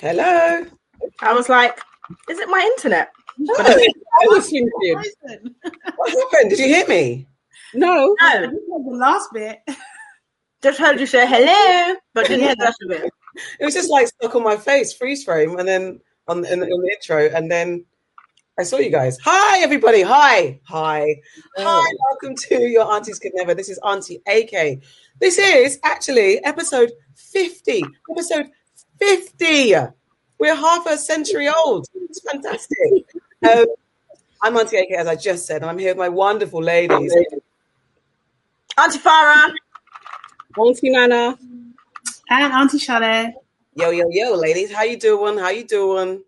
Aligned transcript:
Hello. 0.00 0.64
I 1.20 1.32
was 1.32 1.48
like, 1.48 1.80
is 2.28 2.38
it 2.38 2.48
my 2.48 2.60
internet? 2.60 3.10
No, 3.38 3.54
I 3.58 3.86
was 4.26 4.50
thinking. 4.50 5.02
What 5.96 6.10
happened? 6.10 6.50
Did 6.50 6.58
you 6.58 6.66
hear 6.66 6.86
me? 6.88 7.26
No. 7.74 8.14
No, 8.20 8.50
The 8.50 8.96
last 8.96 9.32
bit. 9.32 9.60
just 10.62 10.78
heard 10.78 10.98
you 10.98 11.06
say 11.06 11.26
hello, 11.26 11.96
but 12.14 12.26
didn't 12.26 12.44
hear 12.44 12.56
the 12.56 12.64
rest 12.64 12.82
of 12.84 12.90
it. 12.92 13.10
It 13.60 13.64
was 13.64 13.74
just 13.74 13.88
like 13.88 14.08
stuck 14.08 14.34
on 14.34 14.42
my 14.42 14.56
face, 14.56 14.92
freeze 14.92 15.22
frame, 15.22 15.60
and 15.60 15.68
then 15.68 16.00
on 16.26 16.40
the, 16.40 16.52
in 16.52 16.58
the, 16.58 16.66
in 16.66 16.80
the 16.82 16.90
intro, 16.90 17.26
and 17.32 17.48
then 17.48 17.84
I 18.58 18.64
saw 18.64 18.78
you 18.78 18.90
guys. 18.90 19.16
Hi, 19.22 19.60
everybody. 19.62 20.02
Hi. 20.02 20.58
Hi. 20.64 21.06
Hi. 21.56 21.92
Welcome 22.10 22.34
to 22.48 22.62
Your 22.62 22.92
Aunties 22.92 23.20
Could 23.20 23.30
Never. 23.36 23.54
This 23.54 23.68
is 23.68 23.78
Auntie 23.84 24.20
AK. 24.26 24.82
This 25.20 25.38
is 25.38 25.78
actually 25.84 26.42
episode 26.44 26.90
50. 27.14 27.84
Episode 28.10 28.50
50. 28.98 29.74
We're 30.38 30.54
half 30.54 30.86
a 30.86 30.96
century 30.96 31.48
old. 31.48 31.86
It's 31.94 32.20
fantastic. 32.20 33.04
Um, 33.48 33.66
I'm 34.42 34.56
Auntie 34.56 34.76
AK, 34.76 34.92
as 34.92 35.06
I 35.06 35.16
just 35.16 35.46
said, 35.46 35.62
and 35.62 35.70
I'm 35.70 35.78
here 35.78 35.90
with 35.90 35.98
my 35.98 36.08
wonderful 36.08 36.62
ladies. 36.62 37.14
Auntie 38.78 38.98
Farah, 38.98 39.52
Auntie 40.56 40.90
Nana. 40.90 41.36
And 42.30 42.52
Auntie 42.52 42.78
Sade. 42.78 43.34
Yo, 43.74 43.90
yo, 43.90 44.06
yo, 44.10 44.34
ladies. 44.34 44.72
How 44.72 44.82
you 44.82 44.98
doing? 44.98 45.38
How 45.38 45.50
you 45.50 45.64
doing? 45.64 46.22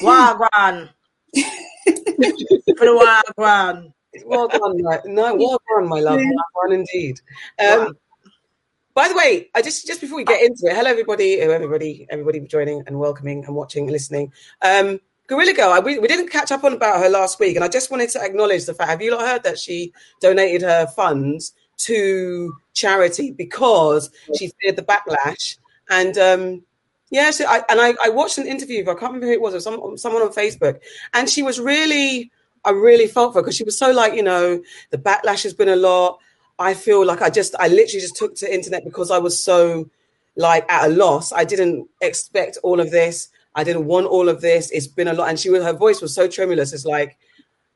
Wagwan. 0.00 0.88
For 1.34 2.84
the 2.84 3.22
Wagwan. 3.38 3.92
Well 4.24 4.48
done, 4.48 4.82
my, 4.82 5.00
no, 5.04 5.34
well 5.34 5.60
done, 5.68 5.88
my 5.88 6.00
love. 6.00 6.18
Well 6.18 6.68
done 6.68 6.72
indeed. 6.72 7.20
Um, 7.58 7.96
by 8.96 9.08
the 9.08 9.14
way, 9.14 9.50
I 9.54 9.60
just 9.60 9.86
just 9.86 10.00
before 10.00 10.16
we 10.16 10.24
get 10.24 10.42
into 10.42 10.66
it, 10.66 10.74
hello 10.74 10.90
everybody, 10.90 11.42
oh, 11.42 11.50
everybody, 11.50 12.06
everybody 12.08 12.40
joining 12.40 12.82
and 12.86 12.98
welcoming 12.98 13.44
and 13.44 13.54
watching 13.54 13.82
and 13.82 13.92
listening. 13.92 14.32
Um, 14.62 15.00
Gorilla 15.26 15.52
Girl, 15.52 15.70
I, 15.70 15.80
we, 15.80 15.98
we 15.98 16.08
didn't 16.08 16.30
catch 16.30 16.50
up 16.50 16.64
on 16.64 16.72
about 16.72 17.00
her 17.00 17.10
last 17.10 17.38
week, 17.38 17.56
and 17.56 17.64
I 17.64 17.68
just 17.68 17.90
wanted 17.90 18.08
to 18.10 18.22
acknowledge 18.22 18.64
the 18.64 18.72
fact. 18.72 18.88
Have 18.88 19.02
you 19.02 19.10
not 19.10 19.20
heard 19.20 19.42
that 19.42 19.58
she 19.58 19.92
donated 20.22 20.62
her 20.62 20.86
funds 20.86 21.52
to 21.78 22.56
charity 22.72 23.32
because 23.32 24.08
she 24.34 24.50
feared 24.62 24.76
the 24.76 24.82
backlash? 24.82 25.58
And 25.90 26.16
um, 26.16 26.62
yeah, 27.10 27.32
so 27.32 27.44
I, 27.44 27.64
and 27.68 27.78
I, 27.78 27.94
I 28.02 28.08
watched 28.08 28.38
an 28.38 28.46
interview. 28.46 28.80
I 28.80 28.94
can't 28.94 29.12
remember 29.12 29.26
who 29.26 29.32
it 29.32 29.42
was. 29.42 29.52
It 29.52 29.56
was 29.56 29.64
some, 29.64 29.98
someone 29.98 30.22
on 30.22 30.32
Facebook, 30.32 30.80
and 31.12 31.28
she 31.28 31.42
was 31.42 31.60
really, 31.60 32.30
I 32.64 32.70
really 32.70 33.08
felt 33.08 33.34
for 33.34 33.40
her 33.40 33.42
because 33.42 33.56
she 33.56 33.64
was 33.64 33.78
so 33.78 33.90
like, 33.90 34.14
you 34.14 34.22
know, 34.22 34.62
the 34.88 34.96
backlash 34.96 35.42
has 35.42 35.52
been 35.52 35.68
a 35.68 35.76
lot. 35.76 36.18
I 36.58 36.74
feel 36.74 37.04
like 37.04 37.22
I 37.22 37.30
just, 37.30 37.54
I 37.58 37.68
literally 37.68 38.00
just 38.00 38.16
took 38.16 38.34
to 38.36 38.52
internet 38.52 38.84
because 38.84 39.10
I 39.10 39.18
was 39.18 39.42
so 39.42 39.90
like 40.36 40.70
at 40.70 40.86
a 40.86 40.92
loss. 40.92 41.32
I 41.32 41.44
didn't 41.44 41.88
expect 42.00 42.58
all 42.62 42.80
of 42.80 42.90
this. 42.90 43.28
I 43.54 43.64
didn't 43.64 43.86
want 43.86 44.06
all 44.06 44.28
of 44.28 44.40
this. 44.40 44.70
It's 44.70 44.86
been 44.86 45.08
a 45.08 45.14
lot, 45.14 45.28
and 45.28 45.40
she 45.40 45.48
her 45.48 45.72
voice 45.72 46.02
was 46.02 46.14
so 46.14 46.28
tremulous. 46.28 46.74
It's 46.74 46.84
like, 46.84 47.16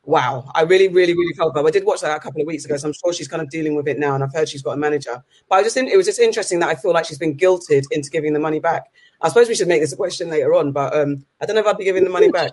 wow, 0.05 0.51
I 0.55 0.63
really, 0.63 0.89
really, 0.89 1.15
really 1.15 1.33
felt 1.35 1.55
bad. 1.55 1.65
I 1.65 1.71
did 1.71 1.85
watch 1.85 2.03
that 2.03 2.15
a 2.15 2.21
couple 2.21 2.43
of 2.43 2.47
weeks 2.47 2.65
ago, 2.67 2.77
so 2.77 2.89
I'm 2.89 2.95
sure 2.95 3.13
she's 3.15 3.29
kind 3.29 3.43
of 3.43 3.49
dealing 3.49 3.75
with 3.75 3.89
it 3.89 3.99
now. 3.99 4.15
And 4.15 4.23
I've 4.23 4.33
heard 4.33 4.49
she's 4.49 4.63
got 4.63 4.73
a 4.73 4.77
manager. 4.77 5.23
But 5.49 5.57
I 5.57 5.63
just, 5.63 5.77
it 5.77 5.97
was 5.97 6.07
just 6.07 6.21
interesting 6.21 6.59
that 6.61 6.69
I 6.69 6.75
feel 6.75 6.93
like 6.93 7.07
she's 7.07 7.19
been 7.19 7.37
guilted 7.37 7.85
into 7.91 8.11
giving 8.11 8.35
the 8.35 8.39
money 8.39 8.61
back. 8.61 8.91
I 9.23 9.29
suppose 9.29 9.49
we 9.49 9.55
should 9.55 9.69
make 9.69 9.81
this 9.81 9.93
a 9.93 9.97
question 9.97 10.29
later 10.29 10.55
on, 10.55 10.73
but 10.73 10.95
um, 10.95 11.25
I 11.41 11.47
don't 11.47 11.55
know 11.55 11.63
if 11.63 11.67
I'd 11.67 11.79
be 11.79 11.85
giving 11.85 12.05
the 12.05 12.11
money 12.11 12.31
back. 12.31 12.51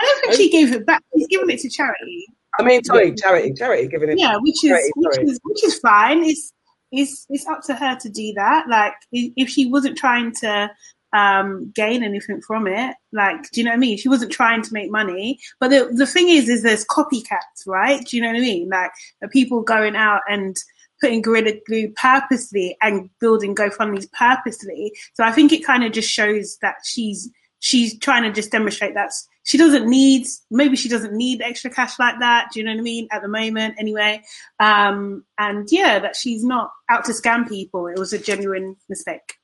I 0.00 0.04
don't 0.04 0.20
think 0.20 0.34
she 0.34 0.50
gave 0.50 0.72
it 0.72 0.86
back. 0.86 1.02
She's 1.16 1.26
given 1.26 1.50
it 1.50 1.60
to 1.60 1.68
charity. 1.68 2.26
I 2.58 2.62
mean, 2.62 2.82
sorry, 2.84 3.14
charity, 3.14 3.52
charity, 3.54 3.88
giving 3.88 4.10
it. 4.10 4.18
Yeah, 4.18 4.36
which 4.38 4.64
is 4.64 4.70
Charity, 4.70 4.90
which 4.96 5.14
sorry. 5.14 5.26
is 5.28 5.40
which 5.44 5.64
is 5.64 5.78
fine. 5.78 6.24
It's 6.24 6.52
it's 6.92 7.26
it's 7.28 7.46
up 7.46 7.60
to 7.66 7.74
her 7.74 7.96
to 7.96 8.08
do 8.08 8.32
that. 8.36 8.66
Like 8.68 8.94
if 9.12 9.48
she 9.48 9.66
wasn't 9.66 9.98
trying 9.98 10.34
to 10.36 10.70
um 11.14 11.72
gain 11.74 12.02
anything 12.02 12.40
from 12.46 12.66
it, 12.66 12.94
like 13.12 13.50
do 13.50 13.60
you 13.60 13.64
know 13.64 13.70
what 13.70 13.76
I 13.76 13.80
mean? 13.80 13.98
She 13.98 14.08
wasn't 14.08 14.32
trying 14.32 14.62
to 14.62 14.72
make 14.72 14.90
money. 14.90 15.38
But 15.60 15.68
the 15.68 15.90
the 15.92 16.06
thing 16.06 16.28
is, 16.28 16.48
is 16.48 16.62
there's 16.62 16.84
copycats, 16.86 17.66
right? 17.66 18.04
Do 18.04 18.16
you 18.16 18.22
know 18.22 18.28
what 18.28 18.38
I 18.38 18.40
mean? 18.40 18.68
Like 18.68 18.90
the 19.20 19.28
people 19.28 19.62
going 19.62 19.96
out 19.96 20.22
and 20.28 20.56
putting 21.00 21.22
Gorilla 21.22 21.52
Glue 21.66 21.92
purposely 21.92 22.76
and 22.82 23.08
building 23.20 23.54
GoFundMe's 23.54 24.06
purposely. 24.06 24.92
So 25.14 25.24
I 25.24 25.30
think 25.30 25.52
it 25.52 25.64
kind 25.64 25.84
of 25.84 25.92
just 25.92 26.10
shows 26.10 26.58
that 26.60 26.76
she's 26.84 27.30
she's 27.60 27.98
trying 27.98 28.22
to 28.22 28.32
just 28.32 28.50
demonstrate 28.50 28.94
that 28.94 29.10
she 29.48 29.56
doesn't 29.56 29.88
need 29.88 30.26
maybe 30.50 30.76
she 30.76 30.90
doesn't 30.90 31.14
need 31.14 31.40
extra 31.40 31.70
cash 31.70 31.98
like 31.98 32.18
that. 32.20 32.50
Do 32.52 32.60
you 32.60 32.66
know 32.66 32.72
what 32.72 32.80
I 32.80 32.82
mean? 32.82 33.08
At 33.10 33.22
the 33.22 33.28
moment, 33.28 33.76
anyway. 33.78 34.22
Um, 34.60 35.24
and 35.38 35.66
yeah, 35.72 35.98
that 36.00 36.16
she's 36.16 36.44
not 36.44 36.70
out 36.90 37.06
to 37.06 37.12
scam 37.12 37.48
people. 37.48 37.86
It 37.86 37.98
was 37.98 38.12
a 38.12 38.18
genuine 38.18 38.76
mistake. 38.90 39.38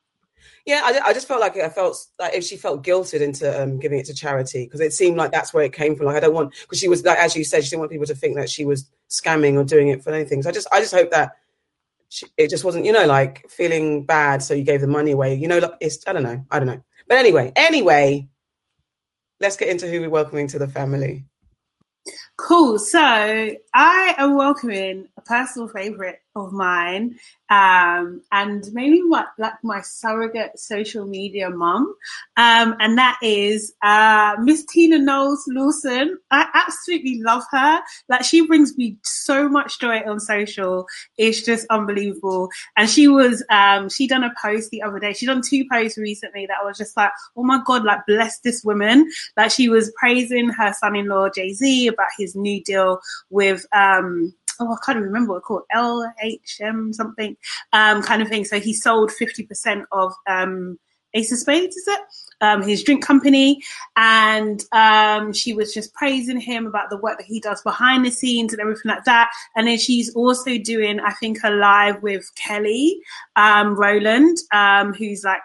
Yeah, 0.63 0.81
I, 0.83 1.09
I 1.09 1.13
just 1.13 1.27
felt 1.27 1.41
like 1.41 1.57
I 1.57 1.69
felt 1.69 1.97
like 2.19 2.35
if 2.35 2.43
she 2.43 2.55
felt 2.55 2.85
guilted 2.85 3.21
into 3.21 3.59
um, 3.59 3.79
giving 3.79 3.97
it 3.97 4.05
to 4.05 4.13
charity 4.13 4.65
because 4.65 4.79
it 4.79 4.93
seemed 4.93 5.17
like 5.17 5.31
that's 5.31 5.55
where 5.55 5.63
it 5.63 5.73
came 5.73 5.95
from. 5.95 6.05
Like 6.05 6.17
I 6.17 6.19
don't 6.19 6.35
want 6.35 6.53
because 6.61 6.77
she 6.77 6.87
was 6.87 7.03
like 7.03 7.17
as 7.17 7.35
you 7.35 7.43
said, 7.43 7.63
she 7.63 7.71
didn't 7.71 7.79
want 7.79 7.91
people 7.91 8.05
to 8.05 8.13
think 8.13 8.35
that 8.35 8.51
she 8.51 8.63
was 8.63 8.87
scamming 9.09 9.55
or 9.55 9.63
doing 9.63 9.87
it 9.87 10.03
for 10.03 10.13
anything. 10.13 10.43
So 10.43 10.49
I 10.49 10.53
just 10.53 10.67
I 10.71 10.81
just 10.81 10.93
hope 10.93 11.09
that 11.09 11.31
it 12.37 12.51
just 12.51 12.63
wasn't 12.63 12.85
you 12.85 12.91
know 12.91 13.07
like 13.07 13.49
feeling 13.49 14.05
bad, 14.05 14.43
so 14.43 14.53
you 14.53 14.63
gave 14.63 14.81
the 14.81 14.87
money 14.87 15.09
away. 15.09 15.33
You 15.33 15.47
know, 15.47 15.57
like 15.57 15.73
it's 15.81 15.97
I 16.05 16.13
don't 16.13 16.21
know, 16.21 16.45
I 16.51 16.59
don't 16.59 16.67
know. 16.67 16.83
But 17.07 17.17
anyway, 17.17 17.51
anyway, 17.55 18.27
let's 19.39 19.57
get 19.57 19.69
into 19.69 19.87
who 19.87 20.01
we're 20.01 20.09
welcoming 20.09 20.47
to 20.47 20.59
the 20.59 20.67
family. 20.67 21.25
Cool. 22.37 22.79
So 22.79 22.99
I 22.99 24.15
am 24.17 24.35
welcoming 24.35 25.07
a 25.17 25.21
personal 25.21 25.69
favorite 25.69 26.19
of 26.35 26.51
mine, 26.51 27.17
um, 27.49 28.21
and 28.31 28.67
maybe 28.73 29.01
my, 29.03 29.25
like 29.37 29.53
my 29.63 29.79
surrogate 29.79 30.59
social 30.59 31.05
media 31.05 31.49
mum, 31.49 31.95
um, 32.35 32.75
and 32.81 32.97
that 32.97 33.17
is 33.21 33.73
uh, 33.81 34.35
Miss 34.41 34.65
Tina 34.65 34.99
Knowles 34.99 35.45
Lawson. 35.47 36.17
I 36.31 36.47
absolutely 36.53 37.21
love 37.21 37.43
her. 37.51 37.79
Like 38.09 38.25
she 38.25 38.45
brings 38.45 38.77
me 38.77 38.97
so 39.03 39.47
much 39.47 39.79
joy 39.79 40.01
on 40.05 40.19
social. 40.19 40.87
It's 41.17 41.41
just 41.41 41.65
unbelievable. 41.69 42.49
And 42.75 42.89
she 42.89 43.07
was 43.07 43.41
um, 43.49 43.87
she 43.87 44.05
done 44.05 44.25
a 44.25 44.33
post 44.41 44.71
the 44.71 44.81
other 44.81 44.99
day. 44.99 45.13
She 45.13 45.25
done 45.25 45.41
two 45.41 45.63
posts 45.71 45.97
recently 45.97 46.45
that 46.47 46.57
I 46.61 46.65
was 46.65 46.77
just 46.77 46.97
like, 46.97 47.11
oh 47.37 47.43
my 47.43 47.61
god, 47.65 47.85
like 47.85 48.05
bless 48.07 48.39
this 48.39 48.61
woman. 48.65 49.09
Like 49.37 49.51
she 49.51 49.69
was 49.69 49.93
praising 49.97 50.49
her 50.49 50.73
son-in-law 50.73 51.29
Jay 51.29 51.53
Z 51.53 51.87
about 51.87 52.07
his 52.17 52.24
new 52.33 52.63
deal 52.63 53.01
with 53.29 53.65
um 53.73 54.33
oh 54.61 54.73
I 54.73 54.77
can't 54.85 55.03
remember 55.03 55.33
what 55.33 55.37
it's 55.39 55.45
called 55.45 55.63
LHM 55.75 56.95
something 56.95 57.35
um 57.73 58.01
kind 58.01 58.21
of 58.21 58.29
thing. 58.29 58.45
So 58.45 58.59
he 58.59 58.73
sold 58.73 59.11
fifty 59.11 59.43
percent 59.43 59.85
of 59.91 60.13
um 60.27 60.79
Ace 61.15 61.31
of 61.31 61.39
Spades, 61.39 61.75
is 61.75 61.87
it? 61.87 61.99
Um, 62.41 62.61
his 62.61 62.83
drink 62.83 63.03
company, 63.03 63.63
and 63.95 64.61
um, 64.73 65.31
she 65.31 65.53
was 65.53 65.73
just 65.73 65.93
praising 65.93 66.39
him 66.39 66.67
about 66.67 66.89
the 66.89 66.97
work 66.97 67.17
that 67.17 67.25
he 67.25 67.39
does 67.39 67.61
behind 67.61 68.05
the 68.05 68.11
scenes 68.11 68.51
and 68.51 68.61
everything 68.61 68.91
like 68.91 69.05
that. 69.05 69.31
And 69.55 69.67
then 69.67 69.77
she's 69.77 70.13
also 70.13 70.57
doing, 70.57 70.99
I 70.99 71.13
think, 71.13 71.39
a 71.43 71.49
live 71.49 72.03
with 72.03 72.29
Kelly 72.35 72.99
um, 73.37 73.75
Rowland, 73.75 74.37
um, 74.51 74.93
who's 74.93 75.23
like 75.23 75.41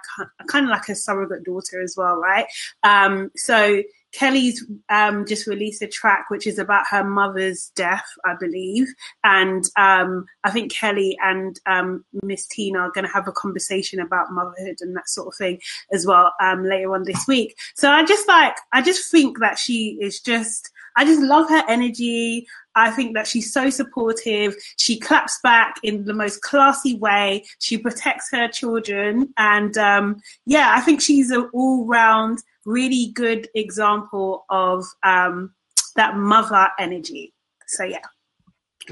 kind 0.48 0.66
of 0.66 0.70
like 0.70 0.88
a 0.88 0.96
surrogate 0.96 1.44
daughter 1.44 1.80
as 1.80 1.94
well, 1.96 2.16
right? 2.16 2.46
Um, 2.82 3.30
so 3.36 3.82
Kelly's 4.12 4.64
um, 4.88 5.24
just 5.26 5.46
released 5.46 5.82
a 5.82 5.86
track 5.86 6.30
which 6.30 6.46
is 6.46 6.58
about 6.58 6.86
her 6.90 7.04
mother's 7.04 7.70
death, 7.76 8.06
I 8.24 8.34
believe, 8.38 8.88
and 9.22 9.64
um, 9.76 10.26
I 10.44 10.50
think 10.50 10.72
Kelly 10.72 11.16
and 11.22 11.58
um, 11.66 12.04
Miss 12.22 12.46
Tina 12.46 12.80
are 12.80 12.90
going 12.92 13.06
to 13.06 13.12
have 13.12 13.28
a 13.28 13.32
conversation 13.32 14.00
about 14.00 14.32
motherhood 14.32 14.78
and 14.80 14.96
that 14.96 15.08
sort 15.08 15.28
of 15.28 15.36
thing 15.36 15.60
as 15.92 16.06
well 16.06 16.32
um, 16.40 16.64
later 16.64 16.94
on 16.94 17.04
this 17.04 17.26
week. 17.28 17.56
So 17.74 17.90
I 17.90 18.04
just 18.04 18.26
like, 18.26 18.56
I 18.72 18.82
just 18.82 19.10
think 19.10 19.38
that 19.40 19.58
she 19.58 19.98
is 20.00 20.20
just, 20.20 20.70
I 20.96 21.04
just 21.04 21.20
love 21.20 21.48
her 21.48 21.62
energy. 21.68 22.46
I 22.74 22.90
think 22.90 23.14
that 23.14 23.26
she's 23.26 23.52
so 23.52 23.70
supportive. 23.70 24.56
She 24.78 24.98
claps 24.98 25.38
back 25.42 25.76
in 25.82 26.04
the 26.04 26.14
most 26.14 26.42
classy 26.42 26.96
way. 26.96 27.44
She 27.58 27.76
protects 27.78 28.30
her 28.32 28.48
children, 28.48 29.32
and 29.36 29.76
um, 29.76 30.20
yeah, 30.46 30.72
I 30.76 30.80
think 30.80 31.00
she's 31.00 31.30
an 31.30 31.48
all-round 31.52 32.38
really 32.66 33.12
good 33.14 33.48
example 33.54 34.44
of 34.50 34.84
um, 35.02 35.54
that 35.96 36.16
mother 36.16 36.68
energy. 36.78 37.32
So 37.66 37.84
yeah, 37.84 37.98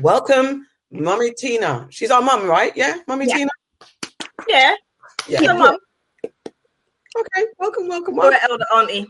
Welcome, 0.00 0.66
Mummy 0.90 1.32
Tina. 1.36 1.86
She's 1.90 2.10
our 2.10 2.22
mum, 2.22 2.46
right? 2.48 2.72
Yeah, 2.76 2.98
Mummy 3.08 3.26
Yeah. 3.26 3.34
Tina. 3.36 3.50
Yeah, 4.48 4.74
Yeah. 5.26 5.52
mum 5.52 5.76
Okay. 6.24 7.46
Welcome, 7.58 7.88
welcome, 7.88 8.14
welcome. 8.16 8.38
elder 8.48 8.64
auntie. 8.74 9.06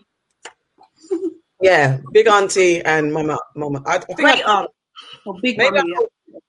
Yeah, 1.61 1.99
big 2.13 2.29
auntie 2.29 2.81
and 2.83 3.13
mama. 3.13 3.37
Mama, 3.57 3.83
I, 3.85 3.97
I 3.97 3.99
think 3.99 4.19
Great 4.21 4.35
I'd- 4.35 4.43
aunt. 4.45 4.71
Or 5.27 5.35
big 5.43 5.59
mommy. 5.59 5.79
I'd 5.81 6.41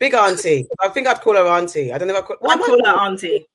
big 0.00 0.14
auntie. 0.14 0.66
I 0.82 0.88
think 0.88 1.06
I'd 1.06 1.20
call 1.20 1.34
her 1.36 1.46
auntie. 1.46 1.92
I 1.92 1.98
don't 1.98 2.08
know 2.08 2.16
if 2.16 2.24
I 2.24 2.26
call. 2.26 2.50
I 2.50 2.56
call 2.56 2.84
her 2.84 2.98
auntie. 3.06 3.46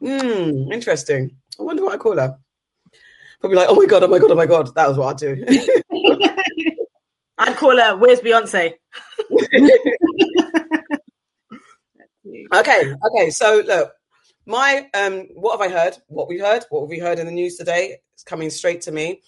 Hmm, 0.00 0.72
interesting. 0.72 1.30
I 1.58 1.62
wonder 1.62 1.84
what 1.84 1.94
I 1.94 1.96
call 1.96 2.16
her. 2.16 2.36
Probably 3.40 3.56
like, 3.56 3.68
oh 3.68 3.76
my 3.76 3.86
god, 3.86 4.02
oh 4.02 4.08
my 4.08 4.18
god, 4.18 4.30
oh 4.30 4.34
my 4.34 4.46
god. 4.46 4.74
That 4.74 4.88
was 4.88 4.98
what 4.98 5.10
I'd 5.10 5.18
do. 5.18 5.44
I'd 7.38 7.56
call 7.56 7.76
her, 7.76 7.96
where's 7.96 8.20
Beyonce? 8.20 8.74
okay, 12.52 12.94
okay. 13.06 13.30
So 13.30 13.62
look, 13.64 13.92
my 14.44 14.88
um, 14.94 15.28
what 15.34 15.60
have 15.60 15.60
I 15.60 15.68
heard? 15.72 15.96
What 16.08 16.28
we 16.28 16.38
heard? 16.38 16.64
What 16.70 16.80
have 16.80 16.88
we 16.88 16.98
heard 16.98 17.20
in 17.20 17.26
the 17.26 17.32
news 17.32 17.56
today? 17.56 17.98
It's 18.14 18.24
coming 18.24 18.50
straight 18.50 18.80
to 18.82 18.92
me. 18.92 19.22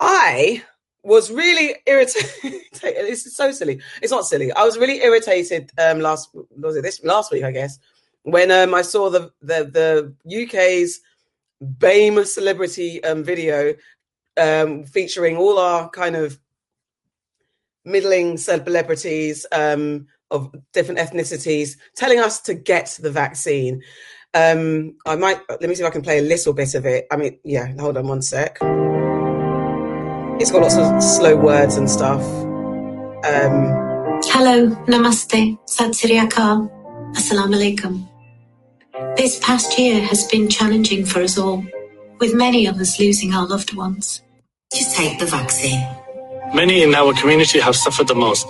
I 0.00 0.62
was 1.02 1.30
really 1.30 1.76
irritated. 1.86 2.30
it's 2.82 3.36
so 3.36 3.52
silly. 3.52 3.82
It's 4.00 4.12
not 4.12 4.26
silly. 4.26 4.50
I 4.52 4.64
was 4.64 4.78
really 4.78 5.02
irritated 5.02 5.70
um 5.78 6.00
last 6.00 6.30
was 6.56 6.76
it 6.76 6.82
this 6.82 7.04
last 7.04 7.30
week, 7.30 7.44
I 7.44 7.50
guess, 7.50 7.78
when 8.22 8.50
um 8.50 8.72
I 8.74 8.82
saw 8.82 9.10
the 9.10 9.30
the 9.42 10.14
the 10.24 10.44
UK's 10.44 11.00
BAME 11.62 12.24
celebrity 12.24 13.02
um 13.04 13.24
video 13.24 13.74
um 14.36 14.84
featuring 14.84 15.36
all 15.36 15.58
our 15.58 15.88
kind 15.90 16.16
of 16.16 16.38
middling 17.84 18.36
celebrities 18.36 19.46
um 19.52 20.06
of 20.30 20.54
different 20.72 21.00
ethnicities 21.00 21.76
telling 21.96 22.18
us 22.20 22.40
to 22.40 22.54
get 22.54 22.98
the 23.00 23.10
vaccine. 23.10 23.82
Um 24.34 24.96
I 25.06 25.16
might 25.16 25.40
let 25.48 25.62
me 25.68 25.74
see 25.74 25.82
if 25.82 25.88
I 25.88 25.90
can 25.90 26.02
play 26.02 26.18
a 26.18 26.22
little 26.22 26.52
bit 26.52 26.74
of 26.74 26.86
it. 26.86 27.06
I 27.10 27.16
mean, 27.16 27.38
yeah, 27.44 27.72
hold 27.78 27.96
on 27.96 28.06
one 28.06 28.22
sec. 28.22 28.58
It's 30.40 30.52
got 30.52 30.62
lots 30.62 30.76
of 30.76 31.02
slow 31.02 31.34
words 31.34 31.76
and 31.76 31.90
stuff. 31.90 32.22
Um, 33.26 33.74
Hello, 34.30 34.70
namaste, 34.86 35.58
sat 35.66 35.94
sri 35.94 36.16
akal, 36.16 36.70
assalamu 37.16 37.54
alaikum. 37.58 38.06
This 39.18 39.36
past 39.40 39.76
year 39.80 40.00
has 40.00 40.28
been 40.28 40.48
challenging 40.48 41.04
for 41.04 41.20
us 41.20 41.36
all, 41.36 41.64
with 42.20 42.36
many 42.36 42.66
of 42.66 42.76
us 42.78 43.00
losing 43.00 43.34
our 43.34 43.48
loved 43.48 43.74
ones. 43.74 44.22
To 44.70 44.84
take 44.94 45.18
the 45.18 45.26
vaccine. 45.26 45.84
Many 46.54 46.84
in 46.84 46.94
our 46.94 47.12
community 47.14 47.58
have 47.58 47.74
suffered 47.74 48.06
the 48.06 48.14
most, 48.14 48.46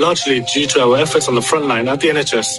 largely 0.00 0.40
due 0.52 0.66
to 0.66 0.82
our 0.82 0.96
efforts 0.96 1.28
on 1.28 1.36
the 1.36 1.40
front 1.40 1.66
line 1.66 1.86
at 1.86 2.00
the 2.00 2.08
NHS. 2.08 2.58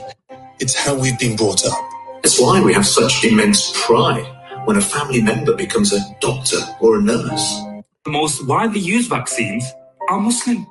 It's 0.62 0.74
how 0.74 0.98
we've 0.98 1.20
been 1.20 1.36
brought 1.36 1.66
up. 1.66 1.78
It's 2.24 2.40
why 2.40 2.64
we 2.64 2.74
have 2.74 2.86
such 2.86 3.26
immense 3.26 3.74
pride 3.86 4.26
when 4.64 4.78
a 4.78 4.82
family 4.82 5.22
member 5.22 5.54
becomes 5.54 5.92
a 5.92 6.00
doctor 6.22 6.62
or 6.80 7.00
a 7.00 7.02
nurse. 7.02 7.60
The 8.06 8.12
most 8.12 8.48
widely 8.48 8.80
used 8.80 9.10
vaccines 9.10 9.70
are 10.08 10.22
Muslim. 10.22 10.66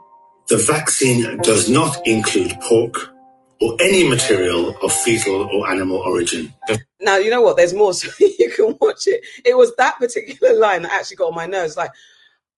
The 0.48 0.56
vaccine 0.56 1.36
does 1.42 1.68
not 1.68 2.06
include 2.06 2.58
pork 2.62 3.12
or 3.60 3.76
any 3.80 4.08
material 4.08 4.76
of 4.82 4.92
fetal 4.92 5.48
or 5.52 5.68
animal 5.70 5.98
origin. 5.98 6.52
now 7.00 7.16
you 7.16 7.30
know 7.30 7.40
what? 7.40 7.56
There's 7.56 7.74
more, 7.74 7.92
so 7.92 8.08
you 8.38 8.50
can 8.50 8.76
watch 8.80 9.06
it. 9.06 9.24
It 9.44 9.56
was 9.56 9.74
that 9.76 9.98
particular 9.98 10.54
line 10.58 10.82
that 10.82 10.92
actually 10.92 11.16
got 11.16 11.28
on 11.28 11.34
my 11.34 11.46
nerves. 11.46 11.76
Like, 11.76 11.90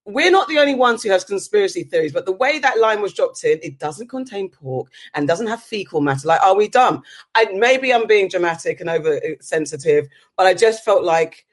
we're 0.05 0.31
not 0.31 0.49
the 0.49 0.59
only 0.59 0.75
ones 0.75 1.03
who 1.03 1.11
have 1.11 1.27
conspiracy 1.27 1.85
theories, 1.85 2.13
but 2.13 2.27
the 2.27 2.33
way 2.33 2.59
that 2.59 2.79
line 2.79 3.01
was 3.01 3.13
dropped 3.13 3.45
in, 3.45 3.59
it 3.63 3.79
doesn't 3.79 4.09
contain 4.09 4.49
pork 4.49 4.89
and 5.15 5.29
doesn't 5.29 5.47
have 5.47 5.63
fecal 5.63 6.01
matter. 6.01 6.27
Like, 6.27 6.43
are 6.43 6.57
we 6.57 6.69
dumb? 6.69 7.03
I 7.35 7.47
maybe 7.55 7.93
I'm 7.93 8.07
being 8.07 8.29
dramatic 8.29 8.81
and 8.81 8.91
oversensitive, 8.91 10.09
but 10.37 10.47
I 10.47 10.55
just 10.55 10.85
felt 10.85 11.05
like 11.05 11.47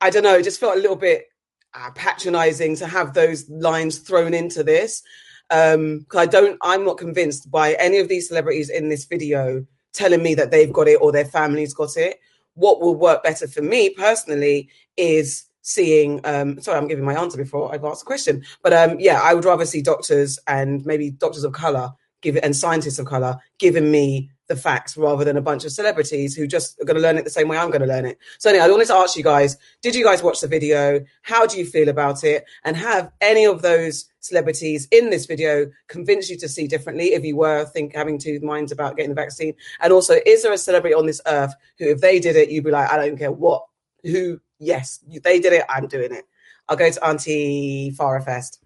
I 0.00 0.10
don't 0.10 0.22
know. 0.22 0.36
It 0.36 0.44
just 0.44 0.60
felt 0.60 0.76
a 0.76 0.80
little 0.80 0.96
bit 0.96 1.26
uh, 1.74 1.90
patronizing 1.94 2.76
to 2.76 2.86
have 2.86 3.14
those 3.14 3.48
lines 3.48 3.98
thrown 3.98 4.34
into 4.34 4.62
this. 4.62 5.02
Um, 5.50 6.06
I 6.16 6.26
don't, 6.26 6.58
I'm 6.62 6.84
not 6.84 6.98
convinced 6.98 7.50
by 7.50 7.74
any 7.74 7.98
of 7.98 8.08
these 8.08 8.28
celebrities 8.28 8.70
in 8.70 8.88
this 8.88 9.04
video 9.04 9.64
telling 9.92 10.22
me 10.22 10.34
that 10.34 10.50
they've 10.50 10.72
got 10.72 10.88
it 10.88 11.00
or 11.00 11.12
their 11.12 11.24
family's 11.24 11.74
got 11.74 11.96
it. 11.96 12.18
What 12.54 12.80
will 12.80 12.94
work 12.94 13.22
better 13.22 13.48
for 13.48 13.62
me 13.62 13.90
personally 13.90 14.68
is 14.96 15.48
seeing 15.62 16.18
um 16.24 16.58
sorry 16.62 16.78
i'm 16.78 16.88
giving 16.88 17.04
my 17.04 17.14
answer 17.14 17.36
before 17.36 17.72
i've 17.74 17.84
asked 17.84 18.02
a 18.02 18.06
question 18.06 18.42
but 18.62 18.72
um 18.72 18.98
yeah 18.98 19.20
i 19.22 19.34
would 19.34 19.44
rather 19.44 19.66
see 19.66 19.82
doctors 19.82 20.38
and 20.46 20.86
maybe 20.86 21.10
doctors 21.10 21.44
of 21.44 21.52
color 21.52 21.90
give 22.22 22.38
and 22.42 22.56
scientists 22.56 22.98
of 22.98 23.04
color 23.04 23.36
giving 23.58 23.90
me 23.90 24.30
the 24.48 24.56
facts 24.56 24.96
rather 24.96 25.24
than 25.24 25.36
a 25.36 25.42
bunch 25.42 25.64
of 25.64 25.72
celebrities 25.72 26.34
who 26.34 26.46
just 26.46 26.80
are 26.80 26.84
going 26.84 26.96
to 26.96 27.02
learn 27.02 27.18
it 27.18 27.24
the 27.24 27.30
same 27.30 27.48
way 27.48 27.58
i'm 27.58 27.68
going 27.68 27.82
to 27.82 27.86
learn 27.86 28.06
it. 28.06 28.18
So 28.38 28.50
anyway 28.50 28.64
i 28.64 28.68
wanted 28.68 28.86
to 28.86 28.94
ask 28.94 29.16
you 29.16 29.22
guys 29.22 29.56
did 29.82 29.94
you 29.94 30.04
guys 30.04 30.22
watch 30.22 30.40
the 30.40 30.48
video? 30.48 31.00
How 31.22 31.46
do 31.46 31.58
you 31.58 31.66
feel 31.66 31.88
about 31.88 32.24
it? 32.24 32.44
And 32.64 32.76
have 32.76 33.12
any 33.20 33.44
of 33.44 33.62
those 33.62 34.06
celebrities 34.20 34.88
in 34.90 35.10
this 35.10 35.26
video 35.26 35.70
convince 35.86 36.28
you 36.28 36.36
to 36.38 36.48
see 36.48 36.66
differently 36.66 37.14
if 37.14 37.24
you 37.24 37.36
were 37.36 37.64
think 37.66 37.94
having 37.94 38.18
two 38.18 38.40
minds 38.40 38.72
about 38.72 38.96
getting 38.96 39.10
the 39.10 39.14
vaccine? 39.14 39.54
And 39.80 39.92
also 39.92 40.16
is 40.26 40.42
there 40.42 40.52
a 40.52 40.58
celebrity 40.58 40.94
on 40.94 41.06
this 41.06 41.20
earth 41.26 41.54
who 41.78 41.86
if 41.86 42.00
they 42.00 42.18
did 42.18 42.36
it 42.36 42.50
you'd 42.50 42.64
be 42.64 42.70
like 42.70 42.90
i 42.90 42.96
don't 42.96 43.18
care 43.18 43.32
what 43.32 43.64
who 44.02 44.40
yes 44.58 45.00
they 45.22 45.40
did 45.40 45.52
it 45.52 45.64
i'm 45.68 45.86
doing 45.86 46.12
it. 46.12 46.24
I'll 46.68 46.76
go 46.76 46.90
to 46.90 47.06
auntie 47.06 47.94
farah 47.96 48.24
first 48.24 48.62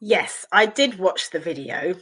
Yes, 0.00 0.46
I 0.52 0.66
did 0.66 0.98
watch 0.98 1.30
the 1.30 1.38
video. 1.38 1.94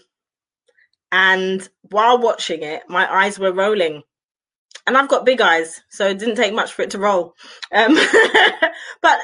And 1.12 1.66
while 1.82 2.18
watching 2.18 2.62
it, 2.62 2.82
my 2.88 3.12
eyes 3.12 3.38
were 3.38 3.52
rolling. 3.52 4.02
And 4.86 4.96
I've 4.96 5.08
got 5.08 5.24
big 5.24 5.40
eyes, 5.40 5.80
so 5.88 6.08
it 6.08 6.18
didn't 6.18 6.36
take 6.36 6.52
much 6.52 6.72
for 6.72 6.82
it 6.82 6.90
to 6.90 6.98
roll. 6.98 7.34
Um, 7.72 7.94
but 9.02 9.20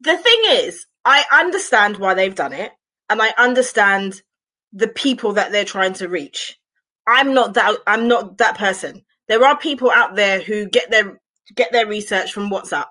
the 0.00 0.16
thing 0.16 0.40
is, 0.48 0.86
I 1.04 1.24
understand 1.32 1.96
why 1.96 2.14
they've 2.14 2.34
done 2.34 2.52
it, 2.52 2.72
and 3.08 3.22
I 3.22 3.32
understand 3.38 4.20
the 4.72 4.88
people 4.88 5.34
that 5.34 5.52
they're 5.52 5.64
trying 5.64 5.94
to 5.94 6.08
reach. 6.08 6.58
I'm 7.06 7.32
not 7.32 7.54
that 7.54 7.76
I'm 7.86 8.08
not 8.08 8.38
that 8.38 8.58
person. 8.58 9.04
There 9.28 9.44
are 9.44 9.56
people 9.56 9.90
out 9.90 10.16
there 10.16 10.40
who 10.40 10.68
get 10.68 10.90
their 10.90 11.20
get 11.54 11.72
their 11.72 11.86
research 11.86 12.32
from 12.32 12.50
WhatsApp. 12.50 12.88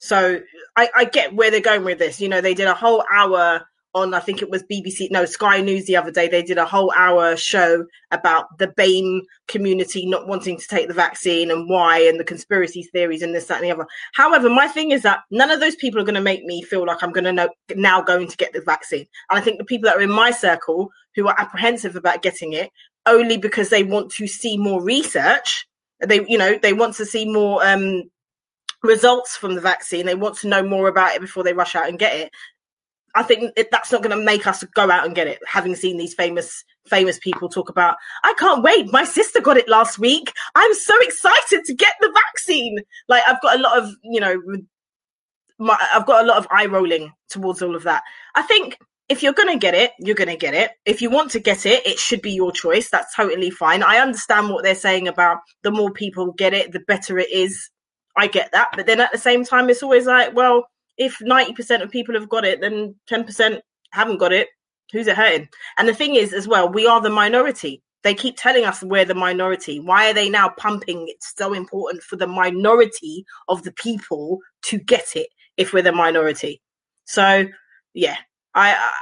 So 0.00 0.40
I, 0.76 0.88
I 0.96 1.04
get 1.04 1.34
where 1.34 1.50
they're 1.50 1.60
going 1.60 1.84
with 1.84 1.98
this. 1.98 2.20
You 2.20 2.28
know, 2.28 2.40
they 2.40 2.54
did 2.54 2.66
a 2.66 2.74
whole 2.74 3.04
hour 3.12 3.66
on 3.94 4.14
I 4.14 4.20
think 4.20 4.40
it 4.40 4.50
was 4.50 4.62
BBC 4.62 5.10
no 5.10 5.24
Sky 5.24 5.60
News 5.60 5.86
the 5.86 5.96
other 5.96 6.12
day. 6.12 6.28
They 6.28 6.42
did 6.42 6.58
a 6.58 6.64
whole 6.64 6.92
hour 6.96 7.36
show 7.36 7.86
about 8.10 8.58
the 8.58 8.68
BAME 8.68 9.22
community 9.48 10.06
not 10.06 10.28
wanting 10.28 10.58
to 10.58 10.68
take 10.68 10.88
the 10.88 10.94
vaccine 10.94 11.50
and 11.50 11.68
why 11.68 11.98
and 12.02 12.18
the 12.18 12.24
conspiracy 12.24 12.84
theories 12.92 13.22
and 13.22 13.34
this 13.34 13.46
that 13.46 13.56
and 13.56 13.64
the 13.64 13.72
other. 13.72 13.86
However, 14.14 14.48
my 14.48 14.68
thing 14.68 14.92
is 14.92 15.02
that 15.02 15.20
none 15.30 15.50
of 15.50 15.60
those 15.60 15.74
people 15.76 16.00
are 16.00 16.04
going 16.04 16.14
to 16.14 16.20
make 16.20 16.44
me 16.44 16.62
feel 16.62 16.86
like 16.86 17.02
I'm 17.02 17.12
going 17.12 17.24
to 17.24 17.32
know 17.32 17.48
now 17.74 18.00
going 18.00 18.28
to 18.28 18.36
get 18.36 18.52
the 18.52 18.60
vaccine. 18.60 19.06
And 19.28 19.38
I 19.38 19.40
think 19.40 19.58
the 19.58 19.64
people 19.64 19.88
that 19.88 19.96
are 19.96 20.02
in 20.02 20.10
my 20.10 20.30
circle 20.30 20.90
who 21.16 21.26
are 21.26 21.38
apprehensive 21.38 21.96
about 21.96 22.22
getting 22.22 22.52
it 22.52 22.70
only 23.06 23.38
because 23.38 23.70
they 23.70 23.82
want 23.82 24.12
to 24.12 24.26
see 24.28 24.56
more 24.56 24.82
research. 24.82 25.66
They 25.98 26.24
you 26.28 26.38
know 26.38 26.58
they 26.62 26.72
want 26.72 26.94
to 26.96 27.06
see 27.06 27.30
more 27.30 27.66
um 27.66 28.04
results 28.82 29.36
from 29.36 29.54
the 29.54 29.60
vaccine. 29.60 30.06
They 30.06 30.14
want 30.14 30.36
to 30.38 30.48
know 30.48 30.62
more 30.62 30.88
about 30.88 31.14
it 31.14 31.20
before 31.20 31.44
they 31.44 31.52
rush 31.52 31.74
out 31.74 31.88
and 31.88 31.98
get 31.98 32.16
it. 32.16 32.30
I 33.14 33.24
think 33.24 33.58
that's 33.72 33.90
not 33.90 34.02
going 34.02 34.16
to 34.16 34.24
make 34.24 34.46
us 34.46 34.62
go 34.74 34.90
out 34.90 35.04
and 35.04 35.14
get 35.14 35.26
it. 35.26 35.40
Having 35.46 35.74
seen 35.76 35.96
these 35.96 36.14
famous 36.14 36.64
famous 36.86 37.18
people 37.18 37.48
talk 37.48 37.68
about, 37.68 37.96
I 38.24 38.34
can't 38.38 38.62
wait. 38.62 38.92
My 38.92 39.04
sister 39.04 39.40
got 39.40 39.56
it 39.56 39.68
last 39.68 39.98
week. 39.98 40.32
I'm 40.54 40.74
so 40.74 40.94
excited 41.00 41.64
to 41.64 41.74
get 41.74 41.94
the 42.00 42.12
vaccine. 42.12 42.78
Like 43.08 43.22
I've 43.26 43.40
got 43.42 43.58
a 43.58 43.62
lot 43.62 43.78
of 43.78 43.90
you 44.04 44.20
know, 44.20 44.40
my, 45.58 45.76
I've 45.92 46.06
got 46.06 46.24
a 46.24 46.26
lot 46.26 46.38
of 46.38 46.46
eye 46.50 46.66
rolling 46.66 47.12
towards 47.28 47.62
all 47.62 47.74
of 47.74 47.82
that. 47.82 48.02
I 48.34 48.42
think 48.42 48.78
if 49.08 49.24
you're 49.24 49.32
going 49.32 49.52
to 49.52 49.58
get 49.58 49.74
it, 49.74 49.90
you're 49.98 50.14
going 50.14 50.28
to 50.28 50.36
get 50.36 50.54
it. 50.54 50.70
If 50.86 51.02
you 51.02 51.10
want 51.10 51.32
to 51.32 51.40
get 51.40 51.66
it, 51.66 51.84
it 51.84 51.98
should 51.98 52.22
be 52.22 52.30
your 52.30 52.52
choice. 52.52 52.90
That's 52.90 53.14
totally 53.14 53.50
fine. 53.50 53.82
I 53.82 53.98
understand 53.98 54.50
what 54.50 54.62
they're 54.62 54.76
saying 54.76 55.08
about 55.08 55.38
the 55.64 55.72
more 55.72 55.90
people 55.90 56.32
get 56.32 56.54
it, 56.54 56.70
the 56.70 56.78
better 56.78 57.18
it 57.18 57.30
is. 57.32 57.70
I 58.16 58.26
get 58.26 58.52
that. 58.52 58.68
But 58.76 58.86
then 58.86 59.00
at 59.00 59.12
the 59.12 59.18
same 59.18 59.44
time, 59.44 59.70
it's 59.70 59.82
always 59.82 60.06
like, 60.06 60.34
well, 60.34 60.66
if 60.98 61.18
90% 61.18 61.82
of 61.82 61.90
people 61.90 62.14
have 62.14 62.28
got 62.28 62.44
it, 62.44 62.60
then 62.60 62.94
10% 63.10 63.60
haven't 63.92 64.18
got 64.18 64.32
it. 64.32 64.48
Who's 64.92 65.06
it 65.06 65.16
hurting? 65.16 65.48
And 65.78 65.88
the 65.88 65.94
thing 65.94 66.16
is, 66.16 66.32
as 66.32 66.48
well, 66.48 66.68
we 66.68 66.86
are 66.86 67.00
the 67.00 67.10
minority. 67.10 67.82
They 68.02 68.14
keep 68.14 68.36
telling 68.36 68.64
us 68.64 68.82
we're 68.82 69.04
the 69.04 69.14
minority. 69.14 69.78
Why 69.78 70.10
are 70.10 70.14
they 70.14 70.28
now 70.28 70.48
pumping 70.48 71.06
it's 71.08 71.34
so 71.36 71.52
important 71.52 72.02
for 72.02 72.16
the 72.16 72.26
minority 72.26 73.24
of 73.48 73.62
the 73.62 73.72
people 73.72 74.38
to 74.62 74.78
get 74.78 75.14
it 75.14 75.28
if 75.56 75.72
we're 75.72 75.82
the 75.82 75.92
minority? 75.92 76.60
So, 77.04 77.46
yeah, 77.94 78.16
I. 78.54 78.72
I 78.72 78.92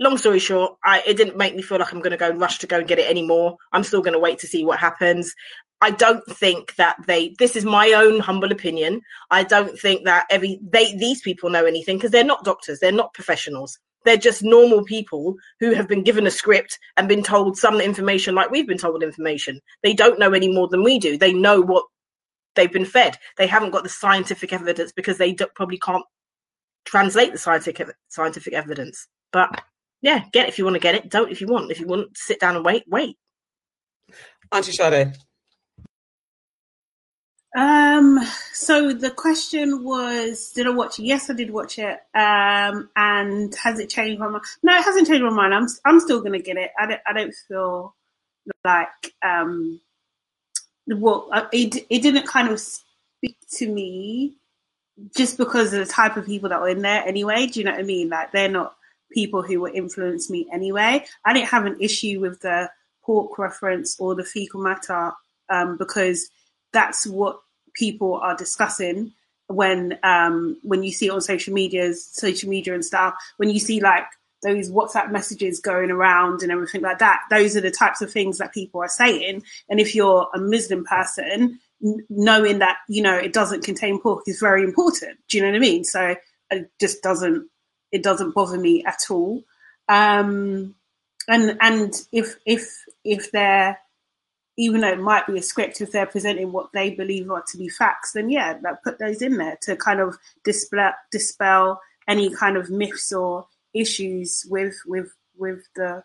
long 0.00 0.16
story 0.16 0.38
short, 0.38 0.76
I, 0.82 1.02
it 1.06 1.16
didn't 1.16 1.36
make 1.36 1.54
me 1.54 1.62
feel 1.62 1.78
like 1.78 1.92
I'm 1.92 2.00
going 2.00 2.10
to 2.10 2.16
go 2.16 2.30
rush 2.30 2.58
to 2.60 2.66
go 2.66 2.78
and 2.78 2.88
get 2.88 2.98
it 2.98 3.08
anymore. 3.08 3.56
I'm 3.72 3.84
still 3.84 4.00
going 4.00 4.14
to 4.14 4.18
wait 4.18 4.38
to 4.40 4.46
see 4.46 4.64
what 4.64 4.80
happens. 4.80 5.34
I 5.82 5.90
don't 5.90 6.24
think 6.26 6.74
that 6.76 6.96
they. 7.06 7.34
This 7.38 7.56
is 7.56 7.64
my 7.64 7.92
own 7.92 8.20
humble 8.20 8.52
opinion. 8.52 9.00
I 9.30 9.44
don't 9.44 9.78
think 9.78 10.04
that 10.04 10.26
every 10.30 10.60
they 10.62 10.94
these 10.96 11.22
people 11.22 11.48
know 11.50 11.64
anything 11.64 11.96
because 11.96 12.10
they're 12.10 12.24
not 12.24 12.44
doctors. 12.44 12.80
They're 12.80 12.92
not 12.92 13.14
professionals. 13.14 13.78
They're 14.04 14.16
just 14.16 14.42
normal 14.42 14.84
people 14.84 15.36
who 15.58 15.74
have 15.74 15.88
been 15.88 16.02
given 16.02 16.26
a 16.26 16.30
script 16.30 16.78
and 16.96 17.08
been 17.08 17.22
told 17.22 17.58
some 17.58 17.80
information 17.80 18.34
like 18.34 18.50
we've 18.50 18.66
been 18.66 18.78
told 18.78 19.02
information. 19.02 19.60
They 19.82 19.92
don't 19.92 20.18
know 20.18 20.32
any 20.32 20.52
more 20.52 20.68
than 20.68 20.82
we 20.82 20.98
do. 20.98 21.18
They 21.18 21.32
know 21.32 21.60
what 21.60 21.84
they've 22.56 22.72
been 22.72 22.86
fed. 22.86 23.18
They 23.36 23.46
haven't 23.46 23.72
got 23.72 23.82
the 23.82 23.90
scientific 23.90 24.52
evidence 24.52 24.92
because 24.92 25.18
they 25.18 25.34
probably 25.54 25.78
can't 25.78 26.04
translate 26.84 27.32
the 27.32 27.38
scientific 27.38 27.94
scientific 28.08 28.54
evidence. 28.54 29.06
But 29.32 29.62
yeah, 30.02 30.24
get 30.32 30.46
it 30.46 30.48
if 30.48 30.58
you 30.58 30.64
want 30.64 30.74
to 30.74 30.80
get 30.80 30.94
it. 30.94 31.10
Don't 31.10 31.30
if 31.30 31.40
you 31.40 31.46
want. 31.46 31.70
If 31.70 31.80
you 31.80 31.86
want 31.86 32.14
to 32.14 32.20
sit 32.20 32.40
down 32.40 32.56
and 32.56 32.64
wait, 32.64 32.84
wait. 32.86 33.16
Auntie 34.52 34.72
Sade. 34.72 35.14
Um, 37.60 38.18
so 38.54 38.94
the 38.94 39.10
question 39.10 39.84
was, 39.84 40.50
did 40.52 40.66
I 40.66 40.70
watch 40.70 40.98
it? 40.98 41.02
Yes, 41.02 41.28
I 41.28 41.34
did 41.34 41.50
watch 41.50 41.78
it. 41.78 41.98
Um, 42.14 42.88
and 42.96 43.54
has 43.56 43.78
it 43.78 43.90
changed 43.90 44.18
my 44.18 44.28
mind? 44.28 44.44
No, 44.62 44.74
it 44.74 44.82
hasn't 44.82 45.06
changed 45.06 45.24
my 45.24 45.28
mind. 45.28 45.52
I'm, 45.52 45.66
I'm 45.84 46.00
still 46.00 46.20
going 46.20 46.32
to 46.32 46.38
get 46.38 46.56
it. 46.56 46.70
I 46.78 46.86
don't, 46.86 47.00
I 47.06 47.12
don't 47.12 47.34
feel 47.34 47.94
like, 48.64 49.12
um, 49.22 49.78
well, 50.86 51.28
it, 51.52 51.86
it 51.90 52.00
didn't 52.00 52.26
kind 52.26 52.48
of 52.48 52.60
speak 52.60 53.36
to 53.58 53.68
me 53.68 54.38
just 55.14 55.36
because 55.36 55.74
of 55.74 55.86
the 55.86 55.92
type 55.92 56.16
of 56.16 56.24
people 56.24 56.48
that 56.48 56.62
were 56.62 56.70
in 56.70 56.80
there 56.80 57.06
anyway. 57.06 57.46
Do 57.46 57.60
you 57.60 57.66
know 57.66 57.72
what 57.72 57.80
I 57.80 57.84
mean? 57.84 58.08
Like 58.08 58.32
they're 58.32 58.48
not 58.48 58.74
people 59.12 59.42
who 59.42 59.60
would 59.60 59.74
influence 59.74 60.30
me 60.30 60.48
anyway. 60.50 61.04
I 61.26 61.34
didn't 61.34 61.48
have 61.50 61.66
an 61.66 61.76
issue 61.78 62.20
with 62.20 62.40
the 62.40 62.70
pork 63.04 63.38
reference 63.38 64.00
or 64.00 64.14
the 64.14 64.24
fecal 64.24 64.62
matter 64.62 65.12
um, 65.50 65.76
because 65.76 66.30
that's 66.72 67.06
what 67.06 67.40
people 67.74 68.14
are 68.14 68.36
discussing 68.36 69.12
when 69.48 69.98
um, 70.02 70.58
when 70.62 70.82
you 70.82 70.92
see 70.92 71.06
it 71.06 71.10
on 71.10 71.20
social 71.20 71.52
media, 71.52 71.92
social 71.94 72.48
media 72.48 72.74
and 72.74 72.84
stuff. 72.84 73.14
When 73.36 73.50
you 73.50 73.58
see 73.58 73.80
like 73.80 74.04
those 74.42 74.70
WhatsApp 74.70 75.10
messages 75.10 75.60
going 75.60 75.90
around 75.90 76.42
and 76.42 76.52
everything 76.52 76.80
like 76.82 76.98
that, 76.98 77.20
those 77.30 77.56
are 77.56 77.60
the 77.60 77.70
types 77.70 78.00
of 78.00 78.10
things 78.12 78.38
that 78.38 78.54
people 78.54 78.80
are 78.80 78.88
saying. 78.88 79.42
And 79.68 79.80
if 79.80 79.94
you're 79.94 80.28
a 80.34 80.38
Muslim 80.38 80.84
person, 80.84 81.58
knowing 82.08 82.58
that 82.60 82.78
you 82.88 83.02
know 83.02 83.16
it 83.16 83.32
doesn't 83.32 83.64
contain 83.64 84.00
pork 84.00 84.24
is 84.26 84.40
very 84.40 84.62
important. 84.62 85.18
Do 85.28 85.38
you 85.38 85.42
know 85.42 85.50
what 85.50 85.56
I 85.56 85.60
mean? 85.60 85.84
So 85.84 86.16
it 86.50 86.70
just 86.80 87.02
doesn't 87.02 87.48
it 87.92 88.02
doesn't 88.02 88.34
bother 88.34 88.58
me 88.58 88.84
at 88.84 89.02
all. 89.10 89.42
Um, 89.88 90.74
and 91.28 91.56
and 91.60 91.94
if 92.12 92.36
if 92.46 92.84
if 93.04 93.32
they're 93.32 93.78
even 94.56 94.80
though 94.80 94.92
it 94.92 95.00
might 95.00 95.26
be 95.26 95.38
a 95.38 95.42
script, 95.42 95.80
if 95.80 95.92
they're 95.92 96.06
presenting 96.06 96.52
what 96.52 96.72
they 96.72 96.90
believe 96.90 97.30
are 97.30 97.44
to 97.48 97.58
be 97.58 97.68
facts, 97.68 98.12
then 98.12 98.30
yeah, 98.30 98.58
like 98.62 98.82
put 98.82 98.98
those 98.98 99.22
in 99.22 99.36
there 99.36 99.56
to 99.62 99.76
kind 99.76 100.00
of 100.00 100.18
dispel 100.44 100.92
dispel 101.10 101.80
any 102.08 102.34
kind 102.34 102.56
of 102.56 102.70
myths 102.70 103.12
or 103.12 103.46
issues 103.74 104.46
with 104.50 104.76
with 104.86 105.12
with 105.36 105.60
the 105.76 106.02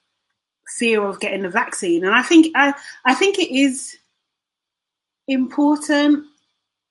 fear 0.77 1.03
of 1.03 1.19
getting 1.19 1.41
the 1.43 1.49
vaccine. 1.49 2.05
And 2.05 2.15
I 2.15 2.21
think 2.21 2.51
I 2.55 2.73
I 3.05 3.13
think 3.13 3.39
it 3.39 3.53
is 3.53 3.97
important. 5.27 6.25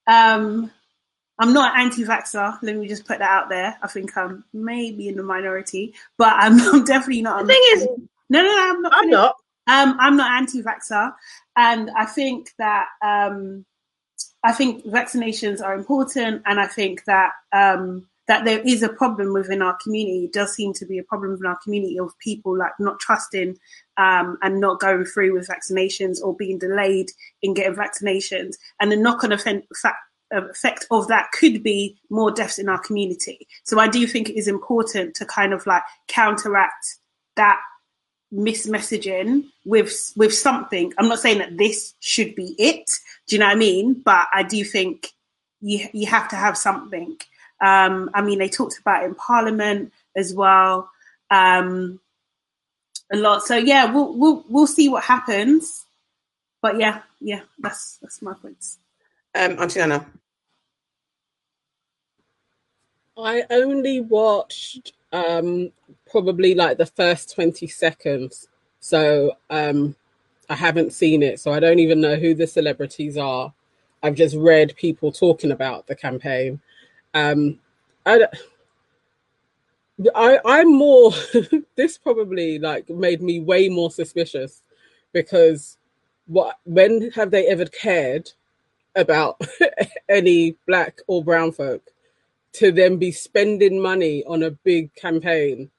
Um, 0.07 0.71
I'm 1.39 1.53
not 1.53 1.75
an 1.75 1.87
anti-vaxxer. 1.87 2.59
Let 2.63 2.77
me 2.77 2.87
just 2.87 3.07
put 3.07 3.19
that 3.19 3.31
out 3.31 3.49
there. 3.49 3.77
I 3.83 3.89
think 3.89 4.17
I'm 4.17 4.45
maybe 4.53 5.09
in 5.09 5.17
the 5.17 5.23
minority, 5.23 5.95
but 6.17 6.33
I'm, 6.33 6.61
I'm 6.75 6.85
definitely 6.85 7.23
not. 7.23 7.43
The 7.43 7.49
thing 7.49 7.63
is, 7.73 7.89
no, 8.29 8.43
no, 8.43 8.43
no, 8.43 8.71
I'm 8.71 8.83
not. 8.83 8.93
I'm 8.95 9.11
not. 9.11 9.37
Um, 9.67 9.97
I'm 9.99 10.17
not 10.17 10.33
anti-vaxxer, 10.33 11.13
and 11.57 11.91
I 11.97 12.05
think 12.05 12.51
that 12.59 12.87
um, 13.03 13.65
I 14.43 14.53
think 14.53 14.85
vaccinations 14.85 15.63
are 15.63 15.75
important, 15.75 16.43
and 16.45 16.61
I 16.61 16.67
think 16.67 17.05
that 17.05 17.33
um, 17.53 18.07
that 18.29 18.45
there 18.45 18.61
is 18.61 18.83
a 18.83 18.89
problem 18.89 19.33
within 19.33 19.63
our 19.63 19.77
community. 19.83 20.25
It 20.25 20.33
does 20.33 20.55
seem 20.55 20.73
to 20.75 20.87
be 20.87 20.99
a 20.99 21.03
problem 21.03 21.33
within 21.33 21.47
our 21.47 21.59
community 21.65 21.99
of 21.99 22.19
people 22.19 22.57
like 22.57 22.73
not 22.79 23.01
trusting 23.01 23.57
um, 23.97 24.39
and 24.43 24.61
not 24.61 24.81
going 24.81 25.05
through 25.05 25.33
with 25.35 25.49
vaccinations 25.49 26.23
or 26.23 26.35
being 26.37 26.59
delayed 26.59 27.11
in 27.41 27.55
getting 27.55 27.75
vaccinations, 27.75 28.57
and 28.81 28.93
the 28.93 28.97
knock-on 28.97 29.33
effect, 29.33 29.67
effect 30.31 30.87
of 30.91 31.09
that 31.09 31.33
could 31.33 31.63
be 31.63 31.97
more 32.11 32.31
deaths 32.31 32.59
in 32.59 32.69
our 32.69 32.81
community. 32.81 33.47
So 33.65 33.79
I 33.79 33.89
do 33.89 34.07
think 34.07 34.29
it 34.29 34.37
is 34.37 34.49
important 34.49 35.15
to 35.17 35.25
kind 35.25 35.55
of 35.55 35.67
like 35.67 35.83
counteract 36.09 36.99
that 37.37 37.61
mismessaging 38.35 39.45
with 39.65 40.13
with 40.17 40.35
something. 40.35 40.93
I'm 40.99 41.09
not 41.09 41.21
saying 41.21 41.39
that 41.39 41.57
this 41.57 41.95
should 42.01 42.35
be 42.35 42.55
it. 42.59 42.91
Do 43.27 43.37
you 43.37 43.41
know 43.41 43.47
what 43.47 43.57
I 43.57 43.59
mean? 43.59 43.95
But 43.95 44.27
I 44.33 44.43
do 44.43 44.65
think 44.65 45.13
you 45.61 45.87
you 45.93 46.07
have 46.07 46.29
to 46.29 46.37
have 46.37 46.59
something. 46.59 47.17
Um, 47.61 48.11
I 48.13 48.21
mean, 48.23 48.39
they 48.39 48.49
talked 48.49 48.79
about 48.79 49.03
it 49.03 49.07
in 49.07 49.15
Parliament 49.15 49.93
as 50.17 50.35
well 50.35 50.91
um, 51.31 52.01
a 53.13 53.17
lot. 53.17 53.43
So 53.43 53.57
yeah, 53.57 53.93
we'll 53.93 54.13
we'll 54.15 54.45
we'll 54.49 54.67
see 54.67 54.89
what 54.89 55.05
happens. 55.05 55.85
But 56.61 56.79
yeah, 56.79 57.03
yeah, 57.21 57.41
that's 57.59 57.99
that's 58.01 58.23
my 58.23 58.35
points. 58.35 58.79
Um, 59.35 59.59
Auntie 59.59 59.81
Nana. 59.81 60.07
I 63.17 63.45
only 63.51 64.01
watched 64.01 64.93
um, 65.15 65.71
probably 66.11 66.55
like 66.55 66.77
the 66.77 66.87
first 66.87 67.35
20 67.35 67.69
seconds. 67.69 68.49
So 68.81 69.33
um, 69.49 69.95
I 70.51 70.57
haven't 70.57 70.93
seen 70.93 71.23
it. 71.23 71.39
So 71.41 71.53
I 71.53 71.61
don't 71.61 71.79
even 71.79 72.01
know 72.01 72.17
who 72.17 72.35
the 72.35 72.49
celebrities 72.49 73.17
are. 73.17 73.55
I've 74.03 74.17
just 74.17 74.37
read 74.37 74.75
people 74.77 75.13
talking 75.13 75.53
about 75.53 75.87
the 75.87 75.95
campaign. 75.95 76.61
Um, 77.15 77.61
I, 78.05 78.27
I, 80.17 80.41
I'm 80.45 80.77
more, 80.77 81.13
this 81.77 81.97
probably 81.97 82.59
like 82.59 82.91
made 82.91 83.23
me 83.23 83.39
way 83.39 83.69
more 83.69 83.93
suspicious 83.93 84.63
because 85.13 85.79
what, 86.27 86.57
when 86.65 87.13
have 87.13 87.31
they 87.31 87.47
ever 87.47 87.67
cared 87.67 88.33
about 88.97 89.41
any 90.09 90.57
black 90.67 90.99
or 91.07 91.23
brown 91.23 91.53
folk? 91.53 91.94
To 92.55 92.71
then 92.73 92.97
be 92.97 93.13
spending 93.13 93.81
money 93.81 94.25
on 94.25 94.43
a 94.43 94.51
big 94.51 94.95
campaign 94.95 95.71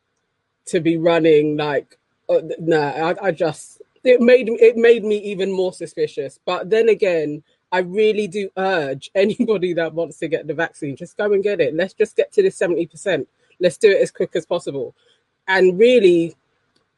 to 0.65 0.79
be 0.79 0.97
running 0.97 1.57
like 1.57 1.97
uh, 2.29 2.41
no 2.59 2.79
nah, 2.79 3.09
I, 3.09 3.27
I 3.27 3.31
just 3.31 3.81
it 4.03 4.21
made 4.21 4.49
it 4.49 4.77
made 4.77 5.03
me 5.03 5.17
even 5.17 5.51
more 5.51 5.73
suspicious. 5.73 6.39
But 6.45 6.69
then 6.69 6.89
again 6.89 7.43
i 7.71 7.79
really 7.79 8.27
do 8.27 8.47
urge 8.57 9.09
anybody 9.15 9.73
that 9.73 9.93
wants 9.93 10.19
to 10.19 10.27
get 10.27 10.45
the 10.45 10.53
vaccine 10.53 10.95
just 10.95 11.17
go 11.17 11.31
and 11.33 11.43
get 11.43 11.59
it. 11.59 11.73
Let's 11.73 11.93
just 11.93 12.15
get 12.15 12.31
to 12.33 12.43
the 12.43 12.49
70% 12.49 13.25
let's 13.59 13.77
do 13.77 13.89
it 13.89 14.01
as 14.01 14.11
quick 14.11 14.35
as 14.35 14.45
possible. 14.45 14.93
And 15.47 15.79
really 15.79 16.35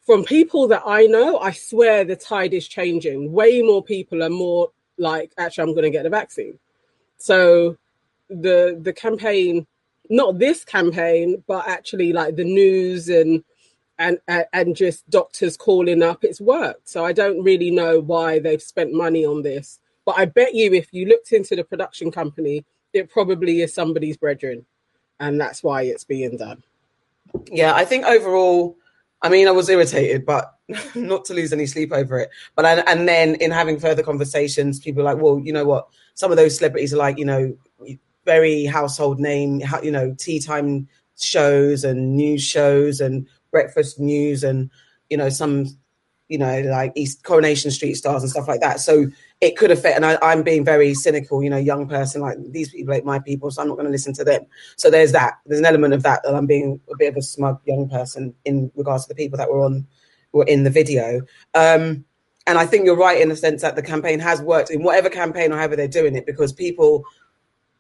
from 0.02 0.24
people 0.24 0.68
that 0.70 0.84
i 0.86 1.06
know 1.06 1.38
i 1.40 1.52
swear 1.52 2.04
the 2.04 2.16
tide 2.16 2.54
is 2.54 2.68
changing. 2.68 3.32
Way 3.32 3.62
more 3.62 3.84
people 3.84 4.24
are 4.24 4.30
more 4.30 4.72
like 4.98 5.32
actually 5.38 5.64
i'm 5.64 5.74
going 5.74 5.84
to 5.84 5.98
get 5.98 6.04
the 6.04 6.10
vaccine. 6.10 6.58
So 7.18 7.78
the 8.30 8.80
the 8.82 8.94
campaign 8.94 9.66
not 10.10 10.40
this 10.40 10.64
campaign 10.64 11.44
but 11.48 11.68
actually 11.68 12.14
like 12.14 12.36
the 12.36 12.44
news 12.44 13.10
and 13.10 13.44
and 14.00 14.20
and 14.54 14.76
just 14.76 15.10
doctors 15.10 15.58
calling 15.58 16.04
up 16.04 16.24
it's 16.24 16.42
worked. 16.42 16.88
So 16.88 17.04
i 17.06 17.12
don't 17.12 17.44
really 17.44 17.72
know 17.72 18.00
why 18.00 18.40
they've 18.40 18.62
spent 18.62 18.94
money 18.94 19.26
on 19.26 19.42
this. 19.42 19.80
But 20.06 20.18
i 20.18 20.26
bet 20.26 20.54
you 20.54 20.74
if 20.74 20.94
you 20.94 21.08
looked 21.08 21.32
into 21.32 21.56
the 21.56 21.64
production 21.64 22.12
company 22.12 22.66
it 22.94 23.10
probably 23.10 23.62
is 23.62 23.74
somebody's 23.74 24.18
brethren. 24.18 24.66
And 25.20 25.42
that's 25.42 25.64
why 25.64 25.82
it's 25.84 26.04
being 26.04 26.38
done. 26.38 26.64
Yeah 27.52 27.74
i 27.74 27.86
think 27.86 28.06
overall 28.06 28.78
i 29.22 29.30
mean 29.30 29.48
i 29.48 29.52
was 29.52 29.68
irritated 29.68 30.26
but 30.26 30.54
not 30.96 31.26
to 31.26 31.34
lose 31.34 31.54
any 31.54 31.66
sleep 31.66 31.92
over 31.92 32.20
it. 32.20 32.30
But 32.56 32.66
I, 32.66 32.74
and 32.92 33.08
then 33.08 33.36
in 33.36 33.52
having 33.52 33.80
further 33.80 34.04
conversations 34.04 34.80
people 34.80 35.02
are 35.02 35.06
like 35.06 35.18
well 35.18 35.40
you 35.40 35.54
know 35.54 35.66
what? 35.66 35.88
Some 36.14 36.32
of 36.32 36.38
those 36.38 36.58
celebrities 36.58 36.94
are 36.94 36.98
like 36.98 37.18
you 37.18 37.26
know 37.26 37.58
very 38.28 38.66
household 38.66 39.20
name, 39.20 39.64
you 39.82 39.90
know, 39.90 40.14
tea 40.20 40.40
time 40.40 40.88
shows 41.18 41.84
and 41.84 42.16
news 42.16 42.44
shows 42.44 43.02
and 43.02 43.28
breakfast 43.50 44.00
news 44.00 44.44
and 44.44 44.70
you 45.10 45.18
know 45.18 45.30
some 45.30 45.66
you 46.28 46.38
know 46.38 46.62
like 46.62 46.92
East 46.96 47.24
Coronation 47.24 47.72
Street 47.72 47.96
stars 47.96 48.22
and 48.22 48.30
stuff 48.30 48.48
like 48.48 48.60
that. 48.60 48.80
So 48.80 49.08
it 49.40 49.56
could 49.56 49.72
affect. 49.72 49.96
And 49.96 50.06
I, 50.06 50.32
am 50.32 50.44
being 50.44 50.66
very 50.66 50.94
cynical, 50.94 51.44
you 51.44 51.50
know, 51.50 51.58
young 51.58 51.88
person 51.88 52.22
like 52.22 52.38
these 52.52 52.72
people 52.72 52.94
like 52.94 53.06
my 53.06 53.20
people, 53.20 53.50
so 53.50 53.62
I'm 53.62 53.68
not 53.68 53.76
going 53.76 53.86
to 53.86 53.92
listen 53.92 54.14
to 54.14 54.24
them. 54.24 54.46
So 54.76 54.90
there's 54.90 55.12
that. 55.14 55.36
There's 55.46 55.60
an 55.60 55.66
element 55.66 55.94
of 55.94 56.04
that 56.04 56.22
that 56.24 56.36
I'm 56.36 56.48
being 56.48 56.80
a 56.92 56.98
bit 56.98 57.10
of 57.10 57.18
a 57.18 57.22
smug 57.22 57.62
young 57.66 57.88
person 57.88 58.36
in 58.46 58.72
regards 58.76 59.06
to 59.06 59.10
the 59.10 59.16
people 59.16 59.38
that 59.38 59.50
were 59.50 59.64
on 59.64 59.88
were 60.34 60.46
in 60.46 60.64
the 60.64 60.70
video. 60.70 61.22
Um, 61.54 62.04
and 62.48 62.58
I 62.58 62.66
think 62.66 62.86
you're 62.86 62.98
right 62.98 63.22
in 63.22 63.30
the 63.30 63.36
sense 63.36 63.62
that 63.62 63.76
the 63.76 63.82
campaign 63.82 64.20
has 64.20 64.42
worked 64.42 64.72
in 64.72 64.82
whatever 64.82 65.10
campaign 65.10 65.52
or 65.52 65.58
however 65.58 65.76
they're 65.76 65.88
doing 65.88 66.16
it 66.16 66.26
because 66.26 66.54
people 66.54 67.06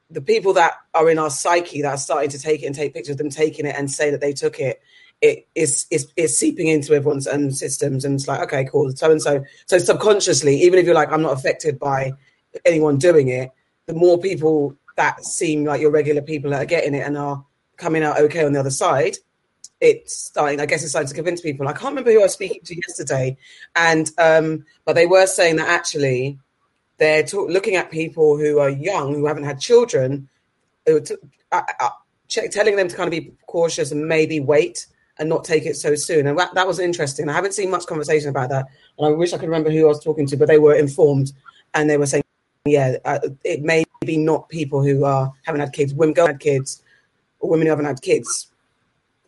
the 0.09 0.21
people 0.21 0.53
that 0.53 0.73
are 0.93 1.09
in 1.09 1.19
our 1.19 1.29
psyche 1.29 1.81
that 1.81 1.93
are 1.93 1.97
starting 1.97 2.29
to 2.29 2.39
take 2.39 2.63
it 2.63 2.65
and 2.65 2.75
take 2.75 2.93
pictures 2.93 3.13
of 3.13 3.17
them 3.17 3.29
taking 3.29 3.65
it 3.65 3.75
and 3.77 3.91
say 3.91 4.09
that 4.11 4.21
they 4.21 4.33
took 4.33 4.59
it, 4.59 4.81
it 5.21 5.47
is 5.55 5.85
is 5.89 6.11
is 6.15 6.37
seeping 6.37 6.67
into 6.67 6.93
everyone's 6.93 7.27
own 7.27 7.51
systems 7.51 8.05
and 8.05 8.15
it's 8.15 8.27
like 8.27 8.39
okay 8.39 8.63
cool 8.71 8.91
so 8.95 9.09
and 9.09 9.21
so 9.21 9.43
so 9.65 9.79
subconsciously 9.79 10.55
even 10.55 10.77
if 10.77 10.85
you're 10.85 10.93
like 10.93 11.11
I'm 11.11 11.23
not 11.23 11.33
affected 11.33 11.79
by 11.79 12.13
anyone 12.65 12.97
doing 12.97 13.29
it, 13.29 13.51
the 13.87 13.93
more 13.93 14.19
people 14.19 14.75
that 14.95 15.23
seem 15.23 15.65
like 15.65 15.81
your 15.81 15.91
regular 15.91 16.21
people 16.21 16.51
that 16.51 16.61
are 16.61 16.65
getting 16.65 16.93
it 16.93 17.05
and 17.05 17.17
are 17.17 17.43
coming 17.77 18.03
out 18.03 18.19
okay 18.19 18.45
on 18.45 18.53
the 18.53 18.59
other 18.59 18.71
side, 18.71 19.17
it's 19.79 20.15
starting. 20.15 20.59
I 20.59 20.65
guess 20.65 20.81
it's 20.81 20.91
starting 20.91 21.09
to 21.09 21.15
convince 21.15 21.41
people. 21.41 21.67
I 21.67 21.73
can't 21.73 21.91
remember 21.91 22.11
who 22.11 22.19
I 22.19 22.23
was 22.23 22.33
speaking 22.33 22.61
to 22.63 22.75
yesterday, 22.75 23.37
and 23.75 24.09
um, 24.17 24.65
but 24.85 24.95
they 24.95 25.05
were 25.05 25.27
saying 25.27 25.57
that 25.57 25.69
actually 25.69 26.39
they're 26.97 27.25
looking 27.33 27.75
at 27.75 27.91
people 27.91 28.37
who 28.37 28.59
are 28.59 28.69
young 28.69 29.13
who 29.13 29.25
haven't 29.25 29.43
had 29.43 29.59
children, 29.59 30.29
check, 32.27 32.51
telling 32.51 32.75
them 32.75 32.87
to 32.87 32.95
kind 32.95 33.07
of 33.07 33.11
be 33.11 33.31
cautious 33.45 33.91
and 33.91 34.07
maybe 34.07 34.39
wait 34.39 34.87
and 35.19 35.29
not 35.29 35.43
take 35.43 35.65
it 35.65 35.75
so 35.75 35.95
soon. 35.95 36.27
And 36.27 36.37
that, 36.37 36.53
that 36.53 36.67
was 36.67 36.79
interesting. 36.79 37.29
I 37.29 37.33
haven't 37.33 37.53
seen 37.53 37.71
much 37.71 37.85
conversation 37.85 38.29
about 38.29 38.49
that, 38.49 38.67
and 38.97 39.07
I 39.07 39.09
wish 39.11 39.33
I 39.33 39.37
could 39.37 39.49
remember 39.49 39.71
who 39.71 39.85
I 39.85 39.89
was 39.89 40.03
talking 40.03 40.27
to, 40.27 40.37
but 40.37 40.47
they 40.47 40.59
were 40.59 40.75
informed 40.75 41.33
and 41.73 41.89
they 41.89 41.97
were 41.97 42.05
saying, 42.05 42.23
yeah, 42.65 42.97
uh, 43.05 43.19
it 43.43 43.61
may 43.61 43.85
be 44.05 44.17
not 44.17 44.49
people 44.49 44.83
who 44.83 45.05
are 45.05 45.31
haven't 45.43 45.61
had 45.61 45.73
kids, 45.73 45.93
women 45.93 46.15
who 46.15 46.25
had 46.25 46.39
kids, 46.39 46.83
or 47.39 47.49
women 47.49 47.67
who 47.67 47.71
haven't 47.71 47.85
had 47.85 48.01
kids. 48.01 48.47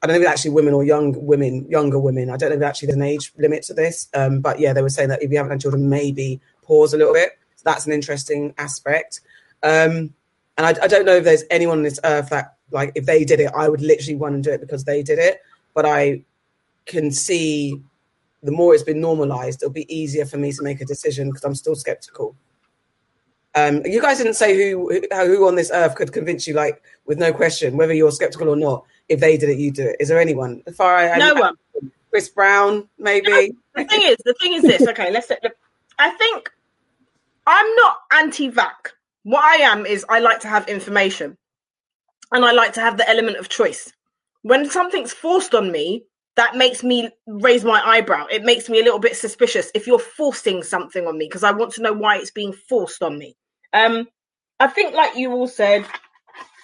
I 0.02 0.08
don't 0.08 0.16
know 0.16 0.22
if 0.22 0.24
it's 0.24 0.32
actually 0.32 0.52
women 0.52 0.74
or 0.74 0.84
young 0.84 1.14
women, 1.26 1.66
younger 1.70 2.00
women. 2.00 2.30
I 2.30 2.38
don't 2.38 2.50
know 2.52 2.56
if 2.56 2.62
actually 2.62 2.88
there's 2.88 2.98
an 2.98 3.04
age 3.04 3.34
limit 3.38 3.64
to 3.64 3.74
this. 3.74 4.08
Um, 4.14 4.40
but 4.40 4.60
yeah, 4.60 4.72
they 4.72 4.82
were 4.82 4.90
saying 4.90 5.10
that 5.10 5.22
if 5.22 5.30
you 5.30 5.38
haven't 5.38 5.52
had 5.52 5.62
children, 5.62 5.90
maybe 5.90 6.40
pause 6.62 6.94
a 6.94 6.98
little 6.98 7.14
bit. 7.14 7.38
So 7.60 7.64
that's 7.66 7.86
an 7.86 7.92
interesting 7.92 8.54
aspect. 8.58 9.20
Um, 9.64 10.14
and 10.58 10.66
I, 10.66 10.70
I, 10.82 10.88
don't 10.88 11.06
know 11.06 11.18
if 11.18 11.26
there's 11.26 11.44
anyone 11.50 11.80
on 11.80 11.84
this 11.84 12.00
earth 12.06 12.30
that, 12.30 12.56
like, 12.72 12.94
if 12.96 13.06
they 13.06 13.26
did 13.26 13.42
it, 13.42 13.52
I 13.54 13.68
would 13.68 13.82
literally 13.82 14.16
want 14.16 14.42
to 14.42 14.42
do 14.42 14.54
it 14.54 14.62
because 14.62 14.86
they 14.86 15.04
did 15.04 15.20
it. 15.20 15.42
But 15.74 15.86
I 15.86 16.24
can 16.86 17.12
see 17.12 17.82
the 18.44 18.52
more 18.54 18.74
it's 18.74 18.84
been 18.84 19.02
normalized, 19.02 19.62
it'll 19.62 19.74
be 19.74 19.94
easier 19.94 20.26
for 20.26 20.38
me 20.38 20.54
to 20.54 20.64
make 20.64 20.80
a 20.80 20.86
decision 20.86 21.28
because 21.28 21.44
I'm 21.44 21.54
still 21.54 21.76
skeptical. 21.76 22.34
Um, 23.56 23.86
you 23.86 24.02
guys 24.02 24.20
didn't 24.20 24.36
say 24.36 24.56
who, 24.56 25.02
who 25.12 25.46
on 25.46 25.56
this 25.56 25.70
earth 25.74 25.96
could 25.96 26.14
convince 26.14 26.48
you, 26.48 26.54
like, 26.54 26.82
with 27.08 27.18
no 27.18 27.34
question, 27.34 27.76
whether 27.76 27.94
you're 27.94 28.12
skeptical 28.12 28.48
or 28.48 28.56
not. 28.56 28.86
If 29.10 29.20
they 29.20 29.36
did 29.36 29.50
it, 29.50 29.58
you 29.58 29.72
do 29.72 29.86
it. 29.86 29.98
Is 30.00 30.08
there 30.08 30.22
anyone? 30.22 30.64
As 30.66 30.78
far 30.78 30.96
as 30.96 31.20
no 31.20 31.34
one. 31.34 31.56
Chris 32.10 32.30
Brown, 32.30 32.88
maybe. 32.98 33.30
No, 33.30 33.48
the 33.76 33.84
thing 33.84 34.02
is, 34.04 34.16
the 34.24 34.34
thing 34.36 34.54
is 34.54 34.62
this. 34.62 34.88
Okay, 34.88 35.12
let's. 35.12 35.30
I 35.98 36.10
think 36.12 36.50
I'm 37.50 37.76
not 37.78 37.98
anti-vac. 38.14 38.92
What 39.24 39.44
I 39.44 39.64
am 39.64 39.88
is 39.88 40.06
I 40.08 40.20
like 40.20 40.42
to 40.42 40.48
have 40.48 40.68
information, 40.70 41.36
and 42.32 42.46
I 42.46 42.52
like 42.52 42.74
to 42.74 42.82
have 42.82 42.98
the 42.98 43.10
element 43.10 43.38
of 43.38 43.50
choice. 43.50 43.92
When 44.44 44.70
something's 44.70 45.14
forced 45.14 45.56
on 45.56 45.72
me, 45.72 46.06
that 46.36 46.56
makes 46.56 46.84
me 46.84 47.10
raise 47.26 47.66
my 47.66 47.82
eyebrow. 47.84 48.28
It 48.28 48.44
makes 48.44 48.70
me 48.70 48.80
a 48.80 48.84
little 48.84 49.00
bit 49.00 49.16
suspicious 49.16 49.72
if 49.74 49.88
you're 49.88 49.98
forcing 49.98 50.62
something 50.62 51.08
on 51.08 51.18
me 51.18 51.26
because 51.26 51.44
I 51.44 51.52
want 51.52 51.74
to 51.74 51.82
know 51.82 51.92
why 51.92 52.18
it's 52.18 52.30
being 52.30 52.54
forced 52.54 53.02
on 53.02 53.18
me. 53.18 53.36
Um, 53.74 54.08
I 54.60 54.68
think, 54.68 54.94
like 54.94 55.18
you 55.18 55.32
all 55.32 55.48
said, 55.48 55.88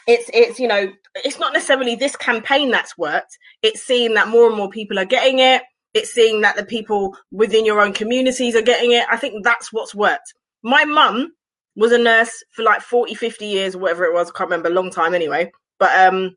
it's 0.08 0.30
it's 0.36 0.60
you 0.60 0.68
know 0.68 0.94
it's 1.16 1.40
not 1.40 1.54
necessarily 1.54 1.96
this 1.96 2.16
campaign 2.16 2.70
that's 2.70 2.96
worked. 2.96 3.40
It's 3.64 3.82
seeing 3.82 4.14
that 4.14 4.28
more 4.28 4.48
and 4.48 4.56
more 4.56 4.70
people 4.70 5.00
are 5.00 5.06
getting 5.06 5.40
it. 5.40 5.64
It's 5.96 6.14
seeing 6.14 6.42
that 6.42 6.56
the 6.56 6.66
people 6.66 7.18
within 7.32 7.66
your 7.66 7.82
own 7.82 7.94
communities 7.94 8.56
are 8.56 8.62
getting 8.62 8.92
it. 8.92 9.08
I 9.10 9.18
think 9.18 9.44
that's 9.44 9.74
what's 9.74 9.96
worked. 9.96 10.32
My 10.66 10.84
mum 10.84 11.32
was 11.76 11.92
a 11.92 11.98
nurse 12.00 12.44
for 12.52 12.64
like 12.64 12.82
40, 12.82 13.14
50 13.14 13.46
years 13.46 13.76
or 13.76 13.80
whatever 13.80 14.04
it 14.06 14.14
was. 14.14 14.30
I 14.30 14.34
can't 14.36 14.50
remember, 14.50 14.70
a 14.70 14.74
long 14.74 14.90
time 14.90 15.14
anyway. 15.14 15.52
But 15.78 15.96
um, 15.98 16.36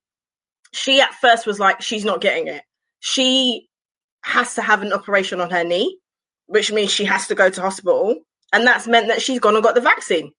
she 0.72 1.00
at 1.00 1.14
first 1.14 1.46
was 1.46 1.58
like, 1.58 1.80
she's 1.80 2.04
not 2.04 2.20
getting 2.20 2.46
it. 2.46 2.62
She 3.00 3.68
has 4.24 4.54
to 4.56 4.62
have 4.62 4.82
an 4.82 4.92
operation 4.92 5.40
on 5.40 5.50
her 5.50 5.64
knee, 5.64 5.98
which 6.46 6.70
means 6.70 6.90
she 6.90 7.06
has 7.06 7.26
to 7.28 7.34
go 7.34 7.48
to 7.48 7.60
hospital. 7.62 8.16
And 8.52 8.66
that's 8.66 8.86
meant 8.86 9.08
that 9.08 9.22
she's 9.22 9.40
gone 9.40 9.54
and 9.54 9.64
got 9.64 9.74
the 9.74 9.80
vaccine 9.80 10.32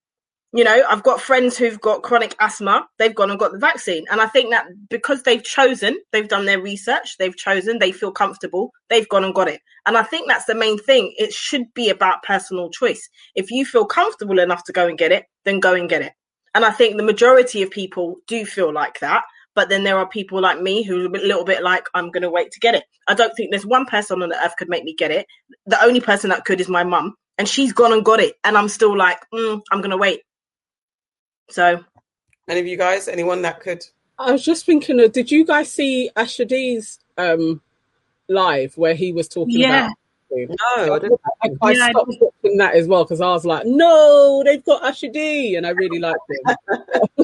you 0.51 0.63
know 0.63 0.83
i've 0.89 1.03
got 1.03 1.21
friends 1.21 1.57
who've 1.57 1.79
got 1.79 2.01
chronic 2.01 2.35
asthma 2.39 2.87
they've 2.97 3.15
gone 3.15 3.29
and 3.29 3.39
got 3.39 3.51
the 3.51 3.59
vaccine. 3.59 4.05
And 4.09 4.19
i 4.19 4.27
think 4.27 4.49
that 4.51 4.65
because 4.89 5.23
they've 5.23 5.43
chosen 5.43 5.99
they've 6.11 6.27
done 6.27 6.45
their 6.45 6.61
research 6.61 7.17
they've 7.17 7.35
chosen 7.35 7.79
they 7.79 7.91
feel 7.91 8.11
comfortable 8.11 8.71
they've 8.89 9.09
gone 9.09 9.23
and 9.23 9.33
got 9.33 9.47
it. 9.47 9.61
And 9.85 9.97
i 9.97 10.03
think 10.03 10.27
that's 10.27 10.45
the 10.45 10.55
main 10.55 10.77
thing. 10.77 11.13
It 11.17 11.33
should 11.33 11.73
be 11.73 11.89
about 11.89 12.23
personal 12.23 12.69
choice. 12.69 13.09
If 13.35 13.51
you 13.51 13.65
feel 13.65 13.85
comfortable 13.85 14.39
enough 14.39 14.63
to 14.65 14.73
go 14.73 14.87
and 14.87 14.97
get 14.97 15.11
it 15.11 15.25
then 15.45 15.59
go 15.59 15.73
and 15.73 15.89
get 15.89 16.01
it. 16.01 16.13
And 16.55 16.65
i 16.65 16.71
think 16.71 16.97
the 16.97 17.03
majority 17.03 17.61
of 17.61 17.69
people 17.69 18.17
do 18.27 18.45
feel 18.45 18.73
like 18.73 18.99
that. 18.99 19.23
But 19.55 19.67
then 19.67 19.83
there 19.83 19.97
are 19.97 20.07
people 20.07 20.39
like 20.39 20.61
me 20.61 20.83
who 20.83 21.05
are 21.05 21.07
a 21.07 21.27
little 21.27 21.45
bit 21.45 21.61
like 21.61 21.85
i'm 21.93 22.09
going 22.11 22.23
to 22.23 22.31
wait 22.31 22.51
to 22.51 22.59
get 22.59 22.75
it. 22.75 22.85
I 23.07 23.13
don't 23.13 23.35
think 23.35 23.51
there's 23.51 23.65
one 23.65 23.85
person 23.85 24.23
on 24.23 24.33
earth 24.33 24.55
could 24.57 24.69
make 24.69 24.83
me 24.83 24.95
get 24.95 25.11
it. 25.11 25.27
The 25.67 25.83
only 25.83 26.01
person 26.01 26.31
that 26.31 26.45
could 26.45 26.59
is 26.59 26.69
my 26.69 26.83
mum 26.83 27.15
and 27.37 27.47
she's 27.47 27.71
gone 27.71 27.93
and 27.93 28.03
got 28.03 28.19
it. 28.19 28.35
And 28.43 28.57
i'm 28.57 28.69
still 28.69 28.97
like 28.97 29.19
mm, 29.33 29.61
i'm 29.71 29.81
going 29.81 29.91
to 29.91 29.97
wait 29.97 30.21
so, 31.49 31.83
any 32.47 32.59
of 32.59 32.67
you 32.67 32.77
guys, 32.77 33.07
anyone 33.07 33.41
that 33.43 33.59
could? 33.59 33.83
I 34.17 34.31
was 34.31 34.43
just 34.43 34.65
thinking, 34.65 34.99
of, 34.99 35.11
did 35.11 35.31
you 35.31 35.45
guys 35.45 35.71
see 35.71 36.09
Asher 36.15 36.45
D's 36.45 36.99
um, 37.17 37.61
live 38.27 38.77
where 38.77 38.93
he 38.93 39.13
was 39.13 39.27
talking 39.27 39.59
yeah. 39.59 39.87
about 39.87 39.95
no, 40.31 40.93
I 40.93 40.99
didn't. 40.99 41.21
I, 41.41 41.49
I 41.61 41.71
yeah, 41.71 41.89
stopped 41.89 42.13
watching 42.21 42.57
that 42.57 42.75
as 42.75 42.87
well 42.87 43.03
because 43.03 43.21
I 43.21 43.29
was 43.29 43.45
like, 43.45 43.65
no, 43.65 44.43
they've 44.45 44.63
got 44.63 44.83
Asher 44.83 45.09
D, 45.09 45.55
and 45.55 45.65
I 45.65 45.71
really 45.71 45.99
liked 45.99 46.19
him. 46.29 46.55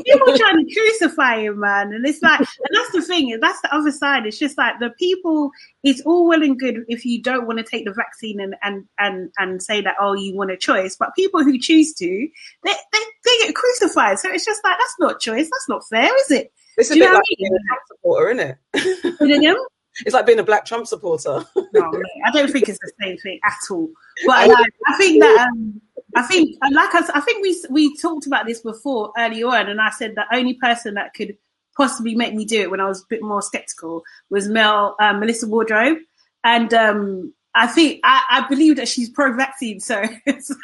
people 0.04 0.38
trying 0.38 0.66
to 0.66 0.74
crucify 0.74 1.42
him, 1.42 1.60
man, 1.60 1.94
and 1.94 2.06
it's 2.06 2.22
like, 2.22 2.40
and 2.40 2.70
that's 2.74 2.92
the 2.92 3.02
thing, 3.02 3.38
that's 3.42 3.62
the 3.62 3.74
other 3.74 3.92
side. 3.92 4.26
It's 4.26 4.40
just 4.40 4.58
like 4.58 4.80
the 4.80 4.92
people. 4.98 5.52
It's 5.84 6.02
all 6.02 6.28
well 6.28 6.42
and 6.42 6.60
good 6.60 6.84
if 6.88 7.06
you 7.06 7.22
don't 7.22 7.46
want 7.46 7.60
to 7.60 7.64
take 7.64 7.86
the 7.86 7.94
vaccine 7.94 8.40
and 8.40 8.56
and 8.64 8.86
and 8.98 9.32
and 9.38 9.62
say 9.62 9.82
that 9.82 9.96
oh 10.00 10.14
you 10.14 10.36
want 10.36 10.52
a 10.52 10.58
choice, 10.58 10.96
but 10.96 11.16
people 11.16 11.44
who 11.44 11.60
choose 11.60 11.94
to, 11.96 12.08
they 12.08 12.72
they, 12.94 13.00
they 13.26 13.46
get 13.46 13.56
crucified. 13.56 14.20
So 14.20 14.32
it's 14.32 14.46
just 14.46 14.64
like 14.64 14.78
that's 14.78 14.96
not 15.00 15.20
choice. 15.20 15.46
That's 15.46 15.70
not 15.70 15.88
fair, 15.88 16.16
is 16.22 16.32
it? 16.32 16.52
It's 16.78 16.92
a 16.92 16.96
bit 16.96 17.12
like 17.14 17.22
being 17.38 17.52
a 17.54 17.76
supporter, 17.88 18.30
isn't 18.32 18.58
it? 18.74 19.68
It's 20.00 20.14
like 20.14 20.26
being 20.26 20.40
a 20.40 20.44
black 20.44 20.66
Trump 20.66 20.88
supporter. 20.88 21.46
no, 21.74 21.92
I 22.26 22.32
don't 22.32 22.52
think 22.52 22.68
it's 22.68 22.80
the 22.80 22.92
same 23.02 23.18
thing 23.18 23.40
at 23.46 23.72
all. 23.72 23.90
But 24.26 24.50
like, 24.50 24.74
I 24.88 24.98
think 24.98 25.22
that 25.22 25.48
um, 25.48 25.82
I 26.16 26.24
think, 26.24 26.58
like 26.72 26.94
I, 26.94 27.02
I 27.14 27.22
think 27.22 27.42
we 27.42 27.64
we 27.70 27.96
talked 27.98 28.28
about 28.28 28.46
this 28.46 28.62
before 28.62 29.12
earlier 29.18 29.48
on, 29.48 29.70
and 29.70 29.82
I 29.82 29.90
said 29.92 30.16
the 30.16 30.26
only 30.34 30.56
person 30.56 30.96
that 30.96 31.14
could 31.14 31.38
possibly 31.78 32.16
make 32.16 32.34
me 32.34 32.46
do 32.46 32.62
it 32.62 32.72
when 32.72 32.80
I 32.80 32.88
was 32.88 33.02
a 33.02 33.06
bit 33.10 33.22
more 33.22 33.42
skeptical 33.42 34.04
was 34.30 34.48
Mel 34.48 34.96
um, 35.00 35.20
Melissa 35.20 35.48
Wardrobe, 35.48 35.98
and 36.44 36.74
um, 36.74 37.34
I 37.54 37.68
think 37.68 38.00
I, 38.04 38.24
I, 38.30 38.48
believe 38.48 38.78
that 38.78 38.88
she's 38.88 39.10
pro-vaccine, 39.10 39.80
so, 39.80 40.04
so 40.40 40.56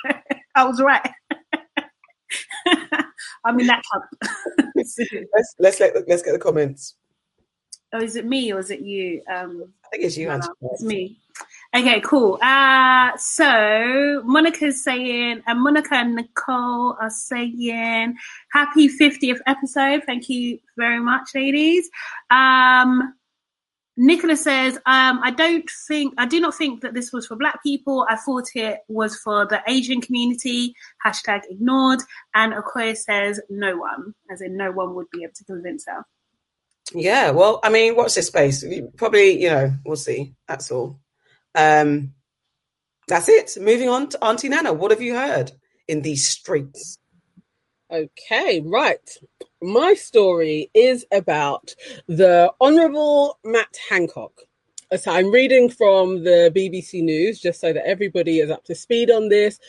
I 0.56 0.66
was 0.66 0.82
right. 0.82 1.10
I'm 3.46 3.60
in 3.60 3.68
that 3.68 3.82
camp. 3.92 4.06
let's 4.76 4.98
let's 5.60 5.80
let, 5.80 6.08
let's 6.08 6.22
get 6.22 6.32
the 6.32 6.40
comments. 6.40 6.96
Oh, 7.94 8.00
is 8.00 8.16
it 8.16 8.26
me 8.26 8.52
or 8.54 8.60
is 8.60 8.72
it 8.72 8.82
you? 8.82 9.22
Um, 9.30 9.74
I 9.86 9.90
think 9.90 10.06
it's 10.06 10.18
you, 10.18 10.28
no, 10.28 10.40
It's 10.62 10.84
me. 10.84 11.18
Okay, 11.74 12.02
cool. 12.02 12.38
Uh, 12.42 13.16
so 13.18 14.22
Monica's 14.26 14.84
saying, 14.84 15.42
and 15.48 15.62
Monica 15.62 15.96
and 15.96 16.16
Nicole 16.16 16.98
are 17.00 17.10
saying, 17.10 18.18
happy 18.52 18.90
50th 18.90 19.40
episode. 19.48 20.04
Thank 20.06 20.28
you 20.28 20.60
very 20.78 21.00
much, 21.00 21.30
ladies. 21.34 21.90
Um, 22.30 23.14
Nicola 23.96 24.36
says, 24.36 24.78
um, 24.86 25.22
I 25.24 25.32
don't 25.32 25.70
think, 25.88 26.14
I 26.18 26.26
do 26.26 26.42
not 26.42 26.56
think 26.56 26.82
that 26.82 26.94
this 26.94 27.14
was 27.14 27.28
for 27.28 27.36
black 27.36 27.64
people. 27.64 28.06
I 28.10 28.16
thought 28.16 28.50
it 28.56 28.80
was 28.90 29.16
for 29.18 29.46
the 29.46 29.62
Asian 29.68 30.02
community. 30.02 30.74
Hashtag 31.06 31.42
ignored. 31.50 32.02
And 32.34 32.54
Okoye 32.54 32.98
says, 32.98 33.40
no 33.50 33.78
one, 33.78 34.14
as 34.30 34.42
in 34.42 34.58
no 34.58 34.72
one 34.72 34.94
would 34.96 35.10
be 35.12 35.24
able 35.24 35.34
to 35.36 35.44
convince 35.46 35.86
her. 35.86 36.06
Yeah, 36.94 37.32
well, 37.32 37.60
I 37.64 37.70
mean, 37.70 37.96
what's 37.96 38.16
this 38.16 38.28
space? 38.28 38.66
Probably, 38.98 39.42
you 39.42 39.50
know, 39.50 39.74
we'll 39.86 39.96
see. 39.96 40.36
That's 40.48 40.72
all. 40.72 41.00
Um, 41.56 42.14
that's 43.08 43.30
it. 43.30 43.58
Moving 43.60 43.90
on 43.90 44.10
to 44.10 44.24
Auntie 44.24 44.50
Nana. 44.50 44.74
What 44.74 44.92
have 44.92 45.02
you 45.02 45.16
heard 45.16 45.52
in 45.88 46.02
these 46.02 46.28
streets? 46.28 46.98
Okay, 47.92 48.62
right. 48.66 49.18
My 49.62 49.94
story 49.96 50.70
is 50.74 51.06
about 51.12 51.76
the 52.08 52.54
Honourable 52.62 53.38
Matt 53.44 53.78
Hancock. 53.90 54.32
So 54.98 55.12
I'm 55.12 55.32
reading 55.32 55.70
from 55.70 56.24
the 56.24 56.52
BBC 56.56 57.02
News 57.04 57.40
just 57.40 57.62
so 57.62 57.74
that 57.74 57.86
everybody 57.86 58.40
is 58.40 58.50
up 58.50 58.64
to 58.66 58.76
speed 58.76 59.12
on 59.12 59.30
this. 59.30 59.60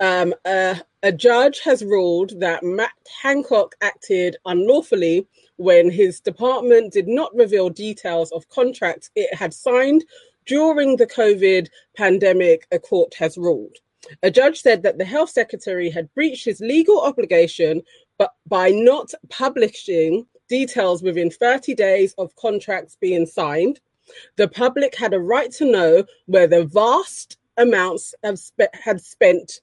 Um, 0.00 0.34
uh, 0.44 0.76
a 1.02 1.12
judge 1.12 1.60
has 1.60 1.84
ruled 1.84 2.40
that 2.40 2.62
Matt 2.62 2.90
Hancock 3.22 3.74
acted 3.80 4.36
unlawfully 4.44 5.26
when 5.56 5.90
his 5.90 6.20
department 6.20 6.92
did 6.92 7.08
not 7.08 7.34
reveal 7.34 7.68
details 7.70 8.30
of 8.32 8.48
contracts 8.48 9.10
it 9.14 9.34
had 9.34 9.54
signed 9.54 10.04
during 10.46 10.96
the 10.96 11.06
COVID 11.06 11.68
pandemic, 11.96 12.66
a 12.70 12.78
court 12.78 13.14
has 13.14 13.36
ruled. 13.36 13.76
A 14.22 14.30
judge 14.30 14.60
said 14.60 14.82
that 14.84 14.98
the 14.98 15.04
health 15.04 15.30
secretary 15.30 15.90
had 15.90 16.12
breached 16.14 16.44
his 16.44 16.60
legal 16.60 17.00
obligation 17.00 17.82
but 18.18 18.32
by 18.46 18.70
not 18.70 19.12
publishing 19.28 20.26
details 20.48 21.02
within 21.02 21.30
30 21.30 21.74
days 21.74 22.14
of 22.18 22.34
contracts 22.36 22.96
being 23.00 23.26
signed. 23.26 23.80
The 24.36 24.48
public 24.48 24.94
had 24.94 25.12
a 25.12 25.20
right 25.20 25.50
to 25.52 25.64
know 25.64 26.04
where 26.26 26.46
the 26.46 26.64
vast 26.64 27.38
amounts 27.56 28.14
spe- 28.34 28.72
had 28.72 29.00
spent, 29.00 29.60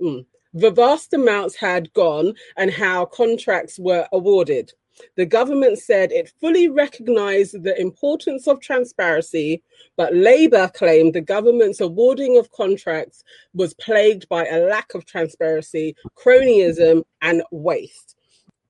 mm, 0.00 0.24
the 0.54 0.70
vast 0.70 1.12
amounts 1.12 1.54
had 1.54 1.92
gone 1.92 2.34
and 2.56 2.70
how 2.70 3.04
contracts 3.04 3.78
were 3.78 4.08
awarded. 4.12 4.72
The 5.16 5.26
government 5.26 5.78
said 5.78 6.12
it 6.12 6.32
fully 6.40 6.68
recognized 6.68 7.62
the 7.62 7.78
importance 7.80 8.46
of 8.46 8.60
transparency, 8.60 9.62
but 9.96 10.14
Labour 10.14 10.70
claimed 10.74 11.14
the 11.14 11.20
government's 11.20 11.80
awarding 11.80 12.38
of 12.38 12.50
contracts 12.52 13.22
was 13.54 13.74
plagued 13.74 14.28
by 14.28 14.46
a 14.46 14.60
lack 14.60 14.94
of 14.94 15.04
transparency, 15.04 15.96
cronyism, 16.16 17.04
and 17.22 17.42
waste. 17.50 18.16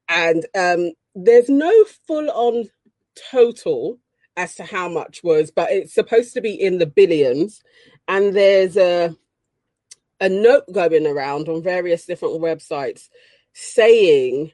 And 0.08 0.46
um, 0.56 0.92
there's 1.14 1.48
no 1.48 1.72
full 2.06 2.30
on 2.30 2.68
total 3.30 3.98
as 4.36 4.54
to 4.56 4.64
how 4.64 4.88
much 4.88 5.22
was, 5.24 5.50
but 5.50 5.70
it's 5.70 5.94
supposed 5.94 6.34
to 6.34 6.40
be 6.40 6.52
in 6.52 6.78
the 6.78 6.86
billions. 6.86 7.62
And 8.08 8.34
there's 8.34 8.76
a 8.76 9.16
a 10.20 10.28
note 10.28 10.64
going 10.72 11.06
around 11.06 11.48
on 11.48 11.62
various 11.62 12.06
different 12.06 12.40
websites 12.40 13.08
saying 13.52 14.52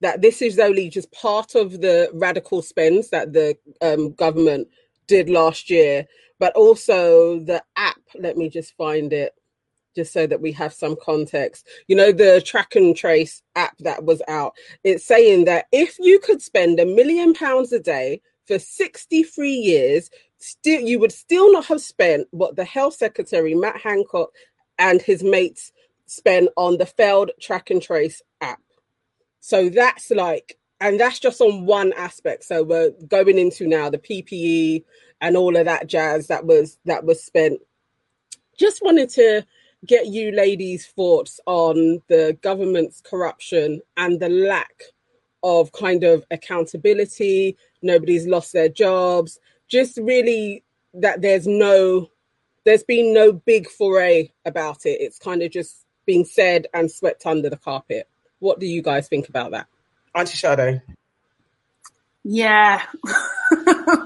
that 0.00 0.22
this 0.22 0.42
is 0.42 0.58
only 0.58 0.88
just 0.88 1.12
part 1.12 1.54
of 1.54 1.80
the 1.80 2.10
radical 2.14 2.62
spends 2.62 3.10
that 3.10 3.32
the 3.32 3.56
um, 3.82 4.12
government 4.12 4.68
did 5.06 5.28
last 5.28 5.70
year, 5.70 6.06
but 6.38 6.54
also 6.54 7.40
the 7.40 7.62
app. 7.76 8.00
Let 8.14 8.36
me 8.36 8.48
just 8.48 8.76
find 8.76 9.12
it, 9.12 9.34
just 9.94 10.12
so 10.12 10.26
that 10.26 10.40
we 10.40 10.52
have 10.52 10.72
some 10.72 10.96
context. 11.02 11.66
You 11.88 11.96
know, 11.96 12.12
the 12.12 12.42
track 12.44 12.76
and 12.76 12.96
trace 12.96 13.42
app 13.56 13.76
that 13.78 14.04
was 14.04 14.22
out. 14.28 14.54
It's 14.84 15.04
saying 15.04 15.44
that 15.46 15.66
if 15.72 15.96
you 15.98 16.18
could 16.18 16.42
spend 16.42 16.80
a 16.80 16.86
million 16.86 17.34
pounds 17.34 17.72
a 17.72 17.80
day 17.80 18.22
for 18.46 18.58
63 18.58 19.50
years, 19.50 20.10
still 20.38 20.80
you 20.80 20.98
would 20.98 21.12
still 21.12 21.52
not 21.52 21.66
have 21.66 21.80
spent 21.80 22.26
what 22.30 22.56
the 22.56 22.64
health 22.64 22.94
secretary 22.94 23.54
Matt 23.54 23.80
Hancock 23.80 24.30
and 24.78 25.02
his 25.02 25.22
mates 25.22 25.72
spent 26.06 26.48
on 26.56 26.78
the 26.78 26.86
failed 26.86 27.30
track 27.40 27.70
and 27.70 27.82
trace 27.82 28.22
app. 28.40 28.60
So 29.40 29.68
that's 29.68 30.10
like, 30.10 30.58
and 30.80 30.98
that's 30.98 31.18
just 31.18 31.40
on 31.40 31.66
one 31.66 31.92
aspect. 31.94 32.44
So 32.44 32.62
we're 32.62 32.90
going 33.08 33.38
into 33.38 33.66
now 33.66 33.90
the 33.90 33.98
PPE 33.98 34.84
and 35.20 35.36
all 35.36 35.56
of 35.56 35.66
that 35.66 35.86
jazz 35.86 36.28
that 36.28 36.46
was 36.46 36.78
that 36.84 37.04
was 37.04 37.22
spent. 37.22 37.60
Just 38.56 38.82
wanted 38.82 39.10
to 39.10 39.44
get 39.86 40.06
you 40.06 40.32
ladies' 40.32 40.86
thoughts 40.86 41.40
on 41.46 42.02
the 42.08 42.36
government's 42.42 43.00
corruption 43.00 43.80
and 43.96 44.20
the 44.20 44.28
lack 44.28 44.82
of 45.42 45.72
kind 45.72 46.04
of 46.04 46.24
accountability. 46.30 47.56
Nobody's 47.82 48.26
lost 48.26 48.52
their 48.52 48.68
jobs. 48.68 49.38
Just 49.68 49.96
really 49.98 50.64
that 50.94 51.22
there's 51.22 51.46
no 51.46 52.10
there's 52.64 52.82
been 52.82 53.14
no 53.14 53.32
big 53.32 53.68
foray 53.68 54.30
about 54.44 54.84
it. 54.84 55.00
It's 55.00 55.18
kind 55.18 55.42
of 55.42 55.50
just 55.50 55.86
being 56.04 56.24
said 56.24 56.66
and 56.74 56.90
swept 56.90 57.24
under 57.24 57.48
the 57.48 57.56
carpet. 57.56 58.09
What 58.40 58.58
do 58.58 58.66
you 58.66 58.82
guys 58.82 59.08
think 59.08 59.28
about 59.28 59.52
that? 59.52 59.66
Auntie 60.14 60.36
Sade. 60.36 60.82
Yeah. 62.24 62.82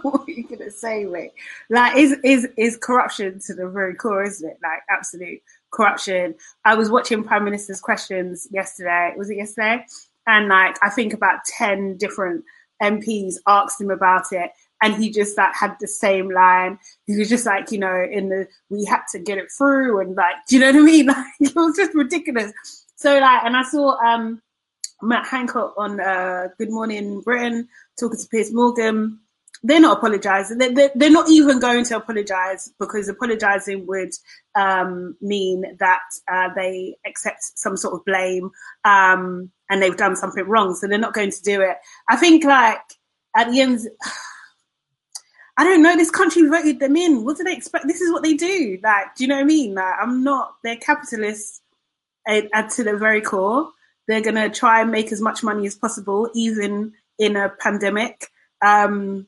what 0.03 0.29
are 0.29 0.31
you 0.31 0.47
gonna 0.49 0.71
say, 0.71 1.05
mate? 1.05 1.33
Like 1.71 1.97
is 1.97 2.17
is 2.23 2.49
is 2.57 2.77
corruption 2.77 3.41
to 3.47 3.55
the 3.55 3.69
very 3.69 3.95
core, 3.95 4.23
isn't 4.23 4.49
it? 4.49 4.59
Like 4.63 4.81
absolute 4.91 5.41
corruption. 5.71 6.35
I 6.65 6.75
was 6.75 6.91
watching 6.91 7.25
Prime 7.25 7.45
Minister's 7.45 7.81
questions 7.81 8.47
yesterday. 8.51 9.15
Was 9.17 9.31
it 9.31 9.37
yesterday? 9.37 9.85
And 10.27 10.49
like 10.49 10.77
I 10.83 10.91
think 10.91 11.13
about 11.13 11.41
ten 11.45 11.97
different 11.97 12.45
MPs 12.83 13.37
asked 13.47 13.81
him 13.81 13.91
about 13.91 14.33
it 14.33 14.51
and 14.83 14.95
he 14.95 15.11
just 15.11 15.37
like 15.39 15.55
had 15.55 15.77
the 15.81 15.89
same 15.89 16.31
line. 16.31 16.79
He 17.07 17.17
was 17.17 17.29
just 17.29 17.47
like, 17.47 17.73
you 17.73 17.79
know, 17.79 18.05
in 18.11 18.29
the 18.29 18.47
we 18.69 18.85
had 18.85 19.03
to 19.13 19.19
get 19.19 19.39
it 19.39 19.51
through 19.57 20.01
and 20.01 20.15
like, 20.15 20.35
do 20.47 20.57
you 20.57 20.61
know 20.61 20.67
what 20.67 20.77
I 20.77 20.81
mean? 20.81 21.07
Like 21.15 21.27
it 21.41 21.57
was 21.57 21.77
just 21.77 21.95
ridiculous. 21.95 22.53
So 23.05 23.19
like, 23.19 23.45
and 23.45 23.55
I 23.55 23.63
saw 23.65 23.99
um 24.03 24.41
Matt 25.03 25.27
Hancock 25.27 25.75
on 25.77 26.01
uh, 26.01 26.49
Good 26.57 26.71
Morning 26.71 27.21
Britain 27.21 27.69
talking 28.01 28.19
to 28.19 28.29
Piers 28.29 28.51
Morgan. 28.51 29.21
They're 29.63 29.79
not 29.79 29.99
apologizing. 29.99 30.57
They're, 30.57 30.91
they're, 30.95 31.11
not 31.11 31.29
even 31.29 31.61
going 31.61 31.85
to 31.85 31.97
apologize 31.97 32.73
because 32.81 33.09
apologizing 33.09 33.87
would 33.87 34.13
um, 34.55 35.17
mean 35.21 35.77
that 35.81 36.01
uh, 36.33 36.49
they 36.57 36.97
accept 37.07 37.43
some 37.57 37.77
sort 37.77 37.93
of 37.93 38.07
blame 38.07 38.51
um, 38.87 39.51
and 39.69 39.83
they've 39.83 39.97
done 39.97 40.17
something 40.17 40.47
wrong. 40.47 40.75
So 40.75 40.87
they're 40.87 40.99
not 40.99 41.13
going 41.13 41.31
to 41.31 41.43
do 41.43 41.61
it. 41.61 41.77
I 42.09 42.17
think 42.17 42.45
like 42.45 42.81
at 43.37 43.51
the 43.51 43.61
end, 43.61 43.81
I 45.59 45.65
don't 45.65 45.83
know. 45.83 45.95
This 45.95 46.11
country 46.11 46.49
voted 46.49 46.81
them 46.81 46.97
in. 46.97 47.23
What 47.23 47.37
do 47.37 47.45
they 47.45 47.55
expect? 47.55 47.87
This 47.87 48.01
is 48.01 48.11
what 48.11 48.23
they 48.23 48.35
do. 48.35 48.79
Like, 48.83 49.15
do 49.15 49.25
you 49.25 49.29
know 49.29 49.37
what 49.37 49.43
I 49.43 49.47
mean? 49.47 49.75
Like, 49.75 49.95
I'm 50.01 50.25
not. 50.25 50.55
They're 50.65 50.77
capitalists 50.77 51.61
at, 52.27 52.71
to 52.71 52.85
the 52.85 52.97
very 52.97 53.21
core. 53.21 53.69
They're 54.07 54.21
gonna 54.21 54.51
try 54.51 54.83
and 54.83 54.91
make 54.91 55.13
as 55.13 55.21
much 55.21 55.43
money 55.43 55.67
as 55.67 55.75
possible, 55.75 56.31
even 56.35 56.93
in 57.19 57.37
a 57.37 57.49
pandemic. 57.49 58.29
Um, 58.65 59.27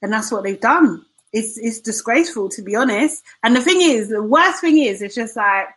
and 0.00 0.12
that's 0.12 0.32
what 0.32 0.42
they've 0.42 0.60
done. 0.60 1.04
It's 1.32 1.56
it's 1.58 1.80
disgraceful, 1.80 2.48
to 2.50 2.62
be 2.62 2.76
honest. 2.76 3.22
And 3.42 3.56
the 3.56 3.62
thing 3.62 3.80
is, 3.80 4.08
the 4.08 4.22
worst 4.22 4.60
thing 4.60 4.78
is, 4.78 5.00
it's 5.02 5.14
just 5.14 5.36
like 5.36 5.68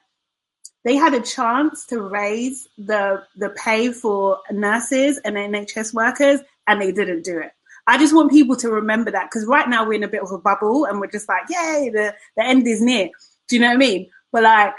they 0.83 0.95
had 0.95 1.13
a 1.13 1.21
chance 1.21 1.85
to 1.87 2.01
raise 2.01 2.67
the 2.77 3.23
the 3.35 3.49
pay 3.49 3.91
for 3.91 4.39
nurses 4.51 5.19
and 5.23 5.35
NHS 5.35 5.93
workers, 5.93 6.41
and 6.67 6.81
they 6.81 6.91
didn't 6.91 7.23
do 7.23 7.39
it. 7.39 7.51
I 7.87 7.97
just 7.97 8.15
want 8.15 8.31
people 8.31 8.55
to 8.57 8.69
remember 8.69 9.11
that 9.11 9.29
because 9.29 9.45
right 9.45 9.69
now 9.69 9.85
we're 9.85 9.93
in 9.93 10.03
a 10.03 10.07
bit 10.07 10.23
of 10.23 10.31
a 10.31 10.37
bubble 10.37 10.85
and 10.85 10.99
we're 10.99 11.11
just 11.11 11.29
like, 11.29 11.43
yay, 11.49 11.91
the, 11.93 12.15
the 12.35 12.43
end 12.43 12.67
is 12.67 12.81
near. 12.81 13.09
Do 13.47 13.55
you 13.55 13.61
know 13.61 13.67
what 13.67 13.75
I 13.75 13.77
mean? 13.77 14.09
But 14.31 14.43
like, 14.43 14.73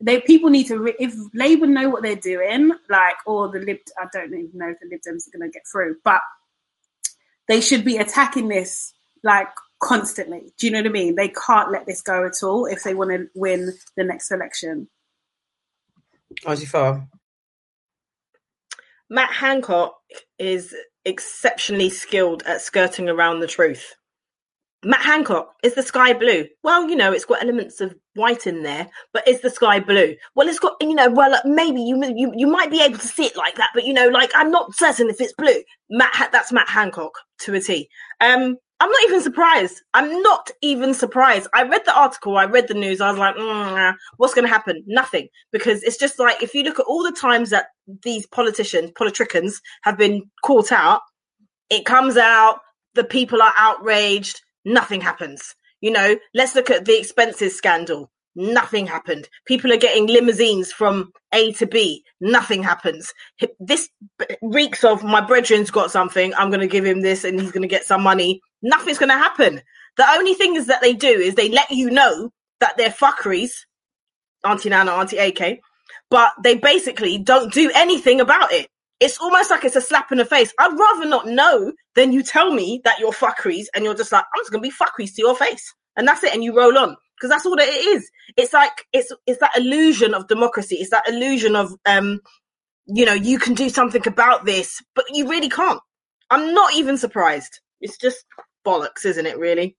they 0.00 0.20
people 0.20 0.50
need 0.50 0.68
to 0.68 0.94
if 0.98 1.14
Labour 1.32 1.66
know 1.66 1.88
what 1.88 2.02
they're 2.02 2.16
doing, 2.16 2.72
like, 2.88 3.16
or 3.26 3.48
the 3.48 3.60
Lib, 3.60 3.78
I 3.98 4.06
don't 4.12 4.32
even 4.32 4.50
know 4.54 4.70
if 4.70 4.78
the 4.80 4.88
Lib 4.90 5.00
Dems 5.00 5.28
are 5.28 5.38
going 5.38 5.50
to 5.50 5.52
get 5.52 5.62
through, 5.70 5.96
but 6.04 6.20
they 7.48 7.60
should 7.60 7.84
be 7.84 7.96
attacking 7.96 8.48
this 8.48 8.92
like 9.22 9.48
constantly. 9.80 10.52
Do 10.58 10.66
you 10.66 10.72
know 10.72 10.80
what 10.80 10.86
I 10.86 10.92
mean? 10.92 11.14
They 11.14 11.28
can't 11.28 11.70
let 11.70 11.86
this 11.86 12.02
go 12.02 12.26
at 12.26 12.42
all 12.42 12.66
if 12.66 12.82
they 12.82 12.94
want 12.94 13.10
to 13.10 13.28
win 13.34 13.72
the 13.96 14.04
next 14.04 14.30
election. 14.30 14.88
How's 16.44 16.60
you 16.60 16.66
far? 16.66 17.08
Matt 19.08 19.32
Hancock 19.32 19.96
is 20.38 20.74
exceptionally 21.04 21.88
skilled 21.88 22.42
at 22.42 22.60
skirting 22.60 23.08
around 23.08 23.40
the 23.40 23.46
truth. 23.46 23.94
Matt 24.84 25.02
Hancock, 25.02 25.54
is 25.62 25.74
the 25.74 25.82
sky 25.82 26.12
blue? 26.12 26.46
Well, 26.62 26.88
you 26.88 26.96
know, 26.96 27.12
it's 27.12 27.24
got 27.24 27.42
elements 27.42 27.80
of 27.80 27.94
white 28.14 28.46
in 28.46 28.62
there, 28.62 28.88
but 29.12 29.26
is 29.26 29.40
the 29.40 29.50
sky 29.50 29.80
blue? 29.80 30.14
Well, 30.34 30.48
it's 30.48 30.58
got, 30.58 30.76
you 30.80 30.94
know, 30.94 31.10
well, 31.10 31.40
maybe 31.44 31.80
you 31.80 32.00
you 32.14 32.32
you 32.36 32.46
might 32.46 32.70
be 32.70 32.82
able 32.82 32.98
to 32.98 33.08
see 33.08 33.24
it 33.24 33.36
like 33.36 33.56
that, 33.56 33.70
but 33.74 33.84
you 33.84 33.92
know, 33.92 34.08
like 34.08 34.30
I'm 34.34 34.50
not 34.50 34.74
certain 34.74 35.08
if 35.08 35.20
it's 35.20 35.32
blue. 35.32 35.62
Matt, 35.90 36.30
that's 36.30 36.52
Matt 36.52 36.68
Hancock 36.68 37.12
to 37.40 37.54
a 37.54 37.60
T. 37.60 37.88
Um, 38.20 38.56
I'm 38.78 38.90
not 38.90 39.04
even 39.04 39.22
surprised. 39.22 39.82
I'm 39.94 40.22
not 40.22 40.50
even 40.60 40.92
surprised. 40.92 41.48
I 41.54 41.62
read 41.62 41.82
the 41.86 41.98
article, 41.98 42.36
I 42.36 42.44
read 42.44 42.68
the 42.68 42.74
news, 42.74 43.00
I 43.00 43.10
was 43.10 43.18
like, 43.18 43.34
mm, 43.34 43.94
what's 44.18 44.34
going 44.34 44.46
to 44.46 44.52
happen? 44.52 44.84
Nothing. 44.86 45.28
Because 45.50 45.82
it's 45.82 45.96
just 45.96 46.18
like, 46.18 46.42
if 46.42 46.54
you 46.54 46.62
look 46.62 46.78
at 46.78 46.86
all 46.86 47.02
the 47.02 47.12
times 47.18 47.50
that 47.50 47.68
these 48.02 48.26
politicians, 48.26 48.90
politricans, 48.90 49.54
have 49.82 49.96
been 49.96 50.24
caught 50.44 50.72
out, 50.72 51.00
it 51.70 51.86
comes 51.86 52.18
out, 52.18 52.58
the 52.94 53.04
people 53.04 53.40
are 53.40 53.54
outraged, 53.56 54.42
nothing 54.66 55.00
happens. 55.00 55.54
You 55.80 55.92
know, 55.92 56.16
let's 56.34 56.54
look 56.54 56.70
at 56.70 56.84
the 56.84 56.98
expenses 56.98 57.56
scandal. 57.56 58.10
Nothing 58.34 58.86
happened. 58.86 59.30
People 59.46 59.72
are 59.72 59.78
getting 59.78 60.06
limousines 60.06 60.70
from 60.70 61.10
A 61.32 61.52
to 61.54 61.66
B. 61.66 62.04
Nothing 62.20 62.62
happens. 62.62 63.14
This 63.58 63.88
reeks 64.42 64.84
of 64.84 65.02
my 65.02 65.22
brethren's 65.22 65.70
got 65.70 65.90
something. 65.90 66.34
I'm 66.34 66.50
going 66.50 66.60
to 66.60 66.66
give 66.66 66.84
him 66.84 67.00
this 67.00 67.24
and 67.24 67.40
he's 67.40 67.52
going 67.52 67.62
to 67.62 67.68
get 67.68 67.86
some 67.86 68.02
money. 68.02 68.42
Nothing's 68.60 68.98
going 68.98 69.08
to 69.08 69.14
happen. 69.14 69.62
The 69.96 70.06
only 70.10 70.34
thing 70.34 70.56
is 70.56 70.66
that 70.66 70.82
they 70.82 70.92
do 70.92 71.08
is 71.08 71.34
they 71.34 71.48
let 71.48 71.70
you 71.70 71.90
know 71.90 72.30
that 72.60 72.76
they're 72.76 72.90
fuckeries, 72.90 73.52
Auntie 74.44 74.68
Nana, 74.68 74.92
Auntie 74.92 75.16
AK, 75.16 75.60
but 76.10 76.32
they 76.42 76.56
basically 76.56 77.16
don't 77.16 77.52
do 77.52 77.70
anything 77.74 78.20
about 78.20 78.52
it. 78.52 78.68
It's 78.98 79.18
almost 79.18 79.50
like 79.50 79.64
it's 79.64 79.76
a 79.76 79.80
slap 79.80 80.10
in 80.10 80.18
the 80.18 80.24
face. 80.24 80.54
I'd 80.58 80.78
rather 80.78 81.06
not 81.06 81.26
know 81.26 81.72
than 81.94 82.12
you 82.12 82.22
tell 82.22 82.52
me 82.52 82.80
that 82.84 82.98
you're 82.98 83.12
fuckeries 83.12 83.66
and 83.74 83.84
you're 83.84 83.94
just 83.94 84.12
like, 84.12 84.24
I'm 84.24 84.40
just 84.40 84.52
to 84.52 84.58
be 84.58 84.70
fuckeries 84.70 85.14
to 85.14 85.22
your 85.22 85.36
face. 85.36 85.74
And 85.96 86.08
that's 86.08 86.24
it. 86.24 86.32
And 86.32 86.42
you 86.42 86.56
roll 86.56 86.76
on 86.78 86.96
because 87.16 87.30
that's 87.30 87.46
all 87.46 87.56
that 87.56 87.68
it 87.68 87.86
is. 87.86 88.10
It's 88.36 88.52
like 88.52 88.84
it's 88.92 89.12
it's 89.26 89.40
that 89.40 89.56
illusion 89.56 90.14
of 90.14 90.28
democracy. 90.28 90.76
It's 90.76 90.90
that 90.90 91.08
illusion 91.08 91.56
of 91.56 91.74
um, 91.86 92.20
you 92.86 93.04
know, 93.04 93.14
you 93.14 93.38
can 93.38 93.54
do 93.54 93.68
something 93.68 94.06
about 94.06 94.44
this, 94.44 94.82
but 94.94 95.04
you 95.12 95.28
really 95.28 95.48
can't. 95.48 95.80
I'm 96.30 96.54
not 96.54 96.74
even 96.74 96.96
surprised. 96.96 97.60
It's 97.80 97.98
just 97.98 98.24
bollocks, 98.64 99.04
isn't 99.04 99.26
it? 99.26 99.38
Really? 99.38 99.76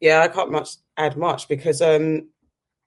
Yeah, 0.00 0.20
I 0.22 0.28
can't 0.28 0.52
much 0.52 0.70
add 0.96 1.16
much 1.16 1.48
because 1.48 1.82
um, 1.82 2.28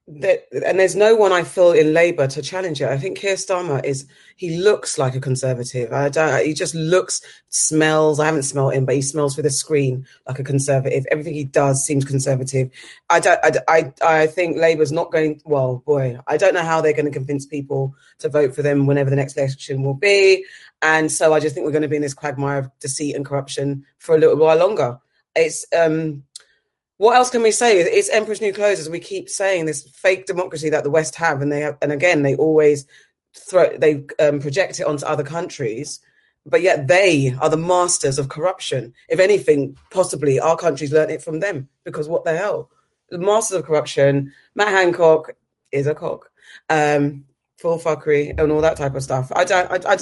that 0.07 0.45
and 0.65 0.79
there's 0.79 0.95
no 0.95 1.15
one 1.15 1.31
I 1.31 1.43
feel 1.43 1.71
in 1.71 1.93
Labour 1.93 2.27
to 2.27 2.41
challenge 2.41 2.81
it. 2.81 2.89
I 2.89 2.97
think 2.97 3.17
Keir 3.17 3.35
Starmer 3.35 3.83
is 3.85 4.07
he 4.35 4.57
looks 4.57 4.97
like 4.97 5.15
a 5.15 5.21
conservative. 5.21 5.93
I 5.93 6.09
don't. 6.09 6.45
He 6.45 6.53
just 6.53 6.73
looks, 6.73 7.21
smells. 7.49 8.19
I 8.19 8.25
haven't 8.25 8.43
smelled 8.43 8.73
him, 8.73 8.85
but 8.85 8.95
he 8.95 9.01
smells 9.01 9.35
through 9.35 9.43
the 9.43 9.51
screen 9.51 10.05
like 10.27 10.39
a 10.39 10.43
conservative. 10.43 11.05
Everything 11.11 11.35
he 11.35 11.43
does 11.43 11.85
seems 11.85 12.03
conservative. 12.03 12.71
I 13.09 13.19
don't. 13.19 13.39
I. 13.45 13.93
I, 14.01 14.21
I 14.23 14.27
think 14.27 14.57
Labour's 14.57 14.91
not 14.91 15.11
going. 15.11 15.41
Well, 15.45 15.83
boy, 15.85 16.17
I 16.27 16.37
don't 16.37 16.55
know 16.55 16.63
how 16.63 16.81
they're 16.81 16.93
going 16.93 17.05
to 17.05 17.11
convince 17.11 17.45
people 17.45 17.93
to 18.19 18.29
vote 18.29 18.55
for 18.55 18.63
them 18.63 18.87
whenever 18.87 19.09
the 19.09 19.15
next 19.15 19.37
election 19.37 19.83
will 19.83 19.93
be. 19.93 20.45
And 20.81 21.11
so 21.11 21.33
I 21.33 21.39
just 21.39 21.53
think 21.53 21.65
we're 21.65 21.71
going 21.71 21.83
to 21.83 21.87
be 21.87 21.95
in 21.95 22.01
this 22.01 22.15
quagmire 22.15 22.57
of 22.57 22.79
deceit 22.79 23.15
and 23.15 23.25
corruption 23.25 23.85
for 23.99 24.15
a 24.15 24.17
little 24.17 24.37
while 24.37 24.57
longer. 24.57 24.99
It's 25.35 25.65
um 25.77 26.23
what 27.01 27.15
else 27.15 27.31
can 27.31 27.41
we 27.41 27.49
say? 27.49 27.79
It's 27.79 28.11
Emperor's 28.11 28.41
New 28.41 28.53
Clothes, 28.53 28.79
as 28.79 28.87
we 28.87 28.99
keep 28.99 29.27
saying, 29.27 29.65
this 29.65 29.89
fake 29.89 30.27
democracy 30.27 30.69
that 30.69 30.83
the 30.83 30.91
West 30.91 31.15
have, 31.15 31.41
and 31.41 31.51
they 31.51 31.61
have, 31.61 31.75
and 31.81 31.91
again 31.91 32.21
they 32.21 32.35
always 32.35 32.85
throw 33.35 33.75
they 33.75 34.03
um, 34.19 34.39
project 34.39 34.79
it 34.79 34.85
onto 34.85 35.03
other 35.07 35.23
countries, 35.23 35.99
but 36.45 36.61
yet 36.61 36.87
they 36.87 37.35
are 37.41 37.49
the 37.49 37.57
masters 37.57 38.19
of 38.19 38.29
corruption. 38.29 38.93
If 39.09 39.19
anything, 39.19 39.75
possibly 39.89 40.39
our 40.39 40.55
countries 40.55 40.93
learned 40.93 41.09
it 41.09 41.23
from 41.23 41.39
them 41.39 41.69
because 41.85 42.07
what 42.07 42.23
the 42.23 42.37
hell, 42.37 42.69
the 43.09 43.17
masters 43.17 43.57
of 43.57 43.65
corruption. 43.65 44.31
Matt 44.53 44.67
Hancock 44.67 45.31
is 45.71 45.87
a 45.87 45.95
cock, 45.95 46.29
um, 46.69 47.25
full 47.57 47.79
fuckery 47.79 48.39
and 48.39 48.51
all 48.51 48.61
that 48.61 48.77
type 48.77 48.93
of 48.93 49.01
stuff. 49.01 49.31
I 49.35 49.43
don't, 49.43 49.71
I, 49.71 49.93
I, 49.93 49.97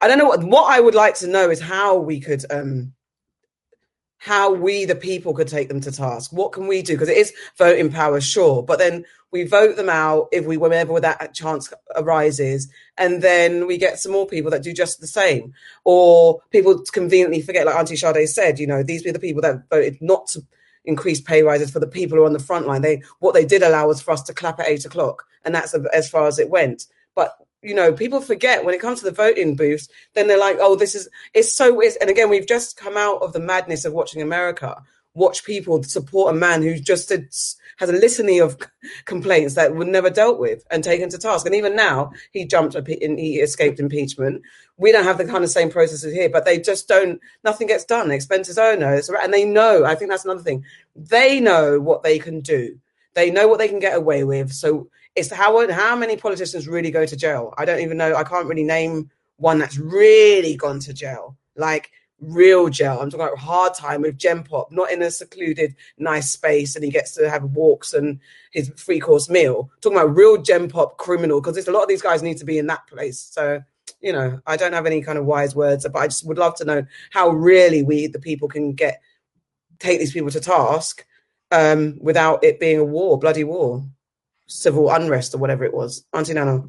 I 0.00 0.08
don't 0.08 0.16
know 0.16 0.28
what 0.28 0.44
what 0.44 0.74
I 0.74 0.80
would 0.80 0.94
like 0.94 1.16
to 1.16 1.26
know 1.26 1.50
is 1.50 1.60
how 1.60 1.98
we 1.98 2.20
could. 2.20 2.42
Um, 2.50 2.94
how 4.20 4.52
we, 4.52 4.84
the 4.84 4.94
people, 4.94 5.32
could 5.32 5.48
take 5.48 5.68
them 5.68 5.80
to 5.80 5.90
task. 5.90 6.30
What 6.30 6.52
can 6.52 6.66
we 6.66 6.82
do? 6.82 6.92
Because 6.92 7.08
it 7.08 7.16
is 7.16 7.32
voting 7.56 7.90
power, 7.90 8.20
sure, 8.20 8.62
but 8.62 8.78
then 8.78 9.06
we 9.32 9.44
vote 9.44 9.76
them 9.76 9.88
out 9.88 10.28
if 10.30 10.44
we, 10.44 10.58
whenever 10.58 11.00
that 11.00 11.34
chance 11.34 11.72
arises, 11.96 12.70
and 12.98 13.22
then 13.22 13.66
we 13.66 13.78
get 13.78 13.98
some 13.98 14.12
more 14.12 14.26
people 14.26 14.50
that 14.50 14.62
do 14.62 14.74
just 14.74 15.00
the 15.00 15.06
same. 15.06 15.54
Or 15.84 16.42
people 16.50 16.82
conveniently 16.92 17.40
forget, 17.40 17.64
like 17.64 17.76
Auntie 17.76 17.96
Sade 17.96 18.28
said, 18.28 18.58
you 18.58 18.66
know, 18.66 18.82
these 18.82 19.06
were 19.06 19.12
the 19.12 19.18
people 19.18 19.40
that 19.40 19.68
voted 19.70 19.96
not 20.02 20.26
to 20.28 20.42
increase 20.84 21.20
pay 21.20 21.42
rises 21.42 21.70
for 21.70 21.80
the 21.80 21.86
people 21.86 22.16
who 22.16 22.24
are 22.24 22.26
on 22.26 22.34
the 22.34 22.38
front 22.38 22.66
line. 22.66 22.82
They 22.82 23.02
what 23.20 23.32
they 23.32 23.44
did 23.44 23.62
allow 23.62 23.86
was 23.86 24.02
for 24.02 24.10
us 24.10 24.22
to 24.24 24.34
clap 24.34 24.60
at 24.60 24.68
eight 24.68 24.84
o'clock, 24.84 25.24
and 25.44 25.54
that's 25.54 25.74
as 25.94 26.10
far 26.10 26.26
as 26.26 26.38
it 26.38 26.50
went. 26.50 26.86
But 27.14 27.36
you 27.62 27.74
know, 27.74 27.92
people 27.92 28.20
forget 28.20 28.64
when 28.64 28.74
it 28.74 28.80
comes 28.80 29.00
to 29.00 29.04
the 29.04 29.10
voting 29.10 29.56
booths, 29.56 29.88
then 30.14 30.26
they're 30.26 30.38
like, 30.38 30.56
oh, 30.60 30.76
this 30.76 30.94
is, 30.94 31.08
it's 31.34 31.54
so 31.54 31.74
weird. 31.74 31.94
And 32.00 32.08
again, 32.08 32.30
we've 32.30 32.46
just 32.46 32.76
come 32.76 32.96
out 32.96 33.22
of 33.22 33.32
the 33.32 33.40
madness 33.40 33.84
of 33.84 33.92
watching 33.92 34.22
America, 34.22 34.82
watch 35.14 35.44
people 35.44 35.82
support 35.82 36.34
a 36.34 36.38
man 36.38 36.62
who 36.62 36.78
just 36.78 37.10
has 37.10 37.56
a 37.80 37.92
litany 37.92 38.40
of 38.40 38.56
complaints 39.04 39.54
that 39.54 39.74
were 39.74 39.84
never 39.84 40.08
dealt 40.08 40.38
with 40.38 40.64
and 40.70 40.84
taken 40.84 41.08
to 41.10 41.18
task. 41.18 41.44
And 41.44 41.54
even 41.54 41.74
now, 41.76 42.12
he 42.32 42.44
jumped 42.46 42.76
up 42.76 42.88
and 42.88 43.18
he 43.18 43.40
escaped 43.40 43.80
impeachment. 43.80 44.42
We 44.76 44.92
don't 44.92 45.04
have 45.04 45.18
the 45.18 45.26
kind 45.26 45.44
of 45.44 45.50
same 45.50 45.70
processes 45.70 46.14
here, 46.14 46.30
but 46.30 46.44
they 46.44 46.58
just 46.58 46.88
don't, 46.88 47.20
nothing 47.44 47.66
gets 47.66 47.84
done. 47.84 48.10
Expenses 48.10 48.56
oh 48.56 48.72
owners, 48.72 49.10
and 49.10 49.34
they 49.34 49.44
know, 49.44 49.84
I 49.84 49.94
think 49.94 50.10
that's 50.10 50.24
another 50.24 50.42
thing. 50.42 50.64
They 50.96 51.40
know 51.40 51.80
what 51.80 52.02
they 52.02 52.18
can 52.18 52.40
do. 52.40 52.78
They 53.14 53.30
know 53.30 53.48
what 53.48 53.58
they 53.58 53.68
can 53.68 53.80
get 53.80 53.96
away 53.96 54.24
with. 54.24 54.52
So 54.52 54.88
it's 55.20 55.30
how 55.30 55.70
how 55.70 55.94
many 55.94 56.16
politicians 56.16 56.66
really 56.66 56.90
go 56.90 57.06
to 57.06 57.16
jail? 57.16 57.54
I 57.58 57.64
don't 57.64 57.80
even 57.80 57.96
know. 57.96 58.16
I 58.16 58.24
can't 58.24 58.46
really 58.46 58.64
name 58.64 59.10
one 59.36 59.58
that's 59.58 59.78
really 59.78 60.56
gone 60.56 60.80
to 60.80 60.92
jail, 60.92 61.36
like 61.56 61.90
real 62.20 62.68
jail. 62.68 62.98
I'm 63.00 63.10
talking 63.10 63.26
about 63.26 63.38
hard 63.38 63.74
time 63.74 64.02
with 64.02 64.18
Gen 64.18 64.42
Pop, 64.42 64.72
not 64.72 64.90
in 64.90 65.02
a 65.02 65.10
secluded, 65.10 65.74
nice 65.98 66.30
space, 66.30 66.74
and 66.74 66.84
he 66.84 66.90
gets 66.90 67.14
to 67.14 67.28
have 67.30 67.44
walks 67.44 67.94
and 67.94 68.18
his 68.52 68.70
three 68.70 69.00
course 69.00 69.28
meal. 69.28 69.70
talking 69.80 69.98
about 69.98 70.16
real 70.16 70.40
Gen 70.40 70.68
Pop 70.68 70.96
criminal 70.96 71.40
because 71.40 71.56
it's 71.56 71.68
a 71.68 71.72
lot 71.72 71.82
of 71.82 71.88
these 71.88 72.02
guys 72.02 72.22
need 72.22 72.38
to 72.38 72.44
be 72.44 72.58
in 72.58 72.66
that 72.66 72.86
place. 72.86 73.18
So 73.18 73.62
you 74.00 74.12
know, 74.12 74.40
I 74.46 74.56
don't 74.56 74.72
have 74.72 74.86
any 74.86 75.02
kind 75.02 75.18
of 75.18 75.26
wise 75.26 75.54
words, 75.54 75.86
but 75.86 75.98
I 75.98 76.06
just 76.06 76.26
would 76.26 76.38
love 76.38 76.54
to 76.56 76.64
know 76.64 76.86
how 77.10 77.28
really 77.30 77.82
we, 77.82 78.06
the 78.06 78.18
people, 78.18 78.48
can 78.48 78.72
get 78.72 79.02
take 79.78 79.98
these 79.98 80.12
people 80.12 80.30
to 80.30 80.40
task 80.40 81.04
um, 81.50 81.98
without 82.00 82.42
it 82.42 82.60
being 82.60 82.78
a 82.78 82.84
war, 82.84 83.18
bloody 83.18 83.44
war 83.44 83.84
civil 84.50 84.90
unrest 84.90 85.34
or 85.34 85.38
whatever 85.38 85.64
it 85.64 85.72
was. 85.72 86.04
Auntie 86.12 86.34
Nana. 86.34 86.64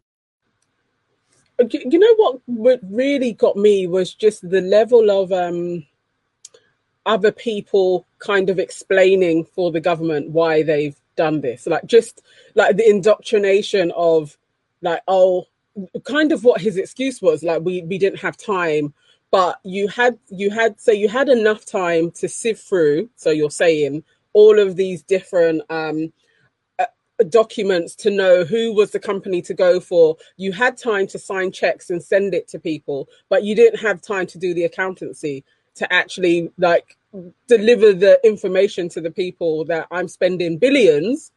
You 1.69 1.99
know 1.99 2.39
what 2.45 2.79
really 2.89 3.33
got 3.33 3.55
me 3.55 3.85
was 3.85 4.13
just 4.13 4.47
the 4.49 4.61
level 4.61 5.11
of 5.11 5.31
um, 5.31 5.85
other 7.05 7.31
people 7.31 8.05
kind 8.19 8.49
of 8.49 8.57
explaining 8.57 9.45
for 9.45 9.71
the 9.71 9.81
government 9.81 10.31
why 10.31 10.63
they've 10.63 10.95
done 11.15 11.41
this. 11.41 11.67
Like 11.67 11.85
just 11.85 12.23
like 12.55 12.77
the 12.77 12.89
indoctrination 12.89 13.91
of 13.95 14.37
like, 14.81 15.01
oh, 15.07 15.45
kind 16.03 16.31
of 16.31 16.43
what 16.43 16.61
his 16.61 16.77
excuse 16.77 17.21
was. 17.21 17.43
Like 17.43 17.61
we 17.61 17.83
we 17.83 17.97
didn't 17.97 18.19
have 18.19 18.37
time, 18.37 18.93
but 19.29 19.59
you 19.63 19.87
had 19.87 20.17
you 20.29 20.49
had 20.49 20.79
so 20.79 20.91
you 20.91 21.09
had 21.09 21.29
enough 21.29 21.65
time 21.65 22.11
to 22.11 22.27
sift 22.27 22.67
through. 22.67 23.09
So 23.15 23.29
you're 23.29 23.51
saying 23.51 24.03
all 24.33 24.59
of 24.59 24.75
these 24.75 25.03
different 25.03 25.61
um, 25.69 26.11
documents 27.23 27.95
to 27.95 28.09
know 28.09 28.43
who 28.43 28.73
was 28.73 28.91
the 28.91 28.99
company 28.99 29.41
to 29.43 29.53
go 29.53 29.79
for. 29.79 30.17
You 30.37 30.51
had 30.51 30.77
time 30.77 31.07
to 31.07 31.19
sign 31.19 31.51
checks 31.51 31.89
and 31.89 32.03
send 32.03 32.33
it 32.33 32.47
to 32.49 32.59
people, 32.59 33.09
but 33.29 33.43
you 33.43 33.55
didn't 33.55 33.79
have 33.79 34.01
time 34.01 34.27
to 34.27 34.37
do 34.37 34.53
the 34.53 34.63
accountancy 34.63 35.43
to 35.75 35.91
actually 35.91 36.51
like 36.57 36.97
deliver 37.47 37.93
the 37.93 38.19
information 38.23 38.89
to 38.89 39.01
the 39.01 39.11
people 39.11 39.65
that 39.65 39.87
I'm 39.91 40.07
spending 40.07 40.57
billions 40.57 41.31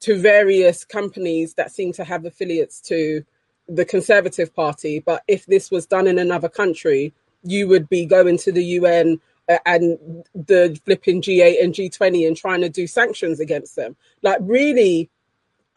to 0.00 0.20
various 0.20 0.84
companies 0.84 1.54
that 1.54 1.72
seem 1.72 1.92
to 1.94 2.04
have 2.04 2.24
affiliates 2.24 2.80
to 2.82 3.24
the 3.68 3.84
Conservative 3.84 4.54
Party. 4.54 5.00
But 5.00 5.22
if 5.28 5.46
this 5.46 5.70
was 5.70 5.86
done 5.86 6.06
in 6.06 6.18
another 6.18 6.48
country, 6.48 7.12
you 7.42 7.68
would 7.68 7.88
be 7.88 8.06
going 8.06 8.38
to 8.38 8.52
the 8.52 8.64
UN 8.64 9.20
uh, 9.48 9.58
and 9.66 10.24
the 10.34 10.78
flipping 10.84 11.20
G8 11.22 11.62
and 11.62 11.74
G20 11.74 12.26
and 12.26 12.36
trying 12.36 12.60
to 12.60 12.68
do 12.68 12.86
sanctions 12.86 13.40
against 13.40 13.76
them. 13.76 13.96
Like, 14.22 14.38
really, 14.42 15.10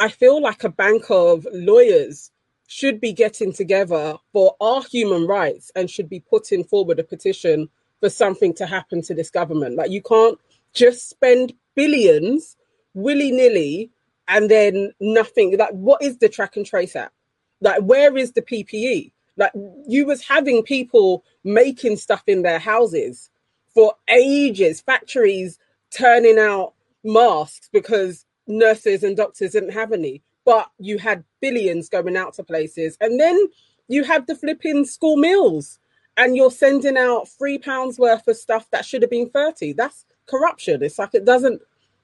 I 0.01 0.09
feel 0.09 0.41
like 0.41 0.63
a 0.63 0.69
bank 0.69 1.11
of 1.11 1.45
lawyers 1.53 2.31
should 2.65 2.99
be 2.99 3.13
getting 3.13 3.53
together 3.53 4.15
for 4.33 4.55
our 4.59 4.81
human 4.81 5.27
rights 5.27 5.71
and 5.75 5.91
should 5.91 6.09
be 6.09 6.19
putting 6.19 6.63
forward 6.63 6.97
a 6.97 7.03
petition 7.03 7.69
for 7.99 8.09
something 8.09 8.51
to 8.55 8.65
happen 8.65 9.03
to 9.03 9.13
this 9.13 9.29
government. 9.29 9.75
Like 9.75 9.91
you 9.91 10.01
can't 10.01 10.39
just 10.73 11.07
spend 11.07 11.53
billions 11.75 12.57
willy 12.95 13.31
nilly 13.31 13.91
and 14.27 14.49
then 14.49 14.91
nothing. 14.99 15.55
Like 15.55 15.69
what 15.69 16.01
is 16.01 16.17
the 16.17 16.29
track 16.29 16.57
and 16.57 16.65
trace 16.65 16.95
app? 16.95 17.13
Like 17.59 17.83
where 17.83 18.17
is 18.17 18.31
the 18.31 18.41
PPE? 18.41 19.11
Like 19.37 19.51
you 19.87 20.07
was 20.07 20.27
having 20.27 20.63
people 20.63 21.23
making 21.43 21.97
stuff 21.97 22.23
in 22.25 22.41
their 22.41 22.57
houses 22.57 23.29
for 23.75 23.93
ages, 24.07 24.81
factories 24.81 25.59
turning 25.91 26.39
out 26.39 26.73
masks 27.03 27.69
because 27.71 28.25
nurses 28.47 29.03
and 29.03 29.17
doctors 29.17 29.51
didn't 29.51 29.71
have 29.71 29.91
any, 29.91 30.21
but 30.45 30.69
you 30.79 30.97
had 30.97 31.23
billions 31.39 31.89
going 31.89 32.17
out 32.17 32.33
to 32.35 32.43
places. 32.43 32.97
And 33.01 33.19
then 33.19 33.47
you 33.87 34.03
had 34.03 34.27
the 34.27 34.35
flipping 34.35 34.85
school 34.85 35.17
meals 35.17 35.79
and 36.17 36.35
you're 36.35 36.51
sending 36.51 36.97
out 36.97 37.27
three 37.27 37.57
pounds 37.57 37.97
worth 37.97 38.27
of 38.27 38.37
stuff 38.37 38.69
that 38.71 38.85
should 38.85 39.01
have 39.01 39.11
been 39.11 39.29
30. 39.29 39.73
That's 39.73 40.05
corruption. 40.27 40.83
It's 40.83 40.99
like 40.99 41.13
it 41.13 41.25
doesn't, 41.25 41.61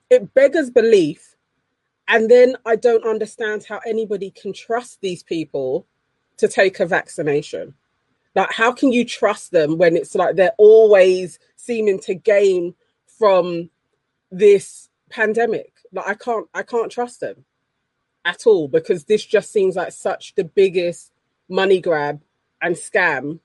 it 0.10 0.34
beggars 0.34 0.70
belief. 0.70 1.36
And 2.08 2.30
then 2.30 2.56
I 2.66 2.78
don't 2.78 3.06
understand 3.06 3.66
how 3.68 3.80
anybody 3.86 4.32
can 4.32 4.54
trust 4.54 5.02
these 5.02 5.24
people 5.24 5.86
to 6.38 6.48
take 6.48 6.80
a 6.80 6.86
vaccination. 6.86 7.74
Like, 8.36 8.52
how 8.52 8.72
can 8.72 8.92
you 8.94 9.04
trust 9.04 9.52
them 9.52 9.78
when 9.78 9.98
it's 9.98 10.16
like 10.16 10.36
they're 10.36 10.54
always 10.58 11.40
seeming 11.56 12.00
to 12.02 12.14
gain 12.14 12.76
from 13.08 13.70
this 14.32 14.90
pandemic? 15.10 15.74
Like 15.98 16.08
I 16.08 16.14
can't 16.14 16.48
I 16.54 16.64
can't 16.64 16.92
trust 16.92 17.20
them 17.20 17.44
at 18.24 18.46
all 18.46 18.68
because 18.68 19.06
this 19.06 19.26
just 19.26 19.52
seems 19.52 19.76
like 19.76 19.92
such 19.92 20.36
the 20.36 20.44
biggest 20.44 21.12
money 21.50 21.82
grab 21.82 22.22
and 22.62 22.76
scam 22.76 23.40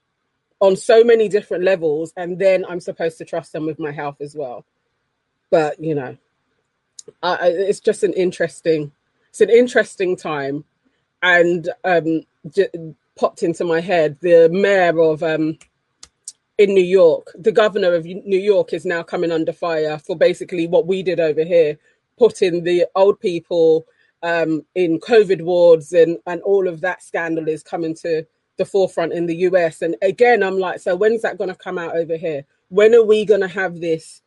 on 0.60 0.76
so 0.76 1.02
many 1.02 1.28
different 1.28 1.64
levels. 1.64 2.12
And 2.16 2.38
then 2.38 2.64
i'm 2.68 2.80
supposed 2.80 3.18
to 3.18 3.24
trust 3.24 3.52
them 3.52 3.64
with 3.66 3.78
my 3.78 3.90
health 3.92 4.20
as 4.20 4.34
well. 4.34 4.66
But 5.50 5.82
you 5.82 5.94
know 5.94 6.16
I, 7.22 7.38
it's 7.48 7.80
just 7.80 8.02
an 8.02 8.12
interesting 8.12 8.92
it's 9.30 9.40
an 9.40 9.50
interesting 9.50 10.16
time. 10.16 10.64
And 11.22 11.68
um 11.84 12.22
j- 12.54 12.68
popped 13.16 13.42
into 13.42 13.64
my 13.64 13.80
head 13.80 14.18
the 14.20 14.48
mayor 14.52 15.00
of 15.00 15.22
um 15.22 15.58
in 16.58 16.74
new 16.74 16.84
york. 16.84 17.28
The 17.34 17.52
governor 17.52 17.94
of 17.94 18.04
new 18.04 18.38
york 18.38 18.72
is 18.72 18.84
now 18.84 19.02
coming 19.02 19.32
under 19.32 19.52
fire 19.52 19.98
for 19.98 20.16
basically 20.16 20.66
what 20.66 20.86
we 20.86 21.02
did 21.02 21.20
over 21.20 21.44
here 21.44 21.78
putting 22.22 22.62
the 22.62 22.86
old 22.94 23.18
people 23.18 23.84
um, 24.22 24.64
in 24.76 25.00
COVID 25.00 25.42
wards 25.42 25.92
and, 25.92 26.18
and 26.28 26.40
all 26.42 26.68
of 26.68 26.80
that 26.82 27.02
scandal 27.02 27.48
is 27.48 27.64
coming 27.64 27.96
to 27.96 28.24
the 28.58 28.64
forefront 28.64 29.12
in 29.12 29.26
the 29.26 29.38
US. 29.48 29.82
And 29.82 29.96
again, 30.02 30.40
I'm 30.44 30.56
like, 30.56 30.78
so 30.78 30.94
when's 30.94 31.22
that 31.22 31.36
going 31.36 31.50
to 31.50 31.56
come 31.56 31.78
out 31.78 31.96
over 31.96 32.16
here? 32.16 32.44
When 32.68 32.94
are 32.94 33.02
we 33.04 33.24
going 33.24 33.40
to 33.40 33.48
have 33.48 33.80
this, 33.80 34.22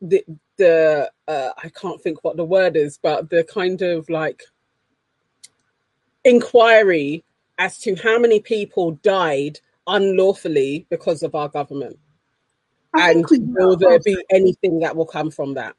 the, 0.00 0.24
the 0.56 1.10
uh, 1.28 1.50
I 1.62 1.68
can't 1.68 2.00
think 2.00 2.24
what 2.24 2.38
the 2.38 2.46
word 2.46 2.76
is, 2.78 2.96
but 2.96 3.28
the 3.28 3.44
kind 3.44 3.82
of 3.82 4.08
like 4.08 4.42
inquiry 6.24 7.24
as 7.58 7.76
to 7.80 7.96
how 7.96 8.18
many 8.18 8.40
people 8.40 8.92
died 9.02 9.60
unlawfully 9.86 10.86
because 10.88 11.22
of 11.22 11.34
our 11.34 11.50
government. 11.50 11.98
I 12.96 13.10
and 13.10 13.28
think 13.28 13.28
we 13.30 13.38
will 13.52 13.68
will. 13.68 13.76
there 13.76 14.00
be 14.00 14.16
anything 14.30 14.78
that 14.78 14.96
will 14.96 15.04
come 15.04 15.30
from 15.30 15.52
that? 15.54 15.76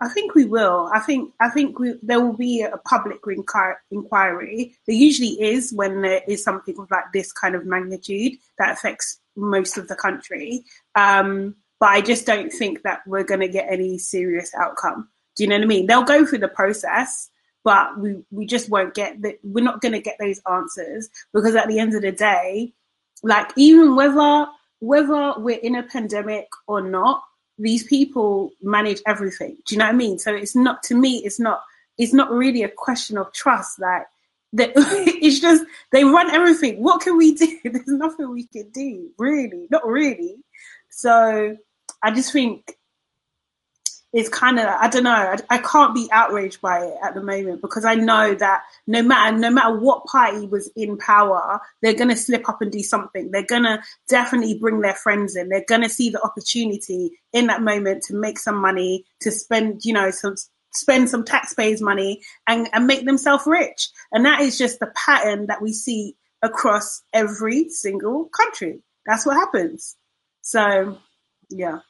I 0.00 0.08
think 0.08 0.34
we 0.34 0.44
will. 0.44 0.90
I 0.92 1.00
think 1.00 1.32
I 1.40 1.48
think 1.48 1.78
we, 1.78 1.94
there 2.02 2.20
will 2.20 2.36
be 2.36 2.62
a 2.62 2.76
public 2.78 3.22
inquir- 3.22 3.76
inquiry. 3.90 4.76
There 4.86 4.96
usually 4.96 5.40
is 5.40 5.72
when 5.72 6.02
there 6.02 6.22
is 6.28 6.44
something 6.44 6.78
of 6.78 6.90
like 6.90 7.12
this 7.12 7.32
kind 7.32 7.54
of 7.54 7.64
magnitude 7.64 8.34
that 8.58 8.72
affects 8.72 9.20
most 9.36 9.78
of 9.78 9.88
the 9.88 9.96
country. 9.96 10.64
Um, 10.94 11.56
but 11.80 11.90
I 11.90 12.00
just 12.00 12.26
don't 12.26 12.52
think 12.52 12.82
that 12.82 13.00
we're 13.06 13.24
going 13.24 13.40
to 13.40 13.48
get 13.48 13.70
any 13.70 13.98
serious 13.98 14.54
outcome. 14.54 15.08
Do 15.36 15.44
you 15.44 15.48
know 15.48 15.56
what 15.56 15.64
I 15.64 15.66
mean? 15.66 15.86
They'll 15.86 16.04
go 16.04 16.24
through 16.24 16.38
the 16.38 16.48
process, 16.48 17.30
but 17.64 17.98
we 17.98 18.22
we 18.30 18.46
just 18.46 18.68
won't 18.68 18.94
get 18.94 19.22
that. 19.22 19.36
We're 19.42 19.64
not 19.64 19.80
going 19.80 19.92
to 19.92 20.00
get 20.00 20.16
those 20.18 20.40
answers 20.50 21.08
because 21.32 21.54
at 21.54 21.68
the 21.68 21.78
end 21.78 21.94
of 21.94 22.02
the 22.02 22.12
day, 22.12 22.72
like 23.22 23.50
even 23.56 23.96
whether 23.96 24.46
whether 24.80 25.34
we're 25.38 25.58
in 25.58 25.74
a 25.74 25.82
pandemic 25.82 26.48
or 26.66 26.82
not, 26.82 27.22
these 27.58 27.84
people 27.84 28.50
manage 28.62 29.00
everything. 29.06 29.56
Do 29.66 29.74
you 29.74 29.78
know 29.78 29.86
what 29.86 29.94
I 29.94 29.96
mean? 29.96 30.18
So 30.18 30.34
it's 30.34 30.56
not 30.56 30.82
to 30.84 30.94
me, 30.94 31.22
it's 31.24 31.40
not 31.40 31.62
it's 31.98 32.12
not 32.12 32.30
really 32.30 32.62
a 32.62 32.68
question 32.68 33.16
of 33.16 33.32
trust. 33.32 33.78
Like 33.80 34.06
that 34.54 34.72
it's 34.76 35.40
just 35.40 35.64
they 35.92 36.04
run 36.04 36.30
everything. 36.30 36.82
What 36.82 37.00
can 37.00 37.16
we 37.16 37.34
do? 37.34 37.58
There's 37.64 37.86
nothing 37.86 38.30
we 38.30 38.46
can 38.46 38.70
do, 38.70 39.10
really. 39.18 39.68
Not 39.70 39.86
really. 39.86 40.36
So 40.90 41.56
I 42.02 42.10
just 42.10 42.32
think 42.32 42.75
it's 44.16 44.30
kind 44.30 44.58
of 44.58 44.64
I 44.64 44.88
don't 44.88 45.02
know. 45.02 45.10
I, 45.10 45.36
I 45.50 45.58
can't 45.58 45.94
be 45.94 46.08
outraged 46.10 46.62
by 46.62 46.82
it 46.86 46.94
at 47.04 47.14
the 47.14 47.22
moment 47.22 47.60
because 47.60 47.84
I 47.84 47.96
know 47.96 48.34
that 48.34 48.62
no 48.86 49.02
matter 49.02 49.36
no 49.36 49.50
matter 49.50 49.76
what 49.78 50.06
party 50.06 50.46
was 50.46 50.70
in 50.74 50.96
power, 50.96 51.60
they're 51.82 51.92
gonna 51.92 52.16
slip 52.16 52.48
up 52.48 52.62
and 52.62 52.72
do 52.72 52.82
something. 52.82 53.30
They're 53.30 53.42
gonna 53.42 53.82
definitely 54.08 54.58
bring 54.58 54.80
their 54.80 54.94
friends 54.94 55.36
in. 55.36 55.50
They're 55.50 55.66
gonna 55.68 55.90
see 55.90 56.08
the 56.08 56.22
opportunity 56.22 57.10
in 57.34 57.48
that 57.48 57.60
moment 57.60 58.04
to 58.04 58.14
make 58.14 58.38
some 58.38 58.56
money, 58.56 59.04
to 59.20 59.30
spend 59.30 59.84
you 59.84 59.92
know 59.92 60.10
some 60.10 60.36
spend 60.72 61.10
some 61.10 61.22
taxpayers' 61.22 61.82
money 61.82 62.22
and, 62.46 62.70
and 62.72 62.86
make 62.86 63.04
themselves 63.04 63.44
rich. 63.46 63.90
And 64.12 64.24
that 64.24 64.40
is 64.40 64.56
just 64.56 64.80
the 64.80 64.92
pattern 64.96 65.48
that 65.48 65.60
we 65.60 65.74
see 65.74 66.16
across 66.40 67.02
every 67.12 67.68
single 67.68 68.30
country. 68.34 68.80
That's 69.04 69.26
what 69.26 69.36
happens. 69.36 69.94
So 70.40 70.98
yeah. 71.50 71.80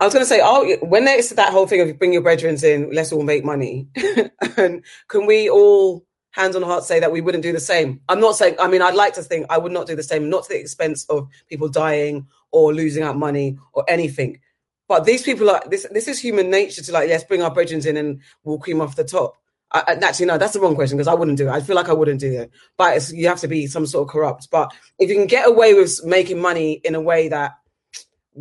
I 0.00 0.04
was 0.04 0.14
going 0.14 0.24
to 0.24 0.28
say, 0.28 0.40
oh, 0.42 0.76
when 0.82 1.04
there's 1.04 1.30
that 1.30 1.52
whole 1.52 1.66
thing 1.66 1.80
of 1.80 1.98
bring 1.98 2.12
your 2.12 2.22
brethren 2.22 2.56
in, 2.62 2.90
let's 2.92 3.12
all 3.12 3.22
make 3.22 3.44
money. 3.44 3.88
and 4.56 4.84
can 5.08 5.26
we 5.26 5.48
all, 5.48 6.04
hands 6.30 6.56
on 6.56 6.62
heart, 6.62 6.84
say 6.84 7.00
that 7.00 7.12
we 7.12 7.20
wouldn't 7.20 7.42
do 7.42 7.52
the 7.52 7.60
same? 7.60 8.00
I'm 8.08 8.20
not 8.20 8.36
saying, 8.36 8.56
I 8.58 8.68
mean, 8.68 8.82
I'd 8.82 8.94
like 8.94 9.14
to 9.14 9.22
think 9.22 9.46
I 9.50 9.58
would 9.58 9.72
not 9.72 9.86
do 9.86 9.96
the 9.96 10.02
same, 10.02 10.28
not 10.28 10.44
to 10.44 10.48
the 10.50 10.60
expense 10.60 11.04
of 11.06 11.28
people 11.48 11.68
dying 11.68 12.26
or 12.50 12.74
losing 12.74 13.02
out 13.02 13.16
money 13.16 13.58
or 13.72 13.84
anything. 13.88 14.40
But 14.88 15.04
these 15.04 15.22
people 15.22 15.48
are, 15.48 15.62
this 15.66 15.86
this 15.90 16.08
is 16.08 16.18
human 16.18 16.50
nature 16.50 16.82
to 16.82 16.92
like, 16.92 17.08
let's 17.08 17.24
bring 17.24 17.42
our 17.42 17.50
brethren 17.50 17.86
in 17.86 17.96
and 17.96 18.20
we'll 18.42 18.58
cream 18.58 18.80
off 18.80 18.96
the 18.96 19.04
top. 19.04 19.36
I, 19.72 19.96
actually, 20.02 20.26
no, 20.26 20.38
that's 20.38 20.52
the 20.52 20.60
wrong 20.60 20.74
question 20.74 20.96
because 20.96 21.08
I 21.08 21.14
wouldn't 21.14 21.38
do 21.38 21.48
it. 21.48 21.52
I 21.52 21.60
feel 21.60 21.74
like 21.74 21.88
I 21.88 21.94
wouldn't 21.94 22.20
do 22.20 22.32
it. 22.32 22.50
But 22.76 23.10
you 23.10 23.26
have 23.28 23.40
to 23.40 23.48
be 23.48 23.66
some 23.66 23.86
sort 23.86 24.06
of 24.06 24.12
corrupt. 24.12 24.48
But 24.50 24.72
if 24.98 25.08
you 25.08 25.16
can 25.16 25.26
get 25.26 25.48
away 25.48 25.74
with 25.74 26.04
making 26.04 26.40
money 26.40 26.80
in 26.84 26.94
a 26.94 27.00
way 27.00 27.28
that 27.28 27.58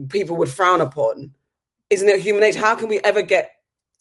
people 0.09 0.35
would 0.37 0.49
frown 0.49 0.81
upon, 0.81 1.31
isn't 1.89 2.07
it 2.07 2.21
human 2.21 2.41
nature? 2.41 2.59
How 2.59 2.75
can 2.75 2.87
we 2.87 2.99
ever 2.99 3.21
get? 3.21 3.51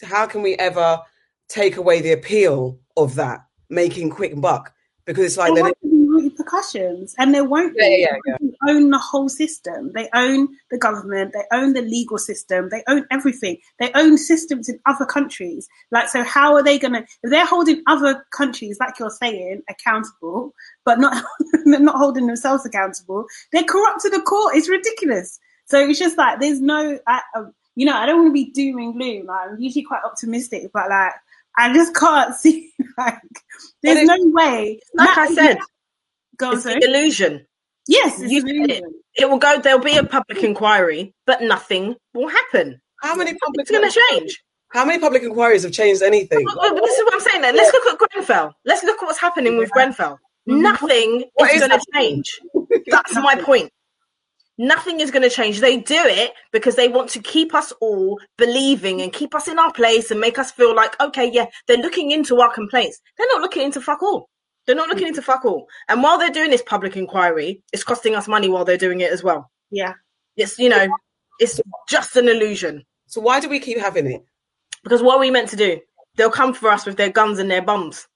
How 0.03 0.27
can 0.27 0.43
we 0.43 0.55
ever 0.57 1.01
take 1.49 1.77
away 1.77 2.01
the 2.01 2.13
appeal 2.13 2.79
of 2.97 3.15
that 3.17 3.47
making 3.69 4.11
quick 4.11 4.41
buck? 4.41 4.73
Because 5.05 5.25
it's 5.25 5.37
like 5.37 5.55
there 5.55 5.65
won't 5.65 5.83
be 5.83 5.93
repercussions, 6.13 7.15
and 7.19 7.35
there 7.35 7.45
won't 7.45 7.77
be. 7.77 8.07
yeah, 8.09 8.17
yeah. 8.27 8.37
They 8.41 8.73
own 8.73 8.91
the 8.91 8.99
whole 8.99 9.29
system. 9.29 9.93
They 9.95 10.09
own 10.15 10.49
the 10.71 10.79
government. 10.79 11.33
They 11.33 11.45
own 11.53 11.73
the 11.73 11.83
legal 11.83 12.19
system. 12.19 12.69
They 12.71 12.83
own 12.89 13.07
everything. 13.11 13.59
They 13.79 13.91
own 13.95 14.19
systems 14.19 14.69
in 14.69 14.79
other 14.87 15.05
countries. 15.05 15.69
Like, 15.91 16.09
so 16.09 16.23
how 16.23 16.55
are 16.55 16.63
they 16.63 16.79
gonna? 16.79 17.05
If 17.23 17.31
they're 17.31 17.47
holding 17.47 17.83
other 17.87 18.25
countries, 18.31 18.79
like 18.81 18.99
you're 18.99 19.11
saying, 19.11 19.63
accountable, 19.69 20.55
but 20.85 20.99
not 20.99 21.25
not 21.67 21.97
holding 21.97 22.27
themselves 22.27 22.65
accountable, 22.65 23.27
they're 23.53 23.65
corrupt 23.65 24.01
to 24.03 24.11
the 24.11 24.23
core. 24.23 24.55
It's 24.55 24.69
ridiculous. 24.69 25.39
So 25.73 25.79
it's 25.89 25.99
just 25.99 26.19
like 26.19 26.39
there's 26.39 26.61
no. 26.61 26.99
I, 27.07 27.23
uh, 27.35 27.45
you 27.75 27.87
know, 27.87 27.97
I 27.97 28.05
don't 28.05 28.19
want 28.19 28.29
to 28.29 28.33
be 28.35 28.51
doom 28.51 28.77
and 28.79 28.93
gloom. 28.95 29.25
Like, 29.27 29.49
I'm 29.53 29.59
usually 29.59 29.85
quite 29.85 30.03
optimistic, 30.05 30.71
but 30.75 30.91
like, 30.91 31.13
I 31.57 31.73
just 31.73 31.95
can't 31.97 32.35
see 32.43 32.71
like 32.99 33.19
there's 33.83 34.07
no 34.07 34.17
way. 34.27 34.79
Like 34.95 35.17
I 35.17 35.35
said, 35.35 35.59
go 36.37 36.49
on, 36.49 36.55
it's 36.55 36.65
sorry. 36.65 36.79
the 36.81 36.87
illusion. 36.89 37.47
Yes, 37.89 38.21
it's 38.21 38.31
You 38.31 38.43
an 38.43 38.49
it. 38.49 38.55
illusion. 38.57 38.93
It 39.17 39.31
will 39.31 39.39
go. 39.39 39.59
There'll 39.61 39.79
be 39.81 39.97
a 39.97 40.05
public 40.05 40.45
inquiry, 40.45 41.15
but 41.27 41.43
nothing 41.43 41.97
will 42.15 42.29
happen. 42.29 42.81
how 43.03 43.17
many 43.17 43.33
public 43.35 43.63
It's 43.63 43.71
going 43.71 43.91
to 43.91 44.01
change. 44.11 44.43
how 44.73 44.85
many 44.85 44.99
public 45.01 45.23
inquiries 45.23 45.63
have 45.65 45.73
changed 45.73 46.03
anything? 46.03 46.45
Well, 46.45 46.57
well, 46.75 46.85
this 46.85 46.99
is 46.99 47.05
what 47.05 47.15
I'm 47.15 47.21
saying. 47.21 47.41
Then 47.43 47.57
let's 47.57 47.73
look 47.73 47.87
at 47.95 48.11
Grenfell. 48.11 48.53
Let's 48.67 48.85
look 48.85 49.03
at 49.03 49.07
what's 49.07 49.19
happening 49.21 49.57
with 49.59 49.71
Grenfell. 49.71 50.19
Nothing 50.47 51.25
What 51.35 51.51
is 51.51 51.63
is 51.63 51.69
going 51.69 51.81
to 51.81 51.87
change. 51.95 52.41
That's 52.89 53.15
my 53.17 53.37
point. 53.49 53.71
Nothing 54.63 55.01
is 55.01 55.11
going 55.11 55.25
to 55.25 55.29
change. 55.29 55.59
They 55.59 55.79
do 55.79 56.01
it 56.07 56.35
because 56.53 56.77
they 56.77 56.87
want 56.87 57.11
to 57.11 57.21
keep 57.21 57.53
us 57.53 57.73
all 57.81 58.21
believing 58.39 59.03
and 59.03 59.13
keep 59.13 59.35
us 59.35 59.49
in 59.49 59.59
our 59.59 59.73
place 59.73 60.13
and 60.13 60.21
make 60.21 60.39
us 60.39 60.53
feel 60.53 60.73
like, 60.73 60.99
okay, 61.01 61.29
yeah, 61.29 61.47
they're 61.67 61.79
looking 61.79 62.13
into 62.13 62.41
our 62.41 62.55
complaints. 62.55 63.01
They're 63.19 63.27
not 63.33 63.41
looking 63.41 63.65
into 63.65 63.81
fuck 63.81 64.05
all. 64.05 64.29
They're 64.65 64.77
not 64.77 64.89
looking 64.89 65.09
into 65.09 65.21
fuck 65.21 65.45
all. 65.45 65.67
And 65.89 66.01
while 66.01 66.17
they're 66.17 66.31
doing 66.31 66.51
this 66.51 66.63
public 66.63 66.97
inquiry, 66.97 67.61
it's 67.73 67.83
costing 67.83 68.15
us 68.15 68.29
money 68.29 68.49
while 68.49 68.65
they're 68.65 68.77
doing 68.77 69.01
it 69.01 69.11
as 69.11 69.25
well. 69.25 69.51
Yeah. 69.73 69.95
It's, 70.37 70.57
you 70.61 70.69
know, 70.69 70.87
it's 71.41 71.61
just 71.89 72.15
an 72.15 72.29
illusion. 72.29 72.85
So 73.07 73.21
why 73.21 73.41
do 73.41 73.49
we 73.49 73.59
keep 73.59 73.79
having 73.79 74.07
it? 74.07 74.23
Because 74.85 75.03
what 75.03 75.17
are 75.17 75.21
we 75.21 75.33
meant 75.33 75.49
to 75.49 75.57
do? 75.57 75.81
They'll 76.15 76.31
come 76.31 76.55
for 76.55 76.69
us 76.69 76.87
with 76.87 76.97
their 76.97 77.11
guns 77.11 77.41
and 77.41 77.51
their 77.51 77.63
bombs. 77.63 78.07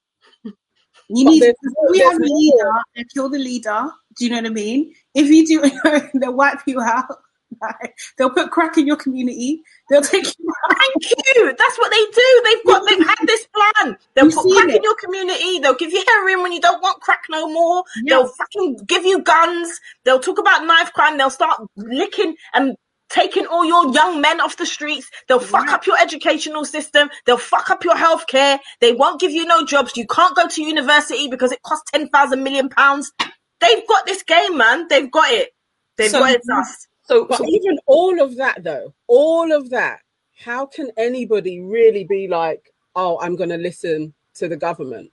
You 1.08 1.24
But 1.24 1.30
need 1.30 1.54
more- 1.64 1.90
we 1.90 1.98
have 2.00 2.16
a 2.20 2.24
leader 2.24 2.72
and 2.96 3.06
kill 3.12 3.28
the 3.28 3.38
leader. 3.38 3.88
Do 4.18 4.24
you 4.24 4.30
know 4.30 4.38
what 4.38 4.46
I 4.46 4.50
mean? 4.50 4.94
If 5.14 5.28
you 5.28 5.46
do, 5.46 6.10
they'll 6.18 6.34
wipe 6.34 6.60
you 6.66 6.80
out. 6.80 7.06
Like, 7.62 7.96
they'll 8.18 8.28
put 8.28 8.50
crack 8.50 8.76
in 8.76 8.86
your 8.86 8.96
community. 8.96 9.62
They'll 9.88 10.02
take 10.14 10.24
you 10.26 10.52
out. 10.70 10.76
Thank 10.76 11.10
you. 11.36 11.54
That's 11.56 11.78
what 11.78 11.90
they 11.90 12.04
do. 12.12 12.42
They've 12.44 12.64
got 12.66 12.82
they've 12.86 13.06
had 13.06 13.18
this 13.26 13.46
plan. 13.46 13.96
They'll 14.14 14.26
You've 14.26 14.34
put 14.34 14.52
crack 14.52 14.68
it. 14.68 14.76
in 14.76 14.82
your 14.82 14.96
community. 14.96 15.60
They'll 15.60 15.74
give 15.76 15.90
you 15.90 16.04
heroin 16.06 16.42
when 16.42 16.52
you 16.52 16.60
don't 16.60 16.82
want 16.82 17.00
crack 17.00 17.22
no 17.30 17.48
more. 17.50 17.84
Yeah. 18.02 18.16
They'll 18.16 18.28
fucking 18.28 18.80
give 18.86 19.06
you 19.06 19.22
guns. 19.22 19.80
They'll 20.04 20.20
talk 20.20 20.38
about 20.38 20.66
knife 20.66 20.92
crime. 20.92 21.16
They'll 21.16 21.30
start 21.30 21.58
licking 21.76 22.34
and 22.52 22.76
taking 23.08 23.46
all 23.46 23.64
your 23.64 23.92
young 23.92 24.20
men 24.20 24.40
off 24.40 24.56
the 24.56 24.66
streets. 24.66 25.08
They'll 25.28 25.40
fuck 25.40 25.68
up 25.68 25.86
your 25.86 25.98
educational 26.00 26.64
system. 26.64 27.10
They'll 27.24 27.38
fuck 27.38 27.70
up 27.70 27.84
your 27.84 27.94
healthcare. 27.94 28.58
They 28.80 28.92
won't 28.92 29.20
give 29.20 29.32
you 29.32 29.44
no 29.46 29.64
jobs. 29.64 29.96
You 29.96 30.06
can't 30.06 30.34
go 30.36 30.48
to 30.48 30.62
university 30.62 31.28
because 31.28 31.52
it 31.52 31.62
costs 31.62 31.90
ten 31.90 32.08
thousand 32.08 32.42
million 32.42 32.68
pounds. 32.68 33.12
They've 33.60 33.86
got 33.88 34.06
this 34.06 34.22
game, 34.22 34.56
man. 34.56 34.86
They've 34.88 35.10
got 35.10 35.30
it. 35.30 35.54
They've 35.96 36.10
So- 36.10 36.20
got 36.20 36.32
it 36.32 36.42
us. 36.52 36.86
So, 37.08 37.24
But 37.24 37.38
so 37.38 37.46
even 37.46 37.78
all 37.86 38.20
of 38.20 38.36
that, 38.36 38.64
though, 38.64 38.92
all 39.06 39.52
of 39.52 39.70
that, 39.70 40.00
how 40.36 40.66
can 40.66 40.90
anybody 40.96 41.60
really 41.60 42.02
be 42.02 42.26
like, 42.26 42.72
oh, 42.96 43.20
I'm 43.20 43.36
going 43.36 43.50
to 43.50 43.56
listen 43.56 44.12
to 44.34 44.48
the 44.48 44.56
government? 44.56 45.12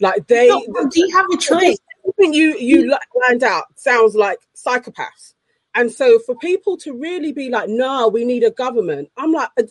Like 0.00 0.26
they, 0.26 0.48
So, 0.48 0.62
do 0.88 1.00
you 1.00 1.14
have 1.14 1.26
a 1.30 1.36
choice? 1.36 1.76
everything 2.08 2.32
you 2.32 2.56
you 2.58 2.84
mm. 2.84 2.90
li- 2.90 3.20
lined 3.28 3.42
out 3.42 3.64
sounds 3.76 4.14
like 4.14 4.38
psychopaths. 4.56 5.34
And 5.78 5.92
so 5.92 6.18
for 6.18 6.34
people 6.34 6.76
to 6.78 6.92
really 6.92 7.30
be 7.30 7.50
like, 7.50 7.68
no, 7.68 8.08
we 8.08 8.24
need 8.24 8.42
a 8.42 8.50
government, 8.50 9.12
I'm 9.16 9.32
like, 9.32 9.50
uh, 9.56 9.62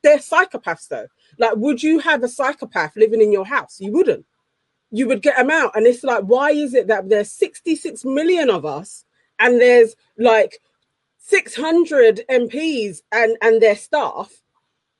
they're 0.00 0.18
psychopaths 0.18 0.86
though. 0.86 1.08
Like, 1.38 1.56
would 1.56 1.82
you 1.82 1.98
have 1.98 2.22
a 2.22 2.28
psychopath 2.28 2.94
living 2.94 3.20
in 3.20 3.32
your 3.32 3.44
house? 3.44 3.78
You 3.80 3.90
wouldn't. 3.90 4.24
You 4.92 5.08
would 5.08 5.22
get 5.22 5.36
them 5.36 5.50
out. 5.50 5.72
And 5.74 5.88
it's 5.88 6.04
like, 6.04 6.22
why 6.22 6.52
is 6.52 6.72
it 6.72 6.86
that 6.86 7.08
there's 7.08 7.32
66 7.32 8.04
million 8.04 8.48
of 8.48 8.64
us 8.64 9.04
and 9.40 9.60
there's 9.60 9.96
like 10.16 10.60
600 11.18 12.20
MPs 12.30 13.02
and, 13.10 13.36
and 13.42 13.60
their 13.60 13.74
staff 13.74 14.30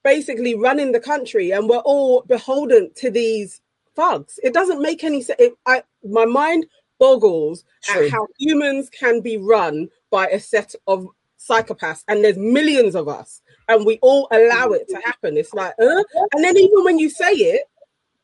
basically 0.03 0.57
running 0.57 0.91
the 0.91 0.99
country 0.99 1.53
and 1.53 1.69
we're 1.69 1.79
all 1.79 2.23
beholden 2.23 2.91
to 2.97 3.09
these 3.09 3.61
thugs? 3.95 4.41
It 4.43 4.53
doesn't 4.53 4.83
make 4.83 5.05
any 5.05 5.23
sense. 5.23 5.39
It, 5.39 5.53
I, 5.65 5.85
my 6.03 6.25
mind 6.25 6.67
boggles 7.01 7.65
True. 7.83 8.07
at 8.07 8.13
how 8.13 8.27
humans 8.39 8.89
can 8.91 9.21
be 9.21 9.37
run 9.37 9.89
by 10.11 10.29
a 10.29 10.39
set 10.39 10.75
of 10.87 11.09
psychopaths 11.39 12.05
and 12.07 12.23
there's 12.23 12.37
millions 12.37 12.95
of 12.95 13.09
us 13.09 13.41
and 13.67 13.87
we 13.87 13.99
all 14.03 14.29
allow 14.31 14.69
it 14.69 14.87
to 14.89 14.97
happen 15.05 15.37
it's 15.37 15.55
like 15.55 15.73
uh? 15.81 16.03
and 16.33 16.45
then 16.45 16.57
even 16.57 16.85
when 16.85 16.99
you 16.99 17.09
say 17.09 17.33
it 17.33 17.63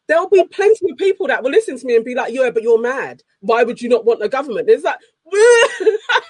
there'll 0.07 0.29
be 0.29 0.45
plenty 0.45 0.91
of 0.91 0.99
people 0.99 1.27
that 1.27 1.43
will 1.43 1.51
listen 1.51 1.79
to 1.79 1.87
me 1.87 1.97
and 1.97 2.05
be 2.05 2.15
like 2.15 2.33
yeah 2.33 2.51
but 2.51 2.63
you're 2.63 2.81
mad 2.81 3.23
why 3.41 3.65
would 3.65 3.81
you 3.81 3.89
not 3.89 4.05
want 4.05 4.23
a 4.23 4.29
government 4.29 4.69
it's 4.69 4.85
like, 4.85 4.99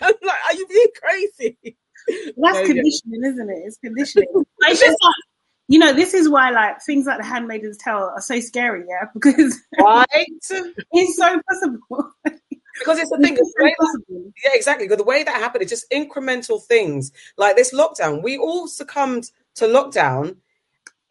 like 0.03 0.39
are 0.47 0.55
you 0.55 0.67
being 0.69 0.87
crazy 1.03 1.77
That's 2.37 2.67
conditioning, 2.67 3.25
isn't 3.25 3.51
it? 3.51 3.63
It's 3.65 3.79
conditioning. 3.79 4.29
it's 4.61 4.81
just 4.81 4.97
like 5.03 5.15
you 5.69 5.81
know, 5.81 5.93
this 5.93 6.15
is 6.15 6.29
why 6.29 6.51
like 6.51 6.81
things 6.83 7.07
like 7.07 7.19
the 7.19 7.25
Handmaid's 7.25 7.77
Tale 7.79 8.13
are 8.15 8.21
so 8.21 8.39
scary, 8.39 8.85
yeah, 8.89 9.09
because 9.15 9.59
right, 9.79 10.07
it's 10.13 11.17
so 11.17 11.41
possible. 11.49 12.13
Because 12.79 12.99
it's 12.99 13.11
the 13.11 13.19
thing. 13.19 13.37
It's 13.39 13.53
that- 13.55 14.03
yeah, 14.45 14.51
exactly. 14.55 14.87
Because 14.87 14.99
the 14.99 15.05
way 15.05 15.23
that 15.23 15.35
happened, 15.35 15.63
it's 15.63 15.71
just 15.71 15.91
incremental 15.91 16.63
things 16.63 17.13
like 17.37 17.57
this 17.57 17.73
lockdown. 17.75 18.23
We 18.23 18.39
all 18.39 18.69
succumbed 18.69 19.31
to 19.57 19.67
lockdown 19.67 20.37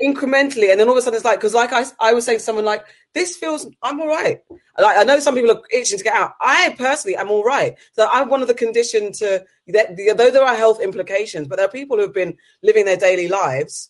incrementally, 0.02 0.72
and 0.72 0.80
then 0.80 0.88
all 0.88 0.94
of 0.94 0.98
a 0.98 1.02
sudden 1.02 1.16
it's 1.16 1.26
like 1.26 1.40
because, 1.40 1.54
like 1.54 1.72
I, 1.74 1.86
I 2.00 2.14
was 2.14 2.26
saying 2.26 2.40
to 2.40 2.44
someone, 2.44 2.66
like 2.66 2.86
this 3.14 3.36
feels 3.38 3.68
I'm 3.82 4.00
all 4.02 4.08
right. 4.08 4.42
Like 4.78 4.98
I 4.98 5.04
know 5.04 5.20
some 5.20 5.36
people 5.36 5.52
are 5.52 5.62
itching 5.72 5.98
to 5.98 6.04
get 6.04 6.16
out. 6.16 6.34
I 6.42 6.76
personally 6.78 7.16
am 7.16 7.32
all 7.32 7.44
right. 7.44 7.76
So 7.94 8.08
I'm 8.12 8.30
one 8.30 8.42
of 8.42 8.48
the 8.48 8.54
conditioned 8.54 9.16
to 9.16 9.46
that. 9.68 9.96
Though 10.18 10.32
there 10.32 10.44
are 10.44 10.56
health 10.56 10.82
implications, 10.82 11.48
but 11.48 11.58
there 11.58 11.66
are 11.66 11.72
people 11.72 11.98
who 11.98 12.04
have 12.04 12.14
been 12.14 12.38
living 12.62 12.86
their 12.86 12.98
daily 12.98 13.28
lives 13.28 13.90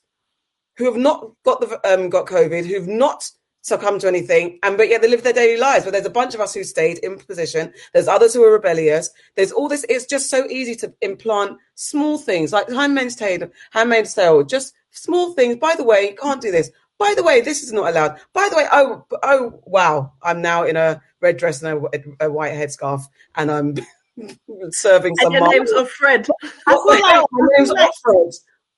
who 0.77 0.85
have 0.85 0.97
not 0.97 1.31
got 1.43 1.61
the 1.61 1.79
um, 1.93 2.09
got 2.09 2.27
COVID, 2.27 2.65
who've 2.65 2.87
not 2.87 3.29
succumbed 3.65 3.99
to 4.01 4.07
anything, 4.07 4.59
and 4.61 4.77
but 4.77 4.89
yet 4.89 5.01
they 5.01 5.07
live 5.07 5.23
their 5.23 5.33
daily 5.33 5.59
lives. 5.59 5.83
But 5.85 5.91
there's 5.93 6.05
a 6.05 6.09
bunch 6.11 6.35
of 6.35 6.39
us 6.41 6.53
who 6.53 6.63
stayed 6.63 6.99
in 6.99 7.17
position. 7.17 7.73
There's 7.93 8.07
others 8.07 8.33
who 8.33 8.43
are 8.43 8.51
rebellious. 8.53 9.09
There's 9.35 9.51
all 9.51 9.67
this. 9.67 9.83
It's 9.89 10.05
just 10.05 10.29
so 10.29 10.45
easy 10.49 10.75
to 10.75 10.93
implant 11.01 11.57
small 11.73 12.19
things 12.19 12.53
like 12.53 12.69
Handmaid's 12.69 13.15
Tale, 13.15 13.49
Handmaid's 13.71 14.13
Tale, 14.13 14.43
just 14.43 14.73
small 14.91 15.33
things. 15.33 15.57
By 15.57 15.73
the 15.75 15.83
way, 15.83 16.09
you 16.11 16.15
can't 16.15 16.41
do 16.41 16.51
this. 16.51 16.69
By 16.99 17.13
the 17.17 17.23
way, 17.23 17.41
this 17.41 17.63
is 17.63 17.73
not 17.73 17.89
allowed. 17.89 18.19
By 18.33 18.47
the 18.49 18.55
way, 18.57 18.67
oh 18.71 19.05
oh 19.23 19.59
wow, 19.65 20.13
I'm 20.21 20.41
now 20.43 20.63
in 20.63 20.75
a 20.77 21.01
red 21.21 21.37
dress 21.37 21.63
and 21.63 21.85
a, 22.19 22.25
a 22.27 22.31
white 22.31 22.53
headscarf, 22.53 23.01
and 23.35 23.49
I'm 23.51 23.75
serving 24.69 25.13
And 25.13 25.19
some. 25.23 25.33
your 25.33 25.41
mum. 25.41 25.51
name's 25.51 25.73
Offred. 25.73 26.29
I 26.67 26.71
feel 26.73 26.85
like, 27.01 27.25
My 27.31 27.47
name's 27.57 27.71
Alfred. 27.71 28.33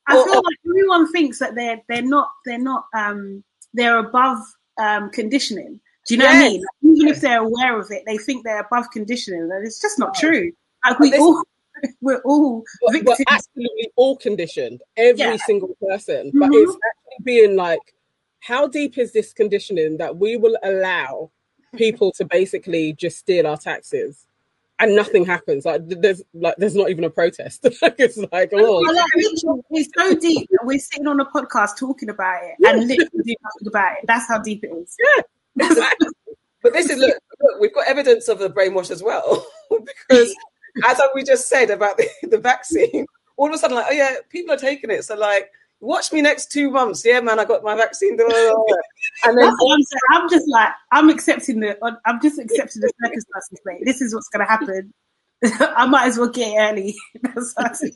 I 0.08 0.14
feel 0.24 0.36
like 0.42 0.58
everyone 0.66 1.12
thinks 1.12 1.40
that 1.40 1.56
they're 1.56 1.82
they're 1.90 2.02
not 2.02 2.30
they're 2.46 2.58
not 2.58 2.86
um 2.96 3.44
they're 3.74 3.98
above 4.00 4.40
um 4.80 5.10
conditioning. 5.12 5.80
Do 6.08 6.14
you 6.14 6.20
know 6.20 6.26
what 6.28 6.36
I 6.36 6.40
Yes. 6.40 6.52
mean? 6.82 6.96
Even 6.96 7.08
if 7.10 7.22
they're 7.22 7.42
aware 7.42 7.80
of 7.80 7.92
it, 7.92 8.04
they 8.06 8.18
think 8.18 8.44
they're 8.46 8.62
above 8.62 8.90
conditioning, 8.92 9.42
and 9.42 9.66
it's 9.68 9.82
just 9.82 10.00
not 10.00 10.16
true. 10.16 10.52
Like 10.86 11.00
we 11.00 11.14
all 11.18 11.44
we're 12.02 12.22
all 12.22 12.64
But 12.82 13.04
we're 13.06 13.16
absolutely 13.28 13.92
all 13.96 14.16
conditioned, 14.18 14.82
every 14.96 15.20
Yeah. 15.20 15.36
single 15.38 15.76
person. 15.82 16.32
But 16.34 16.50
Mhm. 16.50 16.64
it's 16.64 16.74
actually 16.74 17.24
being 17.24 17.56
like, 17.56 17.80
how 18.40 18.68
deep 18.68 18.98
is 18.98 19.12
this 19.14 19.34
conditioning 19.34 19.98
that 19.98 20.18
we 20.18 20.38
will 20.38 20.58
allow 20.64 21.32
people 21.76 22.12
to 22.14 22.26
basically 22.26 22.94
just 22.94 23.18
steal 23.18 23.46
our 23.46 23.58
taxes 23.58 24.27
and 24.80 24.96
nothing 24.96 25.26
happens? 25.26 25.66
Like 25.66 25.82
there's 25.86 26.22
like 26.34 26.56
there's 26.58 26.76
not 26.76 26.90
even 26.90 27.04
a 27.04 27.10
protest. 27.10 27.66
It's 27.82 28.18
like 28.18 28.52
oh, 28.54 28.82
Well, 28.82 28.96
like, 28.96 29.06
it's 29.16 29.92
so 29.96 30.16
deep 30.16 30.48
that 30.52 30.66
we're 30.66 30.80
sitting 30.80 31.08
on 31.08 31.20
a 31.20 31.26
podcast 31.26 31.78
talking 31.78 32.10
about 32.10 32.44
it 32.44 32.56
and 32.66 32.88
literally 32.88 33.10
doing 33.24 33.36
nothing 33.44 33.68
about 33.68 33.94
it. 33.94 34.06
That's 34.06 34.28
how 34.28 34.40
deep 34.40 34.64
it 34.64 34.72
is. 34.72 34.96
Yeah. 35.56 35.80
But 36.64 36.74
this 36.74 36.90
is 36.90 36.98
look, 36.98 37.16
look, 37.40 37.62
we've 37.62 37.74
got 37.74 37.88
evidence 37.88 38.28
of 38.28 38.40
the 38.40 38.50
brainwash 38.50 38.92
as 38.92 39.04
well, 39.04 39.46
because 39.70 40.36
as 40.86 41.00
we 41.14 41.24
just 41.24 41.48
said 41.48 41.70
about 41.70 41.98
the, 41.98 42.10
the 42.24 42.38
vaccine, 42.38 43.06
all 43.38 43.48
of 43.48 43.54
a 43.54 43.58
sudden, 43.58 43.78
like, 43.78 43.86
oh 43.90 43.94
yeah, 43.94 44.16
people 44.30 44.54
are 44.54 44.58
taking 44.58 44.90
it. 44.90 45.06
So 45.06 45.16
like, 45.16 45.52
watch 45.80 46.12
me 46.12 46.22
next 46.22 46.52
two 46.52 46.72
months. 46.72 47.04
Yeah, 47.06 47.20
man, 47.20 47.40
I 47.40 47.46
got 47.46 47.64
my 47.64 47.76
vaccine. 47.76 48.18
blah, 48.18 48.28
blah, 48.28 48.54
blah. 48.54 48.76
And 49.26 49.38
then 49.38 49.48
I'm. 49.48 49.82
I'm 50.12 50.30
just 50.30 50.48
like 50.50 50.74
I'm 50.92 51.10
accepting 51.10 51.60
the 51.60 51.78
I'm 52.06 52.22
just 52.22 52.40
accepting 52.40 52.82
the 52.82 52.92
circumstances. 53.04 53.60
Mate. 53.66 53.82
This 53.84 54.02
is 54.02 54.14
what's 54.14 54.30
going 54.30 54.46
to 54.46 54.52
happen. 54.52 54.94
I 55.76 55.86
might 55.86 56.08
as 56.08 56.18
well 56.18 56.30
get 56.30 56.48
it 56.48 56.58
early. 56.60 56.96
That's 57.22 57.54
what 57.56 57.72
I 57.72 57.74
think. 57.74 57.96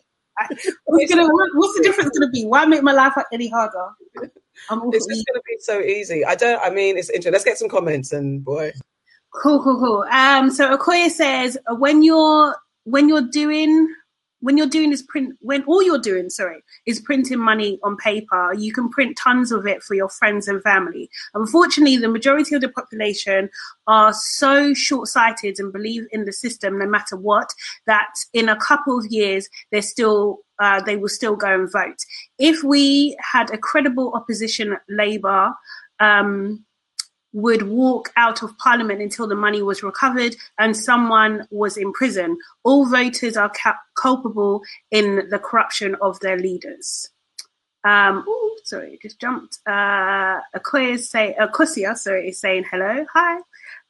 what's, 0.86 1.14
gonna, 1.14 1.28
what's 1.28 1.78
the 1.78 1.84
difference 1.84 2.18
going 2.18 2.28
to 2.28 2.32
be? 2.32 2.46
Why 2.46 2.66
make 2.66 2.84
my 2.84 2.94
life 2.94 3.14
any 3.34 3.50
harder? 3.50 3.90
It's 4.14 5.08
just 5.08 5.26
going 5.28 5.36
to 5.36 5.42
be 5.48 5.58
so 5.60 5.80
easy. 5.80 6.24
I 6.24 6.36
don't. 6.36 6.62
I 6.62 6.70
mean, 6.70 6.98
it's 6.98 7.10
interesting. 7.10 7.34
Let's 7.34 7.46
get 7.46 7.58
some 7.58 7.70
comments 7.70 8.12
and 8.12 8.44
boy, 8.44 8.72
Cool, 9.34 9.64
cool, 9.64 9.80
cool. 9.80 10.04
Um, 10.12 10.52
so 10.52 10.78
Okoye 10.78 11.10
says 11.10 11.58
when 11.78 12.04
you're 12.04 12.56
when 12.84 13.08
you're 13.08 13.30
doing 13.30 13.88
when 14.42 14.58
you're 14.58 14.68
doing 14.68 14.90
this 14.90 15.02
print 15.02 15.36
when 15.40 15.64
all 15.64 15.82
you're 15.82 16.00
doing, 16.00 16.30
sorry, 16.30 16.64
is 16.86 17.00
printing 17.00 17.40
money 17.40 17.80
on 17.84 17.96
paper, 17.98 18.54
you 18.54 18.74
can 18.74 18.90
print 18.90 19.18
tons 19.18 19.52
of 19.52 19.66
it 19.66 19.82
for 19.82 19.94
your 19.94 20.10
friends 20.10 20.48
and 20.48 20.62
family. 20.62 21.10
Unfortunately, 21.34 21.98
the 21.98 22.08
majority 22.08 22.56
of 22.56 22.62
the 22.62 22.70
population 22.70 23.50
are 23.88 24.14
so 24.14 24.74
short-sighted 24.74 25.60
and 25.60 25.72
believe 25.72 26.06
in 26.12 26.26
the 26.26 26.34
system 26.34 26.78
no 26.78 26.88
matter 26.88 27.16
what 27.16 27.54
that 27.88 28.14
in 28.34 28.50
a 28.50 28.58
couple 28.58 28.98
of 28.98 29.06
years 29.08 29.48
they're 29.72 29.82
still 29.82 30.40
uh, 30.60 30.80
they 30.82 30.96
will 30.96 31.10
still 31.10 31.36
go 31.36 31.54
and 31.54 31.72
vote. 31.72 31.98
If 32.38 32.64
we 32.64 33.18
had 33.20 33.50
a 33.52 33.58
credible 33.58 34.14
opposition, 34.14 34.78
Labour. 34.90 35.54
Um, 36.00 36.66
would 37.34 37.64
walk 37.64 38.12
out 38.18 38.44
of 38.44 38.58
parliament 38.58 39.02
until 39.02 39.28
the 39.28 39.36
money 39.36 39.62
was 39.62 39.84
recovered 39.84 40.36
and 40.58 40.76
someone 40.76 41.48
was 41.50 41.78
in 41.78 41.94
prison. 41.94 42.38
All 42.64 42.86
voters 42.86 43.38
are 43.38 43.50
ca- 43.50 43.80
culpable 43.96 44.64
in 44.92 45.28
the 45.30 45.40
corruption 45.40 45.96
of 46.02 46.20
their 46.20 46.38
leaders. 46.38 47.10
Um, 47.84 48.26
ooh, 48.28 48.58
sorry, 48.64 49.00
just 49.02 49.20
jumped. 49.20 49.60
Uh, 49.66 50.40
Akoya 50.56 51.00
say, 51.00 51.36
Akosia, 51.40 51.98
sorry, 51.98 52.30
is 52.30 52.40
saying 52.40 52.66
hello, 52.70 53.06
hi. 53.14 53.40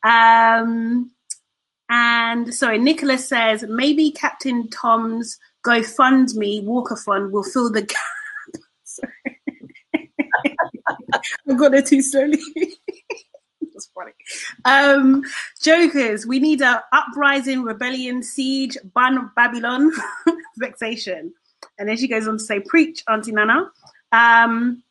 Um, 0.04 1.12
and 1.90 2.54
sorry, 2.54 2.78
Nicholas 2.78 3.28
says 3.28 3.66
maybe 3.68 4.12
Captain 4.12 4.70
Tom's 4.70 5.38
GoFundMe 5.66 6.64
Walker 6.64 6.96
Fund 6.96 7.32
will 7.32 7.44
fill 7.44 7.70
the 7.70 7.82
gap. 7.82 7.98
sorry. 8.84 9.12
I 11.14 11.54
got 11.56 11.74
it 11.74 11.88
too 11.88 12.02
slowly. 12.02 12.40
Um, 14.66 15.24
jokers, 15.62 16.26
we 16.26 16.40
need 16.40 16.62
a 16.62 16.84
uprising, 16.92 17.64
rebellion, 17.64 18.24
siege, 18.24 18.78
ban 18.96 19.32
Babylon, 19.36 19.92
vexation. 20.58 21.34
And 21.78 21.90
then 21.90 21.98
she 21.98 22.08
goes 22.08 22.28
on 22.28 22.38
to 22.38 22.44
say, 22.44 22.60
preach, 22.60 23.04
Auntie 23.10 23.32
Nana. 23.32 23.72
Um, 24.12 24.84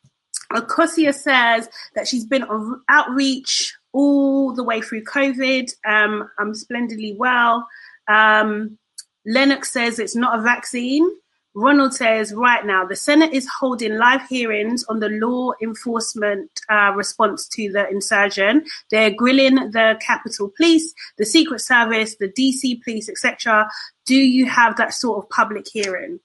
Akosia 0.53 1.15
says 1.15 1.69
that 1.95 2.09
she's 2.09 2.25
been 2.25 2.43
on 2.45 2.83
outreach 2.89 3.75
all 3.93 4.53
the 4.53 4.65
way 4.65 4.81
through 4.81 5.05
COVID. 5.05 5.73
Um, 5.85 6.29
I'm 6.39 6.55
splendidly 6.55 7.15
well. 7.17 7.67
Um, 8.09 8.79
Lennox 9.27 9.71
says 9.71 9.99
it's 9.99 10.17
not 10.17 10.39
a 10.39 10.43
vaccine. 10.43 11.09
Ronald 11.61 11.95
says, 11.95 12.33
right 12.33 12.65
now, 12.65 12.85
the 12.85 12.97
Senate 12.97 13.33
is 13.33 13.49
holding 13.59 13.97
live 13.97 14.27
hearings 14.29 14.85
on 14.85 15.01
the 15.01 15.09
law 15.09 15.53
enforcement 15.63 16.51
uh, 16.69 16.93
response 16.95 17.47
to 17.49 17.71
the 17.71 17.89
insurgent. 17.89 18.69
They're 18.91 19.11
grilling 19.11 19.57
the 19.71 19.99
Capitol 20.01 20.53
Police, 20.57 20.93
the 21.19 21.27
Secret 21.27 21.61
Service, 21.61 22.17
the 22.17 22.29
DC 22.29 22.83
Police, 22.83 23.09
etc. 23.09 23.69
Do 24.07 24.17
you 24.17 24.47
have 24.47 24.77
that 24.77 24.95
sort 24.95 25.23
of 25.23 25.31
public 25.31 25.67
hearing? 25.71 26.21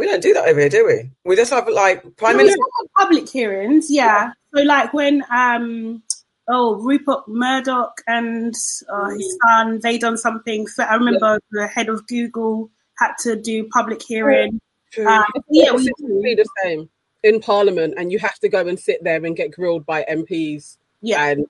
we 0.00 0.06
don't 0.06 0.22
do 0.22 0.32
that 0.32 0.48
over 0.48 0.60
here, 0.60 0.68
do 0.68 0.86
we? 0.86 1.10
We 1.24 1.36
just 1.36 1.52
have 1.52 1.68
like 1.68 2.02
prime 2.16 2.32
No, 2.32 2.38
we 2.38 2.44
minister. 2.44 2.62
have 2.80 3.06
public 3.06 3.28
hearings, 3.28 3.90
yeah. 3.90 4.32
So, 4.54 4.62
like 4.62 4.94
when 4.94 5.22
um, 5.30 6.02
oh 6.48 6.76
Rupert 6.76 7.28
Murdoch 7.28 8.00
and 8.06 8.54
uh, 8.88 9.10
his 9.10 9.38
son, 9.46 9.80
they 9.82 9.98
done 9.98 10.16
something. 10.16 10.66
For, 10.66 10.84
I 10.84 10.94
remember 10.94 11.38
the 11.50 11.66
head 11.66 11.90
of 11.90 12.06
Google 12.06 12.70
had 12.98 13.12
to 13.20 13.36
do 13.36 13.68
public 13.68 14.02
hearing. 14.02 14.60
True. 14.90 15.08
Uh, 15.08 15.24
yeah, 15.50 15.72
we 15.72 15.84
do. 15.84 15.92
the 15.98 16.48
same 16.62 16.88
in 17.22 17.40
Parliament, 17.40 17.94
and 17.96 18.10
you 18.10 18.18
have 18.18 18.38
to 18.40 18.48
go 18.48 18.66
and 18.66 18.78
sit 18.78 19.02
there 19.04 19.24
and 19.24 19.36
get 19.36 19.52
grilled 19.52 19.84
by 19.86 20.04
MPs. 20.08 20.78
Yeah. 21.02 21.26
And 21.28 21.46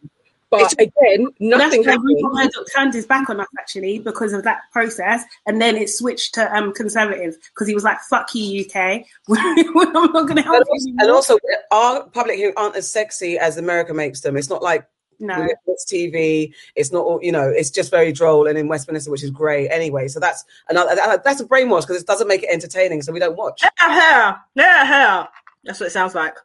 but 0.50 0.72
It's- 0.72 0.90
again, 1.00 1.28
nothing 1.38 1.82
That's 1.84 1.96
why 1.96 2.42
Murdoch 2.44 2.66
turned 2.74 2.92
his 2.92 3.06
back 3.06 3.30
on 3.30 3.38
us 3.38 3.46
actually 3.56 4.00
because 4.00 4.32
of 4.32 4.42
that 4.42 4.62
process, 4.72 5.22
and 5.46 5.62
then 5.62 5.76
it 5.76 5.88
switched 5.88 6.34
to 6.34 6.52
um, 6.56 6.72
conservative 6.74 7.36
because 7.54 7.68
he 7.68 7.74
was 7.74 7.84
like, 7.84 8.00
"Fuck 8.00 8.34
you, 8.34 8.64
UK. 8.64 9.04
I'm 9.30 9.72
not 10.02 10.12
going 10.26 10.36
to 10.36 10.42
help 10.42 10.56
And 10.56 10.66
you." 10.66 10.74
also, 10.74 10.88
anymore." 10.88 10.96
and 11.02 11.10
also, 11.12 11.38
our 11.70 12.02
public 12.08 12.36
hearings 12.36 12.56
aren't 12.56 12.74
as 12.74 12.90
sexy 12.90 13.38
as 13.38 13.58
America 13.58 13.94
makes 13.94 14.22
them. 14.22 14.36
It's 14.36 14.50
not 14.50 14.60
like 14.60 14.84
no. 15.20 15.46
It's 15.66 15.84
TV. 15.90 16.52
It's 16.74 16.92
not 16.92 17.04
all, 17.04 17.20
you 17.22 17.32
know, 17.32 17.48
it's 17.48 17.70
just 17.70 17.90
very 17.90 18.12
droll 18.12 18.46
and 18.46 18.58
in 18.58 18.68
Westminster, 18.68 19.10
which 19.10 19.22
is 19.22 19.30
great 19.30 19.68
anyway. 19.68 20.08
So 20.08 20.20
that's 20.20 20.44
another, 20.68 21.20
that's 21.24 21.40
a 21.40 21.44
brainwash 21.44 21.82
because 21.82 22.00
it 22.00 22.06
doesn't 22.06 22.28
make 22.28 22.42
it 22.42 22.50
entertaining. 22.50 23.02
So 23.02 23.12
we 23.12 23.20
don't 23.20 23.36
watch. 23.36 23.62
Yeah, 23.80 24.36
yeah, 24.54 25.26
That's 25.64 25.80
what 25.80 25.86
it 25.86 25.92
sounds 25.92 26.14
like. 26.14 26.36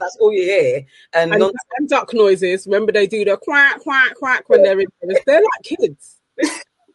That's 0.00 0.16
all 0.20 0.32
you 0.32 0.42
hear. 0.42 0.86
And, 1.12 1.32
and, 1.32 1.40
non- 1.40 1.52
duck 1.86 2.14
noises. 2.14 2.66
Remember, 2.66 2.92
they 2.92 3.06
do 3.06 3.24
the 3.24 3.36
quack, 3.36 3.80
quack, 3.80 4.14
quack 4.14 4.48
when 4.48 4.62
they're 4.62 4.80
in 4.80 4.86
They're 5.26 5.42
like 5.42 5.62
kids. 5.64 6.20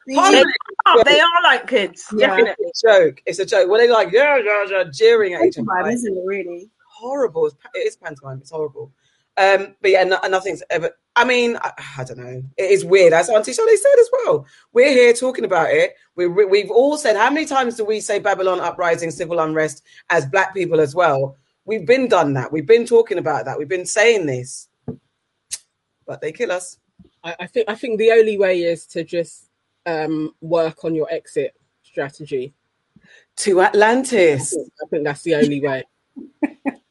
they, 0.08 0.16
are, 0.16 1.04
they 1.04 1.20
are 1.20 1.44
like 1.44 1.68
kids. 1.68 2.06
Yeah. 2.16 2.28
Definitely. 2.28 2.66
It's 2.68 2.84
a 2.84 2.88
joke. 2.88 3.22
It's 3.26 3.40
a 3.40 3.46
joke. 3.46 3.70
Well, 3.70 3.80
they 3.80 3.90
like, 3.90 4.12
yeah, 4.12 4.38
yeah, 4.38 4.66
yeah, 4.70 4.84
jeering 4.92 5.34
at 5.34 5.44
each 5.44 5.58
other. 5.58 5.90
Isn't 5.90 6.18
it, 6.18 6.24
really? 6.26 6.70
Horrible. 6.98 7.48
It 7.48 7.80
is 7.80 7.96
pantomime. 7.96 8.40
It's 8.40 8.52
horrible. 8.52 8.92
Um, 9.38 9.76
but 9.82 9.92
yeah, 9.92 10.04
no, 10.04 10.20
nothing's 10.28 10.64
ever 10.70 10.92
I 11.18 11.26
mean, 11.26 11.58
I, 11.58 11.72
I, 11.98 12.04
don't 12.04 12.20
know. 12.20 12.44
It 12.58 12.70
is 12.70 12.86
weird, 12.86 13.12
as 13.12 13.28
Auntie 13.28 13.52
Shirley 13.52 13.76
said 13.76 14.00
as 14.00 14.10
well. 14.14 14.46
We're 14.72 14.92
here 14.92 15.14
talking 15.14 15.46
about 15.46 15.72
it. 15.72 15.96
We, 16.16 16.28
we've 16.28 16.70
all 16.70 16.96
said, 16.96 17.16
how 17.16 17.32
many 17.32 17.48
times 17.48 17.76
do 17.76 17.84
we 17.84 18.02
say 18.02 18.20
Babylon 18.20 18.60
uprising, 18.60 19.10
civil 19.10 19.40
unrest 19.40 19.84
as 20.12 20.28
black 20.28 20.54
people 20.54 20.80
as 20.80 20.94
well? 20.94 21.36
We've 21.66 21.88
been 21.88 22.08
done 22.08 22.34
that. 22.34 22.52
We've 22.52 22.68
been 22.68 22.86
talking 22.86 23.18
about 23.18 23.46
that. 23.46 23.58
We've 23.58 23.68
been 23.68 23.88
saying 23.88 24.28
this, 24.28 24.70
but 26.06 26.22
they 26.22 26.32
kill 26.32 26.52
us. 26.52 26.78
I, 27.24 27.36
I 27.40 27.48
think 27.48 27.68
I 27.68 27.74
think 27.74 27.98
the 27.98 28.12
only 28.12 28.38
way 28.38 28.62
is 28.62 28.86
to 28.88 29.04
just 29.04 29.50
um, 29.88 30.36
work 30.40 30.86
on 30.86 30.94
your 30.94 31.12
exit 31.12 31.56
strategy 31.82 32.54
to 33.38 33.62
Atlantis. 33.62 34.56
I 34.56 34.88
think 34.90 35.04
that's 35.04 35.24
the 35.24 35.34
only 35.34 35.62
way. 35.62 35.84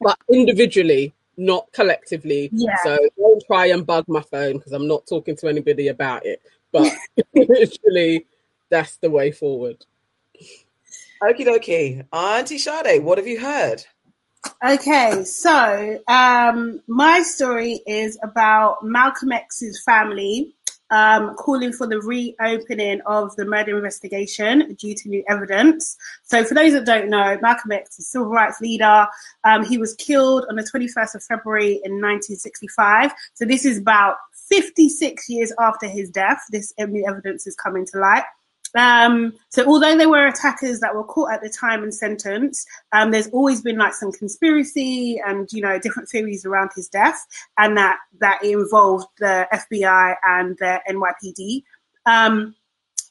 But 0.00 0.18
individually, 0.32 1.14
not 1.36 1.70
collectively. 1.72 2.50
Yeah. 2.52 2.76
So 2.82 2.98
don't 3.16 3.42
try 3.46 3.66
and 3.66 3.86
bug 3.86 4.04
my 4.08 4.22
phone 4.22 4.54
because 4.54 4.72
I'm 4.72 4.88
not 4.88 5.06
talking 5.06 5.36
to 5.36 5.48
anybody 5.48 5.88
about 5.88 6.24
it. 6.24 6.42
But 6.72 6.92
literally, 7.34 8.26
that's 8.70 8.96
the 8.98 9.10
way 9.10 9.32
forward. 9.32 9.84
Okie 11.22 11.46
dokie. 11.46 12.06
Auntie 12.12 12.58
Sade, 12.58 13.02
what 13.02 13.18
have 13.18 13.26
you 13.26 13.40
heard? 13.40 13.84
Okay, 14.64 15.24
so 15.24 15.98
um, 16.08 16.80
my 16.86 17.22
story 17.22 17.80
is 17.86 18.18
about 18.22 18.84
Malcolm 18.84 19.32
X's 19.32 19.82
family 19.84 20.55
um, 20.90 21.34
calling 21.34 21.72
for 21.72 21.86
the 21.86 22.00
reopening 22.00 23.00
of 23.06 23.34
the 23.36 23.44
murder 23.44 23.76
investigation 23.76 24.74
due 24.74 24.94
to 24.94 25.08
new 25.08 25.24
evidence. 25.28 25.96
So, 26.24 26.44
for 26.44 26.54
those 26.54 26.72
that 26.72 26.86
don't 26.86 27.08
know, 27.08 27.38
Malcolm 27.42 27.72
X 27.72 27.98
is 27.98 28.06
a 28.06 28.08
civil 28.08 28.28
rights 28.28 28.60
leader. 28.60 29.06
Um, 29.44 29.64
he 29.64 29.78
was 29.78 29.94
killed 29.94 30.46
on 30.48 30.56
the 30.56 30.62
21st 30.62 31.14
of 31.16 31.22
February 31.22 31.80
in 31.84 32.00
1965. 32.00 33.12
So, 33.34 33.44
this 33.44 33.64
is 33.64 33.78
about 33.78 34.16
56 34.48 35.28
years 35.28 35.52
after 35.58 35.88
his 35.88 36.10
death. 36.10 36.40
This 36.50 36.72
new 36.78 37.06
evidence 37.06 37.46
is 37.46 37.56
coming 37.56 37.86
to 37.86 37.98
light. 37.98 38.24
Um, 38.76 39.32
so 39.48 39.66
although 39.66 39.96
there 39.96 40.08
were 40.08 40.26
attackers 40.26 40.80
that 40.80 40.94
were 40.94 41.04
caught 41.04 41.32
at 41.32 41.42
the 41.42 41.48
time 41.48 41.82
and 41.82 41.94
sentenced, 41.94 42.66
um, 42.92 43.10
there's 43.10 43.28
always 43.28 43.62
been 43.62 43.78
like 43.78 43.94
some 43.94 44.12
conspiracy 44.12 45.20
and 45.24 45.48
you 45.52 45.62
know 45.62 45.78
different 45.78 46.08
theories 46.08 46.44
around 46.44 46.70
his 46.76 46.88
death, 46.88 47.26
and 47.58 47.76
that 47.76 47.96
that 48.20 48.44
involved 48.44 49.06
the 49.18 49.46
FBI 49.52 50.16
and 50.24 50.56
the 50.58 50.80
NYPD. 50.88 51.62
Um, 52.04 52.54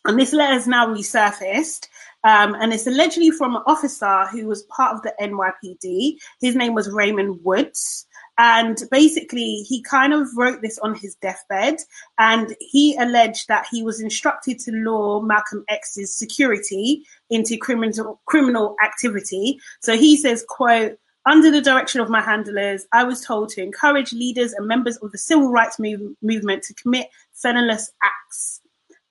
and 0.05 0.19
this 0.19 0.33
letter 0.33 0.53
has 0.53 0.67
now 0.67 0.87
resurfaced, 0.87 1.87
um, 2.23 2.53
and 2.55 2.71
it's 2.71 2.85
allegedly 2.85 3.31
from 3.31 3.55
an 3.55 3.63
officer 3.65 4.25
who 4.27 4.45
was 4.45 4.63
part 4.63 4.95
of 4.95 5.01
the 5.01 5.13
NYPD. 5.19 6.17
His 6.41 6.55
name 6.55 6.75
was 6.75 6.91
Raymond 6.91 7.39
Woods. 7.43 8.05
And 8.37 8.77
basically, 8.91 9.65
he 9.67 9.81
kind 9.81 10.13
of 10.13 10.27
wrote 10.35 10.61
this 10.61 10.77
on 10.79 10.95
his 10.95 11.15
deathbed, 11.15 11.77
and 12.17 12.55
he 12.59 12.95
alleged 12.97 13.47
that 13.47 13.65
he 13.71 13.81
was 13.81 14.01
instructed 14.01 14.59
to 14.59 14.71
lure 14.71 15.21
Malcolm 15.21 15.63
X's 15.69 16.13
security 16.13 17.03
into 17.29 17.57
criminal 17.57 18.21
criminal 18.25 18.75
activity. 18.83 19.59
So 19.81 19.97
he 19.97 20.17
says, 20.17 20.45
"quote." 20.47 20.97
Under 21.27 21.49
the 21.49 21.59
direction 21.59 22.01
of 22.01 22.09
my 22.09 22.21
handlers, 22.21 22.85
I 22.93 23.03
was 23.03 23.25
told 23.25 23.49
to 23.49 23.63
encourage 23.63 24.13
leaders 24.13 24.53
and 24.53 24.67
members 24.67 24.97
of 24.97 25.11
the 25.11 25.17
civil 25.17 25.49
rights 25.49 25.79
move- 25.79 26.15
movement 26.21 26.61
to 26.65 26.75
commit 26.75 27.07
felonious 27.33 27.91
acts. 28.03 28.61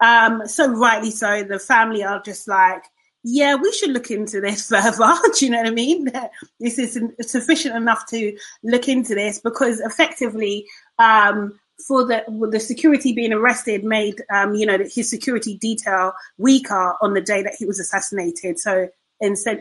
Um, 0.01 0.47
so 0.47 0.69
rightly 0.69 1.11
so, 1.11 1.43
the 1.43 1.59
family 1.59 2.05
are 2.05 2.23
just 2.23 2.47
like, 2.47 2.85
yeah, 3.25 3.55
we 3.55 3.73
should 3.73 3.91
look 3.91 4.11
into 4.11 4.41
this 4.41 4.69
further. 4.69 5.17
Do 5.37 5.45
you 5.45 5.51
know 5.51 5.59
what 5.59 5.67
I 5.67 5.71
mean? 5.71 6.13
This 6.61 6.79
is 6.79 7.01
sufficient 7.23 7.75
enough 7.75 8.07
to 8.11 8.37
look 8.63 8.89
into 8.89 9.15
this 9.15 9.41
because 9.41 9.81
effectively, 9.81 10.67
um, 10.99 11.59
for 11.89 12.07
the 12.07 12.23
the 12.53 12.61
security 12.61 13.13
being 13.13 13.33
arrested 13.33 13.83
made 13.83 14.23
um, 14.33 14.55
you 14.55 14.65
know 14.65 14.79
his 14.79 15.11
security 15.11 15.57
detail 15.59 16.13
weaker 16.39 16.95
on 17.03 17.15
the 17.15 17.21
day 17.21 17.43
that 17.43 17.57
he 17.59 17.65
was 17.67 17.81
assassinated. 17.81 18.61
So 18.61 18.89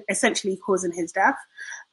essentially 0.09 0.57
causing 0.57 0.91
his 0.91 1.11
death 1.14 1.38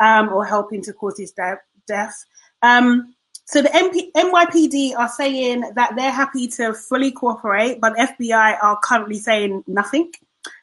um, 0.01 0.29
or 0.31 0.45
helping 0.45 0.83
to 0.83 0.93
cause 0.93 1.19
his 1.19 1.31
de- 1.33 1.61
death. 1.87 2.25
Um, 2.63 3.15
so 3.45 3.63
the 3.63 3.69
MP- 3.69 4.11
NYPD 4.13 4.97
are 4.97 5.09
saying 5.09 5.73
that 5.75 5.95
they're 5.95 6.11
happy 6.11 6.49
to 6.49 6.75
fully 6.75 7.13
cooperate, 7.13 7.81
but 7.81 7.97
FBI 7.97 8.59
are 8.61 8.79
currently 8.83 9.19
saying 9.19 9.63
nothing. 9.67 10.11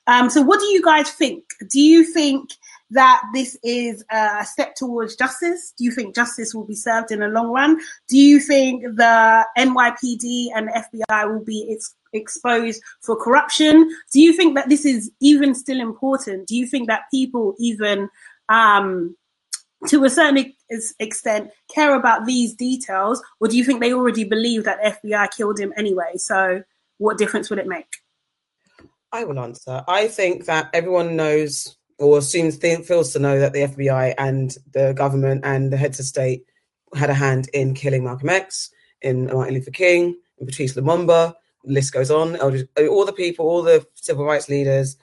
Um, 0.08 0.30
so, 0.30 0.42
what 0.42 0.60
do 0.60 0.66
you 0.68 0.82
guys 0.82 1.12
think? 1.12 1.44
Do 1.70 1.80
you 1.80 2.04
think 2.04 2.52
that 2.92 3.22
this 3.34 3.58
is 3.64 4.04
a 4.10 4.46
step 4.46 4.76
towards 4.76 5.16
justice? 5.16 5.74
Do 5.78 5.84
you 5.84 5.92
think 5.92 6.16
justice 6.16 6.56
will 6.56 6.66
be 6.66 6.76
served 6.76 7.12
in 7.12 7.20
the 7.20 7.28
long 7.28 7.52
run? 7.52 7.80
Do 8.08 8.18
you 8.18 8.40
think 8.40 8.84
the 8.84 9.46
NYPD 9.58 10.48
and 10.56 10.70
the 10.70 10.84
FBI 11.12 11.30
will 11.30 11.44
be 11.44 11.68
ex- 11.70 11.96
exposed 12.14 12.82
for 13.02 13.18
corruption? 13.18 13.90
Do 14.12 14.22
you 14.22 14.32
think 14.32 14.56
that 14.56 14.70
this 14.70 14.86
is 14.86 15.12
even 15.20 15.54
still 15.54 15.82
important? 15.82 16.48
Do 16.48 16.56
you 16.56 16.66
think 16.66 16.88
that 16.88 17.04
people 17.12 17.56
even 17.60 18.10
um, 18.48 19.16
to 19.88 20.06
a 20.06 20.10
certain 20.10 20.54
extent 21.00 21.52
care 21.74 21.96
about 21.96 22.26
these 22.26 22.56
details, 22.56 23.22
or 23.40 23.48
do 23.48 23.58
you 23.58 23.64
think 23.64 23.82
they 23.82 23.94
already 23.94 24.24
believe 24.24 24.64
that 24.64 25.02
FBI 25.04 25.32
killed 25.32 25.60
him 25.60 25.74
anyway? 25.78 26.14
So, 26.16 26.64
what 26.98 27.18
difference 27.18 27.50
would 27.50 27.60
it 27.60 27.68
make? 27.68 27.98
I 29.12 29.24
will 29.24 29.40
answer. 29.40 29.84
I 29.88 30.08
think 30.08 30.46
that 30.46 30.70
everyone 30.74 31.16
knows 31.16 31.78
or 32.00 32.20
assumes 32.20 32.58
feels 32.58 33.14
to 33.14 33.20
know 33.20 33.40
that 33.40 33.54
the 33.54 33.62
FBI 33.62 34.14
and 34.18 34.56
the 34.72 34.94
government 34.94 35.42
and 35.44 35.72
the 35.72 35.78
heads 35.78 36.00
of 36.00 36.06
state 36.06 36.44
had 36.96 37.10
a 37.10 37.14
hand 37.14 37.50
in 37.54 37.74
killing 37.74 38.04
Malcolm 38.04 38.30
X, 38.30 38.70
in 39.02 39.26
Martin 39.26 39.56
Luther 39.56 39.72
King, 39.72 40.16
in 40.38 40.46
Patrice 40.46 40.76
Lumumba. 40.76 41.34
The 41.64 41.74
list 41.74 41.94
goes 41.94 42.12
on. 42.12 42.36
All 42.38 42.52
the 42.52 43.14
people, 43.16 43.48
all 43.48 43.64
the 43.64 43.86
civil 43.96 44.26
rights 44.26 44.48
leaders 44.48 44.96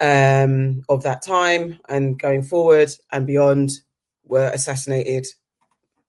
um, 0.00 0.82
of 0.88 1.04
that 1.04 1.22
time 1.22 1.78
and 1.88 2.18
going 2.18 2.42
forward 2.42 2.90
and 3.12 3.26
beyond 3.26 3.70
were 4.24 4.50
assassinated 4.52 5.26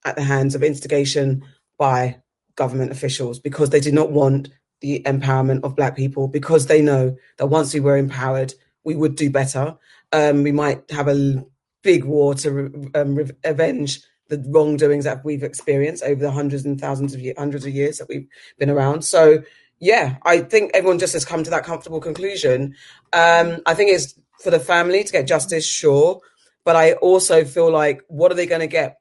at 0.04 0.16
the 0.16 0.22
hands 0.22 0.54
of 0.54 0.62
instigation 0.62 1.44
by 1.78 2.20
government 2.56 2.90
officials 2.90 3.38
because 3.38 3.70
they 3.70 3.80
did 3.80 3.94
not 3.94 4.10
want 4.10 4.48
the 4.80 5.02
empowerment 5.06 5.64
of 5.64 5.76
black 5.76 5.96
people 5.96 6.28
because 6.28 6.66
they 6.66 6.80
know 6.80 7.16
that 7.36 7.46
once 7.46 7.74
we 7.74 7.80
were 7.80 7.96
empowered, 7.96 8.54
we 8.84 8.94
would 8.94 9.16
do 9.16 9.30
better. 9.30 9.76
Um, 10.12 10.42
we 10.42 10.52
might 10.52 10.90
have 10.90 11.08
a 11.08 11.44
big 11.82 12.04
war 12.04 12.34
to 12.34 12.50
re- 12.50 12.90
um, 12.94 13.16
re- 13.16 13.30
avenge 13.44 14.00
the 14.28 14.44
wrongdoings 14.48 15.04
that 15.04 15.24
we've 15.24 15.42
experienced 15.42 16.02
over 16.02 16.20
the 16.20 16.30
hundreds 16.30 16.64
and 16.64 16.80
thousands 16.80 17.14
of 17.14 17.20
years, 17.20 17.36
hundreds 17.38 17.64
of 17.64 17.72
years 17.72 17.98
that 17.98 18.08
we've 18.08 18.28
been 18.58 18.70
around. 18.70 19.02
So, 19.02 19.42
yeah, 19.80 20.16
I 20.22 20.40
think 20.40 20.72
everyone 20.74 20.98
just 20.98 21.14
has 21.14 21.24
come 21.24 21.44
to 21.44 21.50
that 21.50 21.64
comfortable 21.64 22.00
conclusion. 22.00 22.74
Um, 23.12 23.58
I 23.66 23.74
think 23.74 23.90
it's 23.90 24.18
for 24.42 24.50
the 24.50 24.60
family 24.60 25.02
to 25.04 25.12
get 25.12 25.26
justice, 25.26 25.66
sure, 25.66 26.20
but 26.64 26.76
I 26.76 26.92
also 26.94 27.44
feel 27.44 27.70
like 27.70 28.02
what 28.08 28.30
are 28.30 28.34
they 28.34 28.46
going 28.46 28.60
to 28.60 28.66
get? 28.66 28.98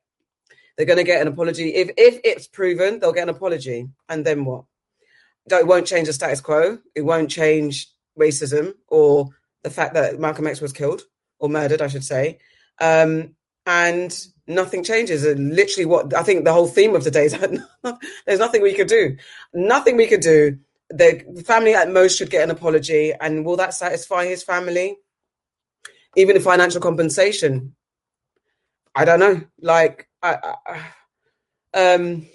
They're 0.76 0.86
going 0.86 0.98
to 0.98 1.04
get 1.04 1.22
an 1.22 1.28
apology. 1.28 1.74
If 1.74 1.92
if 1.98 2.20
it's 2.24 2.48
proven, 2.48 3.00
they'll 3.00 3.12
get 3.12 3.24
an 3.24 3.36
apology, 3.36 3.90
and 4.08 4.24
then 4.24 4.46
what? 4.46 4.66
It 5.52 5.68
won't 5.68 5.88
change 5.88 6.08
the 6.08 6.14
status 6.14 6.42
quo. 6.42 6.80
It 6.96 7.02
won't 7.02 7.30
change 7.30 7.88
racism 8.20 8.74
or 8.88 9.30
the 9.64 9.70
fact 9.70 9.94
that 9.94 10.20
Malcolm 10.20 10.48
X 10.48 10.62
was 10.62 10.74
killed 10.74 11.04
or 11.40 11.50
murdered, 11.50 11.82
I 11.82 11.88
should 11.88 12.04
say. 12.04 12.40
Um, 12.80 13.36
and 13.66 14.18
nothing 14.48 14.84
changes. 14.84 15.26
And 15.26 15.56
literally, 15.56 15.86
what 15.86 16.14
I 16.14 16.24
think 16.24 16.46
the 16.46 16.54
whole 16.54 16.68
theme 16.68 16.96
of 16.96 17.04
today 17.04 17.26
is 17.26 17.34
that 17.84 18.00
there's 18.26 18.40
nothing 18.40 18.62
we 18.62 18.74
could 18.74 18.88
do. 18.88 19.18
Nothing 19.54 19.98
we 19.98 20.08
could 20.08 20.22
do. 20.22 20.58
The 20.90 21.44
family 21.46 21.74
at 21.74 21.92
most 21.92 22.18
should 22.18 22.30
get 22.30 22.44
an 22.44 22.52
apology, 22.52 23.14
and 23.20 23.46
will 23.46 23.58
that 23.58 23.74
satisfy 23.74 24.26
his 24.26 24.42
family? 24.44 24.98
Even 26.16 26.38
a 26.38 26.40
financial 26.40 26.82
compensation. 26.82 27.76
I 28.96 29.06
don't 29.06 29.20
know. 29.20 29.42
Like, 29.62 30.08
I, 30.24 30.56
I 30.66 31.94
um, 31.94 32.26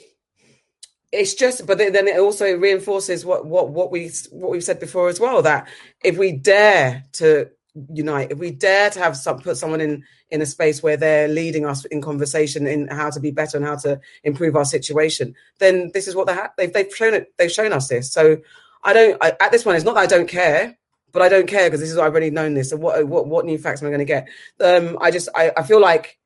it's 1.13 1.35
just 1.35 1.67
but 1.67 1.77
then 1.79 2.09
it 2.09 2.19
also 2.19 2.57
reinforces 2.57 3.25
what 3.25 3.45
what 3.47 3.69
what 3.69 3.91
we 3.93 4.11
what 4.31 4.51
we've 4.51 4.65
said 4.65 4.81
before 4.81 5.09
as 5.09 5.21
well 5.21 5.43
that 5.43 5.69
if 6.03 6.17
we 6.17 6.33
dare 6.33 7.05
to 7.13 7.49
unite 7.93 8.33
if 8.33 8.39
we 8.39 8.51
dare 8.51 8.91
to 8.91 8.99
have 8.99 9.17
some 9.17 9.39
put 9.39 9.57
someone 9.57 9.81
in 9.81 10.03
in 10.31 10.41
a 10.41 10.47
space 10.47 10.83
where 10.83 10.97
they're 10.97 11.29
leading 11.29 11.67
us 11.67 11.85
in 11.87 12.01
conversation 12.01 12.67
in 12.67 12.89
how 12.89 13.11
to 13.11 13.21
be 13.21 13.31
better 13.31 13.57
and 13.57 13.67
how 13.67 13.77
to 13.77 14.01
improve 14.25 14.57
our 14.57 14.65
situation 14.65 15.35
then 15.59 15.91
this 15.95 16.09
is 16.09 16.15
what 16.15 16.27
they 16.27 16.37
they've, 16.57 16.73
they've 16.73 16.97
shown 16.97 17.15
it 17.15 17.33
they've 17.39 17.53
shown 17.53 17.73
us 17.73 17.89
this. 17.89 18.11
So 18.11 18.39
i 18.83 18.93
don't 18.93 19.17
I, 19.23 19.35
at 19.41 19.53
this 19.53 19.63
point 19.63 19.77
it's 19.77 19.85
not 19.85 19.95
that 19.95 20.01
i 20.01 20.07
don't 20.07 20.29
care 20.29 20.77
but 21.13 21.23
i 21.23 21.29
don't 21.29 21.47
care 21.47 21.69
because 21.69 21.81
this 21.81 21.91
is 21.91 21.99
i've 21.99 22.13
already 22.13 22.31
known 22.31 22.55
this. 22.55 22.71
So 22.71 22.77
what 22.77 23.07
what 23.07 23.27
what 23.27 23.45
new 23.45 23.59
facts 23.59 23.83
am 23.83 23.89
i 23.89 23.91
going 23.91 23.99
to 24.01 24.05
get? 24.07 24.29
Um 24.61 24.99
i 25.01 25.11
just 25.11 25.29
I, 25.35 25.53
I 25.57 25.63
feel 25.63 25.81
like 25.81 26.19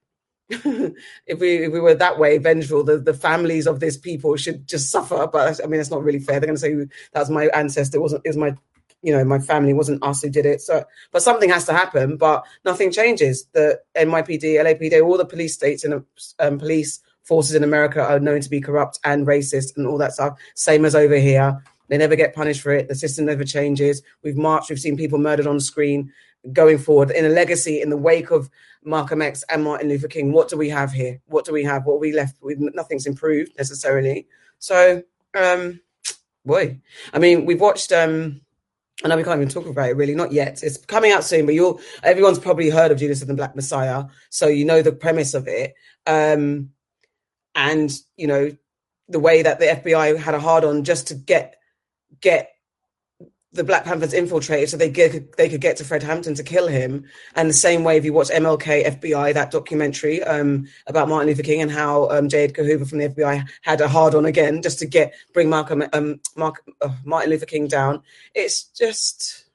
if 0.49 1.41
we 1.41 1.65
if 1.65 1.73
we 1.73 1.81
were 1.81 1.95
that 1.95 2.19
way 2.19 2.39
vengeful, 2.39 2.85
the, 2.85 2.99
the 2.99 3.15
families 3.15 3.67
of 3.67 3.81
these 3.81 3.97
people 3.97 4.37
should 4.37 4.69
just 4.69 4.91
suffer. 4.91 5.27
But 5.27 5.61
I 5.63 5.67
mean, 5.67 5.81
it's 5.81 5.91
not 5.91 6.05
really 6.05 6.21
fair. 6.21 6.39
They're 6.39 6.47
going 6.47 6.57
to 6.57 6.61
say 6.61 6.99
that's 7.13 7.31
my 7.31 7.47
ancestor. 7.49 7.99
It 7.99 8.03
wasn't 8.03 8.27
was 8.27 8.37
my 8.37 8.55
you 9.03 9.13
know 9.13 9.25
my 9.25 9.41
family 9.41 9.73
wasn't 9.73 10.05
us 10.05 10.23
who 10.23 10.31
did 10.31 10.47
it. 10.47 10.61
So, 10.61 10.85
but 11.11 11.23
something 11.23 11.51
has 11.51 11.65
to 11.67 11.73
happen. 11.73 12.17
But 12.17 12.45
nothing 12.65 12.93
changes. 12.93 13.47
The 13.53 13.81
NYPD, 13.97 14.43
LAPD, 14.55 15.05
all 15.05 15.19
the 15.19 15.25
police 15.25 15.55
states 15.55 15.83
and 15.83 16.05
um, 16.39 16.59
police 16.59 17.01
forces 17.25 17.57
in 17.57 17.65
America 17.65 18.01
are 18.01 18.21
known 18.21 18.41
to 18.41 18.51
be 18.51 18.61
corrupt 18.61 19.01
and 19.03 19.27
racist 19.27 19.77
and 19.77 19.87
all 19.87 19.99
that 19.99 20.13
stuff. 20.13 20.39
Same 20.55 20.85
as 20.85 20.95
over 20.95 21.17
here. 21.17 21.61
They 21.89 21.99
never 21.99 22.17
get 22.17 22.35
punished 22.35 22.63
for 22.63 22.73
it. 22.73 22.89
The 22.89 22.95
system 22.95 23.27
never 23.27 23.45
changes. 23.45 24.03
We've 24.23 24.37
marched, 24.37 24.71
we've 24.71 24.79
seen 24.79 24.97
people 24.97 25.19
murdered 25.19 25.47
on 25.47 25.61
screen 25.61 26.13
going 26.53 26.79
forward 26.79 27.11
in 27.11 27.25
a 27.25 27.29
legacy 27.29 27.81
in 27.81 27.91
the 27.91 27.97
wake 27.97 28.31
of 28.31 28.51
Malcolm 28.85 29.23
X 29.23 29.45
and 29.51 29.65
Martin 29.65 29.89
Luther 29.89 30.09
King. 30.09 30.33
What 30.33 30.49
do 30.49 30.57
we 30.57 30.69
have 30.69 30.93
here? 30.93 31.21
What 31.27 31.45
do 31.45 31.53
we 31.53 31.65
have? 31.65 31.85
What 31.85 32.01
we 32.01 32.13
left 32.13 32.37
with? 32.43 32.59
Nothing's 32.59 33.07
improved 33.07 33.53
necessarily. 33.59 34.27
So, 34.59 35.03
um, 35.35 35.81
boy, 36.45 36.79
I 37.13 37.19
mean, 37.19 37.47
we've 37.47 37.61
watched. 37.61 37.93
Um, 37.93 38.41
I 39.05 39.09
know 39.09 39.17
we 39.17 39.25
can't 39.25 39.37
even 39.37 39.49
talk 39.51 39.67
about 39.67 39.91
it 39.91 39.97
really, 39.97 40.15
not 40.15 40.33
yet. 40.33 40.63
It's 40.63 40.79
coming 40.79 41.13
out 41.13 41.23
soon, 41.23 41.45
but 41.45 41.55
you'll 41.55 41.81
everyone's 42.03 42.39
probably 42.39 42.71
heard 42.71 42.91
of 42.91 42.99
Judas 42.99 43.21
and 43.21 43.29
the 43.29 43.35
Black 43.35 43.55
Messiah, 43.55 44.05
so 44.31 44.47
you 44.47 44.65
know 44.65 44.81
the 44.81 44.93
premise 44.93 45.35
of 45.35 45.47
it. 45.49 45.75
Um, 46.07 46.71
and 47.55 47.93
you 48.17 48.27
know 48.27 48.57
the 49.09 49.21
way 49.21 49.43
that 49.43 49.59
the 49.59 49.67
FBI 49.67 50.19
had 50.19 50.35
a 50.35 50.41
hard 50.41 50.65
on 50.65 50.85
just 50.85 51.09
to 51.09 51.15
get 51.15 51.57
get 52.21 52.56
the 53.57 53.65
Black 53.65 53.85
Panthers 53.85 54.13
infiltrated 54.13 54.69
so 54.69 54.77
they 54.77 54.91
get, 54.91 55.37
they 55.37 55.49
could 55.49 55.61
get 55.61 55.77
to 55.79 55.85
Fred 55.85 56.03
Hampton 56.03 56.35
to 56.35 56.43
kill 56.43 56.69
him. 56.69 57.05
And 57.35 57.49
the 57.49 57.55
same 57.55 57.85
way, 57.85 57.97
if 57.97 58.05
you 58.05 58.13
watch 58.13 58.29
MLK 58.29 58.87
FBI, 58.87 59.35
that 59.35 59.51
documentary 59.51 60.23
um, 60.23 60.67
about 60.87 61.09
Martin 61.09 61.29
Luther 61.29 61.43
King 61.43 61.63
and 61.63 61.71
how 61.71 62.09
um, 62.11 62.29
J. 62.29 62.45
Edgar 62.45 62.65
Hoover 62.65 62.85
from 62.85 62.99
the 62.99 63.09
FBI 63.09 63.47
had 63.63 63.81
a 63.81 63.89
hard 63.89 64.15
on 64.15 64.27
again 64.27 64.63
just 64.63 64.79
to 64.79 64.87
get 64.87 65.15
bring 65.33 65.51
Malcolm 65.51 65.83
um, 65.93 66.21
Mark, 66.37 66.63
uh, 66.81 66.95
Martin 67.05 67.31
Luther 67.31 67.47
King 67.47 67.67
down. 67.67 68.03
It's 68.35 68.65
just 68.65 69.47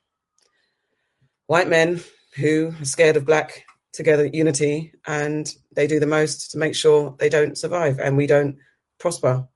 white 1.47 1.69
men 1.69 2.01
who 2.35 2.73
are 2.79 2.85
scared 2.85 3.17
of 3.17 3.25
black 3.25 3.65
together 3.93 4.25
unity, 4.25 4.93
and 5.05 5.53
they 5.75 5.87
do 5.87 5.99
the 5.99 6.05
most 6.05 6.51
to 6.51 6.57
make 6.57 6.75
sure 6.75 7.15
they 7.19 7.29
don't 7.29 7.57
survive 7.57 7.99
and 7.99 8.17
we 8.17 8.27
don't 8.27 8.57
prosper. 8.99 9.47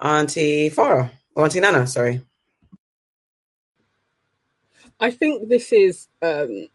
Auntie 0.00 0.70
Farah, 0.70 1.10
or 1.36 1.44
Auntie 1.44 1.60
Nana, 1.60 1.86
sorry. 1.86 2.22
I 5.00 5.10
think 5.10 5.48
this 5.48 5.72
is 5.72 6.08
um, 6.22 6.68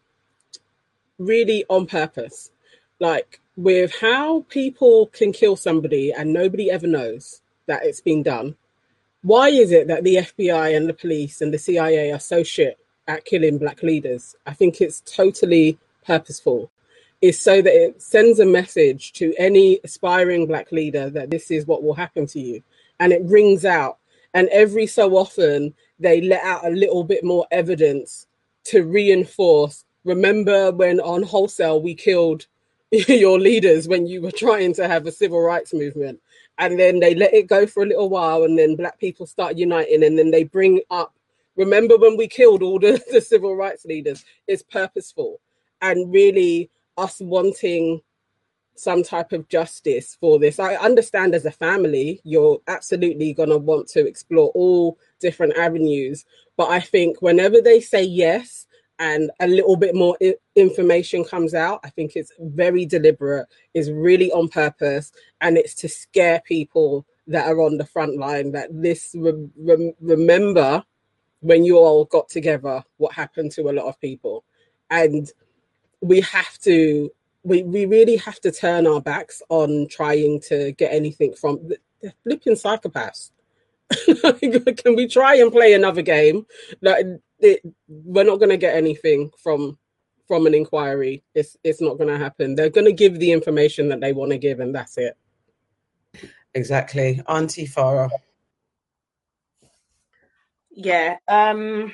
really 1.18 1.64
on 1.68 1.86
purpose. 1.86 2.50
Like 2.98 3.40
with 3.56 3.94
how 4.00 4.44
people 4.48 5.06
can 5.08 5.32
kill 5.32 5.56
somebody 5.56 6.12
and 6.12 6.32
nobody 6.32 6.70
ever 6.70 6.86
knows 6.86 7.40
that 7.66 7.84
it's 7.84 8.00
been 8.00 8.22
done. 8.22 8.56
Why 9.22 9.48
is 9.48 9.72
it 9.72 9.88
that 9.88 10.04
the 10.04 10.16
FBI 10.16 10.76
and 10.76 10.88
the 10.88 10.94
police 10.94 11.40
and 11.40 11.52
the 11.52 11.58
CIA 11.58 12.12
are 12.12 12.20
so 12.20 12.42
shit 12.42 12.78
at 13.08 13.24
killing 13.24 13.58
black 13.58 13.82
leaders? 13.82 14.36
I 14.46 14.54
think 14.54 14.80
it's 14.80 15.00
totally 15.00 15.78
purposeful. 16.04 16.70
Is 17.22 17.40
so 17.40 17.62
that 17.62 17.72
it 17.74 18.02
sends 18.02 18.40
a 18.40 18.46
message 18.46 19.12
to 19.14 19.34
any 19.38 19.80
aspiring 19.82 20.46
black 20.46 20.70
leader 20.70 21.08
that 21.10 21.30
this 21.30 21.50
is 21.50 21.66
what 21.66 21.82
will 21.82 21.94
happen 21.94 22.26
to 22.26 22.40
you. 22.40 22.62
And 23.00 23.10
it 23.10 23.22
rings 23.24 23.64
out. 23.64 23.96
And 24.34 24.48
every 24.50 24.86
so 24.86 25.16
often, 25.16 25.74
they 25.98 26.20
let 26.20 26.42
out 26.42 26.66
a 26.66 26.70
little 26.70 27.04
bit 27.04 27.24
more 27.24 27.46
evidence 27.50 28.26
to 28.64 28.82
reinforce. 28.82 29.84
Remember 30.04 30.72
when 30.72 31.00
on 31.00 31.22
wholesale 31.22 31.80
we 31.80 31.94
killed 31.94 32.46
your 32.90 33.38
leaders 33.38 33.88
when 33.88 34.06
you 34.06 34.22
were 34.22 34.30
trying 34.30 34.72
to 34.74 34.86
have 34.86 35.06
a 35.06 35.12
civil 35.12 35.40
rights 35.40 35.74
movement, 35.74 36.20
and 36.58 36.78
then 36.78 37.00
they 37.00 37.14
let 37.14 37.34
it 37.34 37.48
go 37.48 37.66
for 37.66 37.82
a 37.82 37.86
little 37.86 38.08
while, 38.08 38.44
and 38.44 38.58
then 38.58 38.76
black 38.76 38.98
people 38.98 39.26
start 39.26 39.56
uniting, 39.56 40.04
and 40.04 40.18
then 40.18 40.30
they 40.30 40.44
bring 40.44 40.80
up. 40.90 41.14
Remember 41.56 41.96
when 41.96 42.16
we 42.16 42.28
killed 42.28 42.62
all 42.62 42.78
the, 42.78 43.02
the 43.12 43.20
civil 43.20 43.56
rights 43.56 43.84
leaders? 43.84 44.24
It's 44.46 44.62
purposeful 44.62 45.40
and 45.82 46.12
really 46.12 46.70
us 46.96 47.20
wanting 47.20 48.00
some 48.76 49.02
type 49.02 49.32
of 49.32 49.48
justice 49.48 50.16
for 50.20 50.38
this. 50.38 50.58
I 50.58 50.76
understand 50.76 51.34
as 51.34 51.44
a 51.44 51.50
family, 51.50 52.20
you're 52.24 52.60
absolutely 52.68 53.32
going 53.32 53.48
to 53.48 53.58
want 53.58 53.88
to 53.88 54.06
explore 54.06 54.50
all 54.54 54.98
different 55.20 55.56
avenues. 55.56 56.24
But 56.56 56.70
I 56.70 56.80
think 56.80 57.20
whenever 57.22 57.60
they 57.60 57.80
say 57.80 58.02
yes 58.02 58.66
and 58.98 59.30
a 59.40 59.46
little 59.46 59.76
bit 59.76 59.94
more 59.94 60.16
I- 60.22 60.36
information 60.54 61.24
comes 61.24 61.54
out, 61.54 61.80
I 61.84 61.90
think 61.90 62.16
it's 62.16 62.32
very 62.38 62.86
deliberate, 62.86 63.46
is 63.74 63.90
really 63.90 64.30
on 64.32 64.48
purpose, 64.48 65.12
and 65.40 65.58
it's 65.58 65.74
to 65.76 65.88
scare 65.88 66.40
people 66.46 67.06
that 67.26 67.46
are 67.46 67.60
on 67.60 67.76
the 67.76 67.86
front 67.86 68.18
line 68.18 68.52
that 68.52 68.68
this 68.70 69.14
re- 69.18 69.48
re- 69.56 69.94
remember 70.00 70.84
when 71.40 71.64
you 71.64 71.76
all 71.76 72.04
got 72.06 72.28
together 72.28 72.82
what 72.96 73.12
happened 73.12 73.52
to 73.52 73.68
a 73.68 73.72
lot 73.72 73.86
of 73.86 74.00
people 74.00 74.44
and 74.90 75.32
we 76.00 76.20
have 76.20 76.58
to 76.58 77.10
we, 77.46 77.62
we 77.62 77.86
really 77.86 78.16
have 78.16 78.40
to 78.40 78.50
turn 78.50 78.88
our 78.88 79.00
backs 79.00 79.40
on 79.50 79.86
trying 79.88 80.40
to 80.48 80.72
get 80.72 80.92
anything 80.92 81.32
from 81.32 81.60
the, 81.68 81.78
the 82.02 82.12
flipping 82.24 82.54
psychopaths. 82.54 83.30
Can 84.82 84.96
we 84.96 85.06
try 85.06 85.36
and 85.36 85.52
play 85.52 85.72
another 85.72 86.02
game? 86.02 86.44
That 86.82 87.20
it, 87.38 87.60
we're 87.86 88.24
not 88.24 88.40
going 88.40 88.50
to 88.50 88.56
get 88.56 88.74
anything 88.74 89.30
from 89.38 89.78
from 90.26 90.48
an 90.48 90.54
inquiry. 90.54 91.22
It's 91.36 91.56
it's 91.62 91.80
not 91.80 91.98
going 91.98 92.08
to 92.08 92.18
happen. 92.18 92.56
They're 92.56 92.68
going 92.68 92.86
to 92.86 92.92
give 92.92 93.20
the 93.20 93.30
information 93.30 93.90
that 93.90 94.00
they 94.00 94.12
want 94.12 94.32
to 94.32 94.38
give, 94.38 94.58
and 94.58 94.74
that's 94.74 94.98
it. 94.98 95.16
Exactly, 96.52 97.22
Auntie 97.28 97.68
Farah. 97.68 98.10
Yeah. 100.72 101.18
Um. 101.28 101.92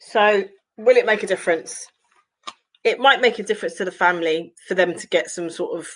So, 0.00 0.42
will 0.76 0.96
it 0.96 1.06
make 1.06 1.22
a 1.22 1.28
difference? 1.28 1.86
It 2.84 2.98
might 2.98 3.20
make 3.20 3.38
a 3.38 3.42
difference 3.42 3.74
to 3.74 3.84
the 3.84 3.92
family 3.92 4.54
for 4.66 4.74
them 4.74 4.94
to 4.94 5.06
get 5.06 5.30
some 5.30 5.50
sort 5.50 5.78
of 5.78 5.88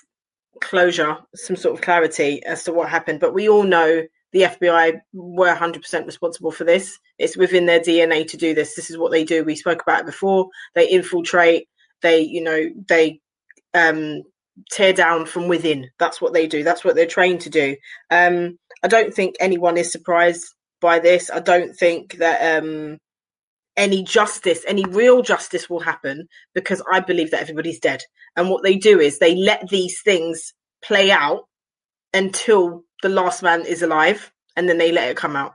closure, 0.61 1.17
some 1.35 1.57
sort 1.57 1.75
of 1.75 1.83
clarity 1.83 2.43
as 2.45 2.65
to 2.65 2.73
what 2.73 2.89
happened. 2.89 3.21
But 3.21 3.35
we 3.35 3.49
all 3.49 3.65
know 3.65 4.03
the 4.33 4.43
FBI 4.43 5.01
were 5.13 5.55
100% 5.55 6.07
responsible 6.07 6.51
for 6.51 6.65
this. 6.65 6.99
It's 7.19 7.37
within 7.37 7.67
their 7.67 7.81
DNA 7.81 8.29
to 8.29 8.37
do 8.37 8.55
this. 8.55 8.75
This 8.75 8.91
is 8.91 8.99
what 8.99 9.11
they 9.11 9.25
do. 9.25 9.45
We 9.45 9.57
spoke 9.57 9.83
about 9.83 10.01
it 10.01 10.07
before. 10.07 10.49
They 10.75 10.89
infiltrate. 10.89 11.69
They, 12.03 12.21
you 12.21 12.43
know, 12.43 12.67
they 12.89 13.21
um, 13.75 14.23
tear 14.71 14.93
down 14.93 15.27
from 15.27 15.49
within. 15.49 15.91
That's 15.99 16.21
what 16.21 16.33
they 16.33 16.47
do. 16.47 16.63
That's 16.63 16.85
what 16.85 16.95
they're 16.95 17.07
trained 17.07 17.43
to 17.43 17.51
do. 17.51 17.77
Um, 18.11 18.59
I 18.83 18.89
don't 18.89 19.15
think 19.15 19.37
anyone 19.41 19.77
is 19.77 19.91
surprised 19.91 20.55
by 20.81 20.99
this. 20.99 21.31
I 21.31 21.41
don't 21.41 21.75
think 21.75 22.19
that 22.19 22.63
um, 22.63 22.99
any 23.77 24.03
justice, 24.03 24.65
any 24.67 24.85
real 24.85 25.23
justice 25.23 25.69
will 25.69 25.81
happen 25.81 26.29
because 26.55 26.83
I 26.91 27.01
believe 27.01 27.31
that 27.31 27.43
everybody's 27.43 27.79
dead. 27.79 28.03
And 28.37 28.51
what 28.51 28.63
they 28.63 28.77
do 28.77 29.01
is 29.01 29.19
they 29.19 29.35
let 29.35 29.69
these 29.69 30.01
things 30.03 30.55
play 30.83 31.11
out 31.11 31.45
until 32.15 32.85
the 33.03 33.09
last 33.09 33.43
man 33.43 33.67
is 33.67 33.83
alive 33.83 34.33
and 34.57 34.69
then 34.69 34.79
they 34.79 34.93
let 34.93 35.11
it 35.11 35.17
come 35.17 35.37
out. 35.37 35.53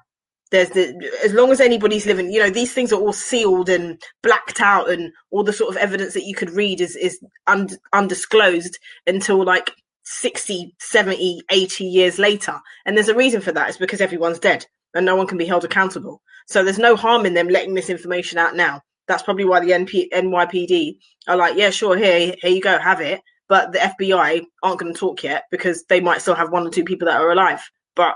There's 0.51 0.69
the, 0.69 1.09
as 1.23 1.33
long 1.33 1.51
as 1.51 1.61
anybody's 1.61 2.05
living, 2.05 2.29
you 2.29 2.39
know, 2.39 2.49
these 2.49 2.73
things 2.73 2.91
are 2.91 2.99
all 2.99 3.13
sealed 3.13 3.69
and 3.69 4.01
blacked 4.21 4.59
out 4.59 4.89
and 4.89 5.11
all 5.31 5.43
the 5.43 5.53
sort 5.53 5.73
of 5.73 5.77
evidence 5.77 6.13
that 6.13 6.25
you 6.25 6.35
could 6.35 6.51
read 6.51 6.81
is, 6.81 6.95
is 6.95 7.19
un, 7.47 7.69
undisclosed 7.93 8.77
until 9.07 9.43
like 9.45 9.71
60, 10.03 10.75
70, 10.79 11.41
80 11.49 11.85
years 11.85 12.19
later. 12.19 12.59
And 12.85 12.97
there's 12.97 13.07
a 13.07 13.15
reason 13.15 13.39
for 13.39 13.53
that. 13.53 13.69
It's 13.69 13.77
because 13.77 14.01
everyone's 14.01 14.39
dead 14.39 14.65
and 14.93 15.05
no 15.05 15.15
one 15.15 15.27
can 15.27 15.37
be 15.37 15.45
held 15.45 15.63
accountable. 15.63 16.21
So 16.47 16.63
there's 16.63 16.79
no 16.79 16.95
harm 16.95 17.25
in 17.25 17.33
them 17.33 17.47
letting 17.47 17.73
this 17.73 17.89
information 17.89 18.37
out 18.37 18.55
now. 18.55 18.81
That's 19.07 19.23
probably 19.23 19.45
why 19.45 19.59
the 19.59 19.71
NP, 19.71 20.09
NYPD 20.13 20.97
are 21.27 21.37
like, 21.37 21.55
yeah, 21.57 21.69
sure, 21.69 21.97
here, 21.97 22.35
here 22.41 22.51
you 22.51 22.61
go, 22.61 22.77
have 22.77 23.01
it. 23.01 23.21
But 23.47 23.73
the 23.73 23.79
FBI 23.79 24.43
aren't 24.63 24.79
going 24.79 24.93
to 24.93 24.99
talk 24.99 25.23
yet 25.23 25.43
because 25.51 25.83
they 25.89 25.99
might 25.99 26.21
still 26.21 26.35
have 26.35 26.51
one 26.51 26.65
or 26.65 26.69
two 26.69 26.85
people 26.85 27.07
that 27.07 27.19
are 27.19 27.31
alive. 27.31 27.61
But 27.95 28.15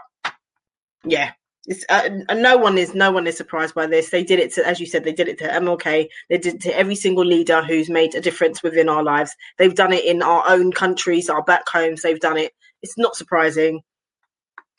yeah, 1.04 1.32
it's, 1.68 1.84
uh, 1.90 2.10
no 2.34 2.58
one 2.58 2.78
is 2.78 2.94
no 2.94 3.12
one 3.12 3.28
is 3.28 3.36
surprised 3.36 3.74
by 3.74 3.88
this. 3.88 4.10
They 4.10 4.24
did 4.24 4.40
it 4.40 4.54
to, 4.54 4.66
as 4.66 4.80
you 4.80 4.86
said, 4.86 5.04
they 5.04 5.14
did 5.14 5.28
it 5.28 5.38
to 5.40 5.48
MLK. 5.48 6.08
They 6.30 6.38
did 6.38 6.56
it 6.56 6.62
to 6.62 6.78
every 6.78 6.96
single 6.96 7.26
leader 7.26 7.62
who's 7.64 7.90
made 7.90 8.16
a 8.16 8.22
difference 8.22 8.62
within 8.64 8.88
our 8.88 9.04
lives. 9.04 9.36
They've 9.58 9.76
done 9.76 9.92
it 9.92 10.06
in 10.06 10.22
our 10.22 10.44
own 10.48 10.72
countries, 10.72 11.30
our 11.30 11.44
back 11.44 11.68
homes. 11.68 12.02
They've 12.02 12.20
done 12.20 12.38
it. 12.38 12.54
It's 12.82 12.98
not 12.98 13.16
surprising, 13.16 13.82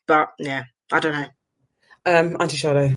but 0.07 0.29
yeah, 0.39 0.65
I 0.93 1.01
don't 1.01 1.13
know. 1.13 1.27
Um, 2.07 2.37
Auntie. 2.41 2.95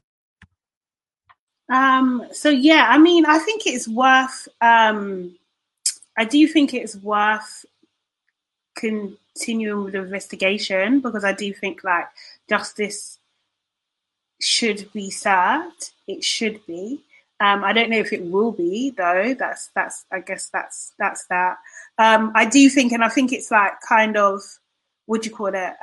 Um, 1.69 2.27
so 2.31 2.49
yeah, 2.49 2.87
I 2.89 2.97
mean, 2.97 3.25
I 3.25 3.39
think 3.39 3.65
it's 3.65 3.87
worth. 3.87 4.47
Um, 4.61 5.35
I 6.17 6.25
do 6.25 6.47
think 6.47 6.73
it's 6.73 6.95
worth 6.95 7.65
continuing 8.75 9.83
with 9.83 9.93
the 9.93 9.99
investigation 9.99 10.99
because 10.99 11.23
I 11.23 11.33
do 11.33 11.53
think 11.53 11.83
like 11.83 12.07
justice 12.49 13.19
should 14.39 14.91
be 14.93 15.09
served. 15.09 15.91
It 16.07 16.23
should 16.23 16.65
be. 16.65 17.01
Um, 17.41 17.63
I 17.63 17.71
don't 17.73 17.89
know 17.89 17.99
if 17.99 18.11
it 18.13 18.23
will 18.23 18.51
be 18.51 18.91
though. 18.91 19.33
That's 19.37 19.69
that's. 19.75 20.05
I 20.11 20.19
guess 20.19 20.49
that's 20.51 20.93
that's 20.99 21.25
that. 21.27 21.57
Um, 21.97 22.31
I 22.35 22.45
do 22.45 22.69
think, 22.69 22.91
and 22.91 23.03
I 23.03 23.09
think 23.09 23.31
it's 23.31 23.49
like 23.49 23.73
kind 23.87 24.17
of 24.17 24.41
what 25.05 25.23
do 25.23 25.29
you 25.29 25.35
call 25.35 25.47
it? 25.47 25.73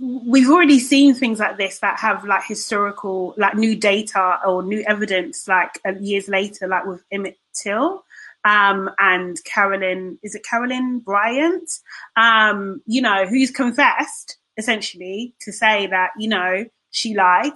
We've 0.00 0.50
already 0.50 0.80
seen 0.80 1.14
things 1.14 1.38
like 1.38 1.56
this 1.56 1.78
that 1.80 2.00
have 2.00 2.24
like 2.24 2.44
historical, 2.44 3.34
like 3.36 3.54
new 3.54 3.76
data 3.76 4.38
or 4.46 4.62
new 4.62 4.82
evidence, 4.86 5.46
like 5.46 5.78
uh, 5.86 5.92
years 6.00 6.28
later, 6.28 6.66
like 6.66 6.84
with 6.86 7.04
Emmett 7.12 7.38
Till. 7.54 8.04
um, 8.44 8.90
and 8.98 9.42
Carolyn, 9.44 10.18
is 10.22 10.34
it 10.34 10.44
Carolyn 10.44 11.00
Bryant? 11.00 11.70
Um, 12.16 12.82
you 12.86 13.02
know, 13.02 13.26
who's 13.26 13.50
confessed 13.50 14.38
essentially 14.56 15.34
to 15.42 15.52
say 15.52 15.86
that, 15.88 16.10
you 16.18 16.28
know, 16.28 16.64
she 16.90 17.14
lied. 17.14 17.52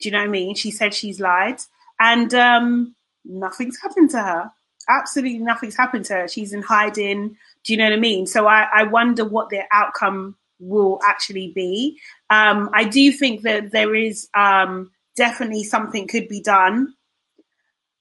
Do 0.00 0.08
you 0.08 0.10
know 0.10 0.18
what 0.18 0.28
I 0.28 0.30
mean? 0.30 0.54
She 0.54 0.70
said 0.70 0.94
she's 0.94 1.20
lied 1.20 1.60
and 2.00 2.32
um, 2.34 2.94
nothing's 3.24 3.80
happened 3.80 4.10
to 4.10 4.18
her. 4.18 4.50
Absolutely 4.88 5.38
nothing's 5.38 5.76
happened 5.76 6.06
to 6.06 6.14
her. 6.14 6.28
She's 6.28 6.52
in 6.52 6.62
hiding. 6.62 7.36
Do 7.64 7.72
you 7.72 7.76
know 7.76 7.84
what 7.84 7.92
I 7.92 8.00
mean? 8.00 8.26
So 8.26 8.46
I, 8.46 8.66
I 8.74 8.82
wonder 8.84 9.24
what 9.24 9.50
the 9.50 9.62
outcome 9.70 10.36
will 10.62 11.00
actually 11.04 11.52
be. 11.52 11.98
Um, 12.30 12.70
I 12.72 12.84
do 12.84 13.12
think 13.12 13.42
that 13.42 13.72
there 13.72 13.94
is 13.94 14.28
um, 14.34 14.90
definitely 15.16 15.64
something 15.64 16.06
could 16.06 16.28
be 16.28 16.40
done 16.40 16.94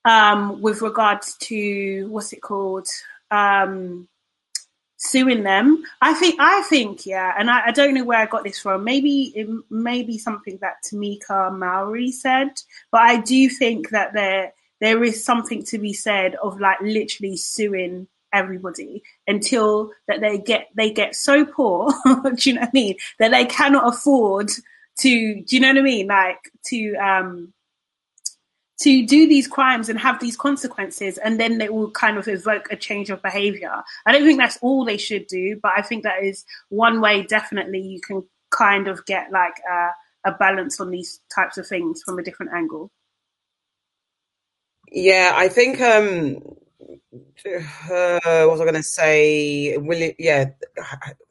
um, 0.05 0.61
with 0.61 0.81
regards 0.81 1.35
to 1.37 2.07
what's 2.09 2.33
it 2.33 2.41
called 2.41 2.87
um, 3.29 4.07
suing 4.97 5.43
them. 5.43 5.83
I 6.01 6.13
think 6.13 6.35
I 6.39 6.61
think 6.63 7.05
yeah, 7.05 7.33
and 7.37 7.49
I, 7.49 7.67
I, 7.67 7.71
don't 7.71 7.93
know 7.93 8.03
where 8.03 8.19
I 8.19 8.25
got 8.25 8.43
this 8.43 8.59
from. 8.59 8.83
Maybe 8.83 9.33
it 9.35 9.47
may 9.69 10.03
be 10.03 10.17
something 10.17 10.57
that 10.61 10.83
Tamika 10.85 11.55
Mallory 11.55 12.11
said, 12.11 12.49
but 12.91 13.01
I 13.01 13.19
do 13.19 13.49
think 13.49 13.89
that 13.89 14.13
there 14.13 14.53
there 14.79 15.03
is 15.03 15.23
something 15.23 15.63
to 15.65 15.77
be 15.77 15.93
said 15.93 16.35
of 16.35 16.59
like 16.59 16.79
literally 16.81 17.37
suing 17.37 18.07
everybody 18.33 19.03
until 19.27 19.91
that 20.07 20.21
they 20.21 20.37
get 20.37 20.67
they 20.75 20.91
get 20.91 21.15
so 21.15 21.45
poor 21.45 21.91
do 22.35 22.49
you 22.49 22.55
know 22.55 22.61
what 22.61 22.69
i 22.69 22.71
mean? 22.73 22.95
That 23.19 23.31
they 23.31 23.45
cannot 23.45 23.87
afford 23.87 24.49
to 24.99 25.43
do 25.43 25.55
you 25.55 25.59
know 25.59 25.69
what 25.69 25.77
i 25.77 25.81
mean? 25.81 26.07
Like 26.07 26.51
to 26.67 26.95
um 26.95 27.53
to 28.81 29.05
do 29.05 29.27
these 29.27 29.47
crimes 29.47 29.89
and 29.89 29.99
have 29.99 30.19
these 30.19 30.35
consequences 30.35 31.19
and 31.19 31.39
then 31.39 31.59
they 31.59 31.69
will 31.69 31.91
kind 31.91 32.17
of 32.17 32.27
evoke 32.27 32.67
a 32.71 32.75
change 32.75 33.11
of 33.11 33.21
behavior. 33.21 33.83
I 34.07 34.11
don't 34.11 34.23
think 34.23 34.39
that's 34.39 34.57
all 34.61 34.85
they 34.85 34.97
should 34.97 35.27
do 35.27 35.59
but 35.61 35.73
i 35.75 35.81
think 35.81 36.03
that 36.03 36.23
is 36.23 36.45
one 36.69 37.01
way 37.01 37.23
definitely 37.23 37.79
you 37.79 38.01
can 38.01 38.23
kind 38.49 38.87
of 38.87 39.05
get 39.05 39.31
like 39.31 39.59
a, 39.69 40.29
a 40.29 40.33
balance 40.33 40.79
on 40.79 40.91
these 40.91 41.21
types 41.33 41.57
of 41.57 41.65
things 41.65 42.03
from 42.03 42.19
a 42.19 42.23
different 42.23 42.51
angle. 42.53 42.91
Yeah 44.91 45.31
i 45.35 45.47
think 45.47 45.79
um 45.79 46.37
uh, 47.13 48.19
what 48.45 48.51
was 48.51 48.61
I 48.61 48.65
going 48.65 48.73
to 48.75 48.83
say? 48.83 49.77
Will 49.77 50.01
it? 50.01 50.15
Yeah, 50.17 50.51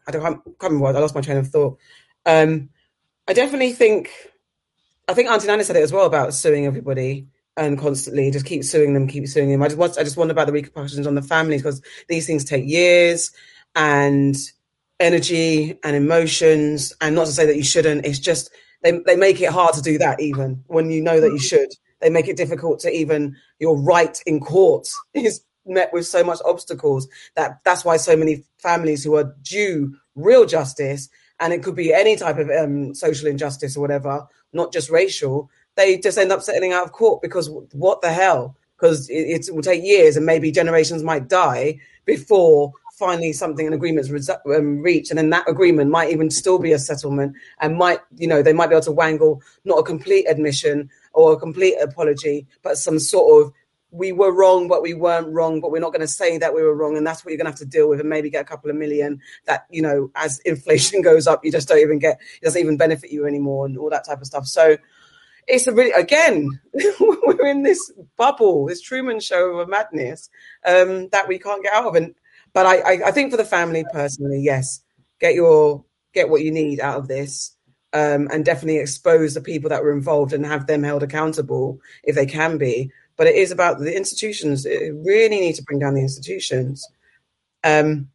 I, 0.07 0.11
don't. 0.11 0.22
I 0.22 0.31
can't 0.31 0.43
remember. 0.62 0.87
I 0.87 1.01
lost 1.01 1.14
my 1.14 1.20
train 1.20 1.39
of 1.39 1.49
thought. 1.49 1.78
Um, 2.26 2.70
I 3.28 3.33
definitely 3.33 3.72
think. 3.72 4.11
I 5.09 5.14
think 5.14 5.28
Auntie 5.28 5.47
Nana 5.47 5.64
said 5.64 5.76
it 5.76 5.83
as 5.83 5.93
well 5.93 6.07
about 6.07 6.35
suing 6.35 6.66
everybody 6.66 7.26
and 7.57 7.78
constantly 7.78 8.31
just 8.31 8.47
keep 8.47 8.62
suing 8.62 8.95
them, 8.95 9.09
keep 9.09 9.26
suing 9.26 9.51
them. 9.51 9.62
I 9.62 9.66
just 9.66 9.78
want, 9.78 9.99
I 9.99 10.05
just 10.05 10.16
wonder 10.16 10.33
about 10.33 10.47
the 10.47 10.53
repercussions 10.53 11.07
on 11.07 11.16
the 11.16 11.22
families 11.22 11.62
because 11.62 11.83
these 12.09 12.26
things 12.26 12.45
take 12.45 12.64
years 12.64 13.33
and 13.74 14.37
energy 15.01 15.78
and 15.83 15.97
emotions. 15.97 16.93
And 17.01 17.14
not 17.14 17.26
to 17.26 17.33
say 17.33 17.47
that 17.47 17.57
you 17.57 17.64
shouldn't. 17.64 18.05
It's 18.05 18.18
just 18.18 18.51
they 18.83 18.93
they 19.07 19.16
make 19.16 19.41
it 19.41 19.51
hard 19.51 19.74
to 19.74 19.83
do 19.83 19.99
that 19.99 20.20
even 20.20 20.62
when 20.66 20.91
you 20.91 21.03
know 21.03 21.20
that 21.20 21.31
you 21.31 21.39
should. 21.39 21.70
They 22.01 22.11
make 22.11 22.28
it 22.28 22.37
difficult 22.37 22.81
to 22.81 22.91
even 22.91 23.37
your 23.59 23.78
right 23.78 24.18
in 24.26 24.41
court 24.41 24.89
is 25.14 25.43
met 25.66 25.92
with 25.92 26.06
so 26.06 26.24
much 26.24 26.38
obstacles 26.44 27.08
that 27.36 27.61
that's 27.64 27.84
why 27.84 27.96
so 27.96 28.16
many 28.16 28.44
families 28.58 29.04
who 29.04 29.16
are 29.16 29.34
due 29.42 29.94
real 30.14 30.46
justice 30.46 31.08
and 31.38 31.52
it 31.52 31.62
could 31.62 31.76
be 31.76 31.92
any 31.92 32.16
type 32.16 32.38
of 32.38 32.50
um, 32.50 32.94
social 32.94 33.28
injustice 33.28 33.76
or 33.76 33.80
whatever 33.80 34.26
not 34.52 34.72
just 34.72 34.90
racial 34.90 35.50
they 35.76 35.98
just 35.98 36.18
end 36.18 36.32
up 36.32 36.42
settling 36.42 36.72
out 36.72 36.84
of 36.84 36.92
court 36.92 37.22
because 37.22 37.50
what 37.72 38.00
the 38.00 38.12
hell? 38.12 38.56
Because 38.76 39.08
it, 39.08 39.48
it, 39.48 39.54
will 39.54 39.62
take 39.62 39.82
years 39.82 40.16
and 40.16 40.26
maybe 40.26 40.50
generations 40.50 41.02
might 41.02 41.28
die 41.28 41.78
before 42.04 42.72
finally 42.98 43.32
something 43.32 43.66
an 43.66 43.72
agreement's 43.72 44.11
re- 44.11 44.54
um, 44.54 44.82
reached 44.82 45.11
and 45.11 45.18
then 45.18 45.30
that 45.30 45.48
agreement 45.48 45.90
might 45.90 46.11
even 46.11 46.28
still 46.28 46.58
be 46.58 46.72
a 46.72 46.78
settlement 46.78 47.34
and 47.61 47.78
might 47.78 47.98
you 48.18 48.26
know 48.26 48.42
they 48.42 48.52
might 48.52 48.66
be 48.66 48.74
able 48.74 48.82
to 48.82 48.92
wangle 48.92 49.40
not 49.64 49.78
a 49.78 49.82
complete 49.82 50.26
admission 50.26 50.90
or 51.14 51.32
a 51.32 51.36
complete 51.38 51.76
apology 51.80 52.46
but 52.62 52.76
some 52.76 52.98
sort 52.98 53.42
of 53.42 53.52
we 53.93 54.12
were 54.12 54.32
wrong, 54.32 54.68
but 54.68 54.82
we 54.82 54.95
weren't 54.95 55.32
wrong, 55.32 55.61
but 55.61 55.70
we're 55.70 55.80
not 55.80 55.93
going 55.93 56.01
to 56.01 56.09
say 56.09 56.38
that 56.38 56.55
we 56.55 56.62
were 56.62 56.74
wrong. 56.74 56.97
And 56.97 57.07
that's 57.07 57.24
what 57.24 57.30
you're 57.30 57.38
going 57.38 57.47
to 57.47 57.51
have 57.51 57.59
to 57.59 57.66
deal 57.66 57.88
with 57.88 58.01
and 58.01 58.09
maybe 58.09 58.30
get 58.30 58.43
a 58.43 58.45
couple 58.49 58.70
of 58.70 58.76
million 58.76 59.20
that, 59.47 59.66
you 59.70 59.82
know, 59.82 60.11
as 60.14 60.38
inflation 60.45 61.03
goes 61.03 61.26
up, 61.26 61.45
you 61.45 61.53
just 61.53 61.68
don't 61.68 61.78
even 61.78 61.99
get, 61.99 62.20
it 62.41 62.45
doesn't 62.45 62.61
even 62.61 62.76
benefit 62.76 63.11
you 63.11 63.26
anymore 63.26 63.66
and 63.66 63.76
all 63.76 63.91
that 63.91 64.07
type 64.07 64.20
of 64.20 64.26
stuff. 64.26 64.47
So 64.47 64.76
it's 65.47 65.66
a 65.66 65.72
really, 65.72 65.93
again, 65.93 66.61
we're 67.01 67.47
in 67.47 67.62
this 67.62 67.93
bubble, 68.16 68.66
this 68.66 68.80
Truman 68.80 69.20
show 69.20 69.59
of 69.59 69.68
madness 69.68 70.28
um, 70.64 71.09
that 71.09 71.26
we 71.26 71.38
can't 71.38 71.64
get 71.64 71.72
out 71.72 71.86
of. 71.86 71.95
And, 71.97 72.14
but 72.53 72.66
I, 72.66 72.78
I, 72.78 73.01
I 73.07 73.11
think 73.11 73.30
for 73.30 73.36
the 73.36 73.45
family 73.45 73.84
personally, 73.93 74.41
yes, 74.41 74.82
get 75.20 75.34
your, 75.34 75.84
get 76.14 76.28
what 76.28 76.43
you 76.43 76.53
need 76.53 76.80
out 76.80 76.99
of 76.99 77.09
this. 77.09 77.57
Um, 77.93 78.28
and 78.30 78.45
definitely 78.45 78.78
expose 78.78 79.34
the 79.34 79.41
people 79.41 79.70
that 79.70 79.82
were 79.82 79.93
involved 79.93 80.32
and 80.32 80.47
have 80.47 80.68
them 80.68 80.84
held 80.84 81.03
accountable 81.03 81.80
if 82.05 82.14
they 82.14 82.24
can 82.24 82.57
be 82.57 82.93
but 83.21 83.27
it 83.27 83.35
is 83.35 83.51
about 83.51 83.79
the 83.79 83.95
institutions. 83.95 84.64
It 84.64 84.95
really 84.95 85.41
need 85.41 85.55
to 85.57 85.62
bring 85.62 85.79
down 85.79 85.93
the 85.93 86.01
institutions. 86.01 86.89
Um, 87.62 88.09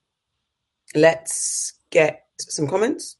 let's 0.95 1.73
get 1.91 2.25
some 2.39 2.67
comments. 2.67 3.15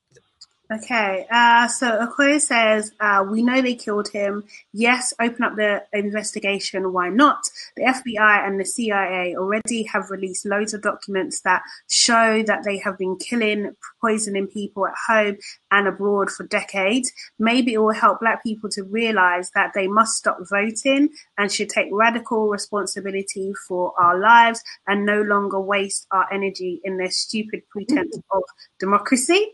Okay, 0.72 1.28
uh, 1.30 1.68
so 1.68 2.08
Okoye 2.08 2.42
says, 2.42 2.92
uh, 3.00 3.24
we 3.30 3.44
know 3.44 3.62
they 3.62 3.76
killed 3.76 4.08
him. 4.08 4.46
Yes, 4.74 5.14
open 5.20 5.44
up 5.44 5.56
the 5.56 5.84
investigation. 5.94 6.92
Why 6.92 7.10
not? 7.10 7.38
The 7.76 7.84
FBI 7.84 8.48
and 8.48 8.60
the 8.60 8.66
CIA 8.66 9.36
already 9.36 9.84
have 9.84 10.10
released 10.10 10.44
loads 10.44 10.74
of 10.74 10.82
documents 10.82 11.42
that 11.42 11.62
show 11.88 12.42
that 12.44 12.64
they 12.64 12.80
have 12.80 12.98
been 12.98 13.16
killing, 13.18 13.76
poisoning 14.02 14.48
people 14.48 14.88
at 14.88 14.96
home 15.08 15.38
and 15.70 15.88
abroad 15.88 16.32
for 16.32 16.48
decades. 16.48 17.12
Maybe 17.38 17.74
it 17.74 17.78
will 17.78 17.94
help 17.94 18.22
Black 18.22 18.42
people 18.42 18.72
to 18.72 18.84
realize 18.84 19.52
that 19.54 19.74
they 19.76 19.88
must 19.88 20.18
stop 20.18 20.40
voting 20.50 21.10
and 21.38 21.52
should 21.52 21.70
take 21.70 21.90
radical 21.92 22.48
responsibility 22.50 23.54
for 23.68 23.94
our 24.00 24.18
lives 24.20 24.64
and 24.88 25.06
no 25.06 25.22
longer 25.22 25.60
waste 25.60 26.08
our 26.10 26.26
energy 26.34 26.82
in 26.84 26.98
their 26.98 27.12
stupid 27.12 27.62
pretense 27.70 28.18
of 28.32 28.42
democracy. 28.80 29.52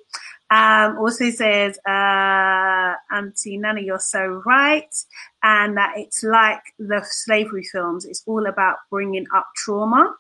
Um, 0.51 0.97
also 0.97 1.29
says, 1.29 1.79
uh, 1.87 2.93
Auntie 3.09 3.57
Nana, 3.57 3.79
you're 3.79 3.99
so 3.99 4.43
right. 4.45 4.93
And 5.41 5.77
that 5.77 5.93
it's 5.95 6.23
like 6.23 6.61
the 6.77 7.01
slavery 7.09 7.63
films. 7.63 8.05
It's 8.05 8.21
all 8.27 8.45
about 8.45 8.77
bringing 8.89 9.25
up 9.33 9.47
trauma. 9.55 10.13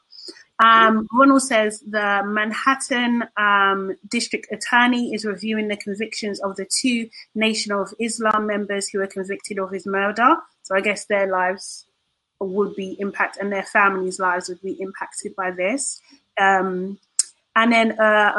Um, 0.63 1.07
Ronald 1.11 1.41
says 1.41 1.79
the 1.79 2.21
Manhattan 2.23 3.23
um, 3.35 3.95
district 4.07 4.47
attorney 4.51 5.13
is 5.13 5.25
reviewing 5.25 5.67
the 5.67 5.75
convictions 5.75 6.39
of 6.39 6.55
the 6.55 6.65
two 6.65 7.09
Nation 7.33 7.71
of 7.71 7.93
Islam 7.99 8.45
members 8.45 8.87
who 8.87 8.99
were 8.99 9.07
convicted 9.07 9.57
of 9.57 9.71
his 9.71 9.85
murder. 9.85 10.35
So 10.61 10.75
I 10.75 10.81
guess 10.81 11.05
their 11.05 11.29
lives 11.29 11.87
would 12.39 12.75
be 12.75 12.95
impacted 12.99 13.43
and 13.43 13.51
their 13.51 13.63
families' 13.63 14.19
lives 14.19 14.49
would 14.49 14.61
be 14.61 14.79
impacted 14.79 15.35
by 15.35 15.51
this. 15.51 15.99
Um, 16.39 16.99
and 17.55 17.71
then 17.71 17.99
uh, 17.99 18.33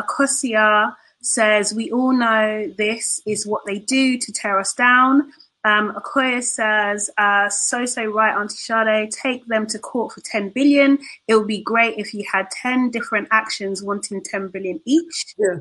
says, 1.22 1.72
We 1.74 1.90
all 1.90 2.12
know 2.12 2.72
this 2.76 3.20
is 3.26 3.46
what 3.46 3.64
they 3.66 3.78
do 3.78 4.18
to 4.18 4.32
tear 4.32 4.58
us 4.58 4.74
down. 4.74 5.32
Um, 5.64 5.94
Okoye 5.94 6.42
says, 6.42 7.08
uh, 7.18 7.48
so, 7.48 7.86
so 7.86 8.04
right, 8.06 8.36
Auntie 8.36 8.56
Sade, 8.56 9.10
take 9.12 9.46
them 9.46 9.66
to 9.68 9.78
court 9.78 10.12
for 10.12 10.20
10 10.20 10.48
billion. 10.50 10.98
It 11.28 11.36
would 11.36 11.46
be 11.46 11.62
great 11.62 11.98
if 11.98 12.12
you 12.12 12.24
had 12.30 12.50
10 12.50 12.90
different 12.90 13.28
actions 13.30 13.82
wanting 13.82 14.22
10 14.24 14.48
billion 14.48 14.80
each. 14.84 15.34
Yeah. 15.38 15.60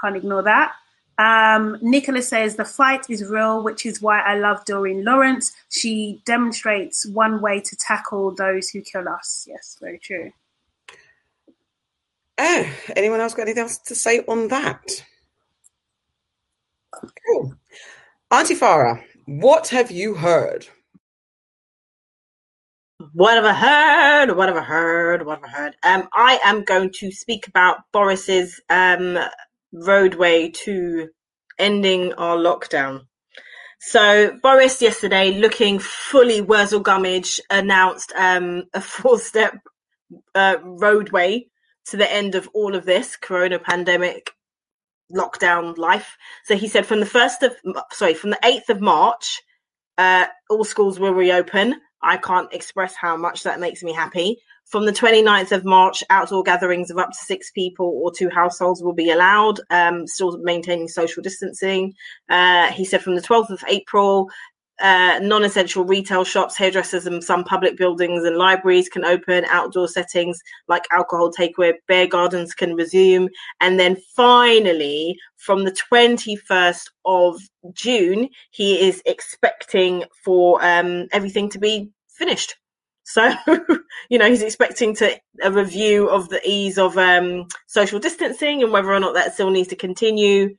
Can't 0.00 0.16
ignore 0.16 0.42
that. 0.42 0.72
Um, 1.18 1.78
Nicholas 1.82 2.28
says, 2.28 2.56
the 2.56 2.64
fight 2.64 3.06
is 3.08 3.24
real, 3.24 3.62
which 3.62 3.86
is 3.86 4.02
why 4.02 4.20
I 4.20 4.38
love 4.38 4.64
Doreen 4.64 5.04
Lawrence. 5.04 5.52
She 5.70 6.20
demonstrates 6.24 7.06
one 7.06 7.40
way 7.40 7.60
to 7.60 7.76
tackle 7.76 8.32
those 8.32 8.70
who 8.70 8.80
kill 8.80 9.08
us. 9.08 9.46
Yes, 9.48 9.76
very 9.80 9.98
true. 9.98 10.32
Oh, 12.38 12.66
anyone 12.96 13.20
else 13.20 13.34
got 13.34 13.42
anything 13.44 13.62
else 13.62 13.78
to 13.78 13.94
say 13.94 14.20
on 14.28 14.48
that? 14.48 15.04
Cool. 17.26 17.54
Auntie 18.30 18.54
Farah, 18.56 19.02
what 19.26 19.68
have 19.68 19.90
you 19.90 20.14
heard? 20.14 20.68
What 23.14 23.34
have 23.36 23.44
I 23.44 23.54
heard? 23.54 24.36
What 24.36 24.48
have 24.48 24.58
I 24.58 24.62
heard? 24.64 25.26
What 25.26 25.40
have 25.40 25.44
I 25.44 25.56
heard? 25.56 25.76
Um, 25.84 26.08
I 26.14 26.40
am 26.44 26.64
going 26.64 26.92
to 27.00 27.12
speak 27.12 27.48
about 27.48 27.78
Boris's 27.92 28.60
um, 28.70 29.18
roadway 29.72 30.50
to 30.64 31.08
ending 31.58 32.14
our 32.14 32.36
lockdown. 32.36 33.02
So 33.80 34.38
Boris 34.42 34.82
yesterday, 34.82 35.32
looking 35.38 35.78
fully 35.80 36.40
Wurzel 36.42 36.80
Gummidge, 36.80 37.40
announced 37.50 38.12
um, 38.16 38.64
a 38.74 38.80
four-step 38.82 39.54
uh, 40.34 40.56
roadway 40.64 41.46
to 41.86 41.96
the 41.96 42.10
end 42.10 42.34
of 42.34 42.48
all 42.54 42.74
of 42.74 42.84
this 42.84 43.16
corona 43.16 43.58
pandemic 43.58 44.30
lockdown 45.12 45.76
life. 45.76 46.16
So 46.44 46.56
he 46.56 46.68
said 46.68 46.86
from 46.86 47.00
the 47.00 47.06
first 47.06 47.42
of 47.42 47.54
sorry, 47.92 48.14
from 48.14 48.30
the 48.30 48.38
eighth 48.44 48.70
of 48.70 48.80
March, 48.80 49.42
uh, 49.98 50.26
all 50.48 50.64
schools 50.64 50.98
will 50.98 51.14
reopen. 51.14 51.80
I 52.02 52.16
can't 52.16 52.52
express 52.52 52.94
how 52.94 53.16
much 53.16 53.44
that 53.44 53.60
makes 53.60 53.82
me 53.82 53.92
happy. 53.92 54.38
from 54.72 54.86
the 54.86 54.92
29th 54.92 55.52
of 55.52 55.64
March, 55.66 56.02
outdoor 56.08 56.42
gatherings 56.42 56.90
of 56.90 56.96
up 56.96 57.10
to 57.10 57.16
six 57.16 57.50
people 57.50 58.00
or 58.02 58.10
two 58.10 58.30
households 58.30 58.82
will 58.82 58.94
be 58.94 59.10
allowed, 59.10 59.60
um, 59.68 60.06
still 60.06 60.38
maintaining 60.38 60.88
social 60.88 61.22
distancing. 61.22 61.92
Uh, 62.30 62.70
he 62.72 62.84
said 62.84 63.02
from 63.02 63.14
the 63.14 63.20
12th 63.20 63.50
of 63.50 63.62
April, 63.68 64.30
uh, 64.82 65.20
non-essential 65.22 65.84
retail 65.84 66.24
shops, 66.24 66.56
hairdressers, 66.56 67.06
and 67.06 67.22
some 67.22 67.44
public 67.44 67.76
buildings 67.76 68.24
and 68.24 68.36
libraries 68.36 68.88
can 68.88 69.04
open. 69.04 69.44
Outdoor 69.46 69.88
settings 69.88 70.40
like 70.68 70.84
alcohol 70.90 71.30
takeaway, 71.30 71.74
bear 71.88 72.06
gardens 72.06 72.52
can 72.52 72.74
resume, 72.74 73.28
and 73.60 73.78
then 73.78 73.96
finally, 74.16 75.16
from 75.36 75.64
the 75.64 75.72
twenty 75.72 76.36
first 76.36 76.90
of 77.04 77.40
June, 77.72 78.28
he 78.50 78.80
is 78.80 79.02
expecting 79.06 80.04
for 80.24 80.62
um, 80.64 81.06
everything 81.12 81.48
to 81.50 81.58
be 81.58 81.90
finished. 82.08 82.56
So, 83.04 83.32
you 84.08 84.18
know, 84.18 84.28
he's 84.28 84.42
expecting 84.42 84.94
to 84.96 85.18
a 85.42 85.50
review 85.50 86.08
of 86.08 86.28
the 86.28 86.40
ease 86.48 86.78
of 86.78 86.96
um, 86.96 87.46
social 87.66 87.98
distancing 87.98 88.62
and 88.62 88.72
whether 88.72 88.92
or 88.92 89.00
not 89.00 89.14
that 89.14 89.34
still 89.34 89.50
needs 89.50 89.68
to 89.68 89.76
continue. 89.76 90.56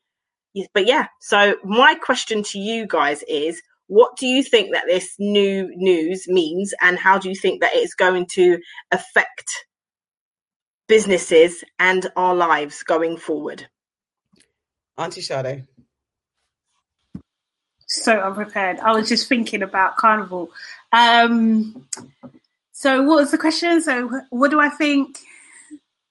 But 0.74 0.86
yeah, 0.86 1.08
so 1.20 1.56
my 1.64 1.96
question 1.96 2.44
to 2.44 2.60
you 2.60 2.86
guys 2.86 3.24
is 3.28 3.62
what 3.94 4.18
do 4.18 4.26
you 4.26 4.42
think 4.42 4.74
that 4.74 4.86
this 4.88 5.14
new 5.20 5.72
news 5.76 6.28
means, 6.28 6.74
and 6.82 6.98
how 6.98 7.20
do 7.20 7.30
you 7.30 7.36
think 7.36 7.62
that 7.62 7.76
it's 7.76 7.94
going 7.94 8.26
to 8.32 8.58
affect 8.92 9.68
businesses 10.88 11.64
and 11.78 12.10
our 12.16 12.34
lives 12.34 12.82
going 12.82 13.18
forward? 13.18 13.68
Auntie 14.98 15.22
Sade. 15.22 15.68
So 17.88 18.20
unprepared. 18.20 18.80
I 18.80 18.94
was 18.94 19.08
just 19.08 19.30
thinking 19.30 19.62
about 19.62 19.98
carnival. 19.98 20.50
Um, 20.92 21.88
so, 22.72 23.04
what 23.04 23.18
was 23.18 23.30
the 23.30 23.38
question? 23.38 23.80
So, 23.84 24.10
what 24.32 24.50
do 24.50 24.60
I 24.60 24.70
think? 24.70 25.20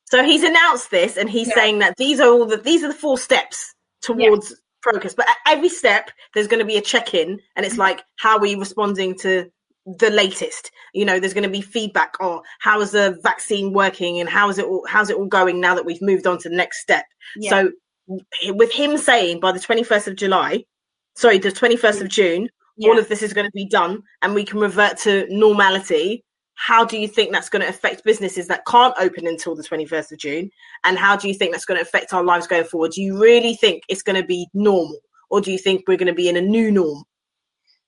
So 0.05 0.22
he's 0.22 0.45
announced 0.45 0.93
this, 0.93 1.16
and 1.16 1.28
he's 1.28 1.49
yeah. 1.49 1.55
saying 1.55 1.78
that 1.80 1.97
these 1.97 2.20
are 2.20 2.28
all 2.28 2.47
the 2.47 2.59
these 2.59 2.85
are 2.85 2.89
the 2.89 2.95
four 2.95 3.18
steps 3.18 3.74
towards 4.03 4.55
progress. 4.83 5.14
But 5.14 5.28
at 5.28 5.37
every 5.47 5.68
step, 5.68 6.11
there's 6.35 6.49
going 6.49 6.61
to 6.61 6.66
be 6.66 6.76
a 6.76 6.83
check 6.83 7.14
in, 7.14 7.41
and 7.57 7.64
it's 7.64 7.74
mm-hmm. 7.74 7.83
like, 7.83 8.03
how 8.16 8.37
are 8.37 8.41
we 8.41 8.55
responding 8.55 9.16
to 9.20 9.51
the 9.87 10.11
latest? 10.11 10.70
You 10.93 11.05
know, 11.05 11.18
there's 11.18 11.35
going 11.35 11.45
to 11.45 11.51
be 11.51 11.62
feedback. 11.62 12.16
Or 12.20 12.39
oh, 12.39 12.43
how 12.61 12.80
is 12.80 12.91
the 12.91 13.18
vaccine 13.22 13.72
working, 13.72 14.20
and 14.20 14.28
how 14.28 14.51
is 14.51 14.59
it 14.59 14.66
all, 14.66 14.85
how's 14.89 15.11
it 15.11 15.16
all 15.16 15.26
going 15.26 15.61
now 15.61 15.74
that 15.74 15.87
we've 15.87 16.03
moved 16.03 16.26
on 16.26 16.39
to 16.39 16.49
the 16.49 16.57
next 16.57 16.80
step? 16.80 17.05
Yeah. 17.37 17.51
So, 17.51 17.70
with 18.49 18.72
him 18.72 18.99
saying 18.99 19.41
by 19.41 19.53
the 19.53 19.61
21st 19.61 20.09
of 20.09 20.16
July, 20.16 20.64
sorry, 21.14 21.39
the 21.39 21.51
21st 21.51 22.01
of 22.03 22.09
mm. 22.09 22.11
June, 22.11 22.49
yeah. 22.76 22.91
all 22.91 22.99
of 22.99 23.09
this 23.09 23.22
is 23.22 23.33
going 23.33 23.47
to 23.47 23.53
be 23.55 23.66
done, 23.66 24.03
and 24.20 24.35
we 24.35 24.45
can 24.45 24.59
revert 24.59 24.99
to 24.99 25.26
normality 25.30 26.24
how 26.63 26.85
do 26.85 26.97
you 26.97 27.09
think 27.09 27.33
that's 27.33 27.49
going 27.49 27.61
to 27.61 27.69
affect 27.69 28.05
businesses 28.05 28.47
that 28.47 28.65
can't 28.67 28.95
open 29.01 29.27
until 29.27 29.57
the 29.57 29.65
21st 29.65 30.13
of 30.13 30.19
June? 30.19 30.49
And 30.85 30.97
how 30.97 31.17
do 31.17 31.27
you 31.27 31.35
think 31.35 31.51
that's 31.51 31.65
going 31.65 31.77
to 31.77 31.83
affect 31.83 32.15
our 32.15 32.23
lives 32.23 32.47
going 32.47 32.63
forward? 32.63 32.93
Do 32.93 33.03
you 33.03 33.21
really 33.21 33.55
think 33.55 33.83
it's 33.89 34.05
going 34.05 34.21
to 34.21 34.25
be 34.25 34.47
normal? 34.55 35.01
Or 35.29 35.41
do 35.41 35.51
you 35.51 35.59
think 35.59 35.83
we're 35.89 35.97
going 35.97 36.07
to 36.07 36.15
be 36.15 36.29
in 36.29 36.37
a 36.37 36.41
new 36.41 36.71
norm? 36.71 37.03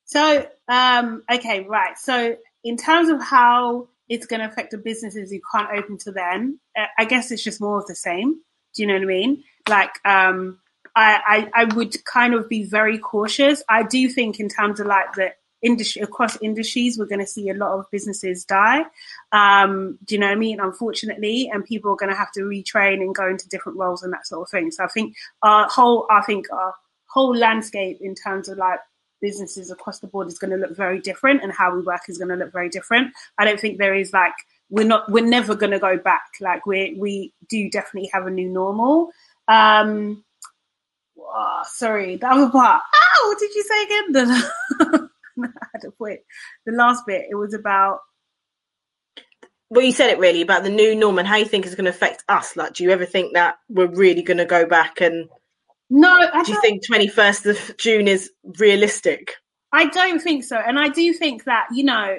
So, 0.07 0.49
um, 0.66 1.22
okay, 1.33 1.61
right. 1.61 1.97
So, 1.97 2.35
in 2.64 2.77
terms 2.77 3.11
of 3.11 3.22
how 3.22 3.87
it's 4.09 4.27
going 4.27 4.41
to 4.41 4.47
affect 4.47 4.72
the 4.72 4.79
businesses 4.79 5.31
who 5.31 5.39
can't 5.53 5.70
open 5.72 5.97
till 5.97 6.12
then, 6.12 6.59
uh, 6.77 6.87
I 6.99 7.05
guess 7.05 7.31
it's 7.31 7.45
just 7.45 7.61
more 7.61 7.79
of 7.79 7.87
the 7.87 7.95
same. 7.95 8.41
Do 8.75 8.83
you 8.83 8.89
know 8.89 8.95
what 8.95 9.03
I 9.03 9.07
mean? 9.07 9.45
Like, 9.68 9.93
um, 10.05 10.59
I, 10.97 11.49
I, 11.55 11.62
I 11.62 11.75
would 11.77 12.05
kind 12.07 12.35
of 12.35 12.49
be 12.49 12.64
very 12.64 12.99
cautious. 12.99 13.62
I 13.68 13.85
do 13.85 14.09
think 14.09 14.41
in 14.41 14.49
terms 14.49 14.81
of 14.81 14.89
like 14.89 15.12
the 15.14 15.33
industry 15.64 16.02
across 16.02 16.40
industries, 16.40 16.98
we're 16.98 17.06
going 17.06 17.20
to 17.20 17.26
see 17.26 17.48
a 17.48 17.54
lot 17.54 17.78
of 17.78 17.90
businesses 17.90 18.44
die. 18.44 18.84
Um, 19.32 19.98
do 20.04 20.14
you 20.14 20.20
know 20.20 20.26
what 20.26 20.32
I 20.32 20.38
mean? 20.38 20.60
Unfortunately, 20.60 21.50
and 21.52 21.64
people 21.64 21.92
are 21.92 21.96
going 21.96 22.12
to 22.12 22.16
have 22.16 22.32
to 22.32 22.40
retrain 22.40 23.00
and 23.00 23.14
go 23.14 23.28
into 23.28 23.48
different 23.48 23.78
roles 23.78 24.02
and 24.02 24.12
that 24.12 24.26
sort 24.26 24.46
of 24.46 24.50
thing. 24.50 24.70
So 24.70 24.84
I 24.84 24.88
think 24.88 25.16
our 25.42 25.68
whole, 25.68 26.06
I 26.10 26.22
think 26.22 26.46
our 26.52 26.74
whole 27.12 27.34
landscape 27.34 27.98
in 28.00 28.14
terms 28.14 28.48
of 28.48 28.58
like 28.58 28.80
businesses 29.20 29.70
across 29.70 30.00
the 30.00 30.06
board 30.06 30.28
is 30.28 30.38
going 30.38 30.50
to 30.50 30.56
look 30.56 30.76
very 30.76 31.00
different, 31.00 31.42
and 31.42 31.52
how 31.52 31.74
we 31.74 31.82
work 31.82 32.02
is 32.08 32.18
going 32.18 32.28
to 32.28 32.36
look 32.36 32.52
very 32.52 32.68
different. 32.68 33.12
I 33.38 33.44
don't 33.44 33.58
think 33.58 33.78
there 33.78 33.94
is 33.94 34.12
like 34.12 34.34
we're 34.70 34.86
not 34.86 35.10
we're 35.10 35.24
never 35.24 35.54
going 35.54 35.72
to 35.72 35.78
go 35.78 35.96
back. 35.96 36.24
Like 36.40 36.66
we 36.66 36.96
we 36.98 37.32
do 37.48 37.70
definitely 37.70 38.10
have 38.12 38.26
a 38.26 38.30
new 38.30 38.48
normal. 38.48 39.10
Um, 39.48 40.24
oh, 41.18 41.62
sorry, 41.64 42.16
the 42.16 42.28
other 42.28 42.50
part. 42.50 42.82
Oh, 42.94 43.28
what 43.28 43.38
did 43.38 43.54
you 43.54 43.62
say 43.62 43.84
again? 43.84 45.08
had 45.72 45.85
a 45.87 45.91
point. 45.93 46.20
The 46.66 46.72
last 46.72 47.05
bit, 47.07 47.26
it 47.30 47.35
was 47.35 47.55
about. 47.55 47.99
Well, 49.70 49.85
you 49.85 49.93
said 49.93 50.11
it 50.11 50.18
really 50.18 50.43
about 50.43 50.62
the 50.62 50.70
new 50.70 50.95
norm 50.95 51.18
and 51.18 51.26
how 51.26 51.37
you 51.37 51.47
think 51.47 51.66
it's 51.66 51.74
going 51.74 51.87
to 51.87 51.91
affect 51.91 52.22
us. 52.28 52.57
Like, 52.57 52.74
do 52.74 52.85
you 52.85 52.91
ever 52.91 53.07
think 53.07 53.35
that 53.35 53.57
we're 53.68 53.87
really 53.87 54.22
going 54.22 54.39
to 54.39 54.45
go 54.45 54.66
back 54.66 55.01
and? 55.01 55.28
No, 55.91 56.09
I 56.11 56.43
do 56.43 56.53
you 56.53 56.61
think 56.61 56.87
twenty 56.87 57.09
first 57.09 57.47
of 57.47 57.76
June 57.76 58.09
is 58.09 58.30
realistic? 58.59 59.35
I 59.75 59.87
don't 59.87 60.22
think 60.22 60.45
so. 60.45 60.57
And 60.57 60.79
I 60.79 60.89
do 60.89 61.12
think 61.12 61.45
that, 61.45 61.66
you 61.72 61.83
know, 61.83 62.18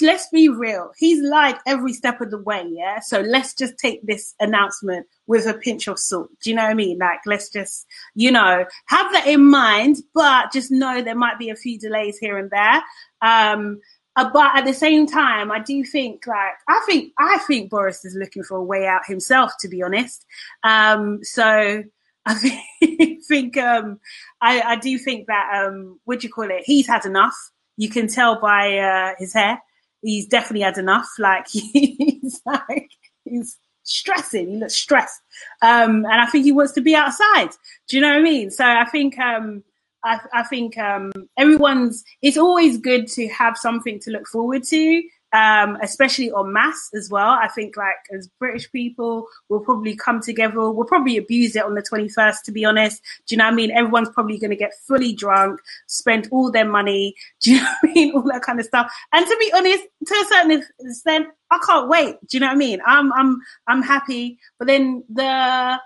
let's 0.00 0.26
be 0.30 0.48
real. 0.48 0.90
He's 0.96 1.22
lied 1.22 1.56
every 1.66 1.92
step 1.92 2.22
of 2.22 2.30
the 2.30 2.38
way. 2.38 2.64
Yeah. 2.66 3.00
So 3.00 3.20
let's 3.20 3.52
just 3.52 3.76
take 3.76 4.06
this 4.06 4.34
announcement 4.40 5.06
with 5.26 5.44
a 5.44 5.52
pinch 5.52 5.86
of 5.86 5.98
salt. 5.98 6.30
Do 6.42 6.48
you 6.48 6.56
know 6.56 6.62
what 6.62 6.70
I 6.70 6.74
mean? 6.74 6.96
Like, 6.96 7.20
let's 7.26 7.50
just, 7.50 7.84
you 8.14 8.32
know, 8.32 8.64
have 8.86 9.12
that 9.12 9.26
in 9.26 9.44
mind, 9.44 9.98
but 10.14 10.50
just 10.50 10.70
know 10.70 11.02
there 11.02 11.14
might 11.14 11.38
be 11.38 11.50
a 11.50 11.56
few 11.56 11.78
delays 11.78 12.16
here 12.16 12.38
and 12.38 12.50
there. 12.50 12.82
Um, 13.20 13.82
uh, 14.16 14.30
but 14.32 14.56
at 14.56 14.64
the 14.64 14.72
same 14.72 15.06
time, 15.06 15.52
I 15.52 15.58
do 15.58 15.84
think 15.84 16.26
like 16.26 16.54
I 16.68 16.80
think 16.86 17.12
I 17.18 17.36
think 17.46 17.68
Boris 17.68 18.02
is 18.06 18.14
looking 18.14 18.44
for 18.44 18.56
a 18.56 18.64
way 18.64 18.86
out 18.86 19.02
himself, 19.06 19.52
to 19.60 19.68
be 19.68 19.82
honest. 19.82 20.24
Um, 20.62 21.18
so 21.22 21.82
I 22.26 23.18
think 23.28 23.56
um, 23.58 24.00
I, 24.40 24.60
I, 24.62 24.76
do 24.76 24.96
think 24.98 25.26
that 25.26 25.66
um, 25.66 26.00
what 26.04 26.20
do 26.20 26.26
you 26.26 26.32
call 26.32 26.50
it? 26.50 26.62
He's 26.64 26.86
had 26.86 27.04
enough. 27.04 27.36
You 27.76 27.90
can 27.90 28.08
tell 28.08 28.40
by 28.40 28.78
uh, 28.78 29.14
his 29.18 29.34
hair. 29.34 29.60
He's 30.00 30.26
definitely 30.26 30.62
had 30.62 30.78
enough. 30.78 31.08
Like 31.18 31.46
he's 31.48 32.40
like 32.46 32.90
he's 33.24 33.58
stressing. 33.82 34.48
He 34.48 34.56
looks 34.56 34.74
stressed, 34.74 35.20
um, 35.60 36.06
and 36.06 36.20
I 36.20 36.26
think 36.26 36.44
he 36.44 36.52
wants 36.52 36.72
to 36.72 36.80
be 36.80 36.94
outside. 36.94 37.50
Do 37.88 37.96
you 37.96 38.02
know 38.02 38.08
what 38.08 38.18
I 38.18 38.22
mean? 38.22 38.50
So 38.50 38.64
I 38.64 38.86
think 38.86 39.18
um, 39.18 39.62
I, 40.02 40.20
I, 40.32 40.42
think 40.44 40.78
um, 40.78 41.12
everyone's. 41.36 42.04
It's 42.22 42.38
always 42.38 42.78
good 42.78 43.06
to 43.08 43.28
have 43.28 43.58
something 43.58 43.98
to 44.00 44.10
look 44.10 44.26
forward 44.26 44.64
to 44.64 45.02
um, 45.34 45.76
especially 45.82 46.30
on 46.30 46.52
mass 46.52 46.90
as 46.94 47.10
well. 47.10 47.30
I 47.30 47.48
think 47.48 47.76
like 47.76 47.96
as 48.16 48.28
British 48.38 48.70
people, 48.70 49.26
we'll 49.48 49.60
probably 49.60 49.96
come 49.96 50.20
together. 50.20 50.70
We'll 50.70 50.86
probably 50.86 51.16
abuse 51.16 51.56
it 51.56 51.64
on 51.64 51.74
the 51.74 51.82
21st, 51.82 52.42
to 52.44 52.52
be 52.52 52.64
honest. 52.64 53.02
Do 53.26 53.34
you 53.34 53.38
know 53.38 53.46
what 53.46 53.52
I 53.52 53.56
mean? 53.56 53.72
Everyone's 53.72 54.10
probably 54.10 54.38
going 54.38 54.50
to 54.50 54.56
get 54.56 54.72
fully 54.86 55.12
drunk, 55.12 55.58
spend 55.88 56.28
all 56.30 56.52
their 56.52 56.64
money. 56.64 57.16
Do 57.40 57.52
you 57.52 57.60
know 57.60 57.66
what 57.80 57.90
I 57.90 57.94
mean? 57.94 58.14
All 58.14 58.22
that 58.22 58.42
kind 58.42 58.60
of 58.60 58.66
stuff. 58.66 58.90
And 59.12 59.26
to 59.26 59.36
be 59.40 59.52
honest, 59.52 59.82
to 60.06 60.14
a 60.14 60.24
certain 60.28 60.62
extent, 60.80 61.26
I 61.50 61.58
can't 61.66 61.88
wait. 61.88 62.16
Do 62.28 62.36
you 62.36 62.40
know 62.40 62.46
what 62.46 62.54
I 62.54 62.56
mean? 62.56 62.78
I'm, 62.86 63.12
I'm, 63.14 63.40
I'm 63.66 63.82
happy. 63.82 64.38
But 64.58 64.68
then 64.68 65.02
the, 65.12 65.80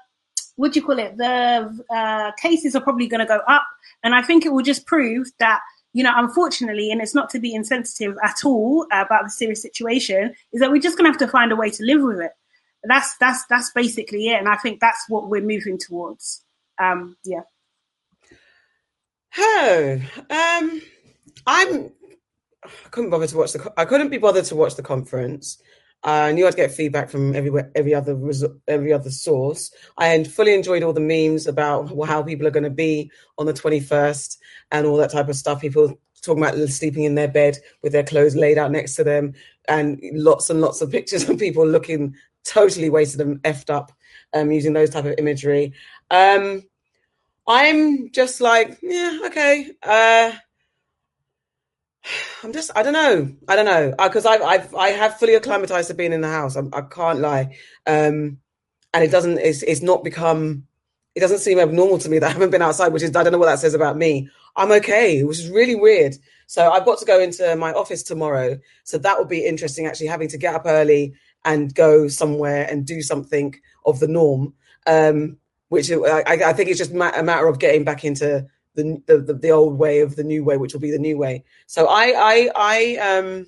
what 0.56 0.72
do 0.72 0.80
you 0.80 0.84
call 0.84 0.98
it? 0.98 1.16
The 1.16 1.84
uh, 1.90 2.32
cases 2.32 2.76
are 2.76 2.82
probably 2.82 3.06
going 3.06 3.20
to 3.20 3.26
go 3.26 3.40
up. 3.48 3.66
And 4.04 4.14
I 4.14 4.20
think 4.20 4.44
it 4.44 4.52
will 4.52 4.62
just 4.62 4.86
prove 4.86 5.28
that 5.38 5.60
you 5.92 6.02
know, 6.02 6.12
unfortunately, 6.14 6.90
and 6.90 7.00
it's 7.00 7.14
not 7.14 7.30
to 7.30 7.38
be 7.38 7.54
insensitive 7.54 8.16
at 8.22 8.44
all 8.44 8.86
about 8.92 9.24
the 9.24 9.30
serious 9.30 9.62
situation, 9.62 10.34
is 10.52 10.60
that 10.60 10.70
we're 10.70 10.80
just 10.82 10.96
going 10.96 11.06
to 11.06 11.10
have 11.10 11.26
to 11.26 11.32
find 11.32 11.52
a 11.52 11.56
way 11.56 11.70
to 11.70 11.84
live 11.84 12.02
with 12.02 12.20
it. 12.20 12.32
That's 12.84 13.16
that's 13.18 13.44
that's 13.46 13.72
basically 13.72 14.28
it, 14.28 14.38
and 14.38 14.48
I 14.48 14.56
think 14.56 14.80
that's 14.80 15.04
what 15.08 15.28
we're 15.28 15.42
moving 15.42 15.78
towards. 15.78 16.44
Um, 16.78 17.16
yeah. 17.24 17.42
Oh, 19.36 20.00
um, 20.30 20.82
I'm. 21.46 21.92
I 22.64 22.88
couldn't 22.90 23.10
bother 23.10 23.26
to 23.26 23.36
watch 23.36 23.52
the. 23.52 23.72
I 23.76 23.84
couldn't 23.84 24.10
be 24.10 24.18
bothered 24.18 24.44
to 24.46 24.56
watch 24.56 24.76
the 24.76 24.82
conference. 24.82 25.58
I 26.02 26.32
knew 26.32 26.46
I'd 26.46 26.56
get 26.56 26.70
feedback 26.70 27.10
from 27.10 27.34
everywhere, 27.34 27.70
every 27.74 27.94
other 27.94 28.16
every 28.68 28.92
other 28.92 29.10
source. 29.10 29.72
I 29.96 30.22
fully 30.24 30.54
enjoyed 30.54 30.82
all 30.82 30.92
the 30.92 31.00
memes 31.00 31.46
about 31.46 31.92
how 32.06 32.22
people 32.22 32.46
are 32.46 32.52
going 32.52 32.64
to 32.64 32.70
be 32.70 33.10
on 33.36 33.46
the 33.46 33.52
21st 33.52 34.38
and 34.70 34.86
all 34.86 34.96
that 34.98 35.10
type 35.10 35.28
of 35.28 35.36
stuff. 35.36 35.60
People 35.60 35.98
talking 36.22 36.42
about 36.42 36.56
sleeping 36.68 37.04
in 37.04 37.14
their 37.14 37.28
bed 37.28 37.58
with 37.82 37.92
their 37.92 38.04
clothes 38.04 38.36
laid 38.36 38.58
out 38.58 38.70
next 38.70 38.94
to 38.96 39.04
them, 39.04 39.34
and 39.68 40.00
lots 40.12 40.50
and 40.50 40.60
lots 40.60 40.80
of 40.80 40.90
pictures 40.92 41.28
of 41.28 41.38
people 41.38 41.66
looking 41.66 42.14
totally 42.44 42.90
wasted 42.90 43.20
and 43.20 43.42
effed 43.42 43.68
up, 43.70 43.92
um, 44.34 44.52
using 44.52 44.72
those 44.72 44.90
type 44.90 45.04
of 45.04 45.14
imagery. 45.18 45.72
Um, 46.10 46.62
I'm 47.46 48.10
just 48.12 48.40
like, 48.40 48.78
yeah, 48.82 49.20
okay. 49.26 49.72
Uh, 49.82 50.32
I'm 52.42 52.52
just, 52.52 52.70
I 52.74 52.82
don't 52.82 52.92
know, 52.92 53.34
I 53.48 53.56
don't 53.56 53.64
know, 53.64 53.94
because 54.02 54.26
I've, 54.26 54.42
I've, 54.42 54.74
I 54.74 54.90
have 54.90 55.18
fully 55.18 55.34
acclimatized 55.34 55.88
to 55.88 55.94
being 55.94 56.12
in 56.12 56.20
the 56.20 56.28
house. 56.28 56.56
I'm, 56.56 56.70
I 56.72 56.82
can 56.82 57.04
not 57.04 57.18
lie, 57.18 57.56
um, 57.86 58.38
and 58.94 59.04
it 59.04 59.10
doesn't, 59.10 59.38
it's, 59.38 59.62
it's 59.62 59.82
not 59.82 60.04
become, 60.04 60.66
it 61.14 61.20
doesn't 61.20 61.38
seem 61.38 61.58
abnormal 61.58 61.98
to 61.98 62.08
me 62.08 62.18
that 62.18 62.28
I 62.28 62.32
haven't 62.32 62.50
been 62.50 62.62
outside, 62.62 62.92
which 62.92 63.02
is, 63.02 63.14
I 63.14 63.22
don't 63.22 63.32
know 63.32 63.38
what 63.38 63.46
that 63.46 63.58
says 63.58 63.74
about 63.74 63.96
me. 63.96 64.28
I'm 64.56 64.72
okay, 64.72 65.22
which 65.24 65.38
is 65.38 65.50
really 65.50 65.74
weird. 65.74 66.14
So 66.46 66.70
I've 66.70 66.84
got 66.84 66.98
to 66.98 67.04
go 67.04 67.20
into 67.20 67.56
my 67.56 67.72
office 67.72 68.02
tomorrow, 68.02 68.58
so 68.84 68.98
that 68.98 69.18
would 69.18 69.28
be 69.28 69.44
interesting. 69.44 69.86
Actually, 69.86 70.06
having 70.06 70.28
to 70.28 70.38
get 70.38 70.54
up 70.54 70.62
early 70.64 71.14
and 71.44 71.74
go 71.74 72.08
somewhere 72.08 72.66
and 72.70 72.86
do 72.86 73.02
something 73.02 73.54
of 73.84 74.00
the 74.00 74.08
norm. 74.08 74.54
Um, 74.86 75.36
which 75.68 75.90
I, 75.92 76.22
I 76.26 76.52
think 76.54 76.70
it's 76.70 76.78
just 76.78 76.92
a 76.92 77.22
matter 77.22 77.46
of 77.46 77.58
getting 77.58 77.84
back 77.84 78.04
into 78.04 78.46
the, 78.82 79.18
the 79.18 79.34
the 79.34 79.50
old 79.50 79.78
way 79.78 80.00
of 80.00 80.16
the 80.16 80.24
new 80.24 80.44
way, 80.44 80.56
which 80.56 80.72
will 80.72 80.80
be 80.80 80.90
the 80.90 80.98
new 80.98 81.18
way. 81.18 81.44
So 81.66 81.86
I 81.86 82.14
I 82.16 82.50
I 82.56 82.96
um 82.96 83.46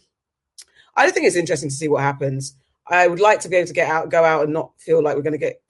I 0.97 1.05
don't 1.05 1.13
think 1.15 1.27
it's 1.27 1.37
interesting 1.37 1.71
to 1.71 1.75
see 1.75 1.89
what 1.89 2.03
happens. 2.03 2.57
I 2.87 3.07
would 3.07 3.21
like 3.21 3.41
to 3.41 3.49
be 3.49 3.57
able 3.57 3.69
to 3.69 3.73
get 3.73 3.89
out, 3.89 4.11
go 4.11 4.25
out, 4.25 4.45
and 4.45 4.53
not 4.53 4.73
feel 4.79 5.03
like 5.03 5.15
we're 5.15 5.23
going 5.23 5.33
to 5.33 5.39
get 5.39 5.63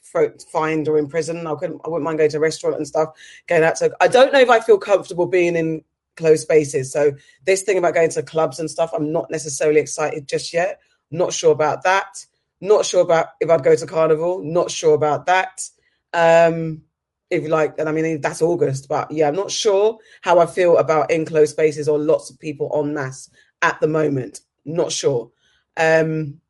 fined 0.51 0.89
or 0.89 0.99
in 0.99 1.07
prison. 1.07 1.47
I 1.47 1.55
couldn't. 1.55 1.81
I 1.85 1.89
wouldn't 1.89 2.05
mind 2.05 2.19
going 2.19 2.31
to 2.31 2.39
a 2.39 2.41
restaurant 2.41 2.77
and 2.77 2.87
stuff. 2.87 3.11
Going 3.47 3.63
out 3.63 3.77
to. 3.77 3.95
I 4.01 4.09
don't 4.09 4.33
know 4.33 4.41
if 4.41 4.49
I 4.49 4.61
feel 4.61 4.79
comfortable 4.79 5.27
being 5.27 5.55
in 5.55 5.85
closed 6.17 6.43
spaces. 6.43 6.93
So 6.93 7.13
this 7.45 7.63
thing 7.63 7.79
about 7.79 7.95
going 7.95 8.11
to 8.11 8.23
clubs 8.23 8.59
and 8.59 8.71
stuff, 8.71 8.91
I'm 8.95 9.13
not 9.13 9.31
necessarily 9.31 9.81
excited 9.81 10.29
just 10.29 10.53
yet. 10.53 10.81
Not 11.11 11.33
sure 11.33 11.53
about 11.53 11.83
that. 11.85 12.25
Not 12.61 12.87
sure 12.87 13.03
about 13.03 13.29
if 13.41 13.51
I'd 13.51 13.65
go 13.65 13.77
to 13.77 13.87
carnival. 13.87 14.43
Not 14.43 14.71
sure 14.71 14.95
about 14.95 15.27
that. 15.27 15.69
Um, 16.13 16.83
if 17.31 17.43
you 17.43 17.49
like, 17.49 17.75
and 17.79 17.89
I 17.89 17.93
mean 17.93 18.21
that's 18.21 18.43
August, 18.43 18.89
but 18.89 19.11
yeah, 19.11 19.29
I'm 19.29 19.37
not 19.37 19.51
sure 19.51 19.99
how 20.23 20.39
I 20.39 20.47
feel 20.47 20.77
about 20.79 21.11
enclosed 21.11 21.53
spaces 21.53 21.89
or 21.89 21.99
lots 21.99 22.31
of 22.31 22.39
people 22.39 22.71
en 22.75 22.95
masse 22.95 23.31
at 23.63 23.81
the 23.81 23.87
moment. 23.87 24.41
Not 24.65 24.93
sure. 24.93 25.31
Um, 25.77 26.41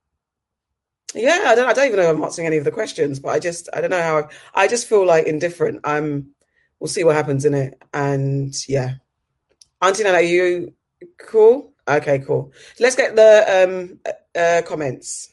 yeah, 1.14 1.45
I 1.47 1.55
don't. 1.55 1.68
I 1.68 1.72
don't 1.72 1.87
even 1.87 1.99
know 1.99 2.11
if 2.11 2.16
I'm 2.16 2.24
answering 2.24 2.47
any 2.47 2.57
of 2.57 2.64
the 2.64 2.70
questions, 2.70 3.18
but 3.18 3.31
I 3.31 3.39
just 3.39 3.68
I 3.72 3.81
don't 3.81 3.91
know 3.91 4.03
how. 4.03 4.18
I, 4.18 4.64
I 4.64 4.68
just 4.68 4.89
feel 4.89 5.07
like 5.07 5.26
indifferent. 5.26 5.81
I'm. 5.85 6.31
We'll 6.78 6.89
see 6.89 7.05
what 7.05 7.16
happens 7.16 7.45
in 7.45 7.55
it, 7.55 7.81
and 7.93 8.55
yeah. 8.68 8.95
Auntie 9.83 10.03
Nana, 10.03 10.18
are 10.18 10.22
you 10.22 10.74
cool? 11.18 11.72
Okay, 11.89 12.20
cool. 12.20 12.53
Let's 12.78 12.97
get 12.97 13.16
the 13.16 13.64
um 13.64 14.01
uh, 14.35 14.62
comments. 14.66 15.33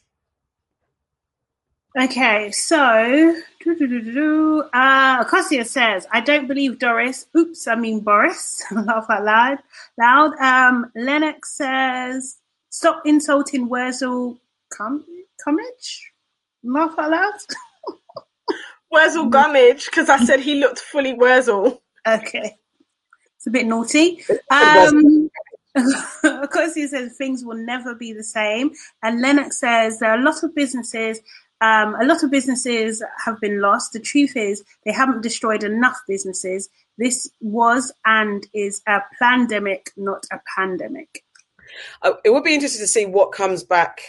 Okay, 1.97 2.51
so 2.51 3.35
uh, 3.65 5.17
Acacia 5.19 5.65
says, 5.65 6.05
"I 6.11 6.21
don't 6.21 6.47
believe 6.47 6.77
Doris." 6.77 7.25
Oops, 7.35 7.67
I 7.67 7.73
mean 7.73 8.01
Boris. 8.01 8.63
Laugh 8.71 9.07
out 9.09 9.23
loud. 9.23 9.57
Loud. 9.97 10.33
Um, 10.39 10.91
Lennox 10.95 11.55
says, 11.55 12.37
"Stop 12.69 13.01
insulting 13.05 13.67
Wurzel 13.67 14.37
Cum- 14.69 15.05
Cummage." 15.43 16.11
Laugh 16.63 16.93
out 16.99 17.09
loud. 17.09 17.33
Wurzel 18.91 19.25
Gummidge, 19.25 19.85
because 19.85 20.07
I 20.07 20.23
said 20.23 20.39
he 20.39 20.55
looked 20.59 20.79
fully 20.79 21.13
Wurzel. 21.13 21.81
Okay, 22.07 22.57
it's 23.37 23.47
a 23.47 23.49
bit 23.49 23.65
naughty. 23.65 24.23
Um, 24.51 25.31
Acacia 26.23 26.87
says 26.87 27.17
things 27.17 27.43
will 27.43 27.57
never 27.57 27.95
be 27.95 28.13
the 28.13 28.23
same, 28.23 28.69
and 29.01 29.19
Lennox 29.19 29.59
says 29.59 29.97
there 29.97 30.11
are 30.11 30.19
a 30.19 30.23
lot 30.23 30.43
of 30.43 30.53
businesses 30.53 31.21
um, 31.61 31.95
a 31.95 32.05
lot 32.05 32.23
of 32.23 32.31
businesses 32.31 33.03
have 33.25 33.39
been 33.39 33.61
lost. 33.61 33.93
The 33.93 33.99
truth 33.99 34.35
is, 34.35 34.63
they 34.85 34.91
haven't 34.91 35.21
destroyed 35.21 35.63
enough 35.63 35.99
businesses. 36.07 36.69
This 36.97 37.29
was 37.41 37.91
and 38.05 38.45
is 38.53 38.81
a 38.87 38.99
pandemic, 39.19 39.91
not 39.97 40.25
a 40.31 40.39
pandemic. 40.55 41.23
Uh, 42.01 42.13
it 42.23 42.29
would 42.29 42.43
be 42.43 42.53
interesting 42.53 42.83
to 42.83 42.87
see 42.87 43.05
what 43.05 43.31
comes 43.31 43.63
back, 43.63 44.01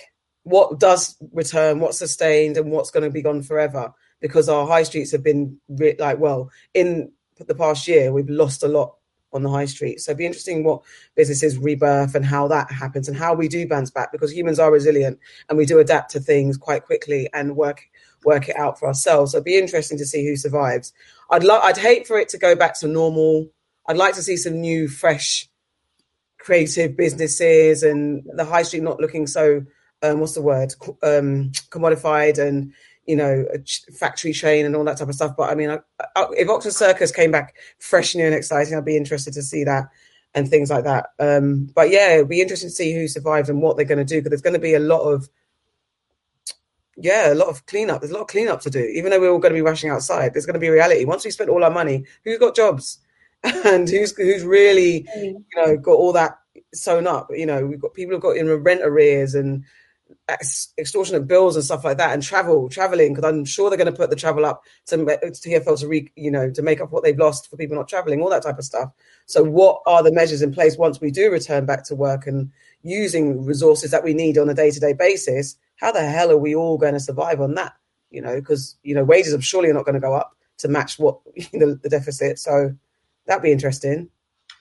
what 0.43 0.79
does 0.79 1.17
return, 1.33 1.81
what's 1.81 1.99
sustained, 1.99 2.57
and 2.57 2.71
what's 2.71 2.91
going 2.91 3.05
to 3.05 3.11
be 3.11 3.23
gone 3.23 3.43
forever. 3.43 3.93
Because 4.21 4.49
our 4.49 4.67
high 4.67 4.83
streets 4.83 5.13
have 5.13 5.23
been 5.23 5.61
like, 5.69 6.19
well, 6.19 6.51
in 6.75 7.13
the 7.39 7.55
past 7.55 7.87
year, 7.87 8.13
we've 8.13 8.29
lost 8.29 8.63
a 8.63 8.69
lot 8.69 8.97
on 9.33 9.43
the 9.43 9.51
high 9.51 9.67
street. 9.67 10.01
So 10.01 10.11
it'd 10.11 10.19
be 10.19 10.27
interesting 10.27 10.65
what 10.65 10.83
businesses 11.15 11.59
rebirth 11.59 12.15
and 12.15 12.25
how 12.25 12.49
that 12.49 12.71
happens 12.71 13.09
and 13.09 13.17
how 13.17 13.35
we 13.35 13.49
do 13.49 13.69
bounce 13.69 13.91
back 13.91 14.13
because 14.13 14.33
humans 14.33 14.59
are 14.59 14.73
resilient 14.73 15.19
and 15.49 15.59
we 15.59 15.67
do 15.67 15.79
adapt 15.79 16.11
to 16.13 16.21
things 16.21 16.57
quite 16.57 16.85
quickly 16.85 17.29
and 17.33 17.57
work 17.57 17.83
work 18.25 18.49
it 18.49 18.57
out 18.57 18.79
for 18.79 18.89
ourselves. 18.89 19.33
So 19.33 19.39
it'd 19.39 19.45
be 19.45 19.59
interesting 19.59 19.99
to 19.99 20.07
see 20.07 20.27
who 20.27 20.37
survives. 20.37 20.93
I'd 21.31 21.45
love 21.45 21.63
I'd 21.63 21.79
hate 21.79 22.07
for 22.07 22.19
it 22.19 22.31
to 22.31 22.39
go 22.39 22.55
back 22.55 22.79
to 22.81 22.89
normal. 22.89 23.49
I'd 23.87 23.97
like 23.97 24.15
to 24.15 24.23
see 24.23 24.37
some 24.37 24.61
new, 24.61 24.89
fresh, 24.89 25.49
creative 26.39 26.97
businesses 26.97 27.83
and 27.83 28.23
the 28.35 28.45
high 28.45 28.63
street 28.63 28.83
not 28.83 29.01
looking 29.01 29.27
so 29.27 29.65
um, 30.03 30.21
what's 30.21 30.35
the 30.35 30.43
word 30.43 30.73
um, 31.03 31.51
commodified 31.71 32.39
and 32.39 32.73
you 33.09 33.17
know, 33.17 33.47
factory 33.95 34.35
chain 34.35 34.67
and 34.67 34.77
all 34.77 34.85
that 34.85 34.99
type 34.99 35.09
of 35.09 35.15
stuff. 35.15 35.35
But 35.35 35.51
I 35.51 35.55
mean, 35.55 35.71
I, 35.71 35.79
I, 36.15 36.27
if 36.37 36.49
Oxford 36.51 36.75
Circus 36.75 37.11
came 37.11 37.33
back 37.33 37.57
fresh, 37.79 38.15
new, 38.15 38.27
and 38.27 38.35
exciting, 38.35 38.77
I'd 38.77 38.85
be 38.85 38.99
interested 38.99 39.33
to 39.33 39.43
see 39.43 39.65
that 39.65 39.89
and 40.35 40.47
things 40.47 40.71
like 40.71 40.85
that. 40.85 41.07
Um, 41.19 41.71
but 41.75 41.89
yeah, 41.89 42.17
it'd 42.17 42.29
be 42.29 42.43
interesting 42.43 42.69
to 42.69 42.75
see 42.75 42.95
who 42.95 43.09
survives 43.09 43.49
and 43.49 43.63
what 43.63 43.77
they're 43.77 43.87
going 43.87 43.99
to 43.99 44.05
do 44.05 44.21
because 44.21 44.29
there's 44.29 44.43
going 44.43 44.53
to 44.53 44.61
be 44.61 44.75
a 44.75 44.79
lot 44.79 45.01
of, 45.01 45.27
yeah, 46.99 47.33
a 47.33 47.35
lot 47.35 47.49
of 47.49 47.65
cleanup. 47.65 48.03
There's 48.03 48.11
a 48.11 48.15
lot 48.15 48.23
of 48.23 48.29
cleanup 48.29 48.61
to 48.61 48.71
do. 48.71 48.81
Even 48.81 49.11
though 49.11 49.21
we're 49.21 49.31
all 49.31 49.39
going 49.39 49.55
to 49.55 49.59
be 49.59 49.63
rushing 49.63 49.89
outside, 49.89 50.35
there's 50.35 50.45
going 50.45 50.53
to 50.53 50.61
be 50.61 50.69
reality. 50.69 51.07
Once 51.07 51.25
we 51.25 51.31
spent 51.31 51.49
all 51.49 51.65
our 51.65 51.71
money, 51.71 52.05
who's 52.25 52.39
got 52.39 52.55
jobs 52.55 52.99
and 53.43 53.89
who's 53.89 54.15
who's 54.19 54.45
really, 54.45 55.09
you 55.17 55.45
know, 55.57 55.79
got 55.79 55.93
all 55.93 56.13
that 56.13 56.39
sewn 56.75 57.07
up? 57.07 57.29
You 57.31 57.47
know, 57.47 57.65
we've 57.65 57.81
got 57.81 57.95
people 57.95 58.13
who've 58.13 58.23
got 58.23 58.37
in 58.37 58.51
rent 58.63 58.83
arrears 58.85 59.35
and 59.35 59.65
extortionate 60.79 61.27
bills 61.27 61.57
and 61.57 61.65
stuff 61.65 61.85
like 61.85 61.99
that, 61.99 62.13
and 62.13 62.23
travel, 62.23 62.69
traveling, 62.69 63.15
because 63.15 63.29
I'm 63.29 63.45
sure 63.45 63.71
they're 63.71 63.79
going 63.79 63.93
to 63.93 63.97
put 63.97 64.11
the 64.11 64.17
travel 64.17 64.45
up 64.45 64.63
to 64.87 64.97
TFL 64.99 65.81
to 65.81 65.89
re, 65.89 66.11
you 66.17 66.31
know, 66.31 66.51
to 66.51 66.63
make 66.63 66.81
up 66.81 66.91
what 66.91 67.03
they've 67.03 67.19
lost 67.19 67.49
for 67.49 67.57
people 67.57 67.77
not 67.77 67.89
traveling, 67.89 68.21
all 68.21 68.31
that 68.31 68.43
type 68.43 68.59
of 68.59 68.65
stuff. 68.65 68.91
So, 69.27 69.43
what 69.43 69.83
are 69.87 70.03
the 70.03 70.13
measures 70.13 70.43
in 70.43 70.53
place 70.53 70.77
once 70.77 71.01
we 71.01 71.11
do 71.11 71.31
return 71.31 71.67
back 71.67 71.85
to 71.85 71.95
work 71.95 72.27
and 72.27 72.51
using 72.83 73.45
resources 73.45 73.91
that 73.91 74.05
we 74.05 74.15
need 74.15 74.39
on 74.39 74.49
a 74.49 74.55
day 74.55 74.71
to 74.71 74.81
day 74.81 74.93
basis? 74.93 75.57
How 75.77 75.93
the 75.93 76.05
hell 76.05 76.31
are 76.31 76.39
we 76.39 76.55
all 76.55 76.79
going 76.79 76.95
to 76.95 77.01
survive 77.01 77.41
on 77.41 77.55
that? 77.55 77.75
You 78.11 78.23
know, 78.23 78.37
because 78.37 78.77
you 78.83 78.95
know 78.95 79.05
wages 79.05 79.35
are 79.35 79.41
surely 79.41 79.73
not 79.73 79.85
going 79.85 79.95
to 79.95 80.01
go 80.01 80.15
up 80.15 80.37
to 80.59 80.69
match 80.69 80.99
what 80.99 81.21
you 81.53 81.59
know, 81.59 81.75
the 81.75 81.89
deficit. 81.89 82.39
So 82.39 82.75
that'd 83.27 83.43
be 83.43 83.53
interesting. 83.53 84.11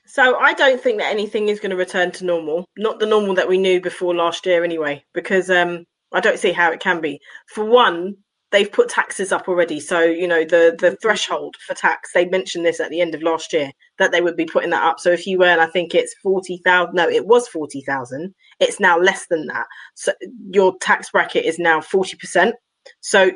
So 0.08 0.38
I 0.38 0.53
don't 0.53 0.82
think 0.82 0.99
that 0.99 1.12
anything 1.12 1.49
is 1.49 1.60
going 1.60 1.72
to 1.72 1.76
return 1.76 2.12
to 2.14 2.26
normal, 2.26 2.66
not 2.78 2.99
the 2.99 3.05
normal 3.05 3.36
that 3.36 3.49
we 3.49 3.58
knew 3.58 3.82
before 3.82 4.16
last 4.16 4.45
year 4.45 4.64
anyway, 4.64 5.03
because 5.14 5.49
um, 5.49 5.84
I 6.14 6.22
don't 6.22 6.39
see 6.39 6.53
how 6.53 6.72
it 6.72 6.80
can 6.80 7.01
be. 7.01 7.20
For 7.53 7.66
one, 7.66 8.16
they've 8.51 8.72
put 8.72 8.88
taxes 8.88 9.34
up 9.34 9.49
already. 9.49 9.82
So, 9.82 10.01
you 10.01 10.28
know, 10.28 10.45
the, 10.45 10.76
the 10.80 10.95
threshold 11.01 11.55
for 11.66 11.74
tax, 11.74 12.12
they 12.14 12.26
mentioned 12.26 12.66
this 12.66 12.80
at 12.80 12.89
the 12.89 13.01
end 13.01 13.16
of 13.16 13.22
last 13.22 13.51
year, 13.51 13.72
that 13.99 14.14
they 14.14 14.22
would 14.22 14.38
be 14.38 14.45
putting 14.45 14.70
that 14.70 14.84
up. 14.84 14.99
So 14.99 15.12
if 15.12 15.28
you 15.28 15.43
earn, 15.43 15.60
I 15.60 15.68
think 15.68 15.93
it's 15.93 16.16
40,000, 16.24 16.93
no, 16.95 17.10
it 17.10 17.28
was 17.28 17.49
40,000. 17.49 18.34
It's 18.62 18.80
now 18.80 18.97
less 18.97 19.28
than 19.28 19.47
that. 19.47 19.66
So 19.95 20.14
your 20.51 20.78
tax 20.80 21.12
bracket 21.12 21.43
is 21.43 21.60
now 21.60 21.82
40%. 21.82 22.53
So 23.01 23.32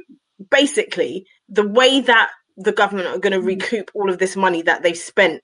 basically, 0.50 1.26
the 1.50 1.68
way 1.68 2.00
that 2.00 2.30
the 2.56 2.72
government 2.72 3.10
are 3.10 3.20
going 3.20 3.34
to 3.34 3.42
recoup 3.42 3.92
all 3.94 4.10
of 4.10 4.20
this 4.20 4.38
money 4.38 4.62
that 4.62 4.84
they 4.84 4.94
spent 4.94 5.42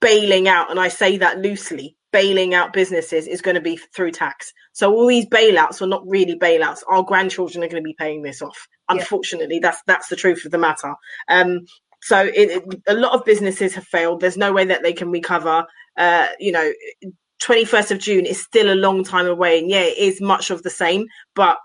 bailing 0.00 0.48
out, 0.48 0.70
and 0.70 0.80
I 0.80 0.88
say 0.88 1.18
that 1.18 1.38
loosely, 1.38 1.96
bailing 2.12 2.54
out 2.54 2.72
businesses 2.72 3.26
is 3.26 3.42
going 3.42 3.56
to 3.56 3.60
be 3.60 3.76
through 3.76 4.12
tax. 4.12 4.52
So 4.72 4.92
all 4.92 5.06
these 5.06 5.26
bailouts 5.26 5.82
are 5.82 5.86
not 5.86 6.06
really 6.06 6.38
bailouts. 6.38 6.82
Our 6.88 7.02
grandchildren 7.02 7.62
are 7.62 7.68
going 7.68 7.82
to 7.82 7.86
be 7.86 7.96
paying 7.98 8.22
this 8.22 8.42
off. 8.42 8.68
Unfortunately, 8.88 9.56
yeah. 9.56 9.68
that's 9.68 9.82
that's 9.86 10.08
the 10.08 10.16
truth 10.16 10.44
of 10.44 10.52
the 10.52 10.58
matter. 10.58 10.94
Um, 11.28 11.66
so 12.02 12.20
it, 12.20 12.32
it, 12.34 12.82
a 12.86 12.94
lot 12.94 13.12
of 13.12 13.24
businesses 13.24 13.74
have 13.74 13.84
failed. 13.84 14.20
There's 14.20 14.36
no 14.36 14.52
way 14.52 14.66
that 14.66 14.82
they 14.82 14.92
can 14.92 15.10
recover. 15.10 15.66
Uh, 15.96 16.28
you 16.38 16.52
know, 16.52 16.72
21st 17.42 17.90
of 17.90 17.98
June 17.98 18.26
is 18.26 18.42
still 18.42 18.72
a 18.72 18.74
long 18.74 19.04
time 19.04 19.26
away, 19.26 19.58
and 19.58 19.70
yeah, 19.70 19.82
it 19.82 19.98
is 19.98 20.20
much 20.20 20.50
of 20.50 20.62
the 20.62 20.70
same, 20.70 21.06
but 21.34 21.58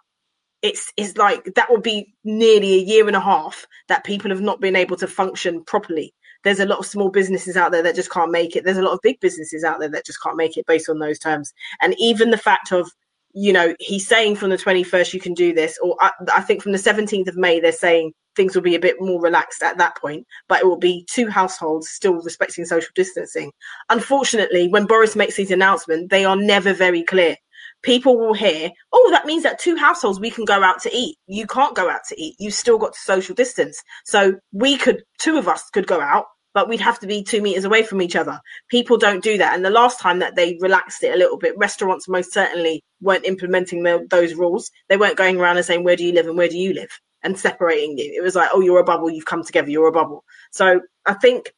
it's 0.62 0.92
it's 0.96 1.18
like 1.18 1.44
that 1.56 1.70
will 1.70 1.82
be 1.82 2.14
nearly 2.24 2.74
a 2.76 2.84
year 2.84 3.08
and 3.08 3.16
a 3.16 3.22
half 3.22 3.66
that 3.88 4.04
people 4.04 4.32
have 4.32 4.42
not 4.42 4.62
been 4.62 4.76
able 4.76 4.98
to 4.98 5.08
function 5.08 5.64
properly 5.64 6.14
there's 6.44 6.60
a 6.60 6.66
lot 6.66 6.80
of 6.80 6.86
small 6.86 7.10
businesses 7.10 7.58
out 7.58 7.72
there 7.72 7.84
that 7.84 7.96
just 7.96 8.12
can't 8.12 8.32
make 8.32 8.56
it. 8.56 8.64
There's 8.64 8.78
a 8.78 8.84
lot 8.84 8.94
of 8.94 9.02
big 9.02 9.20
businesses 9.20 9.64
out 9.64 9.80
there 9.80 9.90
that 9.90 10.06
just 10.06 10.22
can't 10.22 10.38
make 10.38 10.58
it 10.58 10.66
based 10.66 10.90
on 10.90 11.00
those 11.00 11.20
terms. 11.20 11.54
And 11.82 11.96
even 11.98 12.32
the 12.32 12.38
fact 12.38 12.72
of, 12.72 12.92
you 13.34 13.54
know, 13.54 13.76
he's 13.80 14.08
saying 14.08 14.36
from 14.36 14.50
the 14.50 14.58
21st 14.58 15.14
you 15.14 15.20
can 15.20 15.34
do 15.34 15.54
this, 15.54 15.78
or 15.82 15.96
I, 16.00 16.12
I 16.34 16.42
think 16.42 16.62
from 16.62 16.72
the 16.72 16.78
17th 16.78 17.28
of 17.28 17.38
May 17.38 17.60
they're 17.60 17.72
saying 17.72 18.14
things 18.36 18.56
will 18.56 18.62
be 18.62 18.76
a 18.76 18.80
bit 18.80 18.96
more 19.00 19.22
relaxed 19.22 19.62
at 19.62 19.78
that 19.78 19.98
point, 19.98 20.26
but 20.48 20.62
it 20.62 20.66
will 20.66 20.78
be 20.78 21.06
two 21.10 21.28
households 21.28 21.90
still 21.90 22.16
respecting 22.22 22.66
social 22.66 22.92
distancing. 22.96 23.52
Unfortunately, 23.90 24.68
when 24.68 24.86
Boris 24.86 25.16
makes 25.16 25.36
these 25.36 25.52
announcements, 25.52 26.08
they 26.10 26.26
are 26.26 26.36
never 26.36 26.74
very 26.74 27.04
clear 27.04 27.36
people 27.84 28.18
will 28.18 28.34
hear, 28.34 28.72
oh, 28.94 29.10
that 29.12 29.26
means 29.26 29.44
that 29.44 29.60
two 29.60 29.76
households 29.76 30.20
we 30.20 30.32
can 30.32 30.46
go 30.46 30.64
out 30.64 30.82
to 30.82 30.96
eat. 30.96 31.18
You 31.28 31.48
can't 31.48 31.76
go 31.76 31.90
out 31.90 32.02
to 32.10 32.22
eat. 32.22 32.36
You've 32.40 32.54
still 32.54 32.78
got 32.78 32.94
to 32.94 33.00
social 33.00 33.36
distance. 33.36 33.82
So 34.06 34.36
we 34.52 34.78
could, 34.78 35.04
two 35.20 35.38
of 35.38 35.48
us 35.48 35.70
could 35.70 35.88
go 35.88 36.00
out, 36.00 36.26
but 36.54 36.68
we'd 36.68 36.82
have 36.82 37.00
to 37.00 37.08
be 37.08 37.24
two 37.24 37.42
meters 37.42 37.64
away 37.64 37.84
from 37.84 38.02
each 38.02 38.16
other. 38.16 38.40
People 38.70 38.98
don't 38.98 39.24
do 39.24 39.38
that. 39.38 39.56
And 39.56 39.64
the 39.64 39.70
last 39.70 40.00
time 40.00 40.20
that 40.20 40.36
they 40.36 40.58
relaxed 40.60 41.04
it 41.04 41.14
a 41.14 41.18
little 41.18 41.38
bit, 41.38 41.58
restaurants 41.58 42.08
most 42.08 42.34
certainly 42.34 42.84
weren't 43.00 43.26
implementing 43.26 43.84
the, 43.84 44.06
those 44.10 44.34
rules. 44.34 44.70
They 44.90 44.98
weren't 44.98 45.18
going 45.18 45.40
around 45.40 45.58
and 45.58 45.66
saying, 45.66 45.84
where 45.84 45.96
do 45.96 46.04
you 46.04 46.14
live 46.14 46.28
and 46.28 46.38
where 46.38 46.50
do 46.50 46.58
you 46.58 46.74
live? 46.74 46.92
And 47.24 47.38
separating 47.38 47.98
you. 47.98 48.14
It 48.18 48.22
was 48.22 48.36
like, 48.36 48.50
oh, 48.52 48.62
you're 48.62 48.80
a 48.80 48.84
bubble. 48.84 49.10
You've 49.10 49.26
come 49.26 49.44
together. 49.44 49.70
You're 49.70 49.88
a 49.88 49.92
bubble. 49.94 50.24
So 50.52 50.82
I 51.06 51.14
think 51.14 51.54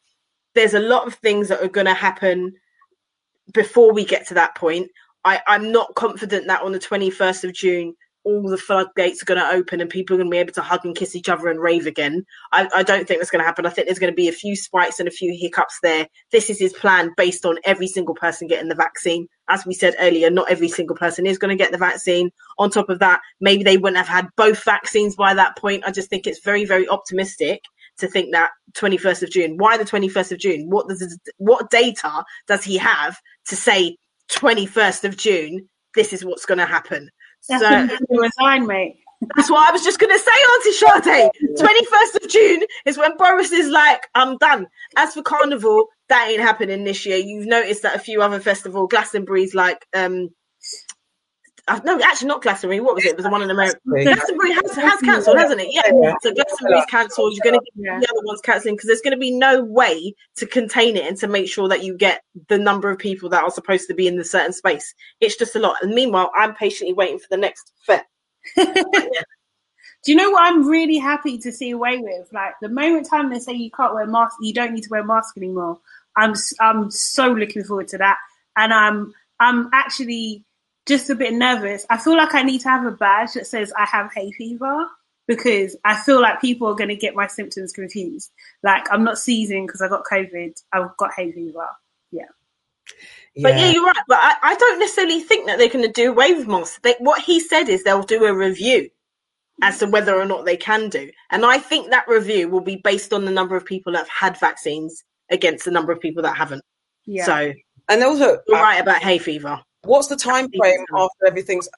there's 0.55 0.73
a 0.73 0.79
lot 0.79 1.07
of 1.07 1.15
things 1.15 1.47
that 1.47 1.63
are 1.63 1.69
going 1.69 1.87
to 1.87 1.93
happen 1.93 2.53
before 3.51 3.93
we 3.93 4.05
get 4.05 4.27
to 4.27 4.35
that 4.35 4.55
point. 4.55 4.89
I, 5.25 5.41
I'm 5.47 5.71
not 5.71 5.95
confident 5.95 6.47
that 6.47 6.61
on 6.61 6.71
the 6.71 6.79
21st 6.79 7.43
of 7.45 7.53
June 7.53 7.95
all 8.25 8.49
the 8.49 8.57
floodgates 8.57 9.21
are 9.21 9.25
going 9.25 9.39
to 9.39 9.49
open 9.49 9.81
and 9.81 9.89
people 9.89 10.15
are 10.15 10.17
going 10.17 10.29
to 10.29 10.31
be 10.31 10.37
able 10.37 10.53
to 10.53 10.61
hug 10.61 10.85
and 10.85 10.95
kiss 10.95 11.15
each 11.15 11.29
other 11.29 11.49
and 11.49 11.59
rave 11.59 11.85
again. 11.85 12.25
I, 12.51 12.69
I 12.73 12.83
don't 12.83 13.07
think 13.07 13.19
that's 13.19 13.31
going 13.31 13.41
to 13.41 13.45
happen. 13.45 13.65
I 13.65 13.69
think 13.69 13.87
there's 13.87 13.99
going 13.99 14.13
to 14.13 14.15
be 14.15 14.29
a 14.29 14.33
few 14.33 14.55
spikes 14.55 14.99
and 14.99 15.07
a 15.07 15.11
few 15.11 15.35
hiccups 15.37 15.79
there. 15.83 16.07
This 16.31 16.49
is 16.49 16.59
his 16.59 16.73
plan 16.73 17.11
based 17.17 17.45
on 17.45 17.57
every 17.65 17.87
single 17.87 18.15
person 18.15 18.47
getting 18.47 18.69
the 18.69 18.75
vaccine. 18.75 19.27
As 19.49 19.65
we 19.65 19.73
said 19.73 19.95
earlier, 19.99 20.29
not 20.29 20.49
every 20.49 20.69
single 20.69 20.95
person 20.95 21.25
is 21.25 21.37
going 21.37 21.55
to 21.55 21.61
get 21.61 21.71
the 21.71 21.77
vaccine. 21.77 22.31
On 22.57 22.69
top 22.69 22.89
of 22.89 22.99
that, 22.99 23.19
maybe 23.41 23.63
they 23.63 23.77
wouldn't 23.77 23.97
have 23.97 24.07
had 24.07 24.29
both 24.37 24.63
vaccines 24.63 25.15
by 25.15 25.33
that 25.33 25.57
point. 25.57 25.83
I 25.85 25.91
just 25.91 26.09
think 26.09 26.25
it's 26.25 26.43
very, 26.43 26.63
very 26.63 26.87
optimistic 26.87 27.61
to 27.97 28.07
think 28.07 28.31
that 28.31 28.51
21st 28.75 29.23
of 29.23 29.31
June. 29.31 29.57
Why 29.57 29.77
the 29.77 29.83
21st 29.83 30.31
of 30.31 30.39
June? 30.39 30.69
What 30.69 30.87
does 30.87 31.19
what 31.37 31.69
data 31.69 32.23
does 32.47 32.63
he 32.63 32.77
have 32.77 33.17
to 33.49 33.55
say 33.55 33.97
21st 34.33 35.03
of 35.05 35.17
June? 35.17 35.67
This 35.95 36.13
is 36.13 36.25
what's 36.25 36.45
going 36.45 36.57
to 36.57 36.65
happen. 36.65 37.09
That's 37.49 37.63
so, 37.63 37.97
resign, 38.09 38.67
mate. 38.67 38.97
That's 39.35 39.49
what 39.49 39.67
I 39.67 39.71
was 39.71 39.83
just 39.83 39.99
going 39.99 40.11
to 40.11 40.19
say, 40.19 40.31
Auntie 40.53 40.71
Sade. 41.03 41.31
21st 41.57 42.23
of 42.23 42.29
June 42.29 42.63
is 42.85 42.97
when 42.97 43.15
Boris 43.17 43.51
is 43.51 43.69
like, 43.69 44.07
I'm 44.15 44.37
done. 44.37 44.67
As 44.97 45.13
for 45.13 45.21
Carnival, 45.21 45.85
that 46.09 46.29
ain't 46.29 46.41
happening 46.41 46.83
this 46.83 47.05
year. 47.05 47.17
You've 47.17 47.47
noticed 47.47 47.83
that 47.83 47.95
a 47.95 47.99
few 47.99 48.21
other 48.21 48.39
festival, 48.39 48.87
Glastonbury's 48.87 49.53
like 49.53 49.85
um, 49.95 50.29
uh, 51.67 51.79
no, 51.85 51.99
actually 52.01 52.27
not 52.27 52.41
Glastonbury. 52.41 52.81
What 52.81 52.95
was 52.95 53.05
it? 53.05 53.11
It 53.11 53.15
was 53.15 53.23
the 53.23 53.29
one 53.29 53.41
in 53.41 53.49
America. 53.49 53.79
Glastonbury 53.85 54.51
has, 54.51 54.75
has 54.75 54.99
cancelled, 54.99 55.37
hasn't 55.37 55.61
it? 55.61 55.67
Yeah. 55.71 55.81
yeah. 56.01 56.13
So 56.21 56.33
Glastonbury's 56.33 56.85
cancelled. 56.85 57.33
You're 57.33 57.51
going 57.51 57.59
to 57.59 57.81
get 57.81 58.01
the 58.01 58.07
other 58.09 58.25
ones 58.25 58.41
cancelling 58.41 58.75
because 58.75 58.87
there's 58.87 59.01
going 59.01 59.13
to 59.13 59.19
be 59.19 59.31
no 59.31 59.63
way 59.63 60.13
to 60.37 60.45
contain 60.45 60.97
it 60.97 61.05
and 61.05 61.15
to 61.17 61.27
make 61.27 61.47
sure 61.47 61.69
that 61.69 61.83
you 61.83 61.97
get 61.97 62.21
the 62.49 62.57
number 62.57 62.89
of 62.89 62.99
people 62.99 63.29
that 63.29 63.43
are 63.43 63.51
supposed 63.51 63.87
to 63.87 63.93
be 63.93 64.07
in 64.07 64.17
the 64.17 64.25
certain 64.25 64.51
space. 64.51 64.93
It's 65.21 65.37
just 65.37 65.55
a 65.55 65.59
lot. 65.59 65.77
And 65.81 65.93
meanwhile, 65.93 66.31
I'm 66.35 66.53
patiently 66.53 66.93
waiting 66.93 67.19
for 67.19 67.27
the 67.29 67.37
next 67.37 67.71
fair. 67.85 68.03
Do 68.57 70.11
you 70.11 70.17
know 70.17 70.31
what 70.31 70.43
I'm 70.43 70.67
really 70.67 70.97
happy 70.97 71.37
to 71.37 71.51
see 71.53 71.71
away 71.71 71.99
with? 71.99 72.27
Like 72.33 72.55
the 72.61 72.67
moment 72.67 73.07
time 73.09 73.29
they 73.29 73.39
say 73.39 73.53
you 73.53 73.71
can't 73.71 73.93
wear 73.93 74.05
mask, 74.05 74.35
you 74.41 74.53
don't 74.53 74.73
need 74.73 74.83
to 74.83 74.89
wear 74.89 74.99
a 74.99 75.05
mask 75.05 75.37
anymore. 75.37 75.79
I'm 76.17 76.33
I'm 76.59 76.91
so 76.91 77.31
looking 77.31 77.63
forward 77.63 77.87
to 77.89 77.97
that, 77.99 78.17
and 78.57 78.73
I'm 78.73 79.13
I'm 79.39 79.69
actually 79.71 80.43
just 80.87 81.09
a 81.09 81.15
bit 81.15 81.33
nervous. 81.33 81.85
I 81.89 81.97
feel 81.97 82.17
like 82.17 82.35
I 82.35 82.43
need 82.43 82.61
to 82.61 82.69
have 82.69 82.85
a 82.85 82.91
badge 82.91 83.33
that 83.33 83.47
says 83.47 83.73
I 83.77 83.85
have 83.85 84.11
hay 84.13 84.31
fever 84.31 84.87
because 85.27 85.75
I 85.85 85.95
feel 85.95 86.21
like 86.21 86.41
people 86.41 86.67
are 86.67 86.75
going 86.75 86.89
to 86.89 86.95
get 86.95 87.15
my 87.15 87.27
symptoms 87.27 87.71
confused. 87.71 88.31
Like 88.63 88.85
I'm 88.91 89.03
not 89.03 89.17
seizing 89.17 89.65
because 89.65 89.81
I 89.81 89.87
got 89.87 90.03
COVID. 90.11 90.61
I've 90.73 90.95
got 90.97 91.11
hay 91.15 91.31
fever. 91.31 91.67
Yeah. 92.11 92.25
Yeah. 93.35 93.49
But 93.49 93.57
yeah, 93.57 93.71
you're 93.71 93.85
right. 93.85 93.95
But 94.07 94.19
I, 94.21 94.35
I 94.43 94.55
don't 94.55 94.79
necessarily 94.79 95.21
think 95.21 95.47
that 95.47 95.57
they're 95.57 95.69
going 95.69 95.85
to 95.85 95.91
do 95.91 96.11
away 96.11 96.33
with 96.33 96.47
masks. 96.47 96.79
They, 96.83 96.95
what 96.99 97.21
he 97.21 97.39
said 97.39 97.69
is 97.69 97.83
they'll 97.83 98.03
do 98.03 98.25
a 98.25 98.35
review 98.35 98.89
as 99.61 99.79
to 99.79 99.87
whether 99.87 100.15
or 100.15 100.25
not 100.25 100.45
they 100.45 100.57
can 100.57 100.89
do. 100.89 101.09
And 101.31 101.45
I 101.45 101.57
think 101.57 101.89
that 101.89 102.07
review 102.07 102.49
will 102.49 102.61
be 102.61 102.75
based 102.75 103.13
on 103.13 103.25
the 103.25 103.31
number 103.31 103.55
of 103.55 103.65
people 103.65 103.93
that 103.93 103.99
have 103.99 104.09
had 104.09 104.39
vaccines 104.39 105.03
against 105.29 105.65
the 105.65 105.71
number 105.71 105.91
of 105.91 105.99
people 105.99 106.23
that 106.23 106.35
haven't. 106.35 106.63
Yeah. 107.05 107.25
So, 107.25 107.53
and 107.89 108.03
also, 108.03 108.39
you're 108.47 108.57
uh, 108.57 108.61
right 108.61 108.81
about 108.81 109.01
hay 109.01 109.17
fever. 109.17 109.61
What's 109.83 110.07
the 110.07 110.15
time 110.15 110.49
frame 110.57 110.85
after 110.95 111.27
everything's 111.27 111.69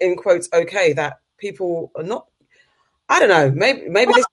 in 0.00 0.16
quotes 0.16 0.48
okay 0.52 0.92
that 0.94 1.18
people 1.38 1.90
are 1.96 2.02
not? 2.02 2.26
I 3.08 3.20
don't 3.20 3.28
know. 3.28 3.50
Maybe 3.50 3.88
maybe 3.88 4.12
this. 4.12 4.26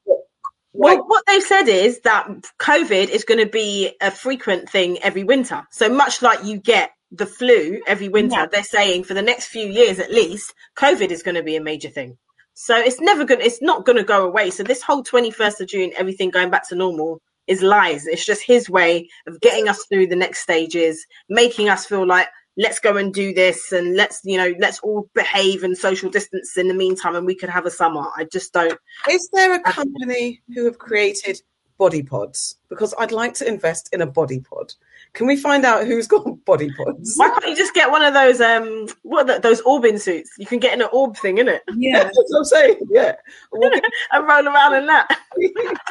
Well, 0.73 0.95
like, 0.95 1.09
what 1.09 1.23
they've 1.27 1.43
said 1.43 1.67
is 1.67 1.99
that 2.01 2.27
COVID 2.59 3.09
is 3.09 3.25
going 3.25 3.39
to 3.39 3.49
be 3.49 3.95
a 3.99 4.09
frequent 4.09 4.69
thing 4.69 4.99
every 5.03 5.23
winter. 5.23 5.67
So 5.71 5.89
much 5.89 6.21
like 6.21 6.45
you 6.45 6.57
get 6.57 6.91
the 7.11 7.25
flu 7.25 7.81
every 7.85 8.07
winter, 8.07 8.37
yeah. 8.37 8.45
they're 8.45 8.63
saying 8.63 9.03
for 9.03 9.13
the 9.13 9.21
next 9.21 9.47
few 9.47 9.67
years 9.67 9.99
at 9.99 10.11
least, 10.11 10.53
COVID 10.77 11.11
is 11.11 11.23
going 11.23 11.35
to 11.35 11.43
be 11.43 11.57
a 11.57 11.61
major 11.61 11.89
thing. 11.89 12.17
So 12.53 12.77
it's 12.77 13.01
never 13.01 13.25
going. 13.25 13.39
to 13.39 13.45
It's 13.45 13.61
not 13.61 13.85
going 13.85 13.97
to 13.97 14.03
go 14.03 14.25
away. 14.25 14.49
So 14.49 14.63
this 14.63 14.81
whole 14.81 15.03
twenty 15.03 15.31
first 15.31 15.61
of 15.61 15.67
June, 15.67 15.91
everything 15.97 16.29
going 16.29 16.49
back 16.49 16.67
to 16.69 16.75
normal 16.75 17.21
is 17.47 17.61
lies. 17.61 18.07
It's 18.07 18.25
just 18.25 18.43
his 18.43 18.69
way 18.69 19.09
of 19.27 19.41
getting 19.41 19.67
us 19.67 19.85
through 19.85 20.07
the 20.07 20.15
next 20.15 20.39
stages, 20.39 21.05
making 21.27 21.69
us 21.69 21.85
feel 21.85 22.05
like 22.05 22.27
let's 22.57 22.79
go 22.79 22.97
and 22.97 23.13
do 23.13 23.33
this 23.33 23.71
and 23.71 23.95
let's 23.95 24.21
you 24.23 24.37
know 24.37 24.53
let's 24.59 24.79
all 24.79 25.09
behave 25.13 25.63
and 25.63 25.77
social 25.77 26.09
distance 26.09 26.57
in 26.57 26.67
the 26.67 26.73
meantime 26.73 27.15
and 27.15 27.25
we 27.25 27.35
could 27.35 27.49
have 27.49 27.65
a 27.65 27.71
summer. 27.71 28.07
I 28.17 28.25
just 28.25 28.53
don't 28.53 28.77
is 29.09 29.29
there 29.33 29.55
a 29.55 29.61
company 29.61 30.41
who 30.53 30.65
have 30.65 30.77
created 30.77 31.41
body 31.77 32.03
pods? 32.03 32.57
Because 32.69 32.93
i'd 32.99 33.11
like 33.11 33.33
to 33.35 33.47
invest 33.47 33.89
in 33.93 34.01
a 34.01 34.05
body 34.05 34.39
pod. 34.39 34.73
Can 35.13 35.27
we 35.27 35.35
find 35.35 35.65
out 35.65 35.85
who's 35.85 36.07
got 36.07 36.25
body 36.45 36.71
pods? 36.73 37.13
Why 37.15 37.29
can't 37.29 37.47
you 37.47 37.55
just 37.55 37.73
get 37.73 37.89
one 37.89 38.03
of 38.03 38.13
those 38.13 38.41
um 38.41 38.87
what 39.03 39.27
the, 39.27 39.39
those 39.39 39.61
orbing 39.61 39.99
suits? 39.99 40.31
You 40.37 40.45
can 40.45 40.59
get 40.59 40.73
in 40.73 40.81
an 40.81 40.89
orb 40.91 41.15
thing 41.17 41.37
in 41.37 41.47
it 41.47 41.61
yeah 41.77 42.03
that's 42.03 42.15
what 42.15 42.37
i'm 42.39 42.45
saying 42.45 42.79
yeah. 42.89 43.15
And 44.11 44.27
roll 44.27 44.47
around 44.47 44.75
in 44.75 44.87
that. 44.87 45.07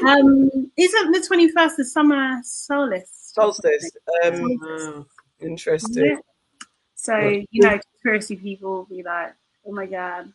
Um 0.06 0.50
isn't 0.76 1.12
the 1.12 1.26
21st 1.26 1.76
the 1.76 1.84
summer 1.86 2.38
solstice 2.42 3.32
solstice 3.32 3.90
um 4.24 5.06
interesting. 5.40 6.04
Yeah. 6.04 6.16
So, 7.02 7.16
you 7.18 7.62
know, 7.62 7.78
conspiracy 7.78 8.36
people 8.36 8.70
will 8.70 8.84
be 8.84 9.02
like, 9.02 9.32
oh 9.66 9.72
my 9.72 9.86
God, 9.86 10.30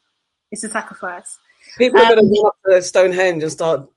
it's 0.51 0.63
a 0.63 0.69
sacrifice. 0.69 1.37
People 1.77 1.99
are 1.99 2.05
um, 2.05 2.15
going 2.15 2.33
to 2.33 2.41
go 2.41 2.47
up 2.47 2.55
to 2.67 2.81
Stonehenge 2.81 3.43
and 3.43 3.51
start 3.51 3.81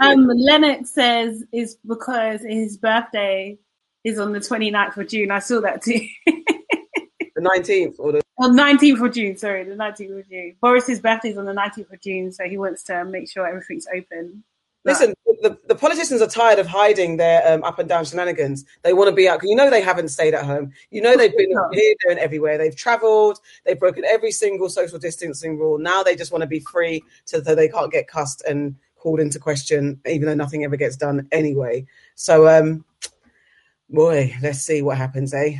um, 0.00 0.26
Lennox 0.34 0.90
says 0.90 1.44
is 1.52 1.76
because 1.86 2.40
his 2.40 2.76
birthday 2.76 3.56
is 4.02 4.18
on 4.18 4.32
the 4.32 4.40
29th 4.40 4.96
of 4.96 5.06
June. 5.08 5.30
I 5.30 5.38
saw 5.38 5.60
that 5.60 5.82
too. 5.82 6.00
the 6.26 7.40
19th 7.40 8.00
or 8.00 8.10
the 8.12 8.22
oh, 8.40 8.50
19th 8.50 9.06
of 9.06 9.14
June, 9.14 9.36
sorry, 9.36 9.62
the 9.62 9.76
19th 9.76 10.18
of 10.18 10.28
June. 10.28 10.56
Boris's 10.60 10.98
birthday 10.98 11.30
is 11.30 11.38
on 11.38 11.44
the 11.44 11.52
19th 11.52 11.92
of 11.92 12.00
June, 12.00 12.32
so 12.32 12.48
he 12.48 12.58
wants 12.58 12.82
to 12.84 13.04
make 13.04 13.30
sure 13.30 13.46
everything's 13.46 13.86
open 13.94 14.42
Listen, 14.84 15.14
the, 15.42 15.58
the 15.68 15.74
politicians 15.74 16.20
are 16.22 16.26
tired 16.26 16.58
of 16.58 16.66
hiding 16.66 17.16
their 17.16 17.52
um, 17.52 17.62
up 17.62 17.78
and 17.78 17.88
down 17.88 18.04
shenanigans. 18.04 18.64
They 18.82 18.92
want 18.92 19.08
to 19.08 19.14
be 19.14 19.28
out. 19.28 19.40
You 19.42 19.54
know, 19.54 19.70
they 19.70 19.80
haven't 19.80 20.08
stayed 20.08 20.34
at 20.34 20.44
home. 20.44 20.72
You 20.90 21.00
know, 21.02 21.16
they've 21.16 21.36
been 21.36 21.50
here, 21.72 21.94
there, 22.02 22.10
and 22.10 22.18
everywhere. 22.18 22.58
They've 22.58 22.74
travelled. 22.74 23.38
They've 23.64 23.78
broken 23.78 24.04
every 24.04 24.32
single 24.32 24.68
social 24.68 24.98
distancing 24.98 25.58
rule. 25.58 25.78
Now 25.78 26.02
they 26.02 26.16
just 26.16 26.32
want 26.32 26.42
to 26.42 26.48
be 26.48 26.60
free 26.60 27.02
so 27.24 27.40
they 27.40 27.68
can't 27.68 27.92
get 27.92 28.08
cussed 28.08 28.42
and 28.48 28.74
called 28.96 29.20
into 29.20 29.38
question, 29.38 30.00
even 30.06 30.26
though 30.26 30.34
nothing 30.34 30.64
ever 30.64 30.76
gets 30.76 30.96
done 30.96 31.28
anyway. 31.32 31.84
So, 32.14 32.48
um, 32.48 32.84
boy, 33.90 34.34
let's 34.42 34.60
see 34.60 34.82
what 34.82 34.96
happens, 34.96 35.34
eh? 35.34 35.58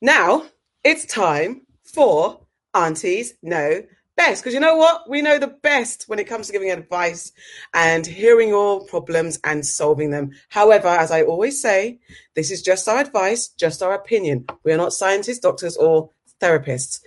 Now 0.00 0.46
it's 0.84 1.04
time 1.06 1.62
for 1.84 2.40
Aunties 2.74 3.34
Know 3.42 3.82
best 4.16 4.42
because 4.42 4.54
you 4.54 4.60
know 4.60 4.76
what? 4.76 5.08
We 5.08 5.22
know 5.22 5.38
the 5.38 5.48
best 5.48 6.04
when 6.06 6.18
it 6.18 6.26
comes 6.26 6.46
to 6.46 6.52
giving 6.52 6.70
advice 6.70 7.32
and 7.74 8.06
hearing 8.06 8.48
your 8.48 8.84
problems 8.86 9.38
and 9.44 9.64
solving 9.64 10.10
them. 10.10 10.32
However, 10.48 10.88
as 10.88 11.10
I 11.10 11.22
always 11.22 11.60
say, 11.60 12.00
this 12.34 12.50
is 12.50 12.62
just 12.62 12.88
our 12.88 12.98
advice, 13.00 13.48
just 13.48 13.82
our 13.82 13.94
opinion. 13.94 14.46
We 14.64 14.72
are 14.72 14.76
not 14.76 14.92
scientists, 14.92 15.40
doctors, 15.40 15.76
or 15.76 16.10
therapists. 16.40 17.00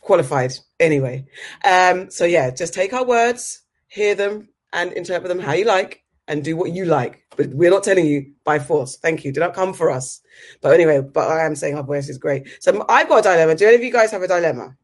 Qualified 0.00 0.54
anyway. 0.80 1.26
Um, 1.64 2.10
so 2.10 2.24
yeah, 2.24 2.50
just 2.50 2.74
take 2.74 2.92
our 2.92 3.04
words, 3.04 3.62
hear 3.86 4.14
them, 4.14 4.48
and 4.72 4.92
interpret 4.92 5.28
them 5.28 5.38
how 5.38 5.52
you 5.52 5.64
like, 5.64 6.02
and 6.26 6.42
do 6.42 6.56
what 6.56 6.72
you 6.72 6.84
like. 6.84 7.24
But 7.36 7.50
we're 7.50 7.70
not 7.70 7.84
telling 7.84 8.06
you 8.06 8.32
by 8.44 8.58
force. 8.58 8.96
Thank 8.96 9.24
you. 9.24 9.32
Do 9.32 9.40
not 9.40 9.54
come 9.54 9.72
for 9.72 9.90
us. 9.90 10.20
But 10.60 10.74
anyway, 10.74 11.00
but 11.00 11.28
I 11.28 11.46
am 11.46 11.54
saying 11.54 11.76
our 11.76 11.82
voice 11.82 12.08
is 12.08 12.18
great. 12.18 12.48
So 12.60 12.84
I've 12.88 13.08
got 13.08 13.20
a 13.20 13.22
dilemma. 13.22 13.54
Do 13.54 13.66
any 13.66 13.76
of 13.76 13.82
you 13.82 13.92
guys 13.92 14.10
have 14.10 14.22
a 14.22 14.28
dilemma? 14.28 14.76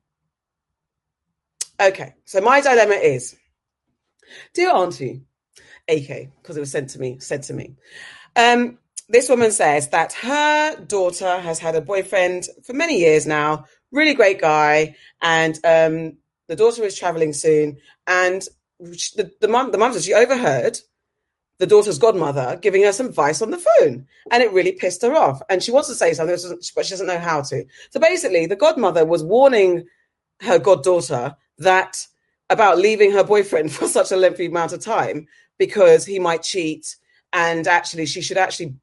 Okay, 1.81 2.14
so 2.24 2.41
my 2.41 2.61
dilemma 2.61 2.95
is, 2.95 3.37
dear 4.53 4.70
Auntie, 4.70 5.22
AK, 5.89 6.31
because 6.43 6.57
it 6.57 6.61
was 6.61 6.72
sent 6.72 6.91
to 6.91 6.99
me, 6.99 7.18
said 7.20 7.45
to 7.45 7.55
me. 7.55 7.76
Um, 8.35 8.78
this 9.09 9.28
woman 9.28 9.52
says 9.52 9.89
that 9.90 10.12
her 10.15 10.77
daughter 10.85 11.39
has 11.39 11.61
had 11.61 11.77
a 11.77 11.81
boyfriend 11.81 12.48
for 12.65 12.73
many 12.73 12.98
years 12.98 13.27
now, 13.27 13.65
really 13.93 14.15
great 14.15 14.40
guy, 14.40 14.97
and 15.23 15.55
um, 15.65 16.16
the 16.48 16.57
daughter 16.57 16.82
is 16.82 16.98
traveling 16.98 17.32
soon, 17.32 17.78
and 18.09 18.47
the, 18.81 19.31
the 19.40 19.48
mum, 19.48 19.70
the 19.70 19.78
mum 19.78 19.98
she 19.98 20.15
overheard 20.15 20.78
the 21.59 21.66
daughter's 21.66 21.98
godmother 21.98 22.59
giving 22.62 22.85
her 22.85 22.93
some 22.93 23.07
advice 23.07 23.43
on 23.43 23.51
the 23.51 23.59
phone, 23.59 24.07
and 24.31 24.43
it 24.43 24.52
really 24.52 24.73
pissed 24.73 25.02
her 25.02 25.15
off. 25.15 25.43
And 25.51 25.62
she 25.62 25.73
wants 25.73 25.89
to 25.89 25.94
say 25.94 26.15
something, 26.15 26.36
but 26.74 26.86
she 26.86 26.90
doesn't 26.90 27.07
know 27.07 27.19
how 27.19 27.43
to. 27.43 27.65
So 27.90 28.01
basically, 28.01 28.47
the 28.47 28.57
godmother 28.57 29.05
was 29.05 29.24
warning 29.24 29.86
her 30.40 30.59
goddaughter 30.59 31.36
that 31.59 32.06
about 32.51 32.78
leaving 32.78 33.12
her 33.12 33.24
boyfriend 33.24 33.72
for 33.72 33.89
such 33.89 34.12
a 34.12 34.16
lengthy 34.16 34.47
amount 34.47 34.72
of 34.72 34.80
time 34.80 35.26
because 35.59 36.05
he 36.05 36.18
might 36.18 36.43
cheat 36.43 36.97
and 37.32 37.66
actually 37.66 38.06
she 38.06 38.22
should 38.22 38.39
actually 38.39 38.74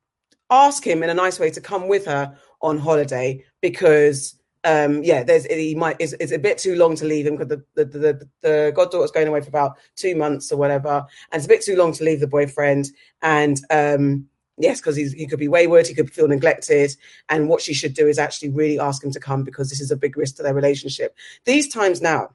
ask 0.49 0.85
him 0.85 1.01
in 1.01 1.09
a 1.09 1.13
nice 1.13 1.39
way 1.39 1.49
to 1.49 1.61
come 1.61 1.87
with 1.87 2.05
her 2.05 2.37
on 2.61 2.77
holiday 2.77 3.43
because 3.61 4.37
um 4.63 5.03
yeah 5.03 5.23
there's 5.23 5.45
he 5.45 5.73
might 5.73 5.95
it's, 5.99 6.13
it's 6.19 6.31
a 6.31 6.37
bit 6.37 6.57
too 6.57 6.75
long 6.75 6.95
to 6.95 7.05
leave 7.05 7.25
him 7.25 7.35
because 7.35 7.47
the 7.47 7.63
the, 7.73 7.85
the 7.85 8.29
the 8.41 8.73
goddaughter's 8.75 9.11
going 9.11 9.27
away 9.27 9.41
for 9.41 9.49
about 9.49 9.77
two 9.95 10.15
months 10.15 10.51
or 10.51 10.57
whatever 10.57 11.03
and 11.31 11.39
it's 11.39 11.45
a 11.45 11.49
bit 11.49 11.63
too 11.63 11.75
long 11.75 11.91
to 11.91 12.03
leave 12.03 12.19
the 12.19 12.27
boyfriend 12.27 12.89
and 13.21 13.61
um 13.71 14.27
yes, 14.57 14.79
because 14.79 14.95
he 14.95 15.27
could 15.27 15.39
be 15.39 15.47
wayward, 15.47 15.87
he 15.87 15.93
could 15.93 16.11
feel 16.11 16.27
neglected, 16.27 16.95
and 17.29 17.49
what 17.49 17.61
she 17.61 17.73
should 17.73 17.93
do 17.93 18.07
is 18.07 18.17
actually 18.17 18.49
really 18.49 18.79
ask 18.79 19.03
him 19.03 19.11
to 19.11 19.19
come 19.19 19.43
because 19.43 19.69
this 19.69 19.81
is 19.81 19.91
a 19.91 19.97
big 19.97 20.17
risk 20.17 20.37
to 20.37 20.43
their 20.43 20.53
relationship. 20.53 21.15
These 21.45 21.67
times 21.67 22.01
now, 22.01 22.29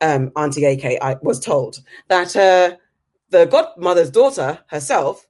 um, 0.00 0.32
Auntie 0.36 0.64
AK, 0.64 1.02
I 1.02 1.16
was 1.22 1.40
told 1.40 1.80
that 2.08 2.36
uh, 2.36 2.76
the 3.30 3.46
godmother's 3.46 4.10
daughter 4.10 4.60
herself, 4.68 5.26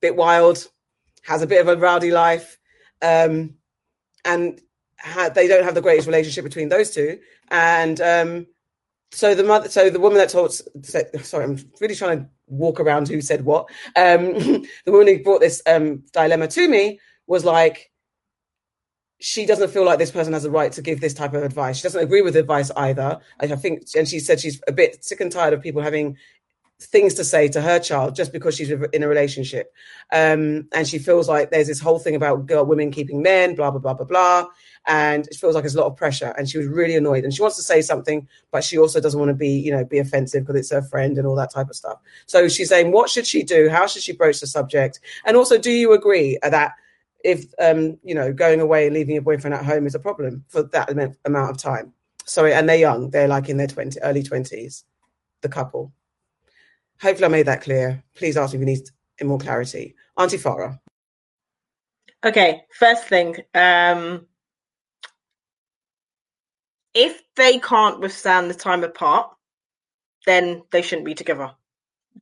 bit 0.00 0.16
wild, 0.16 0.68
has 1.22 1.42
a 1.42 1.46
bit 1.46 1.60
of 1.60 1.68
a 1.68 1.76
rowdy 1.76 2.10
life, 2.10 2.58
um, 3.02 3.54
and 4.24 4.60
ha- 4.98 5.30
they 5.34 5.48
don't 5.48 5.64
have 5.64 5.74
the 5.74 5.82
greatest 5.82 6.06
relationship 6.06 6.44
between 6.44 6.68
those 6.68 6.90
two, 6.90 7.18
and 7.50 8.00
um, 8.00 8.46
so 9.12 9.34
the 9.34 9.44
mother, 9.44 9.68
so 9.68 9.90
the 9.90 10.00
woman 10.00 10.18
that 10.18 10.28
told, 10.28 10.54
said, 10.82 11.24
sorry, 11.24 11.44
I'm 11.44 11.58
really 11.80 11.94
trying 11.94 12.20
to 12.20 12.28
walk 12.46 12.78
around 12.80 13.08
who 13.08 13.20
said 13.20 13.44
what. 13.44 13.68
Um, 13.96 14.32
the 14.84 14.92
woman 14.92 15.08
who 15.08 15.22
brought 15.22 15.40
this 15.40 15.62
um, 15.66 16.04
dilemma 16.12 16.46
to 16.48 16.68
me 16.68 17.00
was 17.26 17.44
like, 17.44 17.89
she 19.20 19.46
doesn't 19.46 19.70
feel 19.70 19.84
like 19.84 19.98
this 19.98 20.10
person 20.10 20.32
has 20.32 20.44
a 20.44 20.50
right 20.50 20.72
to 20.72 20.82
give 20.82 21.00
this 21.00 21.14
type 21.14 21.34
of 21.34 21.42
advice. 21.42 21.76
She 21.76 21.82
doesn't 21.82 22.02
agree 22.02 22.22
with 22.22 22.36
advice 22.36 22.70
either. 22.76 23.20
I 23.38 23.46
think, 23.48 23.82
and 23.96 24.08
she 24.08 24.20
said 24.20 24.40
she's 24.40 24.60
a 24.66 24.72
bit 24.72 25.04
sick 25.04 25.20
and 25.20 25.30
tired 25.30 25.52
of 25.52 25.62
people 25.62 25.82
having 25.82 26.16
things 26.80 27.12
to 27.14 27.24
say 27.24 27.46
to 27.48 27.60
her 27.60 27.78
child 27.78 28.14
just 28.14 28.32
because 28.32 28.56
she's 28.56 28.70
in 28.70 29.02
a 29.02 29.08
relationship. 29.08 29.72
Um, 30.12 30.68
and 30.72 30.88
she 30.88 30.98
feels 30.98 31.28
like 31.28 31.50
there's 31.50 31.66
this 31.66 31.80
whole 31.80 31.98
thing 31.98 32.14
about 32.14 32.46
girl 32.46 32.64
women 32.64 32.90
keeping 32.90 33.22
men, 33.22 33.54
blah 33.54 33.70
blah 33.70 33.80
blah 33.80 33.94
blah 33.94 34.06
blah 34.06 34.46
and 34.86 35.26
it 35.26 35.36
feels 35.36 35.54
like 35.54 35.62
there's 35.62 35.74
a 35.74 35.80
lot 35.80 35.86
of 35.86 35.96
pressure 35.96 36.34
and 36.38 36.48
she 36.48 36.58
was 36.58 36.66
really 36.66 36.96
annoyed 36.96 37.24
and 37.24 37.34
she 37.34 37.42
wants 37.42 37.56
to 37.56 37.62
say 37.62 37.82
something 37.82 38.26
but 38.50 38.64
she 38.64 38.78
also 38.78 39.00
doesn't 39.00 39.20
want 39.20 39.28
to 39.28 39.34
be 39.34 39.48
you 39.48 39.70
know 39.70 39.84
be 39.84 39.98
offensive 39.98 40.42
because 40.42 40.58
it's 40.58 40.70
her 40.70 40.82
friend 40.82 41.18
and 41.18 41.26
all 41.26 41.34
that 41.34 41.50
type 41.50 41.68
of 41.68 41.76
stuff 41.76 41.98
so 42.26 42.48
she's 42.48 42.68
saying 42.68 42.90
what 42.92 43.10
should 43.10 43.26
she 43.26 43.42
do 43.42 43.68
how 43.68 43.86
should 43.86 44.02
she 44.02 44.12
broach 44.12 44.40
the 44.40 44.46
subject 44.46 45.00
and 45.24 45.36
also 45.36 45.58
do 45.58 45.70
you 45.70 45.92
agree 45.92 46.38
that 46.42 46.72
if 47.24 47.44
um 47.60 47.98
you 48.02 48.14
know 48.14 48.32
going 48.32 48.60
away 48.60 48.86
and 48.86 48.94
leaving 48.94 49.14
your 49.14 49.22
boyfriend 49.22 49.54
at 49.54 49.64
home 49.64 49.86
is 49.86 49.94
a 49.94 49.98
problem 49.98 50.44
for 50.48 50.62
that 50.62 50.90
amount 51.24 51.50
of 51.50 51.56
time 51.56 51.92
sorry 52.24 52.52
and 52.52 52.68
they're 52.68 52.76
young 52.76 53.10
they're 53.10 53.28
like 53.28 53.48
in 53.48 53.56
their 53.56 53.66
20 53.66 54.00
early 54.02 54.22
20s 54.22 54.84
the 55.42 55.48
couple 55.48 55.92
hopefully 57.00 57.26
i 57.26 57.28
made 57.28 57.46
that 57.46 57.62
clear 57.62 58.02
please 58.14 58.36
ask 58.36 58.52
me 58.52 58.58
if 58.58 58.60
you 58.60 58.74
need 58.74 58.90
more 59.22 59.38
clarity 59.38 59.94
auntie 60.16 60.38
farah 60.38 60.78
okay 62.24 62.62
first 62.78 63.04
thing 63.04 63.36
um 63.54 64.26
if 66.94 67.22
they 67.36 67.58
can't 67.58 68.00
withstand 68.00 68.50
the 68.50 68.54
time 68.54 68.84
apart, 68.84 69.30
then 70.26 70.62
they 70.70 70.82
shouldn't 70.82 71.06
be 71.06 71.14
together. 71.14 71.52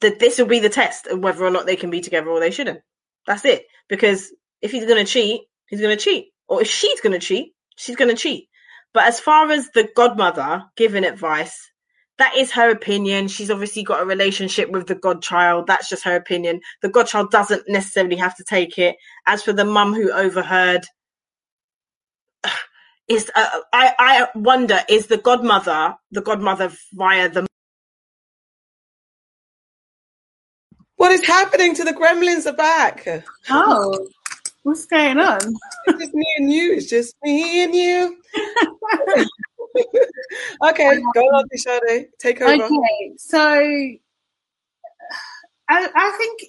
That 0.01 0.19
this 0.19 0.39
will 0.39 0.47
be 0.47 0.61
the 0.61 0.69
test 0.69 1.07
of 1.07 1.21
whether 1.21 1.45
or 1.45 1.51
not 1.51 1.67
they 1.67 1.77
can 1.77 1.91
be 1.91 2.01
together 2.01 2.29
or 2.29 2.41
they 2.41 2.51
shouldn't. 2.51 2.81
That's 3.27 3.45
it. 3.45 3.67
Because 3.89 4.33
if 4.63 4.71
he's 4.71 4.87
going 4.87 5.05
to 5.05 5.11
cheat, 5.11 5.43
he's 5.67 5.81
going 5.81 5.97
to 5.97 6.03
cheat. 6.03 6.29
Or 6.49 6.63
if 6.63 6.69
she's 6.69 7.01
going 7.01 7.13
to 7.13 7.19
cheat, 7.19 7.53
she's 7.77 7.97
going 7.97 8.11
to 8.11 8.17
cheat. 8.17 8.49
But 8.95 9.05
as 9.05 9.21
far 9.21 9.51
as 9.51 9.69
the 9.75 9.89
godmother 9.95 10.65
giving 10.77 11.05
advice, 11.05 11.71
that 12.19 12.37
is 12.37 12.51
her 12.53 12.71
opinion. 12.71 13.29
She's 13.29 13.51
obviously 13.51 13.85
got 13.85 14.03
a 14.03 14.07
relationship 14.07 14.71
with 14.71 14.87
the 14.87 14.97
godchild. 14.97 15.67
That's 15.67 15.89
just 15.89 16.05
her 16.05 16.17
opinion. 16.17 16.61
The 16.83 16.89
godchild 16.89 17.31
doesn't 17.31 17.69
necessarily 17.69 18.17
have 18.17 18.37
to 18.37 18.45
take 18.45 18.79
it. 18.79 18.97
As 19.27 19.43
for 19.43 19.53
the 19.53 19.65
mum 19.65 19.95
who 19.95 20.11
overheard, 20.11 20.85
is 23.09 23.31
uh, 23.35 23.61
I 23.73 23.95
I 23.99 24.29
wonder 24.35 24.81
is 24.89 25.07
the 25.07 25.17
godmother 25.17 25.97
the 26.11 26.21
godmother 26.21 26.71
via 26.93 27.29
the 27.31 27.47
what 30.97 31.13
is 31.13 31.25
happening 31.25 31.75
to 31.77 31.85
the 31.85 31.93
gremlins 31.93 32.47
are 32.47 32.57
back 32.57 33.25
oh 33.49 34.09
what's 34.69 34.85
going 34.87 35.19
on? 35.19 35.41
It's 35.87 35.99
just 35.99 36.15
me 36.15 36.27
and 36.37 36.53
you. 36.53 36.75
It's 36.75 36.87
just 36.87 37.17
me 37.23 37.65
and 37.65 37.75
you. 37.75 38.17
Okay 40.65 40.99
go 41.15 41.21
on 41.21 41.45
Sade. 41.55 42.09
take 42.19 42.41
over. 42.41 42.65
Okay 42.65 43.13
so 43.17 43.39
I, 43.39 43.99
I 45.69 46.11
think 46.19 46.41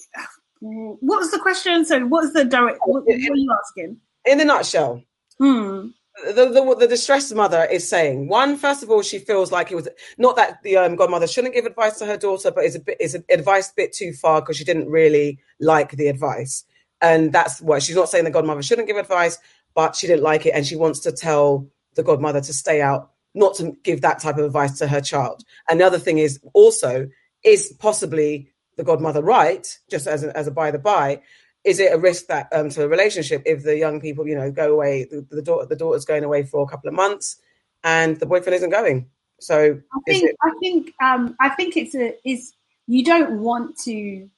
what 1.02 1.20
was 1.20 1.32
the 1.32 1.40
question? 1.40 1.86
So 1.86 2.06
what's 2.08 2.34
the 2.34 2.46
direct 2.46 2.80
what, 2.86 3.06
what 3.06 3.16
are 3.16 3.18
you 3.18 3.56
asking? 3.60 3.98
in 4.26 4.42
a 4.42 4.46
nutshell 4.46 5.02
hmm. 5.38 5.88
the, 6.26 6.50
the, 6.50 6.76
the 6.80 6.88
distressed 6.88 7.34
mother 7.34 7.66
is 7.66 7.88
saying. 7.88 8.28
One 8.28 8.58
first 8.58 8.84
of 8.84 8.90
all 8.90 9.02
she 9.02 9.20
feels 9.20 9.52
like 9.52 9.72
it 9.72 9.76
was 9.76 9.88
not 10.18 10.36
that 10.38 10.64
the 10.64 10.78
um, 10.78 10.96
godmother 10.96 11.28
shouldn't 11.28 11.54
give 11.54 11.66
advice 11.66 12.00
to 12.00 12.06
her 12.06 12.18
daughter 12.18 12.52
but 12.52 12.64
it's 12.64 12.76
a 12.76 12.80
bit 12.80 12.98
it's 13.00 13.14
an 13.14 13.24
advice 13.30 13.70
a 13.70 13.76
bit 13.76 13.94
too 13.94 14.14
far 14.14 14.42
because 14.42 14.58
she 14.58 14.64
didn't 14.64 14.90
really 14.90 15.38
like 15.60 15.92
the 15.92 16.08
advice 16.08 16.66
and 17.02 17.32
that's 17.32 17.62
what 17.62 17.82
she's 17.84 17.96
not 17.96 18.10
saying 18.10 18.24
the 18.26 18.32
godmother 18.32 18.62
shouldn't 18.62 18.88
give 18.88 18.98
advice 18.98 19.38
but 19.76 19.96
she 19.96 20.08
didn't 20.08 20.24
like 20.24 20.46
it 20.46 20.52
and 20.52 20.66
she 20.66 20.76
wants 20.76 21.00
to 21.00 21.12
tell 21.12 21.68
the 21.96 22.04
godmother 22.04 22.42
to 22.42 22.54
stay 22.54 22.82
out 22.82 23.12
not 23.36 23.56
to 23.56 23.76
give 23.84 24.02
that 24.02 24.20
type 24.20 24.38
of 24.38 24.46
advice 24.46 24.78
to 24.80 24.88
her 24.88 25.02
child 25.02 25.44
Another 25.70 26.00
thing 26.00 26.18
is 26.18 26.40
also 26.54 27.08
is 27.44 27.74
possibly 27.80 28.50
the 28.78 28.84
godmother 28.84 29.22
right 29.22 29.80
just 29.90 30.08
as 30.08 30.24
a, 30.24 30.36
as 30.38 30.48
a 30.48 30.52
by 30.52 30.72
the 30.72 30.80
by 30.80 31.22
is 31.64 31.80
it 31.80 31.94
a 31.94 31.98
risk 31.98 32.28
that 32.28 32.48
um, 32.54 32.70
to 32.70 32.84
a 32.84 32.88
relationship 32.88 33.44
if 33.46 33.64
the 33.64 33.78
young 33.78 34.00
people, 34.00 34.28
you 34.28 34.36
know, 34.36 34.50
go 34.52 34.72
away, 34.74 35.04
the, 35.10 35.26
the 35.30 35.42
daughter, 35.42 35.66
the 35.66 35.76
daughter's 35.76 36.06
going 36.06 36.24
away 36.24 36.44
for 36.44 36.64
a 36.64 36.68
couple 36.68 36.88
of 36.88 36.94
months, 36.96 37.38
and 37.84 38.18
the 38.20 38.26
boyfriend 38.26 38.56
isn't 38.56 38.70
going? 38.70 39.08
So 39.42 39.80
I 39.94 40.00
think 40.08 40.24
it- 40.24 40.36
I 40.42 40.52
think 40.62 40.94
um, 41.02 41.36
I 41.40 41.50
think 41.50 41.76
it's 41.78 41.96
a 41.96 42.16
is 42.28 42.54
you 42.88 43.04
don't 43.04 43.42
want 43.42 43.78
to 43.80 44.30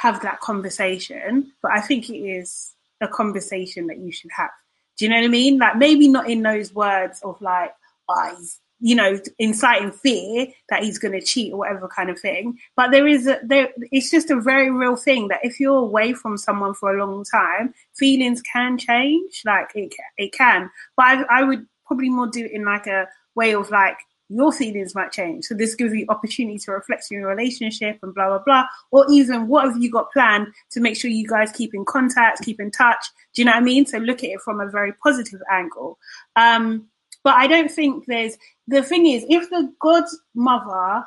have 0.00 0.22
that 0.22 0.38
conversation, 0.40 1.52
but 1.60 1.72
I 1.72 1.80
think 1.80 2.08
it 2.08 2.18
is 2.18 2.72
a 3.00 3.08
conversation 3.08 3.88
that 3.88 3.98
you 3.98 4.12
should 4.12 4.30
have. 4.36 4.50
Do 4.96 5.04
you 5.04 5.10
know 5.10 5.16
what 5.16 5.24
I 5.24 5.28
mean? 5.28 5.58
Like 5.58 5.76
maybe 5.76 6.06
not 6.06 6.30
in 6.30 6.42
those 6.42 6.72
words 6.72 7.20
of 7.22 7.40
like, 7.40 7.72
oh, 8.08 8.36
you 8.80 8.94
know, 8.94 9.18
inciting 9.40 9.90
fear 9.90 10.46
that 10.68 10.84
he's 10.84 11.00
going 11.00 11.18
to 11.18 11.26
cheat 11.26 11.52
or 11.52 11.58
whatever 11.58 11.88
kind 11.88 12.10
of 12.10 12.20
thing. 12.20 12.58
But 12.76 12.92
there 12.92 13.08
is 13.08 13.26
a, 13.26 13.40
there, 13.42 13.70
it's 13.90 14.10
just 14.10 14.30
a 14.30 14.40
very 14.40 14.70
real 14.70 14.94
thing 14.94 15.28
that 15.28 15.40
if 15.42 15.58
you're 15.58 15.74
away 15.78 16.12
from 16.12 16.38
someone 16.38 16.74
for 16.74 16.96
a 16.96 17.04
long 17.04 17.24
time, 17.24 17.74
feelings 17.96 18.40
can 18.42 18.78
change. 18.78 19.42
Like 19.44 19.70
it, 19.74 19.92
it 20.16 20.32
can. 20.32 20.70
But 20.96 21.06
I, 21.06 21.40
I 21.40 21.42
would 21.42 21.66
probably 21.86 22.08
more 22.08 22.28
do 22.28 22.44
it 22.44 22.52
in 22.52 22.64
like 22.64 22.86
a 22.86 23.08
way 23.34 23.52
of 23.52 23.68
like, 23.70 23.98
your 24.28 24.52
feelings 24.52 24.94
might 24.94 25.12
change. 25.12 25.44
So 25.44 25.54
this 25.54 25.74
gives 25.74 25.94
you 25.94 26.04
opportunity 26.08 26.58
to 26.58 26.72
reflect 26.72 27.06
on 27.10 27.18
your 27.18 27.28
relationship 27.28 27.98
and 28.02 28.14
blah 28.14 28.28
blah 28.28 28.42
blah. 28.44 28.64
Or 28.90 29.06
even 29.10 29.48
what 29.48 29.66
have 29.66 29.82
you 29.82 29.90
got 29.90 30.12
planned 30.12 30.48
to 30.70 30.80
make 30.80 30.96
sure 30.96 31.10
you 31.10 31.26
guys 31.26 31.52
keep 31.52 31.74
in 31.74 31.84
contact, 31.84 32.44
keep 32.44 32.60
in 32.60 32.70
touch. 32.70 33.04
Do 33.34 33.42
you 33.42 33.46
know 33.46 33.52
what 33.52 33.62
I 33.62 33.64
mean? 33.64 33.86
So 33.86 33.98
look 33.98 34.22
at 34.24 34.30
it 34.30 34.40
from 34.40 34.60
a 34.60 34.70
very 34.70 34.92
positive 34.92 35.40
angle. 35.50 35.98
Um, 36.36 36.88
but 37.24 37.34
I 37.34 37.46
don't 37.46 37.70
think 37.70 38.06
there's 38.06 38.36
the 38.66 38.82
thing 38.82 39.06
is, 39.06 39.24
if 39.28 39.48
the 39.50 39.72
godmother 39.80 41.04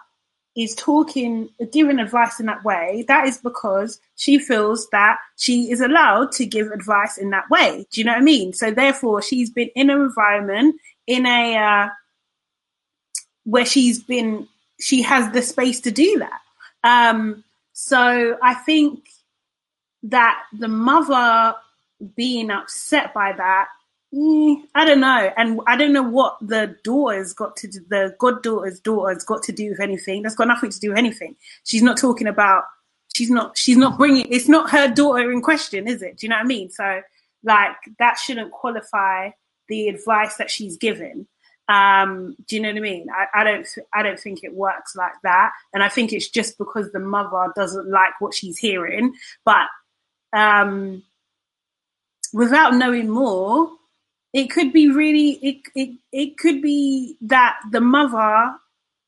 is 0.56 0.76
talking, 0.76 1.50
giving 1.72 2.00
advice 2.00 2.40
in 2.40 2.46
that 2.48 2.64
way, 2.64 3.06
that 3.08 3.26
is 3.26 3.38
because 3.38 4.00
she 4.16 4.38
feels 4.38 4.90
that 4.90 5.18
she 5.38 5.72
is 5.72 5.80
allowed 5.80 6.32
to 6.34 6.46
give 6.46 6.68
advice 6.68 7.18
in 7.18 7.30
that 7.30 7.50
way. 7.50 7.86
Do 7.92 8.02
you 8.02 8.06
know 8.06 8.12
what 8.12 8.22
I 8.22 8.24
mean? 8.24 8.52
So 8.54 8.72
therefore, 8.72 9.22
she's 9.22 9.50
been 9.50 9.70
in 9.76 9.90
an 9.90 10.02
environment 10.02 10.76
in 11.08 11.26
a 11.26 11.56
uh, 11.56 11.90
where 13.44 13.66
she's 13.66 14.02
been, 14.04 14.48
she 14.80 15.02
has 15.02 15.32
the 15.32 15.42
space 15.42 15.80
to 15.82 15.92
do 15.92 16.20
that. 16.20 16.42
Um, 16.84 17.44
so 17.74 18.38
I 18.42 18.54
think 18.54 19.08
that 20.04 20.42
the 20.58 20.68
mother 20.68 21.56
being 22.16 22.50
upset 22.50 23.14
by 23.14 23.34
that 23.34 23.68
Mm, 24.14 24.64
I 24.76 24.84
don't 24.84 25.00
know, 25.00 25.32
and 25.38 25.62
I 25.68 25.78
don't 25.78 25.94
know 25.94 26.04
what 26.04 26.38
the 26.42 26.76
daughter's 26.84 27.32
got 27.32 27.56
to 27.58 27.68
do, 27.68 27.80
the 27.90 28.14
goddaughter's 28.20 28.80
daughter's 28.82 29.24
got 29.24 29.42
to 29.44 29.54
do 29.54 29.70
with 29.70 29.80
anything. 29.80 30.22
That's 30.22 30.36
got 30.36 30.50
nothing 30.50 30.70
to 30.70 30.80
do 30.80 30.90
with 30.90 30.98
anything. 30.98 31.38
She's 31.64 31.82
not 31.82 31.98
talking 31.98 32.28
about. 32.28 32.66
She's 33.14 33.30
not. 33.30 33.58
She's 33.58 33.78
not 33.78 33.98
bringing. 33.98 34.28
It's 34.30 34.50
not 34.50 34.70
her 34.72 34.90
daughter 34.90 35.32
in 35.32 35.42
question, 35.42 35.88
is 35.88 36.02
it? 36.02 36.18
Do 36.18 36.26
you 36.26 36.30
know 36.30 36.36
what 36.36 36.46
I 36.46 36.48
mean? 36.48 36.70
So, 36.70 37.02
like, 37.44 37.76
that 38.00 38.18
shouldn't 38.18 38.52
qualify 38.52 39.30
the 39.70 39.88
advice 39.88 40.36
that 40.36 40.52
she's 40.52 40.76
given. 40.76 41.28
Um, 41.72 42.36
do 42.48 42.56
you 42.56 42.62
know 42.62 42.70
what 42.70 42.78
I 42.78 42.82
mean? 42.82 43.08
I, 43.10 43.42
I 43.42 43.44
don't. 43.44 43.68
I 43.94 44.04
don't 44.04 44.20
think 44.20 44.44
it 44.44 44.54
works 44.54 44.96
like 44.96 45.14
that, 45.24 45.52
and 45.74 45.82
I 45.82 45.90
think 45.90 46.12
it's 46.12 46.30
just 46.30 46.58
because 46.58 46.92
the 46.92 47.00
mother 47.00 47.52
doesn't 47.56 47.90
like 47.90 48.20
what 48.20 48.34
she's 48.34 48.58
hearing. 48.58 49.14
But 49.46 49.68
um, 50.34 51.04
without 52.34 52.74
knowing 52.74 53.10
more, 53.10 53.72
it 54.34 54.50
could 54.50 54.74
be 54.74 54.92
really 54.92 55.40
it 55.42 55.58
it 55.76 55.98
it 56.12 56.38
could 56.38 56.62
be 56.62 57.16
that 57.22 57.58
the 57.72 57.82
mother 57.82 58.54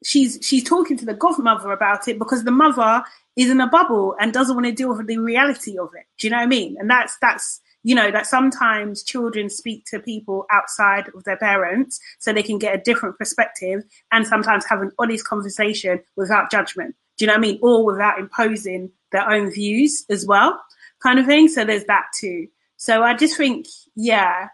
she's 0.05 0.39
she's 0.41 0.63
talking 0.63 0.97
to 0.97 1.05
the 1.05 1.13
godmother 1.13 1.71
about 1.71 2.07
it 2.07 2.19
because 2.19 2.43
the 2.43 2.51
mother 2.51 3.03
is 3.35 3.49
in 3.49 3.59
a 3.59 3.67
bubble 3.67 4.15
and 4.19 4.31
doesn't 4.31 4.55
want 4.55 4.67
to 4.67 4.71
deal 4.71 4.95
with 4.95 5.07
the 5.07 5.17
reality 5.17 5.77
of 5.77 5.89
it. 5.95 6.05
Do 6.19 6.27
you 6.27 6.31
know 6.31 6.37
what 6.37 6.43
I 6.43 6.47
mean? 6.47 6.77
And 6.79 6.89
that's 6.89 7.17
that's 7.21 7.59
you 7.83 7.93
know 7.93 8.11
that 8.11 8.25
sometimes 8.25 9.03
children 9.03 9.49
speak 9.49 9.85
to 9.85 9.99
people 9.99 10.45
outside 10.51 11.09
of 11.15 11.23
their 11.25 11.37
parents 11.37 11.99
so 12.19 12.31
they 12.33 12.43
can 12.43 12.57
get 12.57 12.75
a 12.75 12.81
different 12.81 13.17
perspective 13.17 13.83
and 14.11 14.25
sometimes 14.25 14.65
have 14.65 14.81
an 14.81 14.91
honest 14.99 15.25
conversation 15.27 16.01
without 16.15 16.49
judgment. 16.49 16.95
Do 17.17 17.25
you 17.25 17.27
know 17.27 17.33
what 17.33 17.39
I 17.39 17.41
mean? 17.41 17.59
Or 17.61 17.85
without 17.85 18.19
imposing 18.19 18.91
their 19.11 19.29
own 19.29 19.51
views 19.51 20.05
as 20.09 20.25
well, 20.25 20.59
kind 21.01 21.19
of 21.19 21.25
thing. 21.25 21.47
So 21.47 21.63
there's 21.63 21.85
that 21.85 22.05
too. 22.19 22.47
So 22.77 23.03
I 23.03 23.13
just 23.15 23.37
think, 23.37 23.67
yeah. 23.95 24.49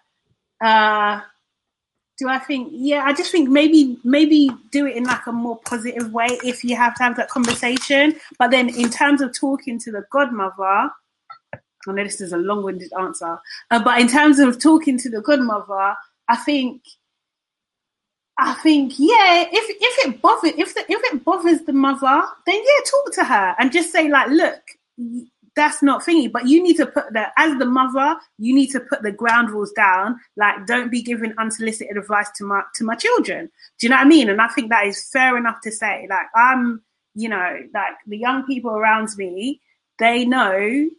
Uh, 0.61 1.22
do 2.19 2.27
I 2.27 2.38
think? 2.38 2.69
Yeah, 2.73 3.03
I 3.06 3.14
just 3.14 3.31
think 3.31 3.49
maybe 3.49 3.97
maybe 4.03 4.51
do 4.72 4.85
it 4.85 4.97
in 4.97 5.06
like 5.06 5.26
a 5.26 5.31
more 5.31 5.57
positive 5.65 6.11
way 6.11 6.27
if 6.43 6.65
you 6.65 6.76
have 6.76 6.93
to 6.95 7.03
have 7.03 7.15
that 7.15 7.30
conversation. 7.30 8.15
But 8.38 8.51
then 8.51 8.68
in 8.69 8.89
terms 8.89 9.22
of 9.22 9.34
talking 9.34 9.80
to 9.80 9.91
the 9.91 10.03
godmother, 10.11 10.91
I 11.88 11.91
know 11.93 12.03
this 12.03 12.22
is 12.22 12.34
a 12.34 12.38
long-winded 12.38 12.91
answer, 12.99 13.39
uh, 13.72 13.84
but 13.84 13.99
in 14.01 14.07
terms 14.07 14.39
of 14.39 14.60
talking 14.60 14.97
to 14.99 15.10
the 15.10 15.22
godmother, 15.22 15.95
I 16.27 16.35
think, 16.35 16.81
I 18.38 18.53
think, 18.53 18.93
yeah, 18.97 19.45
if 19.51 19.65
if 19.69 20.06
it 20.07 20.22
bothers 20.22 20.53
if 20.57 20.73
the, 20.73 20.81
if 20.88 21.14
it 21.14 21.23
bothers 21.26 21.61
the 21.61 21.73
mother, 21.73 22.23
then 22.45 22.56
yeah, 22.56 22.89
talk 22.89 23.14
to 23.14 23.23
her 23.23 23.56
and 23.60 23.72
just 23.72 23.91
say 23.91 24.10
like, 24.10 24.30
look, 24.30 24.61
that's 25.56 25.84
not 25.84 26.03
thingy. 26.03 26.31
But 26.31 26.47
you 26.47 26.64
need 26.64 26.77
to 26.77 26.85
put 26.85 27.11
the 27.11 27.27
as 27.38 27.57
the 27.57 27.65
mother, 27.65 28.18
you 28.38 28.56
need 28.56 28.68
to 28.68 28.80
put 28.80 29.01
the 29.01 29.11
ground 29.11 29.49
rules 29.49 29.72
down. 29.73 30.18
Like, 30.38 30.65
don't 30.68 30.89
be 30.89 31.01
giving 31.01 31.34
unsolicited 31.38 31.97
advice 31.97 32.30
to 32.38 32.45
my 32.45 32.61
to 32.76 32.84
my 32.84 32.95
children. 32.95 33.49
Do 33.77 33.88
you 33.88 33.89
know 33.89 33.97
what 33.97 34.06
I 34.06 34.10
mean? 34.10 34.30
And 34.30 34.41
I 34.41 34.47
think 34.47 34.69
that 34.69 34.85
is 34.85 35.10
fair 35.11 35.38
enough 35.38 35.61
to 35.61 35.72
say. 35.72 36.07
Like, 36.10 36.27
I'm, 36.35 36.81
you 37.15 37.30
know, 37.30 37.57
like 37.73 37.95
the 38.07 38.18
young 38.18 38.45
people 38.45 38.72
around 38.72 39.10
me, 39.18 39.60
they 39.97 40.26
know 40.26 40.89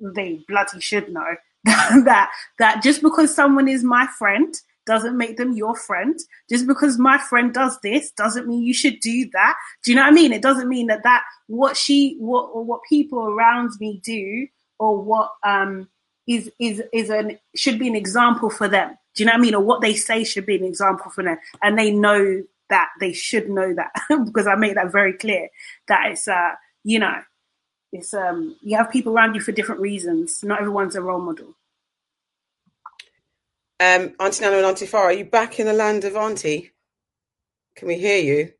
they 0.00 0.40
bloody 0.48 0.80
should 0.80 1.12
know 1.12 1.36
that 1.64 2.30
that 2.58 2.82
just 2.82 3.02
because 3.02 3.34
someone 3.34 3.68
is 3.68 3.84
my 3.84 4.06
friend 4.18 4.54
doesn't 4.86 5.16
make 5.16 5.36
them 5.36 5.52
your 5.52 5.76
friend. 5.76 6.18
Just 6.48 6.66
because 6.66 6.98
my 6.98 7.16
friend 7.16 7.54
does 7.54 7.78
this 7.80 8.10
doesn't 8.12 8.48
mean 8.48 8.62
you 8.62 8.74
should 8.74 8.98
do 9.00 9.28
that. 9.32 9.54
Do 9.84 9.92
you 9.92 9.94
know 9.94 10.02
what 10.02 10.12
I 10.12 10.14
mean? 10.14 10.32
It 10.32 10.42
doesn't 10.42 10.68
mean 10.68 10.88
that 10.88 11.04
that 11.04 11.22
what 11.46 11.76
she 11.76 12.16
what 12.18 12.50
or 12.52 12.64
what 12.64 12.80
people 12.88 13.20
around 13.20 13.70
me 13.78 14.00
do 14.02 14.48
or 14.78 15.00
what 15.00 15.30
um 15.44 15.88
is 16.26 16.50
is 16.58 16.82
is 16.92 17.10
an 17.10 17.38
should 17.54 17.78
be 17.78 17.88
an 17.88 17.94
example 17.94 18.50
for 18.50 18.68
them. 18.68 18.96
Do 19.14 19.22
you 19.22 19.26
know 19.26 19.32
what 19.32 19.38
I 19.38 19.42
mean? 19.42 19.54
Or 19.54 19.62
what 19.62 19.80
they 19.80 19.94
say 19.94 20.24
should 20.24 20.46
be 20.46 20.56
an 20.56 20.64
example 20.64 21.10
for 21.10 21.22
them, 21.22 21.38
and 21.62 21.78
they 21.78 21.92
know 21.92 22.42
that 22.68 22.88
they 23.00 23.12
should 23.12 23.48
know 23.48 23.74
that 23.74 23.92
because 24.24 24.46
I 24.46 24.54
make 24.54 24.74
that 24.74 24.92
very 24.92 25.12
clear 25.12 25.48
that 25.88 26.10
it's 26.10 26.26
uh 26.26 26.52
you 26.84 26.98
know 26.98 27.20
it's 27.92 28.14
um 28.14 28.56
you 28.62 28.76
have 28.76 28.90
people 28.90 29.12
around 29.12 29.34
you 29.34 29.40
for 29.40 29.52
different 29.52 29.80
reasons. 29.80 30.44
Not 30.44 30.60
everyone's 30.60 30.96
a 30.96 31.02
role 31.02 31.20
model. 31.20 31.54
Um, 33.80 34.14
Auntie 34.20 34.42
Nana 34.42 34.58
and 34.58 34.66
Auntie 34.66 34.86
Farah, 34.86 35.04
are 35.04 35.12
you 35.12 35.24
back 35.24 35.58
in 35.58 35.66
the 35.66 35.72
land 35.72 36.04
of 36.04 36.14
Auntie? 36.14 36.70
Can 37.76 37.88
we 37.88 37.96
hear 37.96 38.18
you? 38.18 38.52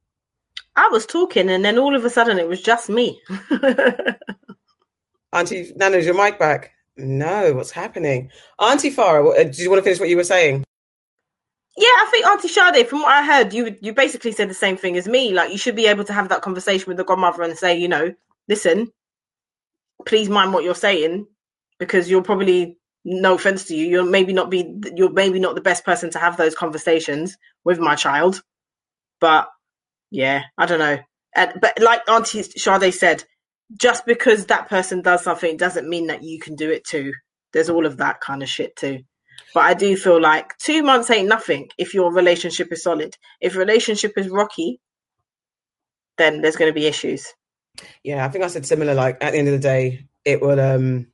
I 0.76 0.88
was 0.88 1.04
talking, 1.04 1.50
and 1.50 1.62
then 1.62 1.78
all 1.78 1.94
of 1.94 2.06
a 2.06 2.10
sudden 2.10 2.38
it 2.38 2.48
was 2.48 2.62
just 2.62 2.88
me. 2.88 3.20
Auntie 5.32 5.72
Nana, 5.76 5.98
is 5.98 6.06
your 6.06 6.14
mic 6.14 6.38
back? 6.38 6.72
No, 6.96 7.52
what's 7.52 7.70
happening? 7.70 8.30
Auntie 8.58 8.90
Farah, 8.90 9.38
uh, 9.38 9.44
did 9.44 9.58
you 9.58 9.68
want 9.68 9.80
to 9.80 9.84
finish 9.84 10.00
what 10.00 10.08
you 10.08 10.16
were 10.16 10.24
saying? 10.24 10.64
Yeah, 11.76 11.86
I 11.86 12.08
think 12.10 12.26
Auntie 12.26 12.48
Sade, 12.48 12.88
from 12.88 13.02
what 13.02 13.12
I 13.12 13.24
heard, 13.24 13.52
you 13.52 13.76
you 13.80 13.92
basically 13.92 14.32
said 14.32 14.50
the 14.50 14.54
same 14.54 14.76
thing 14.76 14.96
as 14.96 15.06
me. 15.06 15.32
Like 15.32 15.52
you 15.52 15.58
should 15.58 15.76
be 15.76 15.86
able 15.86 16.04
to 16.04 16.12
have 16.12 16.28
that 16.30 16.42
conversation 16.42 16.86
with 16.88 16.96
the 16.96 17.04
godmother 17.04 17.42
and 17.42 17.56
say, 17.56 17.78
you 17.78 17.88
know, 17.88 18.12
listen, 18.48 18.90
please 20.06 20.28
mind 20.28 20.52
what 20.52 20.64
you're 20.64 20.74
saying 20.74 21.26
because 21.78 22.10
you're 22.10 22.22
probably 22.22 22.78
no 23.04 23.34
offense 23.34 23.66
to 23.66 23.74
you 23.74 23.86
you're 23.86 24.04
maybe 24.04 24.32
not 24.32 24.50
be 24.50 24.74
you're 24.94 25.12
maybe 25.12 25.40
not 25.40 25.54
the 25.54 25.60
best 25.62 25.84
person 25.84 26.10
to 26.10 26.18
have 26.18 26.36
those 26.36 26.54
conversations 26.54 27.36
with 27.64 27.78
my 27.78 27.94
child. 27.94 28.42
But 29.20 29.48
yeah 30.10 30.42
i 30.58 30.66
don't 30.66 30.78
know. 30.80 30.98
And, 31.36 31.52
but 31.60 31.78
like 31.80 32.08
auntie 32.08 32.42
Sade 32.42 32.94
said 32.94 33.24
just 33.80 34.06
because 34.06 34.46
that 34.46 34.68
person 34.68 35.02
does 35.02 35.22
something 35.24 35.56
doesn't 35.56 35.88
mean 35.88 36.08
that 36.08 36.22
you 36.24 36.40
can 36.40 36.56
do 36.56 36.70
it 36.70 36.84
too. 36.84 37.12
There's 37.52 37.70
all 37.70 37.86
of 37.86 37.98
that 37.98 38.20
kind 38.20 38.42
of 38.42 38.48
shit 38.48 38.76
too. 38.76 39.00
But 39.54 39.62
i 39.64 39.74
do 39.74 39.96
feel 39.96 40.20
like 40.20 40.56
two 40.58 40.82
months 40.82 41.10
ain't 41.10 41.28
nothing 41.28 41.68
if 41.78 41.94
your 41.94 42.12
relationship 42.12 42.72
is 42.72 42.82
solid. 42.82 43.16
If 43.40 43.56
relationship 43.56 44.12
is 44.18 44.28
rocky 44.28 44.80
then 46.18 46.40
there's 46.42 46.56
going 46.56 46.70
to 46.70 46.74
be 46.80 46.86
issues 46.86 47.26
yeah, 48.02 48.24
I 48.24 48.28
think 48.28 48.44
I 48.44 48.48
said 48.48 48.66
similar. 48.66 48.94
Like 48.94 49.22
at 49.22 49.32
the 49.32 49.38
end 49.38 49.48
of 49.48 49.52
the 49.52 49.58
day, 49.58 50.06
it 50.24 50.40
will. 50.40 50.60
um 50.60 51.06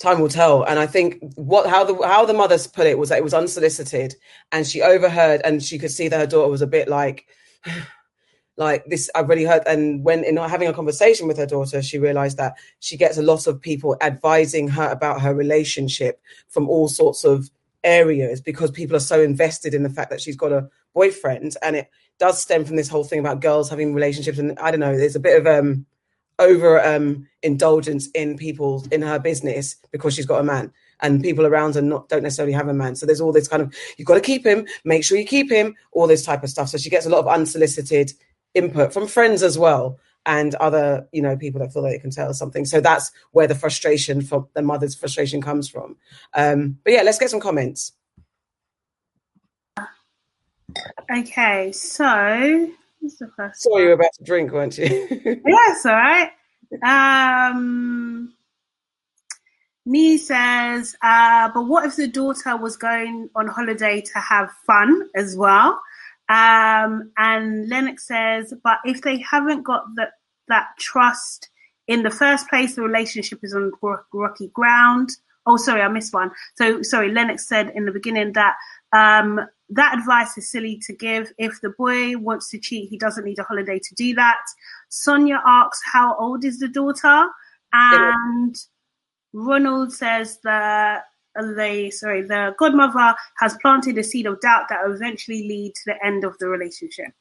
time 0.00 0.20
will 0.20 0.28
tell. 0.28 0.64
And 0.64 0.78
I 0.78 0.86
think 0.86 1.22
what 1.36 1.68
how 1.68 1.84
the 1.84 1.94
how 2.06 2.24
the 2.24 2.34
mothers 2.34 2.66
put 2.66 2.86
it 2.86 2.98
was 2.98 3.10
that 3.10 3.18
it 3.18 3.24
was 3.24 3.34
unsolicited, 3.34 4.16
and 4.50 4.66
she 4.66 4.82
overheard, 4.82 5.42
and 5.44 5.62
she 5.62 5.78
could 5.78 5.92
see 5.92 6.08
that 6.08 6.18
her 6.18 6.26
daughter 6.26 6.50
was 6.50 6.62
a 6.62 6.66
bit 6.66 6.88
like. 6.88 7.26
like 8.56 8.84
this 8.86 9.08
i've 9.14 9.28
really 9.28 9.44
heard 9.44 9.62
and 9.66 10.04
when 10.04 10.22
in 10.22 10.36
having 10.36 10.68
a 10.68 10.72
conversation 10.72 11.26
with 11.26 11.38
her 11.38 11.46
daughter 11.46 11.80
she 11.80 11.98
realized 11.98 12.36
that 12.36 12.54
she 12.80 12.94
gets 12.94 13.16
a 13.16 13.22
lot 13.22 13.46
of 13.46 13.58
people 13.58 13.96
advising 14.02 14.68
her 14.68 14.88
about 14.90 15.22
her 15.22 15.34
relationship 15.34 16.20
from 16.48 16.68
all 16.68 16.86
sorts 16.86 17.24
of 17.24 17.48
areas 17.84 18.38
because 18.40 18.70
people 18.70 18.94
are 18.94 19.00
so 19.00 19.22
invested 19.22 19.72
in 19.72 19.82
the 19.82 19.88
fact 19.88 20.10
that 20.10 20.20
she's 20.20 20.36
got 20.36 20.52
a 20.52 20.68
boyfriend 20.92 21.56
and 21.62 21.76
it 21.76 21.90
does 22.20 22.40
stem 22.40 22.64
from 22.64 22.76
this 22.76 22.88
whole 22.88 23.04
thing 23.04 23.18
about 23.18 23.40
girls 23.40 23.68
having 23.68 23.94
relationships 23.94 24.38
and 24.38 24.56
i 24.60 24.70
don't 24.70 24.80
know 24.80 24.96
there's 24.96 25.16
a 25.16 25.20
bit 25.20 25.38
of 25.38 25.46
um 25.46 25.84
over 26.38 26.84
um 26.84 27.26
indulgence 27.42 28.08
in 28.14 28.36
people 28.36 28.86
in 28.92 29.02
her 29.02 29.18
business 29.18 29.76
because 29.90 30.14
she's 30.14 30.26
got 30.26 30.40
a 30.40 30.44
man 30.44 30.72
and 31.00 31.22
people 31.22 31.46
around 31.46 31.74
her 31.74 31.82
not 31.82 32.08
don't 32.08 32.22
necessarily 32.22 32.52
have 32.52 32.68
a 32.68 32.74
man. 32.74 32.96
So 32.96 33.06
there's 33.06 33.20
all 33.20 33.32
this 33.32 33.48
kind 33.48 33.62
of 33.62 33.74
you've 33.96 34.06
got 34.06 34.14
to 34.14 34.20
keep 34.20 34.44
him 34.44 34.66
make 34.84 35.04
sure 35.04 35.18
you 35.18 35.26
keep 35.26 35.50
him 35.50 35.74
all 35.92 36.06
this 36.06 36.24
type 36.24 36.42
of 36.42 36.50
stuff. 36.50 36.68
So 36.68 36.78
she 36.78 36.90
gets 36.90 37.06
a 37.06 37.10
lot 37.10 37.20
of 37.20 37.28
unsolicited 37.28 38.12
input 38.54 38.92
from 38.92 39.06
friends 39.06 39.42
as 39.42 39.58
well 39.58 39.98
and 40.26 40.54
other 40.56 41.08
you 41.12 41.22
know 41.22 41.36
people 41.36 41.60
that 41.60 41.72
feel 41.72 41.82
that 41.82 41.90
they 41.90 41.98
can 41.98 42.10
tell 42.10 42.32
something. 42.34 42.64
So 42.64 42.80
that's 42.80 43.12
where 43.32 43.46
the 43.46 43.54
frustration 43.54 44.22
from 44.22 44.48
the 44.54 44.62
mother's 44.62 44.94
frustration 44.94 45.40
comes 45.40 45.68
from. 45.68 45.96
Um 46.34 46.78
but 46.84 46.92
yeah 46.92 47.02
let's 47.02 47.18
get 47.18 47.30
some 47.30 47.40
comments 47.40 47.92
Okay, 51.10 51.72
so 51.72 52.70
what's 53.00 53.16
the 53.16 53.30
first? 53.36 53.62
Saw 53.62 53.78
you 53.78 53.86
were 53.86 53.92
about 53.92 54.12
to 54.14 54.24
drink, 54.24 54.52
weren't 54.52 54.78
you? 54.78 54.86
yes, 55.46 55.86
all 55.86 55.92
right. 55.92 56.30
Um, 56.84 58.32
Nee 59.86 60.18
says, 60.18 60.96
uh, 61.02 61.50
but 61.52 61.62
what 61.62 61.84
if 61.86 61.96
the 61.96 62.06
daughter 62.06 62.56
was 62.56 62.76
going 62.76 63.28
on 63.34 63.48
holiday 63.48 64.00
to 64.00 64.18
have 64.18 64.50
fun 64.66 65.08
as 65.14 65.36
well? 65.36 65.80
Um, 66.28 67.10
and 67.16 67.68
Lennox 67.68 68.06
says, 68.06 68.54
but 68.62 68.78
if 68.84 69.02
they 69.02 69.18
haven't 69.18 69.62
got 69.62 69.84
that 69.96 70.12
that 70.46 70.68
trust 70.78 71.48
in 71.88 72.02
the 72.02 72.10
first 72.10 72.48
place, 72.48 72.76
the 72.76 72.82
relationship 72.82 73.40
is 73.42 73.54
on 73.54 73.72
rocky 74.12 74.48
ground. 74.48 75.10
Oh, 75.46 75.56
sorry, 75.56 75.82
I 75.82 75.88
missed 75.88 76.14
one. 76.14 76.30
So, 76.54 76.82
sorry, 76.82 77.10
Lennox 77.10 77.48
said 77.48 77.72
in 77.74 77.86
the 77.86 77.92
beginning 77.92 78.34
that 78.34 78.56
um, 78.92 79.40
that 79.70 79.98
advice 79.98 80.36
is 80.36 80.50
silly 80.50 80.78
to 80.86 80.92
give. 80.92 81.32
If 81.38 81.60
the 81.60 81.70
boy 81.70 82.16
wants 82.16 82.50
to 82.50 82.58
cheat, 82.58 82.88
he 82.90 82.98
doesn't 82.98 83.24
need 83.24 83.38
a 83.38 83.44
holiday 83.44 83.78
to 83.78 83.94
do 83.94 84.14
that. 84.14 84.40
Sonia 84.88 85.40
asks, 85.46 85.80
How 85.84 86.16
old 86.16 86.44
is 86.44 86.58
the 86.58 86.68
daughter? 86.68 87.26
And 87.72 88.56
Ronald 89.32 89.92
says 89.92 90.38
that 90.42 91.04
the 91.34 91.90
sorry, 91.92 92.22
the 92.22 92.54
godmother 92.58 93.14
has 93.38 93.56
planted 93.62 93.96
a 93.98 94.02
seed 94.02 94.26
of 94.26 94.40
doubt 94.40 94.66
that 94.68 94.84
will 94.84 94.94
eventually 94.94 95.46
lead 95.46 95.74
to 95.76 95.82
the 95.86 96.04
end 96.04 96.24
of 96.24 96.36
the 96.38 96.48
relationship. 96.48 97.12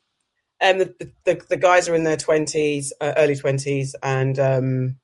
And 0.60 0.82
um, 0.82 0.88
the, 1.00 1.12
the, 1.26 1.42
the 1.50 1.58
guys 1.58 1.88
are 1.88 1.96
in 1.96 2.04
their 2.04 2.18
twenties, 2.18 2.92
uh, 3.00 3.14
early 3.16 3.36
twenties, 3.36 3.96
and 4.02 4.40
um, 4.40 4.98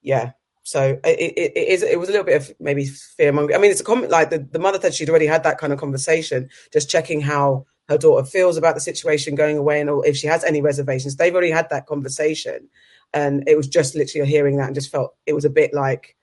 yeah, 0.00 0.32
so 0.64 0.98
it, 1.04 1.18
it, 1.18 1.52
it 1.56 1.68
is. 1.68 1.82
It 1.82 1.98
was 1.98 2.08
a 2.08 2.12
little 2.12 2.24
bit 2.24 2.40
of 2.40 2.54
maybe 2.60 2.86
fear 2.86 3.32
mongering. 3.32 3.56
I 3.56 3.60
mean, 3.60 3.70
it's 3.70 3.80
a 3.80 3.84
comment 3.84 4.10
like 4.10 4.30
the, 4.30 4.38
the 4.38 4.58
mother 4.58 4.80
said 4.80 4.94
she'd 4.94 5.10
already 5.10 5.26
had 5.26 5.42
that 5.44 5.58
kind 5.58 5.72
of 5.72 5.78
conversation, 5.78 6.48
just 6.72 6.88
checking 6.88 7.20
how 7.20 7.66
her 7.88 7.98
daughter 7.98 8.24
feels 8.24 8.56
about 8.56 8.74
the 8.74 8.80
situation 8.80 9.34
going 9.34 9.58
away 9.58 9.80
and 9.80 9.90
if 10.04 10.16
she 10.16 10.28
has 10.28 10.44
any 10.44 10.62
reservations. 10.62 11.16
They've 11.16 11.32
already 11.32 11.50
had 11.50 11.68
that 11.70 11.86
conversation, 11.86 12.68
and 13.12 13.42
it 13.48 13.56
was 13.56 13.66
just 13.66 13.94
literally 13.96 14.28
hearing 14.28 14.56
that 14.56 14.66
and 14.66 14.74
just 14.74 14.92
felt 14.92 15.14
it 15.26 15.32
was 15.32 15.44
a 15.44 15.50
bit 15.50 15.74
like 15.74 16.16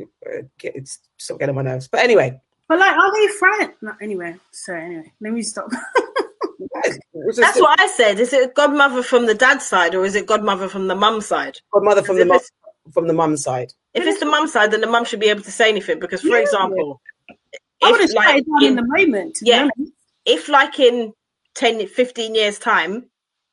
uh, 0.00 0.42
it's 0.62 1.00
sort 1.18 1.36
of 1.36 1.40
getting 1.40 1.56
on 1.56 1.64
my 1.64 1.70
nerves. 1.70 1.88
But 1.88 2.00
anyway, 2.00 2.40
but 2.68 2.78
like, 2.78 2.96
are 2.96 3.12
they 3.12 3.32
friends? 3.34 3.72
No, 3.82 3.92
anyway, 4.00 4.36
so 4.52 4.74
anyway, 4.74 5.12
let 5.20 5.32
me 5.32 5.42
stop. 5.42 5.68
That's 7.36 7.60
what 7.60 7.80
I 7.80 7.88
said. 7.88 8.20
Is 8.20 8.32
it 8.32 8.54
godmother 8.54 9.02
from 9.02 9.26
the 9.26 9.34
dad's 9.34 9.66
side 9.66 9.94
or 9.94 10.04
is 10.04 10.14
it 10.14 10.26
godmother 10.26 10.68
from 10.68 10.86
the 10.86 10.94
mum 10.94 11.20
side? 11.20 11.58
Godmother 11.72 12.02
from 12.02 12.18
the 12.18 12.24
mum 12.24 12.40
from 12.92 13.06
the 13.06 13.12
mum 13.12 13.36
side. 13.36 13.72
If 13.94 14.04
it's 14.04 14.20
the 14.20 14.26
mum 14.26 14.46
side, 14.46 14.70
then 14.70 14.80
the 14.80 14.86
mum 14.86 15.04
should 15.04 15.20
be 15.20 15.28
able 15.28 15.42
to 15.42 15.52
say 15.52 15.68
anything. 15.68 16.00
Because, 16.00 16.22
for 16.22 16.28
yeah. 16.28 16.38
example, 16.38 17.00
I 17.82 17.90
would 17.90 18.00
have 18.00 18.10
like, 18.10 18.44
in, 18.60 18.68
in 18.68 18.76
the 18.76 18.84
moment. 18.84 19.38
yeah. 19.42 19.68
If 20.24 20.48
like 20.48 20.78
in 20.78 21.12
10, 21.56 21.86
15 21.86 22.34
years 22.34 22.58
time, 22.58 23.06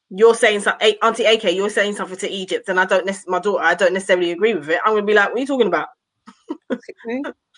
you're 0.09 0.35
saying 0.35 0.61
something, 0.61 0.93
Auntie 1.01 1.25
AK, 1.25 1.43
you're 1.55 1.69
saying 1.69 1.95
something 1.95 2.17
to 2.17 2.29
Egypt, 2.29 2.69
and 2.69 2.79
I 2.79 2.85
don't, 2.85 3.09
my 3.27 3.39
daughter, 3.39 3.63
I 3.63 3.75
don't 3.75 3.93
necessarily 3.93 4.31
agree 4.31 4.53
with 4.53 4.69
it. 4.69 4.79
I'm 4.85 4.93
gonna 4.93 5.05
be 5.05 5.13
like, 5.13 5.29
what 5.29 5.37
are 5.37 5.41
you 5.41 5.47
talking 5.47 5.67
about? 5.67 5.87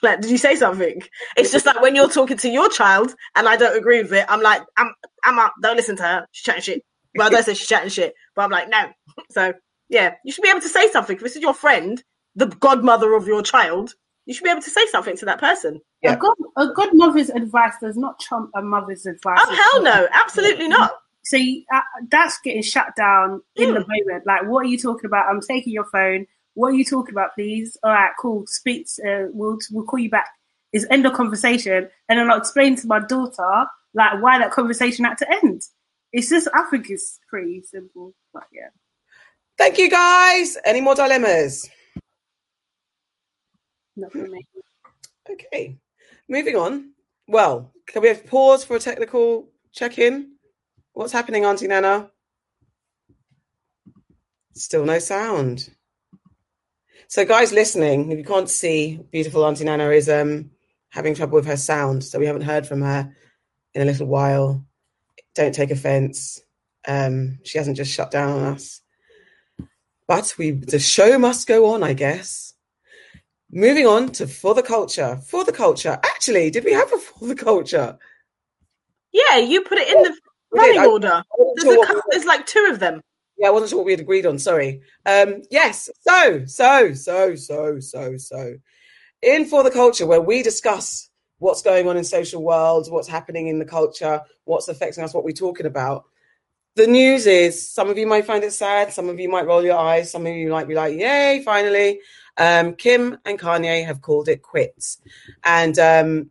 like, 0.02 0.22
did 0.22 0.32
you 0.32 0.38
say 0.38 0.56
something? 0.56 1.02
It's 1.38 1.52
just 1.52 1.66
like 1.66 1.82
when 1.82 1.96
you're 1.96 2.10
talking 2.10 2.38
to 2.38 2.50
your 2.50 2.70
child 2.70 3.14
and 3.36 3.48
I 3.48 3.56
don't 3.58 3.78
agree 3.78 4.02
with 4.02 4.14
it, 4.14 4.26
I'm 4.28 4.42
like, 4.42 4.64
I'm, 4.78 4.94
I'm 5.24 5.40
out. 5.40 5.52
Don't 5.62 5.78
listen 5.78 5.96
to 5.98 6.04
her. 6.04 6.28
She's 6.32 6.44
chatting 6.44 6.62
shit. 6.62 6.84
Well, 7.16 7.28
I 7.28 7.30
don't 7.30 7.44
say 7.44 7.54
she's 7.54 7.68
chatting 7.68 7.90
shit. 7.90 8.14
But 8.36 8.44
I'm 8.44 8.52
like, 8.52 8.70
no. 8.70 8.90
So 9.32 9.54
yeah, 9.92 10.16
you 10.26 10.32
should 10.32 10.42
be 10.42 10.50
able 10.50 10.62
to 10.62 10.70
say 10.70 10.90
something. 10.90 11.16
If 11.18 11.22
this 11.22 11.36
is 11.36 11.42
your 11.42 11.54
friend, 11.54 12.02
the 12.36 12.48
godmother 12.48 13.14
of 13.14 13.28
your 13.28 13.44
child, 13.44 13.94
you 14.26 14.34
should 14.34 14.44
be 14.46 14.50
able 14.50 14.62
to 14.62 14.70
say 14.70 14.86
something 14.88 15.18
to 15.18 15.26
that 15.26 15.40
person. 15.40 15.82
A 16.04 16.16
good 16.16 16.34
a 16.58 16.68
good 16.68 16.90
mother's 16.94 17.30
advice 17.30 17.74
does 17.82 17.98
not 17.98 18.20
trump 18.20 18.50
a 18.56 18.62
mother's 18.62 19.06
advice. 19.06 19.40
Oh 19.42 19.56
hell 19.74 19.84
no, 19.84 20.08
absolutely 20.12 20.68
not. 20.68 20.94
So 21.24 21.38
you, 21.38 21.64
uh, 21.72 21.82
that's 22.10 22.40
getting 22.42 22.64
shut 22.64 22.96
down 22.96 23.42
in 23.56 23.70
Hmm. 23.70 23.74
the 23.76 23.80
moment. 23.82 24.26
Like, 24.26 24.48
what 24.48 24.66
are 24.66 24.70
you 24.70 24.78
talking 24.80 25.06
about? 25.06 25.30
I'm 25.30 25.42
taking 25.42 25.74
your 25.74 25.86
phone. 25.86 26.26
What 26.56 26.70
are 26.74 26.76
you 26.76 26.86
talking 26.86 27.14
about, 27.14 27.36
please? 27.36 27.78
All 27.84 27.92
right, 27.92 28.12
cool. 28.20 28.46
Speak. 28.48 28.88
Uh, 29.06 29.26
we'll 29.32 29.60
we'll 29.72 29.86
call 29.86 30.00
you 30.00 30.10
back. 30.10 30.28
Is 30.74 30.88
end 30.90 31.04
the 31.06 31.12
conversation, 31.12 31.90
and 32.08 32.18
then 32.18 32.30
I'll 32.32 32.38
explain 32.38 32.76
to 32.78 32.88
my 32.88 33.00
daughter 33.00 33.66
like 33.94 34.22
why 34.22 34.40
that 34.40 34.52
conversation 34.52 35.06
had 35.06 35.18
to 35.20 35.32
end. 35.44 35.62
It's 36.14 36.30
just 36.30 36.48
I 36.54 36.64
think 36.72 36.90
it's 36.90 37.20
pretty 37.30 37.62
simple. 37.64 38.14
But 38.34 38.44
yeah, 38.54 38.70
Thank 39.62 39.78
you, 39.78 39.92
guys. 39.92 40.58
Any 40.66 40.82
more 40.82 40.96
dilemmas? 40.96 41.70
not 43.96 44.12
for 44.12 44.28
me. 44.28 44.48
Okay, 45.30 45.78
moving 46.28 46.56
on. 46.56 46.94
Well, 47.28 47.72
can 47.86 48.02
we 48.02 48.08
have 48.08 48.26
pause 48.26 48.64
for 48.64 48.76
a 48.76 48.80
technical 48.80 49.50
check 49.72 50.00
in? 50.00 50.32
What's 50.94 51.14
happening, 51.14 51.46
Auntie 51.46 51.68
Nana? 51.68 52.10
Still 54.56 54.84
no 54.84 54.98
sound. 54.98 55.70
So, 57.08 57.24
guys 57.24 57.54
listening, 57.54 58.12
if 58.12 58.18
you 58.18 58.26
can't 58.26 58.50
see, 58.50 59.00
beautiful 59.12 59.46
Auntie 59.46 59.66
Nana 59.66 59.92
is 59.92 60.10
um 60.10 60.50
having 60.90 61.14
trouble 61.14 61.36
with 61.36 61.46
her 61.46 61.56
sound, 61.56 62.04
so 62.04 62.18
we 62.18 62.26
haven't 62.26 62.50
heard 62.50 62.66
from 62.66 62.82
her 62.82 63.14
in 63.76 63.84
a 63.84 63.86
little 63.86 64.08
while. 64.08 64.66
Don't 65.36 65.54
take 65.54 65.70
offense. 65.70 66.42
Um, 66.88 67.38
she 67.44 67.60
hasn't 67.60 67.78
just 67.78 67.94
shut 67.94 68.10
down 68.10 68.40
on 68.40 68.54
us, 68.56 68.81
but 70.12 70.36
we 70.38 70.52
the 70.52 70.78
show 70.78 71.18
must 71.18 71.48
go 71.48 71.74
on, 71.74 71.84
I 71.84 71.94
guess. 71.94 72.54
Moving 73.50 73.88
on 73.88 74.12
to 74.14 74.28
for 74.28 74.54
the 74.54 74.62
culture. 74.62 75.22
For 75.26 75.46
the 75.46 75.54
culture. 75.54 75.98
Actually, 76.04 76.50
did 76.50 76.66
we 76.66 76.74
have 76.74 76.92
a 76.92 76.98
for 77.08 77.28
the 77.28 77.36
culture? 77.36 77.98
Yeah, 79.14 79.38
you 79.38 79.62
put 79.62 79.78
it 79.78 79.88
in 79.88 80.04
the 80.04 80.14
running. 80.52 80.80
I- 80.80 80.86
order. 80.86 81.24
There's, 81.56 81.64
sure 81.64 81.98
a 81.98 82.02
there's 82.10 82.26
like 82.26 82.46
two 82.46 82.68
of 82.70 82.80
them. 82.80 83.00
Yeah, 83.38 83.48
I 83.48 83.52
wasn't 83.52 83.70
sure 83.70 83.80
what 83.80 83.86
we 83.86 83.94
had 83.94 84.02
agreed 84.02 84.26
on. 84.26 84.38
Sorry. 84.38 84.82
Um, 85.06 85.44
yes. 85.50 85.90
So, 86.02 86.46
so, 86.46 86.94
so, 86.94 87.36
so, 87.36 87.80
so, 87.80 88.18
so. 88.18 88.56
In 89.22 89.46
for 89.46 89.64
the 89.64 89.72
culture, 89.72 90.06
where 90.06 90.22
we 90.22 90.44
discuss 90.44 91.10
what's 91.38 91.62
going 91.62 91.88
on 91.88 91.96
in 91.96 92.04
social 92.04 92.44
worlds, 92.44 92.90
what's 92.90 93.08
happening 93.08 93.48
in 93.48 93.60
the 93.60 93.66
culture, 93.66 94.22
what's 94.44 94.68
affecting 94.68 95.06
us, 95.06 95.14
what 95.14 95.24
we're 95.24 95.32
talking 95.32 95.66
about. 95.66 96.04
The 96.76 96.88
news 96.88 97.28
is 97.28 97.70
some 97.70 97.90
of 97.90 97.98
you 97.98 98.08
might 98.08 98.26
find 98.26 98.44
it 98.44 98.54
sad, 98.54 98.94
some 98.94 99.10
of 99.10 99.20
you 99.20 99.28
might 99.30 99.46
roll 99.46 99.64
your 99.64 99.78
eyes, 99.78 100.12
some 100.12 100.26
of 100.26 100.34
you 100.34 100.50
might 100.50 100.68
be 100.68 100.76
like, 100.76 100.98
"Yay, 100.98 101.42
finally!" 101.44 102.00
Um, 102.38 102.76
Kim 102.76 103.18
and 103.26 103.38
Kanye 103.38 103.86
have 103.86 104.02
called 104.02 104.30
it 104.30 104.42
quits, 104.42 105.00
and 105.44 105.78
um, 105.80 106.30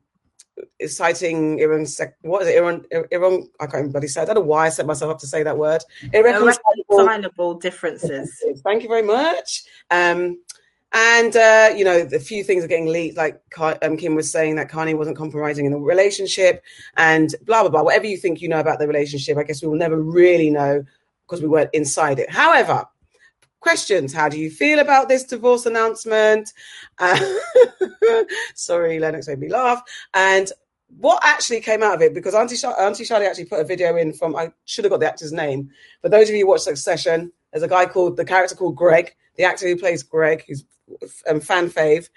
citing 0.86 1.58
Iran, 1.58 1.86
what 2.22 2.42
is 2.42 2.48
it? 2.48 2.56
Iran, 2.56 2.84
Iran. 3.10 3.48
I 3.60 3.66
can't 3.66 3.92
what 3.92 4.02
he 4.02 4.08
said. 4.08 4.22
I 4.22 4.34
don't 4.34 4.36
know 4.36 4.48
why 4.48 4.66
I 4.66 4.68
set 4.70 4.86
myself 4.86 5.10
up 5.10 5.18
to 5.20 5.26
say 5.26 5.42
that 5.42 5.58
word. 5.58 5.82
Irreconcilable 6.12 6.84
Irreconcilable 6.90 7.54
differences. 7.54 8.42
Thank 8.64 8.82
you 8.82 8.88
very 8.88 9.02
much. 9.02 9.64
Um, 9.90 10.38
and 10.92 11.36
uh, 11.36 11.72
you 11.76 11.84
know, 11.84 12.08
a 12.12 12.18
few 12.18 12.42
things 12.42 12.64
are 12.64 12.68
getting 12.68 12.86
leaked. 12.86 13.16
Like 13.16 13.40
um, 13.82 13.96
Kim 13.96 14.14
was 14.14 14.30
saying 14.30 14.56
that 14.56 14.70
Kanye 14.70 14.96
wasn't 14.96 15.16
compromising 15.16 15.66
in 15.66 15.72
the 15.72 15.78
relationship, 15.78 16.62
and 16.96 17.34
blah 17.44 17.62
blah 17.62 17.70
blah. 17.70 17.82
Whatever 17.82 18.06
you 18.06 18.16
think 18.16 18.40
you 18.40 18.48
know 18.48 18.60
about 18.60 18.78
the 18.78 18.88
relationship, 18.88 19.38
I 19.38 19.44
guess 19.44 19.62
we 19.62 19.68
will 19.68 19.76
never 19.76 20.00
really 20.00 20.50
know 20.50 20.84
because 21.26 21.42
we 21.42 21.48
weren't 21.48 21.70
inside 21.72 22.18
it. 22.18 22.28
However, 22.30 22.84
questions: 23.60 24.12
How 24.12 24.28
do 24.28 24.38
you 24.38 24.50
feel 24.50 24.80
about 24.80 25.08
this 25.08 25.24
divorce 25.24 25.64
announcement? 25.66 26.52
Uh, 26.98 27.18
sorry, 28.54 28.98
Lennox 28.98 29.28
made 29.28 29.38
me 29.38 29.48
laugh. 29.48 29.82
And 30.14 30.50
what 30.98 31.22
actually 31.24 31.60
came 31.60 31.84
out 31.84 31.94
of 31.94 32.02
it? 32.02 32.14
Because 32.14 32.34
Auntie, 32.34 32.56
Auntie 32.66 33.04
Charlie 33.04 33.26
actually 33.26 33.44
put 33.44 33.60
a 33.60 33.64
video 33.64 33.96
in 33.96 34.12
from. 34.12 34.34
I 34.34 34.52
should 34.64 34.84
have 34.84 34.90
got 34.90 34.98
the 34.98 35.08
actor's 35.08 35.32
name. 35.32 35.70
For 36.02 36.08
those 36.08 36.28
of 36.28 36.34
you 36.34 36.42
who 36.42 36.48
watch 36.48 36.62
Succession, 36.62 37.30
there's 37.52 37.62
a 37.62 37.68
guy 37.68 37.86
called 37.86 38.16
the 38.16 38.24
character 38.24 38.56
called 38.56 38.74
Greg, 38.74 39.14
the 39.36 39.44
actor 39.44 39.68
who 39.68 39.76
plays 39.76 40.02
Greg, 40.02 40.44
who's 40.48 40.64
um, 41.28 41.40
fan 41.40 41.70
fave. 41.70 42.08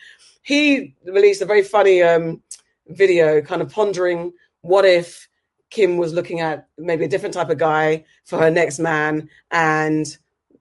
He 0.41 0.95
released 1.05 1.41
a 1.41 1.45
very 1.45 1.63
funny 1.63 2.01
um, 2.01 2.41
video, 2.87 3.41
kind 3.41 3.61
of 3.61 3.71
pondering 3.71 4.33
what 4.61 4.85
if 4.85 5.27
Kim 5.69 5.97
was 5.97 6.13
looking 6.13 6.39
at 6.41 6.67
maybe 6.77 7.05
a 7.05 7.07
different 7.07 7.33
type 7.33 7.49
of 7.49 7.57
guy 7.57 8.05
for 8.25 8.37
her 8.37 8.51
next 8.51 8.79
man, 8.79 9.29
and 9.51 10.17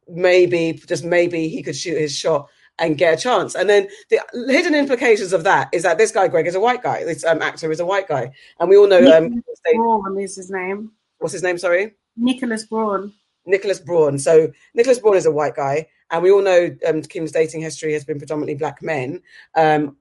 maybe 0.08 0.80
just 0.86 1.04
maybe 1.04 1.48
he 1.48 1.62
could 1.62 1.76
shoot 1.76 1.98
his 1.98 2.16
shot 2.16 2.48
and 2.78 2.98
get 2.98 3.14
a 3.14 3.16
chance. 3.20 3.54
And 3.54 3.68
then 3.68 3.88
the 4.10 4.20
hidden 4.48 4.74
implications 4.74 5.32
of 5.32 5.44
that 5.44 5.68
is 5.72 5.82
that 5.82 5.98
this 5.98 6.10
guy 6.10 6.28
Greg 6.28 6.46
is 6.46 6.54
a 6.54 6.60
white 6.60 6.82
guy. 6.82 7.04
This 7.04 7.24
um, 7.24 7.42
actor 7.42 7.70
is 7.70 7.80
a 7.80 7.86
white 7.86 8.08
guy, 8.08 8.32
and 8.58 8.68
we 8.68 8.76
all 8.76 8.88
know 8.88 9.00
um, 9.16 9.42
Braun 9.74 10.18
is 10.20 10.36
his 10.36 10.50
name. 10.50 10.92
what's 11.18 11.32
his 11.32 11.42
name? 11.42 11.58
Sorry. 11.58 11.94
Nicholas 12.16 12.64
Braun. 12.64 13.12
Nicholas 13.46 13.80
Braun. 13.80 14.18
So 14.18 14.52
Nicholas 14.74 14.98
Braun 14.98 15.16
is 15.16 15.26
a 15.26 15.32
white 15.32 15.56
guy, 15.56 15.88
and 16.12 16.22
we 16.22 16.30
all 16.30 16.42
know 16.42 16.76
um, 16.86 17.02
Kim's 17.02 17.32
dating 17.32 17.62
history 17.62 17.94
has 17.94 18.04
been 18.04 18.18
predominantly 18.18 18.54
black 18.54 18.82
men. 18.82 19.22
Um, 19.56 19.96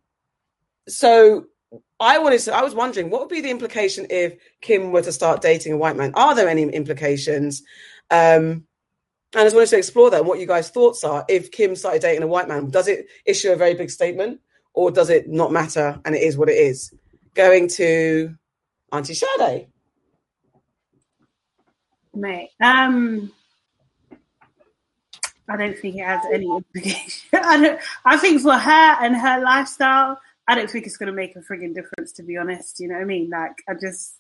so 0.88 1.45
I 1.99 2.19
wanted 2.19 2.39
to. 2.41 2.53
I 2.53 2.61
was 2.61 2.75
wondering 2.75 3.09
what 3.09 3.21
would 3.21 3.29
be 3.29 3.39
the 3.41 3.49
implication 3.49 4.05
if 4.09 4.35
Kim 4.59 4.91
were 4.91 5.01
to 5.01 5.11
start 5.11 5.41
dating 5.41 5.71
a 5.71 5.77
white 5.77 5.95
man. 5.95 6.11
Are 6.15 6.35
there 6.35 6.49
any 6.49 6.63
implications? 6.63 7.63
Um, 8.11 8.65
and 9.33 9.39
I 9.39 9.43
just 9.43 9.55
wanted 9.55 9.69
to 9.69 9.77
explore 9.77 10.09
that. 10.09 10.19
And 10.19 10.27
what 10.27 10.39
you 10.39 10.45
guys' 10.45 10.69
thoughts 10.69 11.05
are 11.05 11.23
if 11.29 11.49
Kim 11.51 11.77
started 11.77 12.01
dating 12.01 12.23
a 12.23 12.27
white 12.27 12.49
man. 12.49 12.69
Does 12.69 12.89
it 12.89 13.07
issue 13.25 13.51
a 13.53 13.55
very 13.55 13.73
big 13.73 13.89
statement, 13.89 14.41
or 14.73 14.91
does 14.91 15.09
it 15.09 15.29
not 15.29 15.53
matter 15.53 15.99
and 16.03 16.13
it 16.13 16.21
is 16.21 16.38
what 16.38 16.49
it 16.49 16.57
is? 16.57 16.93
Going 17.33 17.69
to 17.69 18.35
Auntie 18.91 19.13
Sade. 19.13 19.67
Mate, 22.13 22.49
um, 22.59 23.31
I 25.49 25.57
don't 25.57 25.77
think 25.77 25.95
it 25.95 26.05
has 26.05 26.23
any 26.31 26.47
implication. 26.47 27.30
I 27.34 27.61
don't. 27.61 27.80
I 28.05 28.18
think 28.18 28.41
for 28.41 28.57
her 28.57 28.97
and 29.01 29.15
her 29.15 29.41
lifestyle, 29.41 30.19
I 30.47 30.55
don't 30.55 30.69
think 30.69 30.85
it's 30.85 30.97
going 30.97 31.07
to 31.07 31.13
make 31.13 31.35
a 31.35 31.39
frigging 31.39 31.76
difference. 31.76 32.11
To 32.13 32.23
be 32.23 32.38
honest, 32.38 32.80
you 32.80 32.88
know 32.88 32.95
what 32.95 33.01
I 33.01 33.05
mean? 33.05 33.30
Like, 33.30 33.63
I 33.68 33.73
just 33.73 34.13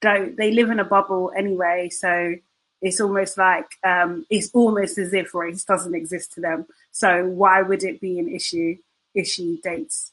don't. 0.00 0.36
They 0.36 0.52
live 0.52 0.70
in 0.70 0.80
a 0.80 0.84
bubble 0.84 1.32
anyway, 1.36 1.88
so 1.90 2.34
it's 2.82 3.00
almost 3.00 3.38
like 3.38 3.66
um, 3.82 4.26
it's 4.28 4.50
almost 4.52 4.98
as 4.98 5.14
if 5.14 5.34
race 5.34 5.64
doesn't 5.64 5.94
exist 5.94 6.32
to 6.32 6.40
them. 6.40 6.66
So 6.92 7.24
why 7.26 7.62
would 7.62 7.82
it 7.82 8.00
be 8.00 8.18
an 8.18 8.28
issue 8.28 8.76
if 9.14 9.26
she 9.26 9.60
dates? 9.62 10.12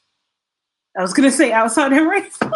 I 0.97 1.01
was 1.01 1.13
going 1.13 1.29
to 1.29 1.35
say 1.35 1.51
outside 1.51 1.91
her 1.91 2.07
race. 2.07 2.37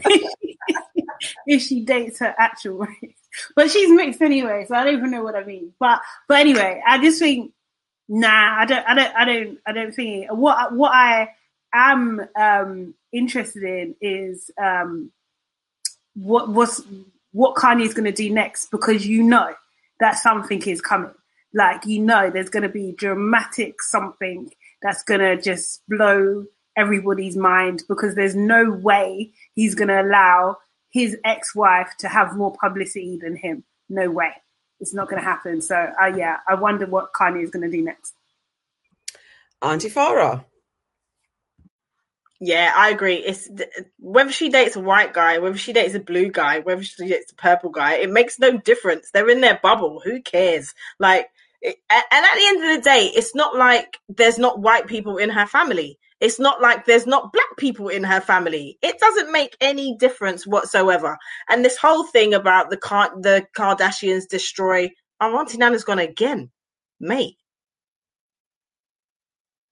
if 1.46 1.62
she 1.62 1.80
dates 1.80 2.20
her 2.20 2.34
actual 2.38 2.78
race. 2.78 3.17
But 3.54 3.70
she's 3.70 3.90
mixed 3.90 4.22
anyway, 4.22 4.66
so 4.68 4.74
I 4.74 4.84
don't 4.84 4.96
even 4.96 5.10
know 5.10 5.22
what 5.22 5.36
I 5.36 5.44
mean. 5.44 5.72
But 5.78 6.00
but 6.28 6.38
anyway, 6.38 6.82
I 6.86 6.98
just 6.98 7.18
think 7.18 7.52
nah, 8.08 8.58
I 8.58 8.64
don't 8.64 8.84
I 8.86 8.94
don't 8.94 9.16
I 9.16 9.24
don't 9.24 9.58
I 9.66 9.72
don't 9.72 9.94
think 9.94 10.30
what 10.30 10.72
what 10.74 10.92
I 10.92 11.30
am 11.72 12.20
um 12.38 12.94
interested 13.12 13.62
in 13.62 13.94
is 14.00 14.50
um 14.60 15.10
what 16.14 16.48
what's 16.48 16.82
what 17.32 17.56
Kanye's 17.56 17.94
gonna 17.94 18.12
do 18.12 18.30
next 18.30 18.70
because 18.70 19.06
you 19.06 19.22
know 19.22 19.54
that 20.00 20.18
something 20.18 20.62
is 20.62 20.80
coming. 20.80 21.14
Like 21.54 21.86
you 21.86 22.00
know 22.00 22.30
there's 22.30 22.50
gonna 22.50 22.68
be 22.68 22.92
dramatic 22.92 23.82
something 23.82 24.50
that's 24.82 25.02
gonna 25.04 25.40
just 25.40 25.82
blow 25.88 26.44
everybody's 26.76 27.36
mind 27.36 27.82
because 27.88 28.14
there's 28.14 28.36
no 28.36 28.70
way 28.70 29.32
he's 29.54 29.74
gonna 29.74 30.02
allow 30.02 30.56
his 30.90 31.16
ex-wife 31.24 31.90
to 31.98 32.08
have 32.08 32.36
more 32.36 32.54
publicity 32.60 33.18
than 33.20 33.36
him. 33.36 33.64
No 33.88 34.10
way. 34.10 34.32
It's 34.80 34.94
not 34.94 35.08
going 35.08 35.20
to 35.20 35.28
happen. 35.28 35.60
So, 35.60 35.74
uh, 35.74 36.06
yeah, 36.06 36.38
I 36.48 36.54
wonder 36.54 36.86
what 36.86 37.12
Kanye 37.12 37.42
is 37.42 37.50
going 37.50 37.68
to 37.68 37.76
do 37.76 37.82
next. 37.82 38.14
Auntie 39.60 39.90
Farah. 39.90 40.44
Yeah, 42.40 42.72
I 42.74 42.90
agree. 42.90 43.16
It's 43.16 43.50
whether 43.98 44.30
she 44.30 44.48
dates 44.48 44.76
a 44.76 44.80
white 44.80 45.12
guy, 45.12 45.38
whether 45.38 45.56
she 45.56 45.72
dates 45.72 45.94
a 45.94 46.00
blue 46.00 46.30
guy, 46.30 46.60
whether 46.60 46.84
she 46.84 47.08
dates 47.08 47.32
a 47.32 47.34
purple 47.34 47.70
guy, 47.70 47.94
it 47.94 48.10
makes 48.10 48.38
no 48.38 48.56
difference. 48.56 49.10
They're 49.10 49.28
in 49.28 49.40
their 49.40 49.58
bubble. 49.60 50.00
Who 50.04 50.22
cares? 50.22 50.72
Like, 51.00 51.28
it, 51.60 51.76
and 51.90 52.04
at 52.12 52.34
the 52.36 52.46
end 52.46 52.64
of 52.64 52.76
the 52.76 52.88
day, 52.88 53.10
it's 53.12 53.34
not 53.34 53.56
like 53.56 53.98
there's 54.08 54.38
not 54.38 54.60
white 54.60 54.86
people 54.86 55.16
in 55.16 55.30
her 55.30 55.46
family. 55.46 55.98
It's 56.20 56.40
not 56.40 56.60
like 56.60 56.84
there's 56.84 57.06
not 57.06 57.32
black 57.32 57.56
people 57.56 57.88
in 57.88 58.02
her 58.02 58.20
family. 58.20 58.78
It 58.82 58.98
doesn't 58.98 59.30
make 59.30 59.56
any 59.60 59.96
difference 59.96 60.46
whatsoever. 60.46 61.16
And 61.48 61.64
this 61.64 61.76
whole 61.76 62.04
thing 62.04 62.34
about 62.34 62.70
the 62.70 62.76
Car- 62.76 63.12
the 63.20 63.46
Kardashians 63.56 64.26
destroy 64.28 64.90
our 65.20 65.36
auntie 65.36 65.58
Nana's 65.58 65.84
gone 65.84 65.98
again, 65.98 66.50
mate. 67.00 67.36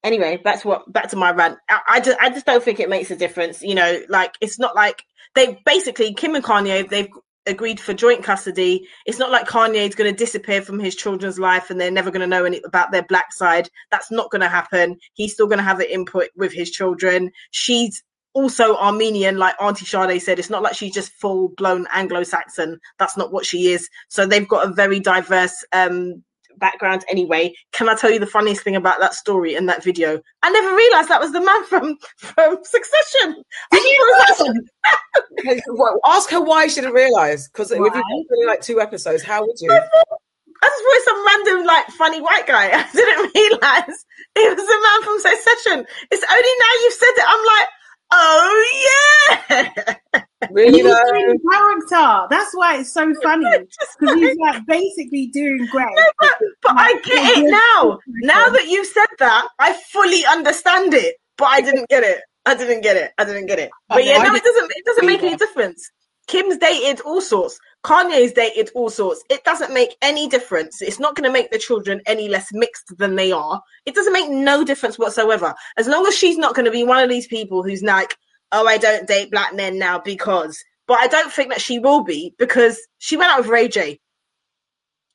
Anyway, 0.04 0.40
that's 0.44 0.64
what 0.64 0.92
back 0.92 1.08
to 1.10 1.16
my 1.16 1.32
rant. 1.32 1.58
I, 1.68 1.80
I 1.88 2.00
just 2.00 2.18
I 2.20 2.30
just 2.30 2.46
don't 2.46 2.62
think 2.62 2.78
it 2.78 2.88
makes 2.88 3.10
a 3.10 3.16
difference. 3.16 3.62
You 3.62 3.74
know, 3.74 4.02
like 4.08 4.34
it's 4.40 4.58
not 4.58 4.76
like 4.76 5.02
they 5.34 5.60
basically 5.66 6.14
Kim 6.14 6.36
and 6.36 6.44
Kanye 6.44 6.88
they've 6.88 7.08
agreed 7.46 7.80
for 7.80 7.94
joint 7.94 8.22
custody. 8.22 8.88
It's 9.06 9.18
not 9.18 9.30
like 9.30 9.48
Kanye 9.48 9.88
is 9.88 9.94
going 9.94 10.10
to 10.10 10.16
disappear 10.16 10.62
from 10.62 10.78
his 10.78 10.94
children's 10.94 11.38
life 11.38 11.70
and 11.70 11.80
they're 11.80 11.90
never 11.90 12.10
going 12.10 12.20
to 12.20 12.26
know 12.26 12.44
any 12.44 12.60
about 12.64 12.92
their 12.92 13.02
black 13.02 13.32
side. 13.32 13.68
That's 13.90 14.10
not 14.10 14.30
going 14.30 14.42
to 14.42 14.48
happen. 14.48 14.96
He's 15.14 15.32
still 15.32 15.46
going 15.46 15.58
to 15.58 15.64
have 15.64 15.78
the 15.78 15.92
input 15.92 16.28
with 16.36 16.52
his 16.52 16.70
children. 16.70 17.30
She's 17.50 18.02
also 18.34 18.76
Armenian, 18.76 19.38
like 19.38 19.54
Auntie 19.60 19.86
Sade 19.86 20.20
said. 20.20 20.38
It's 20.38 20.50
not 20.50 20.62
like 20.62 20.74
she's 20.74 20.92
just 20.92 21.12
full 21.12 21.48
blown 21.48 21.86
Anglo 21.92 22.22
Saxon. 22.22 22.78
That's 22.98 23.16
not 23.16 23.32
what 23.32 23.46
she 23.46 23.72
is. 23.72 23.88
So 24.08 24.26
they've 24.26 24.48
got 24.48 24.68
a 24.68 24.72
very 24.72 25.00
diverse 25.00 25.64
um, 25.72 26.22
background 26.58 27.04
anyway. 27.08 27.54
Can 27.72 27.88
I 27.88 27.94
tell 27.94 28.10
you 28.10 28.18
the 28.18 28.26
funniest 28.26 28.62
thing 28.62 28.76
about 28.76 29.00
that 29.00 29.14
story 29.14 29.54
and 29.54 29.68
that 29.68 29.82
video? 29.82 30.20
I 30.42 30.50
never 30.50 30.74
realized 30.74 31.08
that 31.08 31.20
was 31.20 31.32
the 31.32 31.40
man 31.40 31.64
from 31.64 31.96
from 32.16 32.58
Succession. 32.62 33.42
Did 33.72 33.82
you 33.82 34.18
know 35.44 35.60
well, 35.68 36.00
ask 36.06 36.30
her 36.30 36.40
why 36.40 36.66
she 36.66 36.76
didn't 36.76 36.94
realize 36.94 37.48
because 37.48 37.70
if 37.70 37.78
you've 37.78 37.94
only 37.94 38.46
like 38.46 38.60
two 38.60 38.80
episodes, 38.80 39.22
how 39.22 39.46
would 39.46 39.56
you? 39.60 39.70
I 40.62 40.68
just 40.68 40.82
thought 40.82 41.04
some 41.04 41.26
random 41.26 41.66
like 41.66 41.86
funny 41.88 42.20
white 42.20 42.46
guy. 42.46 42.70
I 42.72 42.86
didn't 42.92 43.32
realize 43.34 43.96
it 44.36 44.56
was 44.56 44.66
a 44.66 44.80
man 44.82 45.00
from 45.04 45.18
Succession. 45.20 45.86
It's 46.10 46.24
only 46.28 46.54
now 46.60 46.72
you've 46.82 46.94
said 46.94 47.14
it. 47.16 47.24
I'm 47.26 47.44
like, 47.46 47.68
oh 48.10 48.88
yeah. 49.40 49.96
Really? 50.50 50.82
He's 50.82 50.82
doing 50.82 51.38
character. 51.50 52.26
That's 52.30 52.54
why 52.54 52.78
it's 52.78 52.92
so 52.92 53.12
funny 53.22 53.46
because 53.58 54.14
he's 54.14 54.36
like 54.38 54.66
basically 54.66 55.28
doing 55.28 55.66
great. 55.70 55.86
No, 55.96 56.04
but, 56.20 56.34
but 56.62 56.72
I 56.76 56.92
get 57.04 57.38
it 57.38 57.50
now. 57.50 57.98
Now 58.06 58.48
that 58.50 58.66
you've 58.66 58.86
said 58.86 59.06
that, 59.18 59.48
I 59.58 59.72
fully 59.92 60.24
understand 60.26 60.94
it. 60.94 61.16
But 61.38 61.46
I 61.46 61.60
didn't 61.60 61.88
get 61.88 62.02
it. 62.02 62.20
I 62.46 62.54
didn't 62.54 62.82
get 62.82 62.96
it. 62.96 63.12
I 63.18 63.24
didn't 63.24 63.46
get 63.46 63.58
it. 63.58 63.70
But 63.88 64.04
yeah, 64.04 64.22
no, 64.22 64.34
it 64.34 64.42
doesn't. 64.42 64.72
It 64.74 64.84
doesn't 64.84 65.06
make 65.06 65.22
any 65.22 65.36
difference. 65.36 65.90
Kim's 66.26 66.58
dated 66.58 67.00
all 67.00 67.20
sorts. 67.20 67.58
Kanye's 67.86 68.32
dated 68.32 68.68
all 68.74 68.90
sorts. 68.90 69.22
It 69.30 69.44
doesn't 69.44 69.72
make 69.72 69.96
any 70.02 70.28
difference. 70.28 70.82
It's 70.82 70.98
not 70.98 71.14
going 71.14 71.22
to 71.28 71.32
make 71.32 71.52
the 71.52 71.58
children 71.58 72.00
any 72.06 72.28
less 72.28 72.48
mixed 72.52 72.98
than 72.98 73.14
they 73.14 73.30
are. 73.30 73.62
It 73.84 73.94
doesn't 73.94 74.12
make 74.12 74.28
no 74.28 74.64
difference 74.64 74.98
whatsoever. 74.98 75.54
As 75.76 75.86
long 75.86 76.04
as 76.04 76.18
she's 76.18 76.36
not 76.36 76.56
going 76.56 76.64
to 76.64 76.72
be 76.72 76.82
one 76.82 77.00
of 77.00 77.08
these 77.08 77.28
people 77.28 77.62
who's 77.62 77.84
like, 77.84 78.16
oh, 78.50 78.66
I 78.66 78.76
don't 78.76 79.06
date 79.06 79.30
black 79.30 79.54
men 79.54 79.78
now 79.78 80.00
because. 80.00 80.60
But 80.88 80.98
I 80.98 81.06
don't 81.06 81.32
think 81.32 81.50
that 81.50 81.60
she 81.60 81.78
will 81.78 82.02
be 82.02 82.34
because 82.38 82.76
she 82.98 83.16
went 83.16 83.30
out 83.30 83.38
with 83.38 83.48
Ray 83.48 83.68
J. 83.68 84.00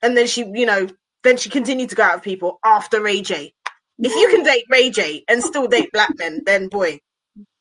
And 0.01 0.15
then 0.15 0.27
she, 0.27 0.45
you 0.53 0.65
know, 0.65 0.87
then 1.23 1.35
she 1.35 1.49
continued 1.49 1.89
to 1.89 1.95
go 1.95 2.03
out 2.03 2.15
with 2.15 2.23
people 2.23 2.57
after 2.63 3.01
Ray 3.01 3.21
J. 3.21 3.53
If 3.99 4.15
you 4.15 4.29
can 4.29 4.45
date 4.45 4.63
Ray 4.69 4.91
J 4.91 5.25
and 5.27 5.43
still 5.43 5.67
date 5.67 5.91
black 5.91 6.17
men, 6.17 6.41
then 6.45 6.69
boy, 6.69 7.01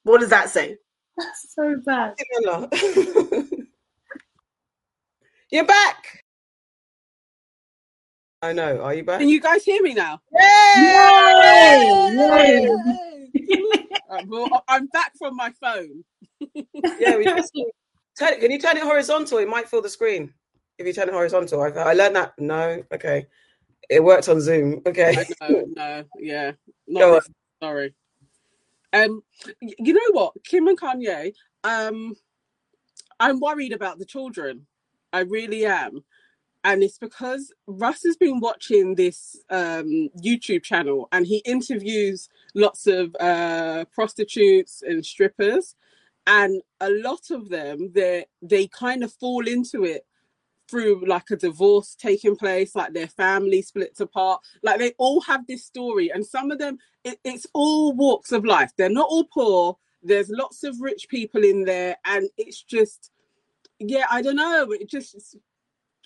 what 0.04 0.20
does 0.20 0.30
that 0.30 0.50
say? 0.50 0.76
That's 1.16 1.52
so 1.52 1.74
bad. 1.84 2.14
You're 5.50 5.64
back. 5.64 6.22
I 8.40 8.52
know. 8.52 8.80
Are 8.80 8.94
you 8.94 9.02
back? 9.02 9.18
Can 9.18 9.28
you 9.28 9.40
guys 9.40 9.64
hear 9.64 9.82
me 9.82 9.94
now? 9.94 10.20
Yay! 10.32 12.10
Yay! 12.14 12.68
Uh, 14.10 14.22
well, 14.26 14.64
I'm 14.68 14.86
back 14.88 15.12
from 15.18 15.36
my 15.36 15.52
phone. 15.60 16.04
yeah, 16.98 17.16
we 17.16 17.24
just, 17.24 17.52
turn, 18.18 18.40
can 18.40 18.50
you 18.50 18.58
turn 18.58 18.76
it 18.76 18.82
horizontal? 18.82 19.38
It 19.38 19.48
might 19.48 19.68
fill 19.68 19.82
the 19.82 19.88
screen 19.88 20.32
if 20.78 20.86
you 20.86 20.92
turn 20.92 21.08
it 21.08 21.14
horizontal. 21.14 21.62
I, 21.62 21.68
I 21.68 21.92
learned 21.92 22.16
that. 22.16 22.32
No, 22.38 22.82
okay. 22.92 23.26
It 23.88 24.02
worked 24.02 24.28
on 24.28 24.40
Zoom. 24.40 24.82
Okay. 24.86 25.16
No, 25.40 25.64
no, 25.76 26.04
yeah. 26.18 26.52
Not 26.88 27.12
this, 27.12 27.30
sorry. 27.62 27.94
Um, 28.92 29.22
you 29.60 29.92
know 29.92 30.10
what, 30.12 30.32
Kim 30.44 30.66
and 30.66 30.78
Kanye. 30.78 31.32
Um, 31.62 32.14
I'm 33.20 33.38
worried 33.38 33.72
about 33.72 33.98
the 33.98 34.04
children. 34.04 34.66
I 35.12 35.20
really 35.20 35.66
am, 35.66 36.04
and 36.64 36.82
it's 36.82 36.98
because 36.98 37.52
Russ 37.66 38.02
has 38.04 38.16
been 38.16 38.40
watching 38.40 38.94
this 38.94 39.36
um 39.50 40.08
YouTube 40.22 40.62
channel, 40.62 41.08
and 41.12 41.26
he 41.26 41.38
interviews 41.38 42.28
lots 42.54 42.86
of 42.86 43.14
uh 43.20 43.84
prostitutes 43.92 44.82
and 44.82 45.04
strippers, 45.04 45.74
and 46.26 46.62
a 46.80 46.90
lot 46.90 47.30
of 47.30 47.48
them 47.48 47.90
they 47.94 48.26
they 48.42 48.68
kind 48.68 49.02
of 49.04 49.12
fall 49.12 49.46
into 49.46 49.84
it 49.84 50.06
through 50.70 51.04
like 51.06 51.30
a 51.30 51.36
divorce 51.36 51.96
taking 51.96 52.36
place 52.36 52.76
like 52.76 52.92
their 52.92 53.08
family 53.08 53.60
splits 53.62 54.00
apart. 54.00 54.40
Like 54.62 54.78
they 54.78 54.92
all 54.98 55.20
have 55.22 55.46
this 55.46 55.64
story 55.64 56.10
and 56.12 56.24
some 56.24 56.50
of 56.50 56.58
them 56.58 56.78
it, 57.04 57.18
it's 57.24 57.46
all 57.54 57.92
walks 57.92 58.30
of 58.32 58.44
life. 58.44 58.70
They're 58.76 58.88
not 58.88 59.08
all 59.10 59.24
poor. 59.24 59.78
There's 60.02 60.30
lots 60.30 60.62
of 60.62 60.80
rich 60.80 61.08
people 61.08 61.42
in 61.42 61.64
there 61.64 61.96
and 62.04 62.28
it's 62.38 62.62
just 62.62 63.10
yeah 63.80 64.06
i 64.10 64.22
don't 64.22 64.36
know 64.36 64.70
it 64.72 64.88
just 64.88 65.36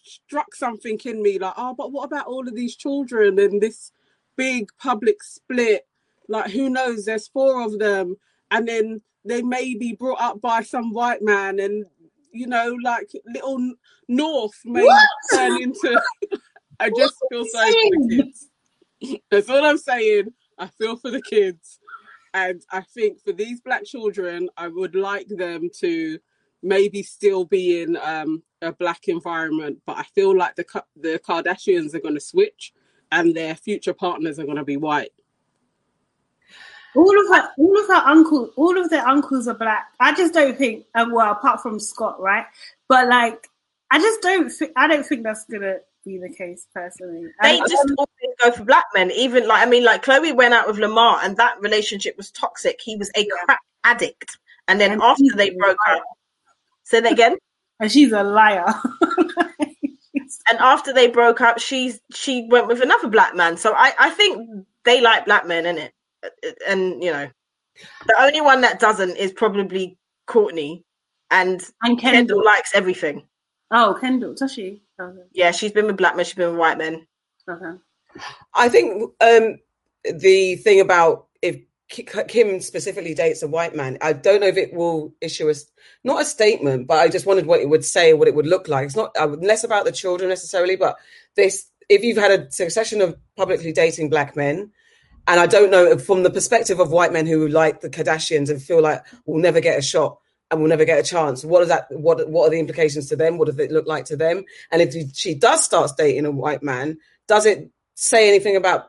struck 0.02 0.55
something 0.55 0.98
in 1.05 1.22
me 1.22 1.38
like 1.38 1.55
oh 1.56 1.74
but 1.74 1.92
what 1.92 2.05
about 2.05 2.26
all 2.26 2.46
of 2.46 2.55
these 2.55 2.76
children 2.76 3.38
and 3.38 3.60
this 3.60 3.92
big 4.36 4.68
public 4.78 5.22
split? 5.22 5.86
Like 6.28 6.51
who 6.51 6.70
knows? 6.70 7.05
There's 7.05 7.28
four 7.28 7.62
of 7.64 7.78
them. 7.78 8.16
And 8.51 8.66
then 8.68 9.01
they 9.24 9.42
may 9.42 9.74
be 9.74 9.94
brought 9.94 10.20
up 10.20 10.40
by 10.40 10.62
some 10.62 10.92
white 10.92 11.22
man 11.22 11.59
and 11.59 11.86
you 12.32 12.46
know 12.46 12.76
like 12.82 13.10
little 13.26 13.74
north 14.09 14.60
may 14.64 14.82
What? 14.82 15.09
turn 15.32 15.62
into 15.62 16.01
i 16.80 16.90
just 16.90 17.14
feel 17.30 17.44
sorry 17.46 17.70
for 17.72 17.90
the 17.90 18.16
kids. 18.16 19.20
That's 19.30 19.48
all 19.48 19.64
i'm 19.64 19.78
saying. 19.78 20.32
I 20.59 20.66
feel 20.66 20.96
for 20.96 21.10
the 21.10 21.22
kids. 21.22 21.78
And 22.34 22.60
i 22.70 22.80
think 22.80 23.20
for 23.20 23.32
these 23.32 23.60
black 23.60 23.84
children 23.84 24.48
i 24.56 24.66
would 24.68 24.94
like 24.94 25.28
them 25.28 25.70
to 25.78 26.18
maybe 26.65 27.03
still 27.03 27.45
be 27.45 27.82
in 27.82 27.97
um, 27.99 28.43
a 28.62 28.73
black 28.73 29.07
environment 29.09 29.78
but 29.86 29.97
i 29.99 30.03
feel 30.03 30.36
like 30.36 30.57
the 30.57 30.65
the 30.97 31.20
kardashians 31.27 31.95
are 31.95 32.01
going 32.01 32.15
to 32.15 32.20
switch 32.20 32.73
and 33.12 33.35
their 33.35 33.55
future 33.55 33.95
partners 33.95 34.39
are 34.39 34.45
going 34.45 34.57
to 34.57 34.65
be 34.65 34.77
white 34.77 35.12
All 36.97 37.20
of 37.20 37.36
her, 37.36 37.51
all 37.59 37.81
of 37.81 37.86
her 37.89 38.03
uncles, 38.09 38.51
all 38.57 38.78
of 38.78 38.89
their 38.89 39.07
uncles 39.07 39.49
are 39.49 39.55
black. 39.59 39.89
I 39.99 40.15
just 40.15 40.32
don't 40.32 40.57
think, 40.57 40.86
um, 40.95 41.11
well, 41.12 41.32
apart 41.32 41.61
from 41.61 41.81
Scott, 41.81 42.20
right? 42.20 42.47
But 42.89 43.09
like, 43.09 43.49
I 43.91 43.99
just 43.99 44.23
don't 44.23 44.49
think, 44.49 44.73
I 44.77 44.86
don't 44.86 45.05
think 45.05 45.24
that's 45.24 45.45
gonna 45.47 45.78
be 46.05 46.19
the 46.19 46.28
case 46.28 46.69
personally. 46.73 47.32
They 47.43 47.59
And- 47.59 47.69
just 47.69 47.91
always 47.99 48.36
go 48.41 48.53
for 48.53 48.65
black 48.65 48.85
men. 48.95 49.11
Even 49.11 49.49
like 49.49 49.66
I 49.66 49.69
mean, 49.69 49.85
like 49.85 50.05
Khloé 50.05 50.36
went 50.36 50.55
out 50.55 50.69
with 50.69 50.78
Lamar, 50.78 51.19
and 51.23 51.36
that 51.36 51.61
relationship 51.61 52.16
was 52.16 52.31
toxic. 52.31 52.81
He 52.81 52.97
was 52.97 53.11
a 53.16 53.27
crack 53.27 53.61
addict, 53.82 54.39
and 54.69 54.81
then 54.81 54.93
And 54.93 55.03
after 55.03 55.24
they 55.35 55.51
broke 55.51 55.77
up, 55.89 56.03
say 56.85 57.01
that 57.01 57.12
again. 57.12 57.36
and 57.81 57.90
she's 57.90 58.12
a 58.12 58.23
liar. 58.23 58.66
And 60.48 60.59
after 60.59 60.93
they 60.93 61.09
broke 61.09 61.40
up, 61.40 61.59
she's 61.59 62.01
she 62.12 62.47
went 62.51 62.69
with 62.69 62.82
another 62.82 63.09
black 63.09 63.35
man. 63.35 63.56
So 63.56 63.73
I 63.74 63.93
I 63.98 64.11
think 64.11 64.66
they 64.85 65.01
like 65.01 65.24
black 65.24 65.47
men, 65.47 65.65
in 65.66 65.78
it. 65.78 65.93
And 66.69 67.02
you 67.02 67.11
know, 67.11 67.28
the 68.06 68.15
only 68.20 68.40
one 68.40 68.61
that 68.61 68.78
doesn't 68.78 69.16
is 69.16 69.32
probably 69.32 69.97
Kourtney, 70.28 70.82
and 71.31 71.62
and 71.82 71.98
Kendall 71.98 72.12
Kendall. 72.12 72.44
likes 72.44 72.74
everything. 72.74 73.27
Oh, 73.70 73.97
Kendall, 73.98 74.35
does 74.35 74.52
she? 74.52 74.82
Okay. 75.01 75.23
Yeah, 75.32 75.51
she's 75.51 75.73
been 75.73 75.86
with 75.86 75.97
black 75.97 76.15
men. 76.15 76.24
She's 76.27 76.35
been 76.35 76.51
with 76.51 76.59
white 76.61 76.78
men. 76.78 77.06
okay. 77.48 77.78
I 78.55 78.69
think 78.69 79.02
um, 79.20 79.59
the 80.05 80.56
thing 80.56 80.81
about 80.81 81.27
if 81.34 81.34
Ki- 81.34 81.34
Kim 82.28 82.60
specifically 82.60 83.14
dates 83.14 83.42
a 83.42 83.48
white 83.48 83.74
man, 83.74 83.98
I 84.00 84.12
don't 84.12 84.40
know 84.40 84.46
if 84.46 84.56
it 84.56 84.72
will 84.72 85.14
issue 85.20 85.48
us 85.50 85.66
not 86.02 86.22
a 86.22 86.24
statement, 86.24 86.86
but 86.86 86.98
I 86.98 87.08
just 87.08 87.26
wondered 87.26 87.46
what 87.46 87.60
it 87.60 87.68
would 87.68 87.84
say, 87.84 88.12
what 88.12 88.28
it 88.28 88.34
would 88.34 88.46
look 88.46 88.68
like. 88.68 88.86
It's 88.86 88.96
not 88.96 89.14
less 89.42 89.64
about 89.64 89.84
the 89.84 89.92
children 89.92 90.28
necessarily, 90.28 90.76
but 90.76 90.96
this 91.36 91.70
if 91.88 92.02
you've 92.02 92.16
had 92.16 92.30
a 92.30 92.50
succession 92.50 93.00
of 93.00 93.16
publicly 93.36 93.72
dating 93.72 94.10
black 94.10 94.36
men, 94.36 94.72
and 95.26 95.40
I 95.40 95.46
don't 95.46 95.70
know 95.70 95.98
from 95.98 96.22
the 96.22 96.30
perspective 96.30 96.80
of 96.80 96.90
white 96.90 97.12
men 97.12 97.26
who 97.26 97.48
like 97.48 97.80
the 97.80 97.90
Kardashians 97.90 98.50
and 98.50 98.62
feel 98.62 98.82
like 98.82 99.02
we'll 99.26 99.40
never 99.40 99.60
get 99.60 99.78
a 99.78 99.82
shot 99.82 100.18
and 100.50 100.60
we'll 100.60 100.68
never 100.68 100.84
get 100.84 100.98
a 100.98 101.02
chance. 101.02 101.44
What 101.44 101.62
is 101.62 101.68
that? 101.68 101.86
What 101.90 102.28
what 102.28 102.46
are 102.46 102.50
the 102.50 102.58
implications 102.58 103.08
to 103.08 103.16
them? 103.16 103.38
What 103.38 103.46
does 103.46 103.58
it 103.58 103.70
look 103.70 103.86
like 103.86 104.04
to 104.06 104.16
them? 104.16 104.44
And 104.70 104.82
if 104.82 104.94
she 105.14 105.34
does 105.34 105.64
start 105.64 105.92
dating 105.96 106.26
a 106.26 106.30
white 106.30 106.62
man, 106.62 106.98
does 107.26 107.46
it 107.46 107.70
say 107.94 108.28
anything 108.28 108.56
about 108.56 108.86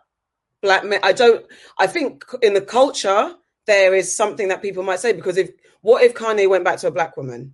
black 0.62 0.84
men? 0.86 1.00
I 1.04 1.14
don't. 1.14 1.46
I 1.80 1.88
think 1.88 2.24
in 2.42 2.54
the 2.54 2.62
culture 2.62 3.34
there 3.68 3.94
is 3.96 4.16
something 4.16 4.48
that 4.50 4.62
people 4.62 4.84
might 4.84 5.00
say 5.00 5.14
because 5.14 5.38
if 5.38 5.50
what 5.82 6.04
if 6.04 6.14
Kanye 6.14 6.50
went 6.50 6.64
back 6.66 6.78
to 6.80 6.88
a 6.88 6.92
black 6.92 7.18
woman? 7.18 7.54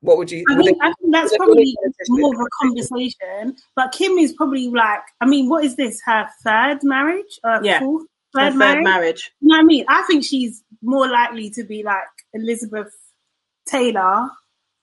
What 0.00 0.18
would 0.18 0.30
you? 0.30 0.44
I 0.50 0.54
mean, 0.56 0.64
think, 0.66 0.76
it- 0.76 0.82
I 0.84 0.92
think 1.00 1.12
that's 1.12 1.36
probably 1.36 1.74
more 2.08 2.34
of 2.34 2.40
a 2.40 2.46
conversation. 2.62 3.56
But 3.74 3.92
Kim 3.92 4.18
is 4.18 4.32
probably 4.32 4.68
like, 4.68 5.00
I 5.20 5.26
mean, 5.26 5.48
what 5.48 5.64
is 5.64 5.74
this? 5.76 6.00
Her 6.04 6.28
third 6.44 6.80
marriage? 6.84 7.40
Uh, 7.42 7.60
Yeah. 7.62 7.80
fourth, 7.80 8.06
Her 8.34 8.42
third 8.42 8.52
third 8.52 8.58
marriage? 8.58 8.84
marriage. 8.84 9.30
You 9.40 9.48
know 9.48 9.56
what 9.56 9.62
I 9.62 9.66
mean? 9.66 9.84
I 9.88 10.02
think 10.02 10.22
she's 10.24 10.62
more 10.82 11.08
likely 11.08 11.50
to 11.50 11.64
be 11.64 11.82
like 11.82 12.04
Elizabeth 12.34 12.92
Taylor 13.66 14.28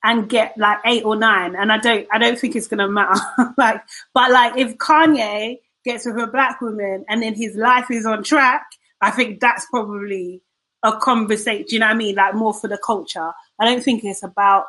and 0.02 0.28
get 0.28 0.58
like 0.58 0.78
eight 0.84 1.04
or 1.04 1.16
nine. 1.16 1.54
And 1.56 1.72
I 1.72 1.78
don't, 1.78 2.06
I 2.12 2.18
don't 2.18 2.38
think 2.38 2.56
it's 2.56 2.66
gonna 2.68 2.88
matter. 2.88 3.18
like, 3.56 3.82
but 4.12 4.30
like 4.32 4.58
if 4.58 4.76
Kanye 4.76 5.60
gets 5.84 6.06
with 6.06 6.16
a 6.18 6.26
black 6.26 6.60
woman 6.60 7.04
and 7.08 7.22
then 7.22 7.34
his 7.34 7.54
life 7.56 7.90
is 7.90 8.06
on 8.06 8.22
track, 8.24 8.64
I 9.00 9.10
think 9.10 9.40
that's 9.40 9.66
probably 9.70 10.42
a 10.82 10.96
conversation. 10.98 11.66
Do 11.68 11.74
you 11.76 11.80
know 11.80 11.86
what 11.86 11.94
I 11.94 11.98
mean? 11.98 12.14
Like 12.14 12.34
more 12.34 12.54
for 12.54 12.68
the 12.68 12.78
culture. 12.78 13.32
I 13.58 13.64
don't 13.64 13.82
think 13.82 14.04
it's 14.04 14.22
about 14.22 14.64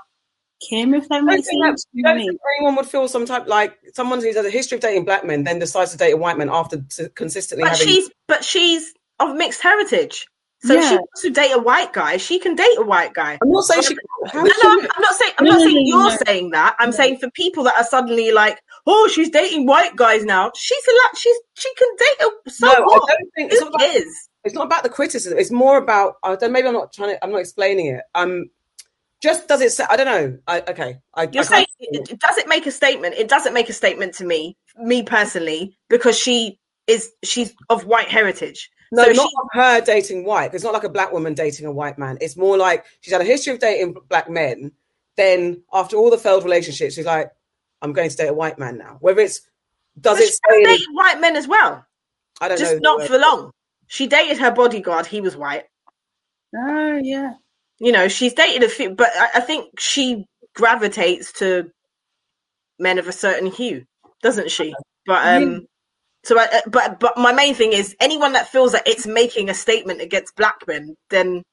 Kim, 0.70 0.94
if 0.94 1.10
that 1.10 1.16
I 1.16 1.18
don't 1.18 1.26
makes 1.26 1.48
think, 1.48 1.66
sense. 1.66 1.86
don't 2.02 2.18
think 2.18 2.40
anyone 2.58 2.76
would 2.78 2.86
feel 2.86 3.08
some 3.08 3.26
type 3.26 3.48
like 3.48 3.78
someone 3.94 4.22
who 4.22 4.28
has 4.28 4.38
a 4.38 4.50
history 4.50 4.78
of 4.78 4.82
dating 4.82 5.04
black 5.06 5.26
men 5.26 5.44
then 5.44 5.60
decides 5.60 5.92
to 5.92 5.98
date 5.98 6.12
a 6.14 6.18
white 6.18 6.38
man 6.38 6.50
after 6.50 6.78
t- 6.82 7.08
consistently 7.16 7.64
But 7.64 7.72
having. 7.74 7.88
she's 7.88 8.10
but 8.28 8.44
she's 8.44 8.94
of 9.20 9.36
mixed 9.36 9.62
heritage. 9.62 10.26
So 10.64 10.74
if 10.74 10.84
she 10.86 10.96
wants 10.96 11.22
to 11.22 11.30
date 11.30 11.52
a 11.52 11.60
white 11.60 11.94
guy, 11.94 12.18
she 12.18 12.40
can 12.40 12.56
date 12.56 12.76
a 12.78 12.82
white 12.84 13.14
guy. 13.14 13.38
I'm 13.40 13.50
not 13.52 13.66
saying 13.66 13.84
she. 13.84 13.96
No, 14.34 14.42
no, 14.42 14.50
I'm, 14.64 14.80
I'm 14.80 15.02
not 15.02 15.16
saying 15.16 15.34
I'm 15.38 15.46
No, 15.46 15.52
not 15.52 15.60
saying 15.62 15.76
no, 15.76 15.82
you're 15.84 16.10
no. 16.10 16.18
saying 16.26 16.50
that. 16.52 16.76
I'm 16.80 16.92
saying 16.92 17.18
for 17.20 17.30
people 17.32 17.64
that 17.66 17.76
are 17.78 17.84
suddenly 17.84 18.32
like, 18.32 18.60
oh, 18.88 19.10
she's 19.14 19.30
dating 19.30 19.66
white 19.66 19.96
guys 19.96 20.24
now. 20.26 20.52
She's 20.56 20.84
a 20.88 20.92
lot. 20.92 21.18
She's 21.18 21.38
she 21.56 21.74
can 21.76 21.88
date 21.98 22.28
a 22.28 22.50
so 22.50 22.68
No, 22.68 22.74
I 22.74 22.76
don't 22.76 23.34
think 23.36 23.52
it's 23.52 23.62
not, 23.62 23.76
about, 23.76 23.96
is? 23.96 24.30
it's 24.44 24.56
not 24.56 24.66
about 24.66 24.84
the 24.84 24.90
criticism. 24.90 25.38
It's 25.38 25.52
more 25.52 25.78
about. 25.78 26.16
I 26.24 26.36
don't, 26.36 26.52
maybe 26.52 26.68
I'm 26.68 26.74
not 26.74 26.94
trying 26.94 27.10
to. 27.10 27.24
I'm 27.24 27.32
not 27.32 27.40
explaining 27.40 27.88
it. 27.88 28.02
Um, 28.14 28.50
just 29.22 29.48
does 29.48 29.62
it? 29.62 29.72
Say, 29.72 29.86
I 29.90 29.96
don't 29.98 30.06
know. 30.06 30.38
I 30.48 30.62
okay. 30.62 31.00
I, 31.14 31.28
You're 31.32 31.44
I 31.44 31.48
saying 31.48 31.66
it, 31.80 32.10
it 32.12 32.20
doesn't 32.20 32.48
make 32.48 32.66
a 32.66 32.72
statement. 32.72 33.16
It 33.16 33.28
doesn't 33.28 33.54
make 33.54 33.70
a 33.70 33.74
statement 33.74 34.14
to 34.16 34.26
me, 34.26 34.58
me 34.78 35.04
personally, 35.04 35.78
because 35.90 36.18
she 36.18 36.60
is 36.88 37.12
she's 37.24 37.54
of 37.70 37.86
white 37.86 38.08
heritage. 38.08 38.70
No, 38.92 39.04
so 39.04 39.12
not 39.12 39.30
she, 39.30 39.36
of 39.42 39.48
her 39.54 39.82
dating 39.82 40.26
white. 40.26 40.54
It's 40.54 40.64
not 40.64 40.74
like 40.74 40.84
a 40.84 40.90
black 40.90 41.12
woman 41.12 41.34
dating 41.34 41.66
a 41.66 41.72
white 41.72 41.98
man. 41.98 42.18
It's 42.22 42.38
more 42.38 42.58
like 42.58 42.86
she's 43.02 43.14
had 43.14 43.22
a 43.22 43.26
history 43.26 43.54
of 43.54 43.60
dating 43.60 43.96
black 44.10 44.30
men. 44.30 44.72
Then 45.18 45.64
after 45.74 45.96
all 45.96 46.10
the 46.10 46.18
failed 46.18 46.44
relationships, 46.44 46.96
she's 46.96 47.06
like, 47.06 47.32
I'm 47.86 47.94
going 47.94 48.10
to 48.12 48.18
date 48.18 48.30
a 48.30 48.36
white 48.36 48.60
man 48.60 48.80
now. 48.80 48.98
Whether 49.02 49.22
it's 49.22 49.42
does 50.00 50.20
but 50.20 50.24
it 50.24 50.28
she 50.28 50.34
say? 50.34 50.40
can 50.50 50.64
date 50.64 50.88
white 50.94 51.22
men 51.22 51.38
as 51.38 51.48
well, 51.48 51.86
I 52.42 52.50
don't 52.50 52.60
just 52.60 52.72
know. 52.74 52.76
Just 52.76 52.84
not 52.84 53.04
for 53.08 53.20
long. 53.20 53.52
She 53.88 54.08
dated 54.08 54.40
her 54.40 54.52
bodyguard. 54.52 55.08
He 55.08 55.22
was 55.22 55.38
white. 55.38 55.66
Oh 56.56 57.00
yeah. 57.04 57.34
you 57.80 57.94
know 57.94 58.10
she's 58.10 58.34
dated 58.36 58.64
a 58.64 58.70
few 58.70 58.92
but 58.96 59.10
I, 59.16 59.30
I 59.36 59.42
think 59.42 59.80
she 59.80 60.26
gravitates 60.56 61.34
to 61.34 61.72
men 62.80 63.00
of 63.00 63.08
a 63.08 63.14
certain 63.14 63.48
hue 63.52 63.86
doesn't 64.24 64.52
she 64.52 64.76
but 65.08 65.28
um 65.28 65.68
so 66.26 66.40
I, 66.40 66.46
uh, 66.46 66.62
but 66.68 67.00
but 67.00 67.18
my 67.18 67.34
main 67.34 67.56
thing 67.56 67.74
is 67.74 67.96
anyone 68.02 68.34
that 68.34 68.50
feels 68.50 68.74
that 68.74 68.88
it's 68.88 69.08
making 69.08 69.50
a 69.50 69.56
statement 69.56 70.02
against 70.02 70.36
black 70.36 70.58
men 70.68 70.96
then 71.10 71.44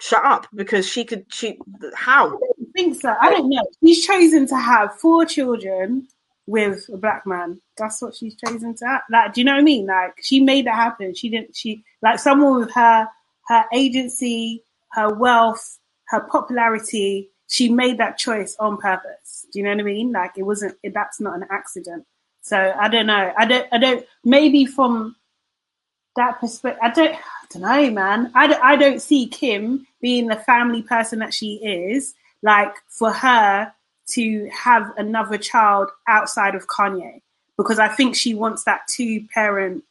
shut 0.00 0.24
up 0.24 0.46
because 0.54 0.88
she 0.88 1.04
could 1.04 1.26
she 1.32 1.58
how 1.94 2.38
I 2.38 2.57
think 2.78 3.00
so. 3.00 3.14
I 3.20 3.30
don't 3.30 3.48
know. 3.48 3.66
She's 3.84 4.06
chosen 4.06 4.46
to 4.48 4.56
have 4.56 4.94
four 5.00 5.24
children 5.24 6.06
with 6.46 6.88
a 6.92 6.96
black 6.96 7.26
man. 7.26 7.60
That's 7.76 8.00
what 8.00 8.14
she's 8.14 8.36
chosen 8.36 8.74
to 8.76 8.86
have. 8.86 9.02
Like, 9.10 9.34
do 9.34 9.40
you 9.40 9.44
know 9.44 9.52
what 9.52 9.60
I 9.60 9.64
mean? 9.64 9.86
Like, 9.86 10.14
she 10.22 10.40
made 10.40 10.66
that 10.66 10.76
happen. 10.76 11.14
She 11.14 11.28
didn't. 11.28 11.56
She 11.56 11.84
like 12.02 12.18
someone 12.18 12.60
with 12.60 12.72
her 12.72 13.08
her 13.48 13.64
agency, 13.74 14.62
her 14.92 15.12
wealth, 15.12 15.78
her 16.08 16.20
popularity. 16.20 17.30
She 17.48 17.68
made 17.68 17.98
that 17.98 18.18
choice 18.18 18.56
on 18.60 18.76
purpose. 18.76 19.46
Do 19.52 19.58
you 19.58 19.64
know 19.64 19.70
what 19.70 19.80
I 19.80 19.84
mean? 19.84 20.12
Like, 20.12 20.32
it 20.36 20.42
wasn't. 20.42 20.76
It, 20.82 20.94
that's 20.94 21.20
not 21.20 21.36
an 21.36 21.46
accident. 21.50 22.06
So 22.42 22.74
I 22.78 22.88
don't 22.88 23.06
know. 23.06 23.32
I 23.36 23.44
don't. 23.44 23.66
I 23.72 23.78
don't. 23.78 24.06
Maybe 24.24 24.66
from 24.66 25.16
that 26.16 26.38
perspective, 26.40 26.80
I 26.82 26.90
don't. 26.90 27.14
I 27.14 27.46
don't 27.50 27.62
know, 27.62 27.90
man. 27.90 28.30
I 28.34 28.46
don't, 28.46 28.62
I 28.62 28.76
don't 28.76 29.02
see 29.02 29.26
Kim 29.26 29.86
being 30.00 30.28
the 30.28 30.36
family 30.36 30.82
person 30.82 31.18
that 31.20 31.32
she 31.34 31.54
is. 31.56 32.14
Like 32.42 32.74
for 32.88 33.12
her 33.12 33.72
to 34.10 34.48
have 34.52 34.92
another 34.96 35.38
child 35.38 35.90
outside 36.06 36.54
of 36.54 36.66
Kanye, 36.66 37.20
because 37.56 37.78
I 37.78 37.88
think 37.88 38.14
she 38.16 38.34
wants 38.34 38.64
that 38.64 38.82
two 38.88 39.26
parent 39.34 39.84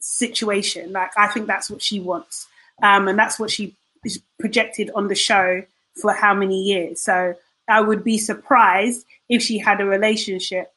situation. 0.00 0.92
Like 0.92 1.10
I 1.16 1.28
think 1.28 1.46
that's 1.46 1.70
what 1.70 1.82
she 1.82 2.00
wants, 2.00 2.46
um, 2.82 3.08
and 3.08 3.18
that's 3.18 3.38
what 3.38 3.50
she 3.50 3.74
is 4.04 4.20
projected 4.38 4.90
on 4.94 5.08
the 5.08 5.14
show 5.14 5.62
for 6.00 6.12
how 6.12 6.34
many 6.34 6.62
years. 6.62 7.00
So 7.00 7.34
I 7.68 7.80
would 7.80 8.04
be 8.04 8.18
surprised 8.18 9.06
if 9.28 9.40
she 9.42 9.58
had 9.58 9.80
a 9.80 9.84
relationship 9.86 10.72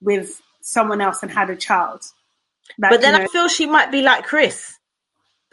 with 0.00 0.40
someone 0.60 1.00
else 1.00 1.22
and 1.22 1.30
had 1.32 1.50
a 1.50 1.56
child. 1.56 2.02
Like, 2.78 2.90
but 2.92 3.00
then 3.00 3.16
you 3.18 3.24
i 3.24 3.26
feel 3.26 3.48
she 3.48 3.66
might 3.66 3.90
be 3.90 4.00
like 4.00 4.24
chris 4.24 4.78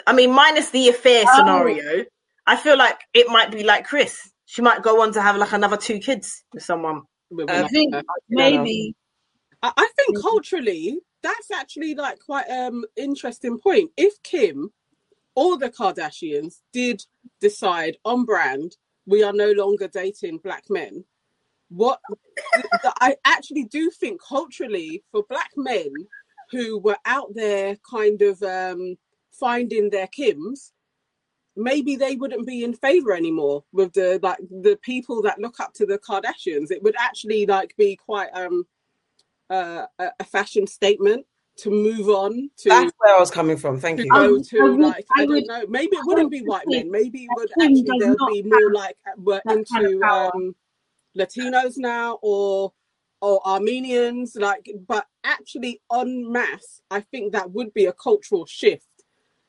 i 0.05 0.13
mean 0.13 0.31
minus 0.31 0.69
the 0.69 0.87
affair 0.89 1.23
Oh. 1.27 1.35
scenario 1.35 2.05
i 2.45 2.55
feel 2.55 2.77
like 2.77 2.99
it 3.11 3.27
might 3.27 3.49
be 3.51 3.63
like 3.63 3.87
chris 3.87 4.29
she 4.47 4.61
might 4.61 4.81
go 4.81 5.01
on 5.01 5.11
to 5.11 5.21
have 5.21 5.35
like 5.35 5.51
another 5.51 5.77
two 5.77 5.99
kids 5.99 6.43
with 6.53 6.63
someone 6.63 7.03
With 7.29 7.49
I 7.49 7.67
think 7.67 7.93
person. 7.93 8.05
maybe 8.29 8.95
I, 9.61 9.73
I 9.75 9.89
think 9.95 10.21
culturally, 10.21 10.99
that's 11.21 11.51
actually 11.51 11.95
like 11.95 12.19
quite 12.19 12.49
um 12.49 12.85
interesting 12.95 13.59
point. 13.59 13.91
If 13.97 14.13
Kim 14.23 14.71
or 15.35 15.57
the 15.57 15.69
Kardashians 15.69 16.61
did 16.71 17.03
decide 17.41 17.97
on 18.05 18.23
brand, 18.23 18.77
we 19.05 19.21
are 19.21 19.33
no 19.33 19.51
longer 19.51 19.89
dating 19.89 20.39
black 20.39 20.63
men. 20.69 21.03
What 21.69 21.99
I 23.01 23.17
actually 23.25 23.65
do 23.65 23.91
think 23.91 24.21
culturally 24.23 25.03
for 25.11 25.23
black 25.29 25.51
men 25.57 25.91
who 26.51 26.79
were 26.79 26.97
out 27.05 27.33
there 27.35 27.77
kind 27.89 28.21
of 28.21 28.41
um 28.41 28.95
finding 29.31 29.89
their 29.89 30.07
Kims, 30.07 30.71
maybe 31.57 31.95
they 31.95 32.15
wouldn't 32.15 32.45
be 32.47 32.63
in 32.63 32.73
favor 32.73 33.13
anymore 33.13 33.63
with 33.73 33.91
the 33.93 34.19
like 34.23 34.37
the 34.49 34.77
people 34.81 35.21
that 35.23 35.39
look 35.39 35.59
up 35.59 35.73
to 35.73 35.85
the 35.85 35.97
Kardashians. 35.99 36.71
It 36.71 36.81
would 36.83 36.95
actually 36.97 37.45
like 37.45 37.75
be 37.77 37.95
quite 37.95 38.29
um 38.33 38.65
uh, 39.49 39.85
a, 39.99 40.11
a 40.19 40.23
fashion 40.23 40.67
statement 40.67 41.25
to 41.57 41.71
move 41.71 42.07
on 42.09 42.51
to 42.57 42.69
That's 42.69 42.91
where 42.99 43.15
I 43.15 43.19
was 43.19 43.31
coming 43.31 43.57
from. 43.57 43.79
Thank 43.79 43.97
to 43.99 44.03
you. 44.05 44.11
go 44.11 44.35
Um, 44.35 44.43
to 44.43 44.59
I 44.59 44.63
would- 44.69 44.79
like 44.79 45.05
I, 45.17 45.21
I 45.21 45.25
don't 45.25 45.33
would- 45.35 45.47
know 45.47 45.65
maybe 45.67 45.95
it 45.97 46.05
wouldn't 46.05 46.25
would 46.25 46.31
be 46.31 46.41
white 46.41 46.67
men 46.67 46.91
maybe 46.91 47.23
it 47.23 47.29
would 47.35 47.49
actually 47.61 47.83
there'll 47.99 48.27
be 48.31 48.43
more 48.43 48.71
like 48.73 48.95
we're 49.17 49.41
that 49.45 49.65
kind 49.71 49.85
of 49.85 49.91
into 49.93 50.03
um 50.05 50.55
Latinos 51.17 51.77
now 51.77 52.19
or 52.21 52.73
or 53.21 53.41
Armenians 53.47 54.35
like 54.35 54.69
but 54.87 55.07
actually 55.23 55.81
en 55.91 56.31
masse 56.31 56.81
I 56.91 56.99
think 57.01 57.31
that 57.33 57.49
would 57.51 57.73
be 57.73 57.85
a 57.85 57.93
cultural 57.93 58.45
shift 58.45 58.85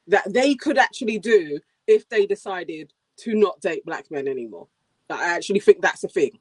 that 0.07 0.33
they 0.33 0.55
could 0.55 0.79
actually 0.79 1.19
do 1.19 1.61
if 1.89 2.09
they 2.09 2.27
decided 2.27 2.93
to 3.17 3.35
not 3.35 3.61
date 3.61 3.85
black 3.85 4.11
men 4.11 4.29
anymore 4.29 4.69
I 5.11 5.35
actually 5.35 5.61
think 5.61 5.83
that's 5.83 6.05
a 6.05 6.09
thing 6.09 6.39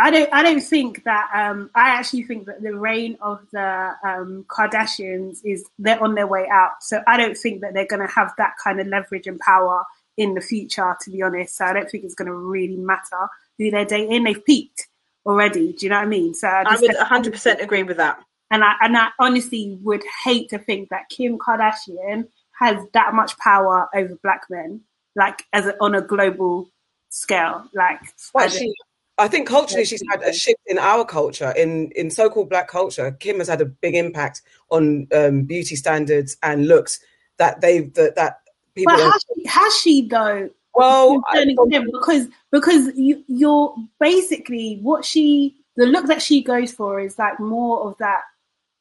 I 0.00 0.10
don't. 0.12 0.32
I 0.32 0.42
don't 0.42 0.60
think 0.60 1.02
that. 1.04 1.28
Um, 1.34 1.70
I 1.74 1.90
actually 1.90 2.22
think 2.22 2.46
that 2.46 2.62
the 2.62 2.76
reign 2.76 3.18
of 3.20 3.40
the 3.52 3.92
um, 4.04 4.44
Kardashians 4.48 5.40
is 5.44 5.64
they're 5.78 6.02
on 6.02 6.14
their 6.14 6.26
way 6.26 6.46
out. 6.50 6.82
So 6.82 7.02
I 7.06 7.16
don't 7.16 7.36
think 7.36 7.62
that 7.62 7.74
they're 7.74 7.86
going 7.86 8.06
to 8.06 8.14
have 8.14 8.32
that 8.38 8.52
kind 8.62 8.80
of 8.80 8.86
leverage 8.86 9.26
and 9.26 9.40
power 9.40 9.82
in 10.16 10.34
the 10.34 10.40
future. 10.40 10.96
To 11.00 11.10
be 11.10 11.22
honest, 11.22 11.56
so 11.56 11.64
I 11.64 11.72
don't 11.72 11.90
think 11.90 12.04
it's 12.04 12.14
going 12.14 12.28
to 12.28 12.34
really 12.34 12.76
matter 12.76 13.28
who 13.58 13.72
they're 13.72 13.84
dating. 13.84 14.22
They've 14.22 14.44
peaked 14.44 14.86
already. 15.26 15.72
Do 15.72 15.86
you 15.86 15.90
know 15.90 15.96
what 15.96 16.06
I 16.06 16.08
mean? 16.08 16.32
So 16.32 16.46
I, 16.46 16.62
i 16.64 16.76
would 16.80 16.90
100% 16.90 17.60
agree 17.60 17.82
with 17.82 17.96
that 17.96 18.22
And 18.52 18.62
I 18.62 18.74
and 18.80 18.96
I 18.96 19.08
honestly 19.18 19.78
would 19.82 20.04
hate 20.24 20.50
to 20.50 20.58
think 20.58 20.90
that 20.90 21.08
Kim 21.08 21.38
Kardashian 21.38 22.28
has 22.58 22.76
that 22.94 23.14
much 23.14 23.36
power 23.38 23.88
over 23.94 24.18
black 24.22 24.42
men, 24.50 24.80
like 25.16 25.44
as 25.52 25.66
a, 25.66 25.76
on 25.80 25.94
a 25.94 26.00
global 26.02 26.70
scale. 27.10 27.64
Like 27.74 28.00
Well, 28.34 28.44
I 28.44 28.48
she, 28.48 28.74
I 29.18 29.28
think 29.28 29.48
culturally 29.48 29.84
she's 29.84 30.02
had 30.10 30.22
a 30.22 30.32
shift 30.32 30.60
in 30.66 30.78
our 30.78 31.04
culture, 31.04 31.52
in 31.56 31.90
in 31.92 32.10
so-called 32.10 32.50
black 32.50 32.68
culture. 32.68 33.10
Kim 33.12 33.38
has 33.38 33.48
had 33.48 33.60
a 33.60 33.66
big 33.66 33.94
impact 33.94 34.42
on 34.70 35.08
um, 35.14 35.42
beauty 35.42 35.76
standards 35.76 36.36
and 36.42 36.68
looks 36.68 37.00
that 37.38 37.60
they 37.60 37.80
that 37.80 38.14
that 38.16 38.40
people. 38.74 38.92
But 38.94 39.00
has 39.00 39.24
she, 39.34 39.46
has 39.46 39.76
she 39.76 40.08
though? 40.08 40.50
well, 40.74 41.20
I- 41.26 41.44
because 41.90 42.28
because 42.52 42.96
you, 42.96 43.24
you're 43.26 43.74
basically 43.98 44.78
what 44.82 45.04
she 45.04 45.56
the 45.76 45.86
look 45.86 46.06
that 46.06 46.22
she 46.22 46.42
goes 46.42 46.72
for 46.72 47.00
is 47.00 47.18
like 47.18 47.38
more 47.40 47.88
of 47.88 47.96
that 47.98 48.22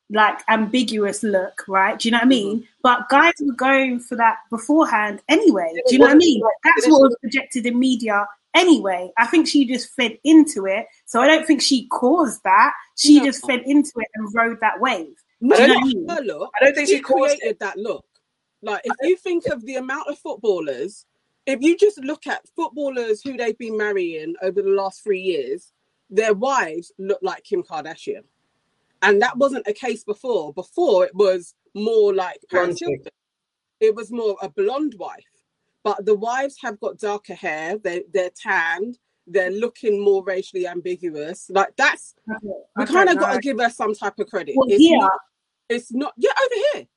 like 0.09 0.39
ambiguous 0.47 1.21
look, 1.23 1.63
right? 1.67 1.99
Do 1.99 2.07
you 2.07 2.11
know 2.11 2.19
what 2.19 2.25
I 2.25 2.27
mean? 2.29 2.57
Mm-hmm. 2.59 2.65
But 2.81 3.09
guys 3.09 3.33
were 3.41 3.53
going 3.53 3.99
for 3.99 4.15
that 4.15 4.37
beforehand 4.49 5.21
anyway. 5.27 5.71
Do 5.87 5.93
you 5.93 5.99
know 5.99 6.05
what 6.05 6.13
I 6.13 6.17
mean? 6.17 6.41
That's 6.63 6.87
what 6.87 7.01
was 7.01 7.15
projected 7.21 7.65
in 7.65 7.77
media 7.77 8.25
anyway. 8.55 9.11
I 9.17 9.27
think 9.27 9.47
she 9.47 9.65
just 9.67 9.93
fed 9.95 10.17
into 10.23 10.65
it. 10.65 10.87
So 11.05 11.19
I 11.21 11.27
don't 11.27 11.45
think 11.45 11.61
she 11.61 11.87
caused 11.87 12.41
that. 12.43 12.73
She 12.95 13.19
No. 13.19 13.25
just 13.25 13.45
fed 13.45 13.63
into 13.65 13.91
it 13.97 14.07
and 14.15 14.33
rode 14.33 14.59
that 14.61 14.79
wave. 14.79 15.15
No, 15.41 15.55
Do 15.57 15.61
you 15.63 15.67
know 15.67 15.73
not 15.73 15.83
what 15.83 15.85
I 15.85 15.93
mean? 15.93 16.09
her 16.09 16.21
look. 16.21 16.51
I 16.59 16.65
don't 16.65 16.73
think 16.75 16.87
she 16.87 16.95
She 16.95 17.01
caused 17.01 17.37
created 17.39 17.59
that 17.59 17.77
look. 17.77 18.05
Like, 18.63 18.81
if 18.85 18.95
you 19.03 19.17
think 19.17 19.45
of 19.47 19.61
the 19.65 19.75
amount 19.75 20.07
of 20.07 20.17
footballers, 20.17 21.05
if 21.45 21.61
you 21.61 21.77
just 21.77 21.99
look 21.99 22.25
at 22.27 22.47
footballers 22.55 23.21
who 23.21 23.37
they've 23.37 23.57
been 23.57 23.77
marrying 23.77 24.35
over 24.41 24.61
the 24.61 24.69
last 24.69 25.03
three 25.03 25.21
years, 25.21 25.71
their 26.09 26.33
wives 26.33 26.91
look 26.97 27.19
like 27.21 27.43
Kim 27.43 27.61
Kardashian. 27.61 28.23
And 29.01 29.21
that 29.21 29.37
wasn't 29.37 29.67
a 29.67 29.73
case 29.73 30.03
before. 30.03 30.53
Before, 30.53 31.05
it 31.05 31.15
was 31.15 31.53
more 31.75 32.13
like 32.13 32.37
Paris 32.49 32.79
Blonde 32.79 33.09
It 33.79 33.95
was 33.95 34.11
more 34.11 34.37
a 34.41 34.49
blonde 34.49 34.95
wife. 34.97 35.23
But 35.83 36.05
the 36.05 36.15
wives 36.15 36.57
have 36.63 36.79
got 36.79 36.97
darker 36.97 37.35
hair, 37.35 37.77
they, 37.77 38.03
they're 38.13 38.31
tanned, 38.35 38.97
they're 39.25 39.51
looking 39.51 40.03
more 40.03 40.23
racially 40.23 40.67
ambiguous. 40.67 41.49
Like, 41.49 41.73
that's, 41.77 42.15
I 42.29 42.33
we 42.43 42.85
don't 42.85 42.87
kind 42.93 43.09
of 43.09 43.19
got 43.19 43.33
to 43.35 43.39
give 43.39 43.59
her 43.59 43.69
some 43.69 43.93
type 43.93 44.19
of 44.19 44.27
credit. 44.27 44.55
Well, 44.57 44.67
it's, 44.69 44.83
here, 44.83 44.97
not, 44.97 45.11
it's 45.69 45.93
not, 45.93 46.13
yeah, 46.17 46.31
over 46.43 46.55
here. 46.73 46.87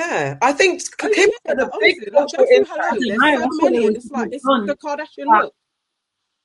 Yeah, 0.00 0.38
I 0.40 0.52
think 0.52 0.82
Oh, 1.02 1.08
Kim 1.12 1.28
yeah, 1.28 1.50
had 1.50 1.60
a 1.60 1.70
big 1.80 1.96
like, 2.00 2.12
cultural 2.12 2.44
go 2.44 2.46
through 2.46 2.56
impact. 2.56 2.78
her 2.80 2.94
own. 2.94 3.00
There's 3.00 3.42
so 3.42 3.64
many, 3.64 3.76
it 3.76 3.86
and 3.86 3.96
was 3.96 4.04
it's 4.04 4.12
like 4.12 4.32
it's 4.32 4.44
the 4.44 4.76
Kardashian 4.82 5.26
But- 5.26 5.44
look. 5.44 5.54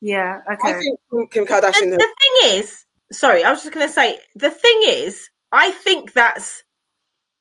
Yeah. 0.02 0.42
Okay. 0.52 0.70
I 0.70 0.80
think 0.80 1.32
Kim 1.32 1.46
Kardashian. 1.46 1.90
The, 1.90 1.98
the 1.98 2.16
thing 2.20 2.60
is, 2.60 2.86
sorry, 3.12 3.44
I 3.44 3.52
was 3.52 3.64
just 3.64 3.74
going 3.74 3.88
to 3.88 3.94
say 3.94 4.20
the 4.36 4.50
thing 4.52 4.82
is, 4.86 5.30
I 5.52 5.72
think 5.72 6.14
that's 6.14 6.64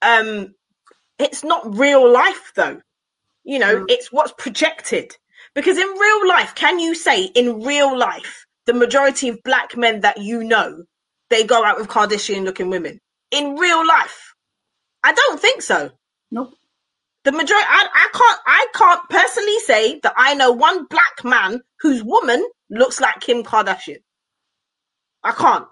um, 0.02 0.54
it's 1.18 1.44
not 1.44 1.76
real 1.78 2.10
life 2.12 2.52
though. 2.54 2.80
You 3.44 3.58
know, 3.58 3.76
Mm. 3.80 3.86
it's 3.88 4.12
what's 4.12 4.32
projected. 4.36 5.16
Because 5.54 5.78
in 5.78 5.86
real 5.88 6.28
life, 6.28 6.54
can 6.54 6.78
you 6.78 6.94
say 6.94 7.24
in 7.24 7.62
real 7.62 7.96
life 7.96 8.46
the 8.66 8.74
majority 8.74 9.28
of 9.28 9.42
black 9.42 9.76
men 9.76 10.00
that 10.00 10.18
you 10.18 10.44
know 10.44 10.84
they 11.30 11.44
go 11.44 11.64
out 11.64 11.78
with 11.78 11.88
Kardashian 11.88 12.44
looking 12.44 12.70
women 12.70 13.00
in 13.30 13.56
real 13.56 13.86
life? 13.86 14.34
I 15.02 15.12
don't 15.12 15.40
think 15.40 15.62
so. 15.62 15.90
Nope. 16.30 16.52
The 17.24 17.32
majority, 17.32 17.66
I, 17.68 17.88
I 17.94 18.08
can't, 18.12 18.40
I 18.46 18.66
can't 18.74 19.08
personally 19.10 19.58
say 19.60 20.00
that 20.02 20.14
I 20.16 20.34
know 20.34 20.52
one 20.52 20.86
black 20.86 21.24
man 21.24 21.62
whose 21.80 22.02
woman 22.04 22.46
looks 22.70 23.00
like 23.00 23.20
Kim 23.20 23.42
Kardashian. 23.42 23.98
I 25.26 25.32
can't. 25.32 25.66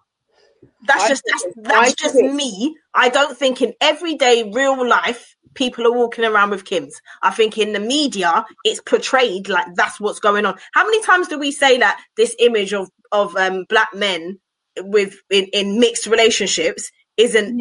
That's 0.87 1.05
I 1.05 1.09
just 1.09 1.23
that's, 1.27 1.47
that's 1.57 1.95
just 1.95 2.15
think- 2.15 2.35
me. 2.35 2.77
I 2.93 3.09
don't 3.09 3.37
think 3.37 3.63
in 3.63 3.75
everyday 3.81 4.51
real 4.51 4.87
life 4.87 5.37
people 5.55 5.87
are 5.87 5.93
walking 5.93 6.25
around 6.25 6.51
with 6.51 6.65
Kims. 6.65 6.95
I 7.23 7.31
think 7.31 7.57
in 7.59 7.73
the 7.73 7.81
media 7.81 8.45
it's 8.65 8.81
portrayed 8.81 9.49
like 9.49 9.67
that's 9.77 10.01
what's 10.01 10.19
going 10.21 10.45
on. 10.45 10.59
How 10.73 10.85
many 10.85 11.01
times 11.03 11.29
do 11.29 11.39
we 11.39 11.53
say 11.53 11.79
that 11.79 12.01
this 12.17 12.35
image 12.39 12.73
of 12.75 12.91
of 13.13 13.37
um, 13.37 13.65
black 13.69 13.95
men 13.95 14.39
with 14.79 15.17
in, 15.31 15.45
in 15.53 15.79
mixed 15.79 16.07
relationships 16.07 16.91
isn't 17.17 17.61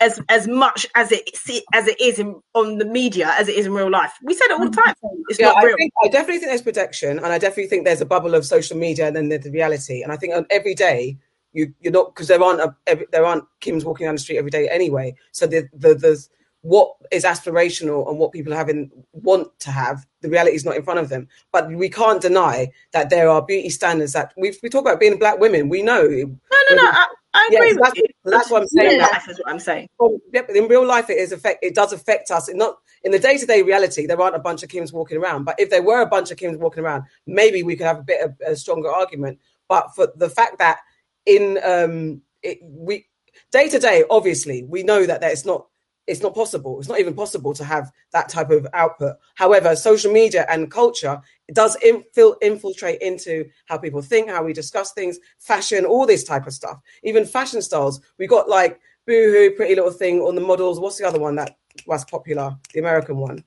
as 0.00 0.20
as 0.28 0.46
much 0.46 0.86
as 0.94 1.12
it 1.12 1.30
as 1.72 1.86
it 1.86 2.00
is 2.00 2.18
in 2.18 2.40
on 2.54 2.78
the 2.78 2.84
media 2.84 3.34
as 3.38 3.48
it 3.48 3.56
is 3.56 3.66
in 3.66 3.72
real 3.72 3.90
life? 3.90 4.12
We 4.22 4.34
said 4.34 4.46
it 4.46 4.52
all 4.52 4.58
the 4.58 4.66
mm-hmm. 4.66 4.80
time. 4.80 4.94
It's 5.28 5.40
yeah, 5.40 5.46
not 5.48 5.62
I, 5.62 5.66
real. 5.66 5.76
think, 5.76 5.92
I 6.02 6.08
definitely 6.08 6.38
think 6.38 6.50
there's 6.50 6.62
protection, 6.62 7.18
and 7.18 7.26
I 7.26 7.38
definitely 7.38 7.68
think 7.68 7.84
there's 7.84 8.00
a 8.00 8.06
bubble 8.06 8.34
of 8.34 8.44
social 8.44 8.76
media, 8.76 9.06
and 9.06 9.16
then 9.16 9.28
there's 9.28 9.44
the 9.44 9.50
reality. 9.50 10.02
And 10.02 10.12
I 10.12 10.16
think 10.16 10.34
um, 10.34 10.46
every 10.50 10.74
day 10.74 11.16
you 11.52 11.72
you're 11.80 11.92
not 11.92 12.14
because 12.14 12.28
there 12.28 12.42
aren't 12.42 12.60
a, 12.60 12.74
every, 12.86 13.06
there 13.12 13.24
aren't 13.24 13.44
Kims 13.60 13.84
walking 13.84 14.06
down 14.06 14.14
the 14.14 14.20
street 14.20 14.38
every 14.38 14.50
day 14.50 14.68
anyway. 14.68 15.14
So 15.32 15.46
the 15.46 15.68
the 15.72 15.94
there's 15.94 16.28
what 16.62 16.96
is 17.12 17.24
aspirational 17.24 18.08
and 18.08 18.18
what 18.18 18.32
people 18.32 18.52
having 18.52 18.90
want 19.12 19.48
to 19.60 19.70
have. 19.70 20.04
The 20.20 20.28
reality 20.28 20.56
is 20.56 20.64
not 20.64 20.76
in 20.76 20.82
front 20.82 20.98
of 20.98 21.08
them, 21.08 21.28
but 21.52 21.70
we 21.70 21.88
can't 21.88 22.20
deny 22.20 22.72
that 22.92 23.08
there 23.08 23.28
are 23.28 23.40
beauty 23.40 23.70
standards 23.70 24.12
that 24.12 24.34
we 24.36 24.54
we 24.62 24.68
talk 24.68 24.82
about 24.82 25.00
being 25.00 25.18
black 25.18 25.38
women. 25.38 25.68
We 25.68 25.82
know. 25.82 26.02
No, 26.02 26.58
no, 26.70 26.76
no. 26.76 26.90
I, 26.90 27.06
I 27.36 27.48
Yeah, 27.52 27.58
agree 27.58 27.70
so 27.70 27.76
with 27.76 27.82
that's, 27.84 27.96
you. 27.96 28.04
that's 28.24 28.50
what 28.50 28.62
I'm 28.62 28.68
saying. 28.68 28.88
Real 28.90 28.98
that- 29.00 29.12
life 29.12 29.28
is 29.28 29.38
what 29.38 29.48
I'm 29.50 29.58
saying. 29.60 29.88
well, 29.98 30.18
in 30.54 30.68
real 30.68 30.86
life, 30.86 31.10
it 31.10 31.18
is 31.18 31.32
affect. 31.32 31.62
It 31.62 31.74
does 31.74 31.92
affect 31.92 32.30
us. 32.30 32.48
It 32.48 32.56
not 32.56 32.78
in 33.04 33.12
the 33.12 33.18
day 33.18 33.36
to 33.38 33.46
day 33.46 33.62
reality. 33.62 34.06
There 34.06 34.20
aren't 34.20 34.36
a 34.36 34.40
bunch 34.40 34.62
of 34.62 34.68
Kims 34.68 34.92
walking 34.92 35.18
around. 35.18 35.44
But 35.44 35.60
if 35.60 35.70
there 35.70 35.82
were 35.82 36.00
a 36.00 36.06
bunch 36.06 36.30
of 36.30 36.38
Kims 36.38 36.58
walking 36.58 36.82
around, 36.84 37.04
maybe 37.26 37.62
we 37.62 37.76
could 37.76 37.86
have 37.86 37.98
a 37.98 38.02
bit 38.02 38.22
of 38.24 38.34
a 38.46 38.56
stronger 38.56 38.90
argument. 38.90 39.38
But 39.68 39.94
for 39.94 40.12
the 40.16 40.30
fact 40.30 40.58
that 40.58 40.78
in 41.26 41.58
um, 41.64 42.22
it, 42.42 42.58
we 42.62 43.06
day 43.50 43.68
to 43.68 43.78
day, 43.78 44.04
obviously, 44.10 44.62
we 44.64 44.82
know 44.82 45.04
that 45.06 45.20
that 45.20 45.32
it's 45.32 45.44
not. 45.44 45.66
It's 46.06 46.22
not 46.22 46.36
possible. 46.36 46.78
It's 46.78 46.88
not 46.88 47.00
even 47.00 47.14
possible 47.14 47.52
to 47.54 47.64
have 47.64 47.90
that 48.12 48.28
type 48.28 48.50
of 48.50 48.64
output. 48.74 49.16
However, 49.34 49.74
social 49.74 50.12
media 50.12 50.46
and 50.48 50.70
culture 50.70 51.20
it 51.35 51.35
does 51.54 51.76
infil- 51.84 52.36
infiltrate 52.42 53.00
into 53.00 53.48
how 53.66 53.78
people 53.78 54.02
think, 54.02 54.28
how 54.30 54.42
we 54.42 54.52
discuss 54.52 54.92
things, 54.92 55.18
fashion, 55.38 55.84
all 55.84 56.06
this 56.06 56.24
type 56.24 56.46
of 56.46 56.52
stuff. 56.52 56.78
Even 57.02 57.24
fashion 57.24 57.62
styles. 57.62 58.00
We 58.18 58.26
got 58.26 58.48
like 58.48 58.80
Boohoo, 59.06 59.52
Pretty 59.52 59.74
Little 59.74 59.92
Thing 59.92 60.20
on 60.20 60.34
the 60.34 60.40
models. 60.40 60.80
What's 60.80 60.98
the 60.98 61.06
other 61.06 61.20
one 61.20 61.36
that 61.36 61.56
was 61.86 62.04
popular? 62.04 62.56
The 62.72 62.80
American 62.80 63.18
one. 63.18 63.44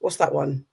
What's 0.00 0.16
that 0.16 0.34
one? 0.34 0.66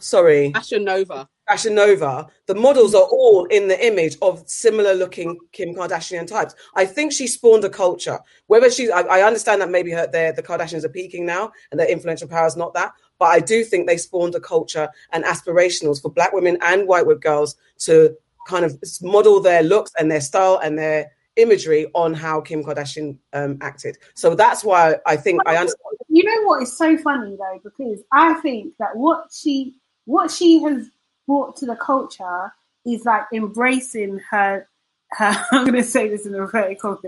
Sorry, 0.00 0.52
Fashion 0.52 0.84
Nova. 0.84 1.28
Fashion 1.46 1.74
Nova. 1.74 2.26
The 2.46 2.54
models 2.54 2.94
are 2.94 3.02
all 3.02 3.44
in 3.46 3.68
the 3.68 3.86
image 3.86 4.16
of 4.22 4.42
similar 4.48 4.94
looking 4.94 5.38
Kim 5.52 5.74
Kardashian 5.74 6.26
types. 6.26 6.54
I 6.74 6.86
think 6.86 7.12
she 7.12 7.26
spawned 7.26 7.64
a 7.64 7.68
culture. 7.68 8.18
Whether 8.46 8.70
she's, 8.70 8.88
I, 8.88 9.00
I 9.00 9.22
understand 9.22 9.60
that 9.60 9.70
maybe 9.70 9.90
her, 9.90 10.06
the 10.06 10.42
Kardashians 10.42 10.84
are 10.84 10.90
peaking 10.90 11.26
now 11.26 11.52
and 11.70 11.78
their 11.78 11.90
influential 11.90 12.28
power 12.28 12.46
is 12.46 12.56
not 12.56 12.72
that. 12.74 12.92
But 13.18 13.26
I 13.26 13.40
do 13.40 13.64
think 13.64 13.86
they 13.86 13.96
spawned 13.96 14.34
a 14.34 14.40
culture 14.40 14.88
and 15.12 15.24
aspirationals 15.24 16.02
for 16.02 16.10
black 16.10 16.32
women 16.32 16.58
and 16.62 16.86
white 16.88 17.06
girls 17.20 17.56
to 17.80 18.16
kind 18.46 18.64
of 18.64 18.78
model 19.00 19.40
their 19.40 19.62
looks 19.62 19.92
and 19.98 20.10
their 20.10 20.20
style 20.20 20.60
and 20.62 20.78
their 20.78 21.10
imagery 21.36 21.86
on 21.94 22.14
how 22.14 22.40
Kim 22.40 22.62
Kardashian 22.62 23.16
um, 23.32 23.58
acted. 23.60 23.98
So 24.14 24.34
that's 24.34 24.64
why 24.64 24.96
I 25.06 25.16
think 25.16 25.40
I 25.46 25.56
understand. 25.56 25.80
You 26.08 26.24
know 26.24 26.46
what 26.46 26.62
is 26.62 26.76
so 26.76 26.96
funny 26.98 27.36
though, 27.36 27.60
because 27.62 28.00
I 28.12 28.34
think 28.34 28.74
that 28.78 28.96
what 28.96 29.26
she 29.32 29.74
what 30.04 30.30
she 30.30 30.62
has 30.62 30.88
brought 31.26 31.56
to 31.56 31.66
the 31.66 31.76
culture 31.76 32.52
is 32.86 33.04
like 33.04 33.24
embracing 33.32 34.20
her 34.30 34.68
her 35.12 35.46
I'm 35.52 35.64
gonna 35.64 35.82
say 35.82 36.08
this 36.08 36.26
in 36.26 36.34
a 36.34 36.46
very 36.46 36.74
quote- 36.80 37.04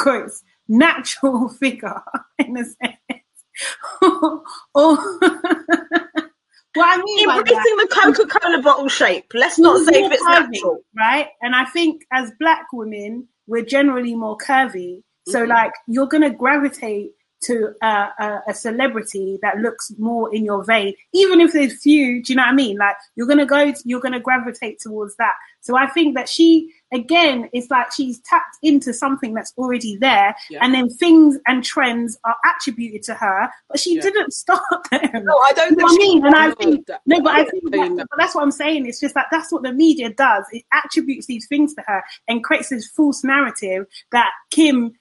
quotes 0.00 0.42
natural 0.68 1.48
figure 1.48 2.02
in 2.38 2.56
a 2.56 2.64
sense. 2.64 3.22
or 4.02 4.40
what 6.74 6.98
I 6.98 7.02
mean 7.02 7.28
Embracing 7.30 7.76
the 7.76 7.88
Coca 7.90 8.26
Cola 8.26 8.62
bottle 8.62 8.88
shape. 8.88 9.26
Let's 9.34 9.58
not 9.58 9.84
say 9.84 10.04
if 10.04 10.12
it's 10.12 10.22
curvy, 10.22 10.50
natural. 10.52 10.80
right? 10.96 11.28
And 11.42 11.54
I 11.56 11.64
think 11.66 12.02
as 12.12 12.30
black 12.38 12.66
women, 12.72 13.28
we're 13.46 13.64
generally 13.64 14.14
more 14.14 14.36
curvy. 14.38 15.02
So, 15.26 15.40
Mm-hmm. 15.40 15.50
like, 15.50 15.72
you're 15.86 16.06
to 16.22 16.30
gravitate 16.30 17.10
to 17.44 17.72
a, 17.82 17.86
a, 18.18 18.42
a 18.48 18.54
celebrity 18.54 19.38
that 19.42 19.58
looks 19.58 19.92
more 19.98 20.34
in 20.34 20.44
your 20.44 20.64
vein, 20.64 20.94
even 21.12 21.40
if 21.40 21.52
there's 21.52 21.80
few. 21.82 22.22
Do 22.22 22.32
you 22.32 22.36
know 22.36 22.42
what 22.42 22.48
I 22.52 22.54
mean? 22.54 22.76
Like, 22.78 22.96
you're 23.16 23.26
to 23.38 23.46
go, 23.46 23.72
you're 23.84 24.00
going 24.00 24.12
to 24.12 24.20
gravitate 24.20 24.80
towards 24.80 25.16
that. 25.16 25.34
So, 25.60 25.76
I 25.76 25.86
think 25.88 26.14
that 26.16 26.28
she, 26.28 26.72
again, 26.92 27.48
it's 27.52 27.70
like 27.70 27.92
she's 27.92 28.20
tapped 28.20 28.56
into 28.62 28.92
something 28.92 29.34
that's 29.34 29.52
already 29.58 29.96
there, 29.96 30.34
Yeah. 30.50 30.60
and 30.62 30.74
then 30.74 30.88
things 30.88 31.38
and 31.46 31.62
trends 31.64 32.18
are 32.24 32.36
attributed 32.56 33.02
to 33.04 33.14
her, 33.14 33.50
but 33.68 33.78
she 33.80 33.96
Yeah. 33.96 34.02
didn't 34.02 34.32
start 34.32 34.60
them. 34.90 35.24
No, 35.24 35.36
I 35.38 35.52
don't 35.54 35.70
You 35.70 35.76
know 35.76 35.84
what 35.84 35.92
I 35.92 35.96
mean? 35.96 36.26
And 36.26 36.34
I 36.34 36.48
No, 36.48 36.54
think 36.54 36.86
that- 36.86 37.00
no, 37.06 37.20
but 37.20 37.34
I 37.34 37.44
think 37.44 37.70
that, 37.70 38.06
that's 38.18 38.34
what 38.34 38.42
I'm 38.42 38.50
saying. 38.50 38.86
It's 38.86 39.00
just 39.00 39.14
that 39.14 39.26
that's 39.30 39.52
what 39.52 39.62
the 39.62 39.72
media 39.72 40.10
does. 40.10 40.44
It 40.52 40.64
attributes 40.72 41.26
these 41.26 41.46
things 41.46 41.74
to 41.74 41.82
her 41.86 42.02
and 42.28 42.42
creates 42.44 42.68
this 42.70 42.88
false 42.88 43.22
narrative 43.24 43.86
that 44.12 44.30
Kim 44.50 44.92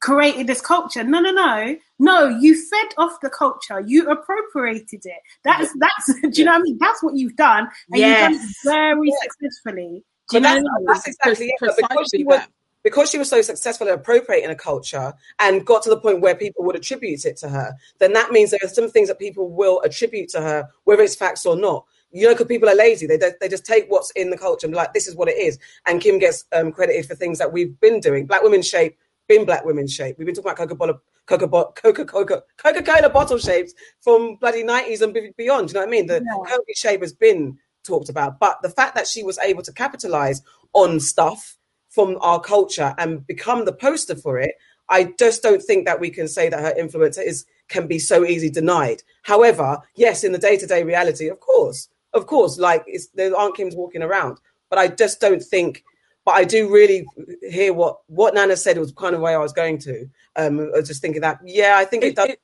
created 0.00 0.46
this 0.46 0.60
culture. 0.60 1.02
No, 1.02 1.18
no, 1.20 1.30
no, 1.32 1.74
no. 1.98 2.28
You 2.28 2.54
fed 2.68 2.88
off 2.98 3.20
the 3.22 3.30
culture. 3.30 3.80
You 3.80 4.08
appropriated 4.10 5.00
it. 5.04 5.20
That's 5.44 5.72
that's. 5.78 6.20
Do 6.22 6.30
you 6.34 6.44
know 6.44 6.52
what 6.52 6.60
I 6.60 6.62
mean? 6.62 6.78
That's 6.78 7.02
what 7.02 7.16
you've 7.16 7.36
done, 7.36 7.68
and 7.90 8.00
you've 8.00 8.18
done 8.18 8.34
it 8.34 8.40
very 8.64 9.08
Yes. 9.08 9.18
successfully. 9.22 10.04
You 10.32 10.40
know 10.40 10.48
that's, 10.48 10.62
what 10.62 10.72
I 10.72 10.78
mean? 10.78 10.86
that's 10.86 11.06
exactly 11.08 11.46
it. 11.46 11.76
Because 11.76 12.10
she 12.14 12.24
was 12.24 12.40
because 12.84 13.10
she 13.10 13.18
was 13.18 13.28
so 13.28 13.42
successful 13.42 13.88
at 13.88 13.94
appropriating 13.94 14.50
a 14.50 14.54
culture 14.54 15.12
and 15.40 15.66
got 15.66 15.82
to 15.82 15.90
the 15.90 16.00
point 16.00 16.20
where 16.20 16.34
people 16.34 16.64
would 16.64 16.76
attribute 16.76 17.24
it 17.24 17.36
to 17.38 17.48
her, 17.48 17.74
then 17.98 18.12
that 18.12 18.30
means 18.30 18.50
there 18.50 18.60
are 18.62 18.68
some 18.68 18.88
things 18.88 19.08
that 19.08 19.18
people 19.18 19.50
will 19.50 19.80
attribute 19.82 20.28
to 20.30 20.40
her, 20.40 20.68
whether 20.84 21.02
it's 21.02 21.16
facts 21.16 21.44
or 21.44 21.56
not. 21.56 21.84
You 22.10 22.26
know, 22.26 22.32
because 22.32 22.46
people 22.46 22.68
are 22.70 22.74
lazy. 22.74 23.06
They, 23.06 23.18
they 23.40 23.48
just 23.48 23.66
take 23.66 23.90
what's 23.90 24.10
in 24.12 24.30
the 24.30 24.38
culture 24.38 24.66
and 24.66 24.72
be 24.72 24.76
like, 24.78 24.94
this 24.94 25.06
is 25.06 25.14
what 25.14 25.28
it 25.28 25.36
is. 25.36 25.58
And 25.86 26.00
Kim 26.00 26.18
gets 26.18 26.46
um, 26.52 26.72
credited 26.72 27.04
for 27.04 27.14
things 27.14 27.38
that 27.38 27.52
we've 27.52 27.78
been 27.80 28.00
doing. 28.00 28.24
Black 28.24 28.42
women 28.42 28.62
shape, 28.62 28.96
been 29.28 29.44
black 29.44 29.66
women 29.66 29.86
shape. 29.86 30.16
We've 30.16 30.24
been 30.24 30.34
talking 30.34 30.50
about 30.50 30.56
Coca-Cola, 30.56 30.94
Coca-Cola, 31.26 31.72
Coca-Cola, 31.72 32.42
Coca-Cola 32.56 33.10
bottle 33.10 33.36
shapes 33.36 33.74
from 34.00 34.36
bloody 34.36 34.64
90s 34.64 35.02
and 35.02 35.12
beyond. 35.36 35.68
Do 35.68 35.72
you 35.72 35.74
know 35.74 35.80
what 35.80 35.88
I 35.88 35.90
mean? 35.90 36.06
The 36.06 36.24
Yeah. 36.24 36.56
Shape 36.74 37.02
has 37.02 37.12
been 37.12 37.58
talked 37.88 38.08
about. 38.08 38.38
But 38.38 38.54
the 38.62 38.70
fact 38.70 38.94
that 38.94 39.06
she 39.08 39.22
was 39.24 39.38
able 39.38 39.62
to 39.62 39.72
capitalize 39.72 40.42
on 40.72 41.00
stuff 41.00 41.56
from 41.88 42.16
our 42.20 42.40
culture 42.40 42.94
and 42.98 43.26
become 43.26 43.64
the 43.64 43.72
poster 43.72 44.14
for 44.14 44.38
it, 44.38 44.52
I 44.88 45.12
just 45.18 45.42
don't 45.42 45.62
think 45.62 45.86
that 45.86 46.00
we 46.00 46.10
can 46.10 46.28
say 46.28 46.48
that 46.50 46.60
her 46.60 46.74
influence 46.78 47.18
is 47.18 47.44
can 47.68 47.86
be 47.86 47.98
so 47.98 48.24
easily 48.24 48.50
denied. 48.50 49.02
However, 49.22 49.78
yes, 49.96 50.24
in 50.24 50.32
the 50.32 50.38
day 50.38 50.56
to 50.58 50.66
day 50.66 50.82
reality, 50.84 51.28
of 51.28 51.40
course, 51.40 51.88
of 52.14 52.26
course, 52.26 52.58
like 52.58 52.84
it's, 52.86 53.08
there 53.08 53.36
aren't 53.36 53.56
Kims 53.56 53.76
walking 53.76 54.02
around, 54.02 54.38
but 54.70 54.78
I 54.78 54.88
just 54.88 55.20
don't 55.20 55.42
think. 55.42 55.82
But 56.24 56.34
I 56.36 56.44
do 56.44 56.70
really 56.72 57.06
hear 57.42 57.72
what 57.72 58.00
what 58.06 58.34
Nana 58.34 58.56
said 58.56 58.76
was 58.78 58.92
kind 58.92 59.14
of 59.14 59.20
where 59.22 59.38
I 59.38 59.42
was 59.42 59.52
going 59.52 59.78
to. 59.80 59.94
Um, 60.36 60.60
I 60.74 60.78
was 60.78 60.88
just 60.88 61.02
thinking 61.02 61.22
that 61.22 61.38
yeah, 61.44 61.74
I 61.82 61.84
think 61.86 62.04
it, 62.04 62.08
It- 62.08 62.16
does. 62.16 62.28
it- 62.30 62.40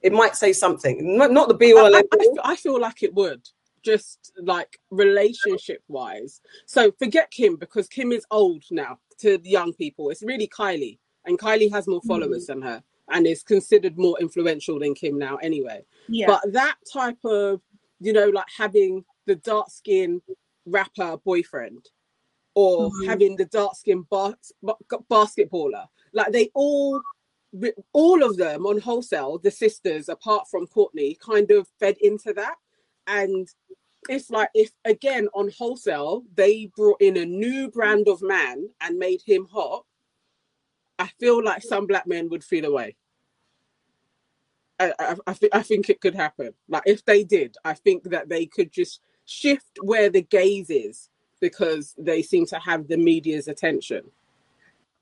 It, 0.00 0.12
might 0.12 0.36
say 0.36 0.52
something, 0.52 0.94
not, 1.18 1.30
not 1.32 1.48
the 1.48 1.54
be 1.54 1.72
all 1.74 1.92
I, 1.94 2.02
I. 2.12 2.52
I 2.52 2.56
feel 2.56 2.78
like 2.80 3.02
it 3.02 3.12
would 3.14 3.42
just 3.82 4.32
like 4.42 4.78
relationship 4.90 5.82
wise. 5.88 6.40
So 6.66 6.92
forget 6.98 7.30
Kim 7.30 7.56
because 7.56 7.88
Kim 7.88 8.12
is 8.12 8.24
old 8.30 8.64
now 8.70 8.98
to 9.18 9.38
the 9.38 9.50
young 9.50 9.72
people. 9.72 10.10
It's 10.10 10.22
really 10.22 10.48
Kylie, 10.48 10.98
and 11.24 11.38
Kylie 11.38 11.70
has 11.72 11.86
more 11.86 12.02
followers 12.06 12.46
than 12.46 12.62
her 12.62 12.82
and 13.10 13.26
is 13.26 13.42
considered 13.42 13.98
more 13.98 14.18
influential 14.20 14.78
than 14.78 14.94
Kim 14.94 15.18
now 15.18 15.36
anyway. 15.36 15.84
Yeah. 16.08 16.26
But 16.26 16.52
that 16.52 16.76
type 16.92 17.18
of, 17.24 17.60
you 18.00 18.12
know, 18.12 18.28
like 18.28 18.46
having 18.54 19.04
the 19.26 19.36
dark 19.36 19.70
skin 19.70 20.20
rapper 20.66 21.16
boyfriend 21.18 21.88
or 22.54 22.90
Mhm. 22.90 23.06
having 23.06 23.36
the 23.36 23.46
dark 23.46 23.76
skin 23.76 24.02
bas- 24.10 24.52
ba- 24.62 24.76
basketballer, 25.10 25.86
like 26.12 26.32
they 26.32 26.50
all 26.54 27.00
all 27.94 28.22
of 28.22 28.36
them 28.36 28.66
on 28.66 28.78
wholesale, 28.78 29.38
the 29.38 29.50
sisters, 29.50 30.10
apart 30.10 30.46
from 30.50 30.66
Kourtney, 30.66 31.18
kind 31.18 31.50
of 31.50 31.66
fed 31.80 31.96
into 32.02 32.34
that. 32.34 32.56
And 33.08 33.48
it's 34.08 34.30
like 34.30 34.50
if 34.54 34.70
again 34.84 35.28
on 35.34 35.50
wholesale 35.58 36.22
they 36.34 36.70
brought 36.76 37.00
in 37.00 37.16
a 37.16 37.24
new 37.24 37.70
brand 37.70 38.06
of 38.08 38.22
man 38.22 38.68
and 38.80 38.98
made 38.98 39.22
him 39.26 39.46
hot, 39.50 39.84
I 40.98 41.08
feel 41.18 41.42
like 41.42 41.62
some 41.62 41.86
black 41.86 42.06
men 42.06 42.28
would 42.28 42.44
feel 42.44 42.64
away. 42.64 42.96
I, 44.80 44.92
I, 44.98 45.16
I, 45.26 45.32
th- 45.32 45.52
I 45.52 45.62
think 45.62 45.90
it 45.90 46.00
could 46.00 46.14
happen. 46.14 46.54
Like 46.68 46.84
if 46.86 47.04
they 47.04 47.24
did, 47.24 47.56
I 47.64 47.74
think 47.74 48.04
that 48.10 48.28
they 48.28 48.46
could 48.46 48.70
just 48.70 49.00
shift 49.24 49.78
where 49.82 50.08
the 50.08 50.22
gaze 50.22 50.70
is 50.70 51.08
because 51.40 51.94
they 51.98 52.22
seem 52.22 52.46
to 52.46 52.58
have 52.58 52.88
the 52.88 52.96
media's 52.96 53.48
attention. 53.48 54.02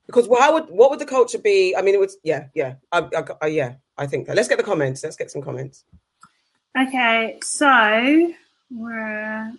Because 0.06 0.28
how 0.38 0.54
would 0.54 0.70
what 0.70 0.90
would 0.90 1.00
the 1.00 1.06
culture 1.06 1.38
be? 1.38 1.74
I 1.76 1.82
mean, 1.82 1.94
it 1.94 2.00
would 2.00 2.12
yeah 2.22 2.46
yeah 2.54 2.74
I, 2.92 3.08
I, 3.14 3.24
I, 3.42 3.46
yeah 3.48 3.74
I 3.98 4.06
think 4.06 4.26
that. 4.26 4.36
Let's 4.36 4.48
get 4.48 4.58
the 4.58 4.64
comments. 4.64 5.02
Let's 5.02 5.16
get 5.16 5.30
some 5.30 5.42
comments. 5.42 5.84
Okay, 6.78 7.38
so 7.42 8.34
where 8.70 9.50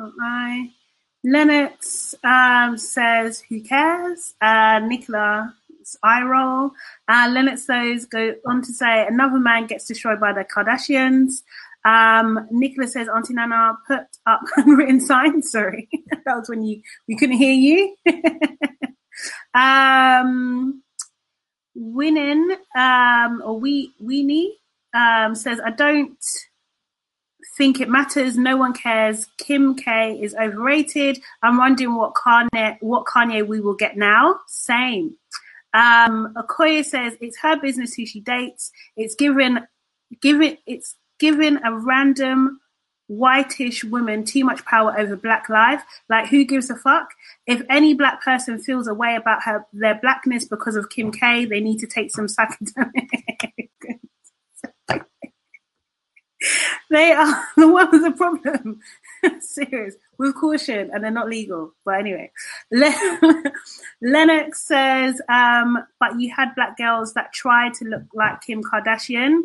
am 0.00 0.14
I? 0.20 0.70
Lennox 1.22 2.12
um, 2.24 2.76
says, 2.76 3.40
"Who 3.48 3.60
cares?" 3.60 4.34
Uh, 4.40 4.80
Nicola 4.80 5.54
eye 6.02 6.22
roll. 6.24 6.72
Uh, 7.06 7.28
Lennox 7.30 7.66
those 7.66 8.06
go 8.06 8.34
on 8.46 8.62
to 8.62 8.72
say, 8.72 9.06
"Another 9.06 9.38
man 9.38 9.68
gets 9.68 9.86
destroyed 9.86 10.18
by 10.18 10.32
the 10.32 10.44
Kardashians." 10.44 11.42
Um, 11.84 12.48
Nicola 12.50 12.88
says, 12.88 13.06
Auntie 13.08 13.34
Nana 13.34 13.78
put 13.86 14.06
up 14.26 14.40
unwritten 14.56 15.00
signs. 15.00 15.52
Sorry, 15.52 15.88
that 16.24 16.36
was 16.36 16.48
when 16.48 16.64
you 16.64 16.82
we 17.06 17.16
couldn't 17.16 17.36
hear 17.36 17.54
you. 17.54 17.96
um, 19.54 20.82
winning 21.76 22.56
um, 22.76 23.40
or 23.44 23.60
we 23.60 23.92
Weenie 24.02 24.48
um, 24.96 25.34
says, 25.36 25.60
I 25.64 25.70
don't 25.70 26.18
think 27.56 27.80
it 27.80 27.88
matters. 27.88 28.36
No 28.36 28.56
one 28.56 28.72
cares. 28.72 29.26
Kim 29.38 29.74
K 29.74 30.18
is 30.20 30.34
overrated. 30.34 31.20
I'm 31.42 31.56
wondering 31.56 31.96
what 31.96 32.14
Kanye 32.14 32.76
what 32.80 33.06
Kanye 33.06 33.46
we 33.46 33.60
will 33.60 33.74
get 33.74 33.96
now. 33.96 34.40
Same. 34.46 35.16
Um, 35.74 36.34
Okoye 36.36 36.84
says 36.84 37.16
it's 37.20 37.38
her 37.38 37.60
business 37.60 37.94
who 37.94 38.06
she 38.06 38.20
dates. 38.20 38.70
It's 38.96 39.14
given, 39.14 39.66
given 40.20 40.58
it's 40.66 40.96
given 41.18 41.60
a 41.64 41.72
random 41.72 42.60
whitish 43.08 43.84
woman 43.84 44.24
too 44.24 44.44
much 44.44 44.64
power 44.64 44.98
over 44.98 45.16
black 45.16 45.48
life. 45.48 45.82
Like 46.08 46.28
who 46.28 46.44
gives 46.44 46.70
a 46.70 46.76
fuck? 46.76 47.10
If 47.46 47.62
any 47.68 47.94
black 47.94 48.22
person 48.22 48.58
feels 48.58 48.88
a 48.88 48.94
way 48.94 49.16
about 49.16 49.42
her 49.44 49.66
their 49.72 49.98
blackness 50.00 50.44
because 50.44 50.76
of 50.76 50.90
Kim 50.90 51.12
K, 51.12 51.44
they 51.44 51.60
need 51.60 51.78
to 51.78 51.86
take 51.86 52.10
some 52.10 52.26
psychedelic. 52.26 53.08
they 56.90 57.12
are 57.12 57.44
the 57.56 57.68
one 57.68 57.90
with 57.90 58.02
the 58.02 58.12
problem. 58.12 58.80
Serious. 59.40 59.96
With 60.18 60.34
caution, 60.34 60.90
and 60.92 61.04
they're 61.04 61.10
not 61.10 61.28
legal. 61.28 61.74
But 61.84 62.00
anyway, 62.00 62.30
Lennox 64.02 64.62
says, 64.62 65.20
um, 65.28 65.78
but 66.00 66.18
you 66.18 66.32
had 66.34 66.54
black 66.54 66.78
girls 66.78 67.12
that 67.14 67.32
tried 67.32 67.74
to 67.74 67.84
look 67.84 68.04
like 68.14 68.40
Kim 68.40 68.62
Kardashian. 68.62 69.42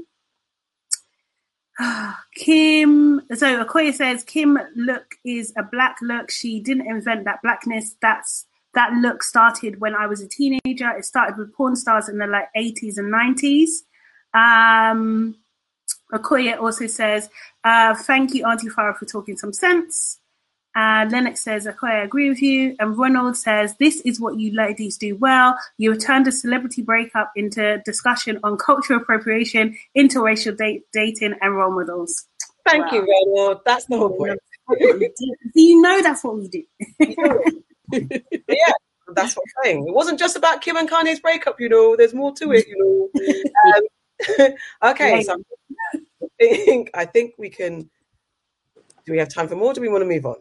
Kim, 2.36 3.22
so 3.34 3.66
Okoye 3.66 3.94
says 3.94 4.24
Kim 4.24 4.58
look 4.76 5.16
is 5.26 5.54
a 5.58 5.64
black 5.64 5.98
look. 6.02 6.32
She 6.32 6.60
didn't 6.60 6.88
invent 6.88 7.26
that 7.26 7.42
blackness. 7.42 7.96
That's 8.02 8.46
that 8.74 8.94
look 8.94 9.24
started 9.24 9.82
when 9.82 9.96
I 9.96 10.08
was 10.08 10.22
a 10.22 10.28
teenager. 10.28 10.90
It 10.92 11.06
started 11.06 11.38
with 11.38 11.54
porn 11.54 11.76
stars 11.76 12.08
in 12.08 12.18
the 12.18 12.28
like 12.28 12.48
80s 12.56 12.98
and 12.98 13.14
90s. 13.14 13.82
Um, 14.34 15.36
Okoye 16.14 16.60
also 16.60 16.88
says, 16.88 17.30
uh, 17.64 17.96
thank 17.96 18.34
you, 18.34 18.46
Auntie 18.46 18.70
Farah, 18.70 18.98
for 18.98 19.06
talking 19.06 19.38
some 19.38 19.54
sense. 19.54 20.20
Uh, 20.74 21.06
Lennox 21.12 21.42
says, 21.42 21.68
okay, 21.68 21.88
I 21.88 22.04
agree 22.04 22.30
with 22.30 22.42
you. 22.42 22.76
And 22.80 22.98
Ronald 22.98 23.36
says, 23.36 23.76
this 23.78 24.00
is 24.02 24.22
what 24.22 24.40
you 24.40 24.54
ladies 24.54 24.98
do 24.98 25.16
well. 25.18 25.58
You 25.78 25.92
have 25.92 26.02
turned 26.02 26.28
a 26.28 26.32
celebrity 26.32 26.82
breakup 26.82 27.32
into 27.36 27.82
discussion 27.86 28.40
on 28.44 28.58
cultural 28.58 29.02
appropriation, 29.02 29.78
interracial 29.98 30.56
date, 30.58 30.84
dating, 30.94 31.36
and 31.42 31.56
role 31.56 31.72
models. 31.72 32.26
Thank 32.66 32.86
wow. 32.86 32.92
you, 32.94 33.34
Ronald. 33.36 33.62
That's 33.66 33.86
the 33.86 33.98
whole 33.98 34.16
point. 34.16 34.40
do 34.80 35.62
you 35.62 35.82
know 35.82 36.02
that's 36.02 36.24
what 36.24 36.38
we 36.38 36.48
do? 36.48 36.64
yeah, 37.00 38.72
that's 39.14 39.36
what 39.36 39.44
I'm 39.44 39.64
saying. 39.64 39.88
It 39.88 39.94
wasn't 39.94 40.20
just 40.20 40.38
about 40.38 40.62
Kim 40.62 40.78
and 40.78 40.90
Kanye's 40.90 41.20
breakup, 41.20 41.60
you 41.60 41.68
know. 41.68 41.98
There's 41.98 42.14
more 42.14 42.34
to 42.36 42.52
it, 42.54 42.68
you 42.68 42.78
know. 42.78 43.10
Um, 44.40 44.54
okay, 44.84 45.24
so 45.24 45.34
I 45.34 45.36
think, 46.42 46.92
I 46.94 47.06
think 47.06 47.36
we 47.38 47.50
can. 47.50 47.90
Do 49.06 49.12
we 49.12 49.18
have 49.18 49.30
time 49.30 49.48
for 49.48 49.56
more? 49.56 49.74
do 49.74 49.82
we 49.82 49.90
want 49.90 50.04
to 50.04 50.08
move 50.08 50.26
on? 50.26 50.36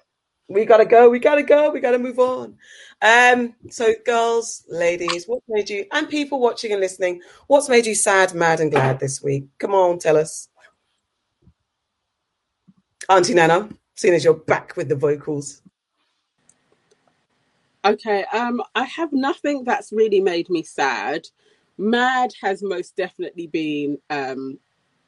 we 0.51 0.65
gotta 0.65 0.85
go, 0.85 1.09
we 1.09 1.21
gotta 1.21 1.45
go, 1.45 1.71
we 1.71 1.79
gotta 1.81 1.99
move 1.99 2.19
on. 2.19 2.57
Um, 3.01 3.55
so 3.71 3.95
girls, 4.05 4.65
ladies, 4.69 5.27
what 5.27 5.43
made 5.49 5.71
you 5.71 5.87
and 5.93 6.09
people 6.09 6.41
watching 6.41 6.73
and 6.73 6.81
listening, 6.81 7.23
what's 7.47 7.69
made 7.69 7.87
you 7.87 7.95
sad, 7.95 8.35
mad, 8.35 8.59
and 8.59 8.71
glad 8.71 8.99
this 8.99 9.23
week? 9.23 9.45
Come 9.59 9.75
on, 9.75 10.01
tell 10.01 10.17
us. 10.17 10.49
Auntie 13.09 13.35
Nana, 13.35 13.69
seeing 13.95 14.15
as 14.15 14.25
you're 14.25 14.35
back 14.35 14.77
with 14.77 14.89
the 14.89 14.97
vocals. 14.97 15.63
Okay, 17.85 18.25
um, 18.33 18.61
I 18.75 18.85
have 18.85 19.13
nothing 19.13 19.63
that's 19.63 19.93
really 19.93 20.21
made 20.21 20.51
me 20.51 20.65
sad. 20.65 21.29
Mad 21.79 22.33
has 22.43 22.61
most 22.61 22.97
definitely 22.97 23.47
been 23.47 23.99
um 24.11 24.59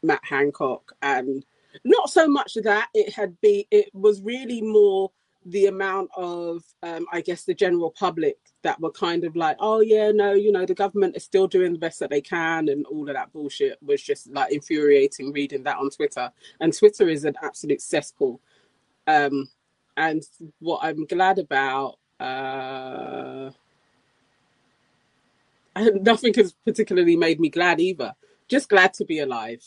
Matt 0.02 0.24
Hancock 0.24 0.92
and 1.02 1.44
not 1.84 2.10
so 2.10 2.28
much 2.28 2.54
that 2.62 2.88
it 2.94 3.12
had 3.12 3.40
been 3.40 3.64
it 3.70 3.88
was 3.94 4.20
really 4.20 4.60
more 4.60 5.10
the 5.46 5.66
amount 5.66 6.08
of 6.16 6.62
um, 6.82 7.06
i 7.12 7.20
guess 7.20 7.44
the 7.44 7.54
general 7.54 7.90
public 7.90 8.36
that 8.62 8.80
were 8.80 8.92
kind 8.92 9.24
of 9.24 9.34
like 9.34 9.56
oh 9.58 9.80
yeah 9.80 10.12
no 10.12 10.32
you 10.32 10.52
know 10.52 10.64
the 10.64 10.74
government 10.74 11.16
is 11.16 11.24
still 11.24 11.48
doing 11.48 11.72
the 11.72 11.78
best 11.78 11.98
that 11.98 12.10
they 12.10 12.20
can 12.20 12.68
and 12.68 12.86
all 12.86 13.08
of 13.08 13.14
that 13.14 13.32
bullshit 13.32 13.76
was 13.82 14.00
just 14.00 14.30
like 14.30 14.52
infuriating 14.52 15.32
reading 15.32 15.62
that 15.64 15.78
on 15.78 15.90
twitter. 15.90 16.30
And 16.60 16.76
twitter 16.76 17.08
is 17.08 17.24
an 17.24 17.34
absolute 17.42 17.80
cesspool. 17.82 18.40
Um, 19.06 19.48
and 19.96 20.22
what 20.60 20.80
i'm 20.82 21.06
glad 21.06 21.38
about 21.38 21.98
uh, 22.20 23.50
nothing 25.94 26.34
has 26.34 26.52
particularly 26.64 27.16
made 27.16 27.40
me 27.40 27.48
glad 27.48 27.80
either. 27.80 28.14
Just 28.46 28.68
glad 28.68 28.94
to 28.94 29.04
be 29.04 29.18
alive 29.18 29.62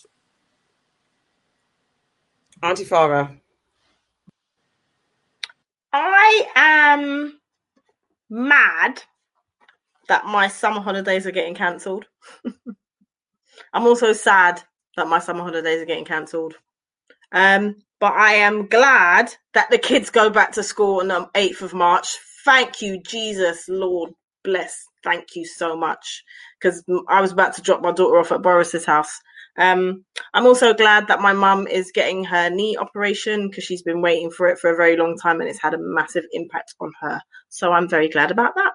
auntie 2.63 2.85
farah 2.85 3.37
I 5.97 6.47
am 6.55 7.39
mad 8.29 9.01
that 10.09 10.25
my 10.25 10.49
summer 10.49 10.81
holidays 10.81 11.25
are 11.25 11.31
getting 11.31 11.55
cancelled. 11.55 12.05
I'm 13.73 13.87
also 13.87 14.11
sad 14.11 14.61
that 14.97 15.07
my 15.07 15.19
summer 15.19 15.43
holidays 15.43 15.81
are 15.81 15.85
getting 15.85 16.03
cancelled. 16.03 16.55
Um, 17.31 17.77
but 18.01 18.13
I 18.13 18.33
am 18.33 18.67
glad 18.67 19.33
that 19.53 19.71
the 19.71 19.77
kids 19.77 20.09
go 20.09 20.29
back 20.29 20.51
to 20.53 20.63
school 20.63 20.99
on 20.99 21.07
the 21.07 21.29
8th 21.33 21.61
of 21.61 21.73
March. 21.73 22.17
Thank 22.43 22.81
you, 22.81 23.01
Jesus, 23.01 23.69
Lord 23.69 24.11
bless. 24.43 24.85
Thank 25.03 25.35
you 25.35 25.45
so 25.45 25.75
much. 25.75 26.23
Because 26.59 26.83
I 27.09 27.21
was 27.21 27.31
about 27.31 27.55
to 27.55 27.61
drop 27.61 27.81
my 27.81 27.91
daughter 27.91 28.19
off 28.19 28.31
at 28.31 28.41
Boris's 28.41 28.85
house 28.85 29.21
um, 29.57 30.03
I'm 30.33 30.45
also 30.45 30.73
glad 30.73 31.07
that 31.07 31.21
my 31.21 31.33
mum 31.33 31.67
is 31.67 31.91
getting 31.91 32.25
her 32.25 32.49
knee 32.49 32.77
operation 32.77 33.49
because 33.49 33.63
she's 33.63 33.81
been 33.81 34.01
waiting 34.01 34.29
for 34.29 34.47
it 34.47 34.59
for 34.59 34.69
a 34.69 34.75
very 34.75 34.97
long 34.97 35.17
time 35.17 35.39
and 35.39 35.49
it's 35.49 35.61
had 35.61 35.73
a 35.73 35.79
massive 35.79 36.25
impact 36.33 36.75
on 36.79 36.91
her. 37.01 37.21
So 37.49 37.71
I'm 37.71 37.87
very 37.87 38.09
glad 38.09 38.31
about 38.31 38.55
that. 38.55 38.73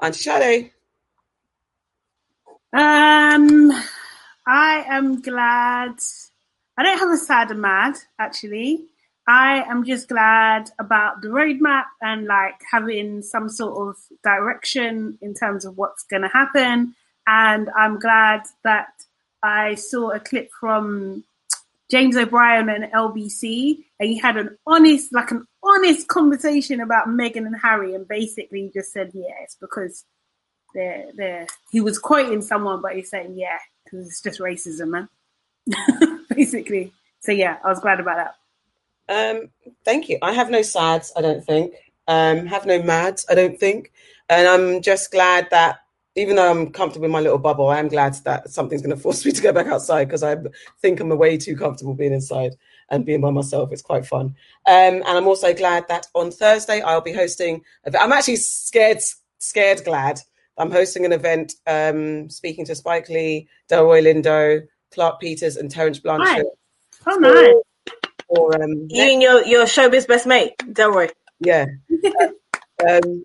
And 0.00 0.14
Sade. 0.14 0.72
Um, 2.72 3.72
I 4.46 4.84
am 4.88 5.22
glad. 5.22 5.94
I 6.76 6.82
don't 6.82 6.98
have 6.98 7.10
a 7.10 7.16
sad 7.16 7.50
and 7.50 7.62
mad 7.62 7.96
actually. 8.18 8.84
I 9.28 9.64
am 9.68 9.84
just 9.84 10.08
glad 10.08 10.70
about 10.78 11.22
the 11.22 11.28
roadmap 11.28 11.86
and 12.00 12.26
like 12.26 12.60
having 12.70 13.22
some 13.22 13.48
sort 13.48 13.88
of 13.88 13.96
direction 14.22 15.18
in 15.20 15.34
terms 15.34 15.64
of 15.64 15.76
what's 15.76 16.04
going 16.04 16.22
to 16.22 16.28
happen. 16.28 16.94
And 17.26 17.68
I'm 17.76 17.98
glad 17.98 18.42
that 18.62 18.88
I 19.46 19.76
saw 19.76 20.10
a 20.10 20.18
clip 20.18 20.50
from 20.58 21.22
James 21.88 22.16
O'Brien 22.16 22.68
and 22.68 22.92
LBC, 22.92 23.84
and 24.00 24.10
he 24.10 24.18
had 24.18 24.36
an 24.36 24.58
honest, 24.66 25.12
like 25.12 25.30
an 25.30 25.46
honest 25.62 26.08
conversation 26.08 26.80
about 26.80 27.06
Meghan 27.06 27.46
and 27.46 27.56
Harry, 27.62 27.94
and 27.94 28.08
basically 28.08 28.70
just 28.74 28.92
said, 28.92 29.12
"Yeah, 29.14 29.34
it's 29.42 29.54
because 29.54 30.04
they're 30.74 31.06
they're." 31.14 31.46
He 31.70 31.80
was 31.80 31.98
quoting 31.98 32.42
someone, 32.42 32.82
but 32.82 32.96
he's 32.96 33.08
saying, 33.08 33.34
"Yeah, 33.38 33.58
because 33.84 34.08
it's 34.08 34.20
just 34.20 34.40
racism, 34.40 34.88
man." 34.88 35.08
basically, 36.28 36.92
so 37.20 37.30
yeah, 37.30 37.58
I 37.64 37.68
was 37.68 37.80
glad 37.80 38.00
about 38.00 38.16
that. 38.16 38.34
Um, 39.08 39.50
thank 39.84 40.08
you. 40.08 40.18
I 40.22 40.32
have 40.32 40.50
no 40.50 40.62
sads, 40.62 41.12
I 41.16 41.22
don't 41.22 41.44
think. 41.44 41.74
Um, 42.08 42.46
have 42.46 42.66
no 42.66 42.82
mads, 42.82 43.26
I 43.28 43.34
don't 43.36 43.58
think, 43.58 43.92
and 44.28 44.48
I'm 44.48 44.82
just 44.82 45.12
glad 45.12 45.48
that 45.50 45.80
even 46.16 46.36
though 46.36 46.50
I'm 46.50 46.72
comfortable 46.72 47.04
in 47.06 47.12
my 47.12 47.20
little 47.20 47.38
bubble, 47.38 47.68
I 47.68 47.78
am 47.78 47.88
glad 47.88 48.14
that 48.24 48.50
something's 48.50 48.82
going 48.82 48.96
to 48.96 49.00
force 49.00 49.24
me 49.26 49.32
to 49.32 49.42
go 49.42 49.52
back 49.52 49.66
outside 49.68 50.06
because 50.06 50.22
I 50.22 50.36
think 50.80 50.98
I'm 51.00 51.10
way 51.16 51.36
too 51.36 51.56
comfortable 51.56 51.94
being 51.94 52.12
inside. 52.12 52.56
and 52.90 53.04
being 53.04 53.20
by 53.20 53.30
myself. 53.30 53.72
It's 53.72 53.82
quite 53.82 54.06
fun. 54.06 54.26
Um, 54.66 55.02
and 55.02 55.04
I'm 55.06 55.26
also 55.26 55.52
glad 55.52 55.88
that 55.88 56.06
on 56.14 56.30
Thursday 56.30 56.80
I'll 56.80 57.00
be 57.00 57.12
hosting. 57.12 57.62
I'm 58.00 58.12
actually 58.12 58.36
scared, 58.36 58.98
scared 59.38 59.84
glad. 59.84 60.20
I'm 60.56 60.70
hosting 60.70 61.04
an 61.04 61.12
event, 61.12 61.52
um, 61.66 62.30
speaking 62.30 62.64
to 62.66 62.74
Spike 62.76 63.08
Lee, 63.08 63.48
Delroy 63.68 64.02
Lindo, 64.02 64.62
Clarke 64.94 65.20
Peters, 65.20 65.56
and 65.56 65.68
Terence 65.70 65.98
Blanchard. 65.98 66.44
Nice. 66.46 67.06
Oh, 67.08 67.16
nice. 67.18 67.94
For, 68.28 68.62
um, 68.62 68.86
You 68.88 69.02
and 69.12 69.20
your, 69.22 69.44
your 69.44 69.64
showbiz 69.66 70.06
best 70.06 70.26
mate, 70.26 70.52
Delroy. 70.60 71.10
yeah, 71.40 71.66
um, 72.88 73.24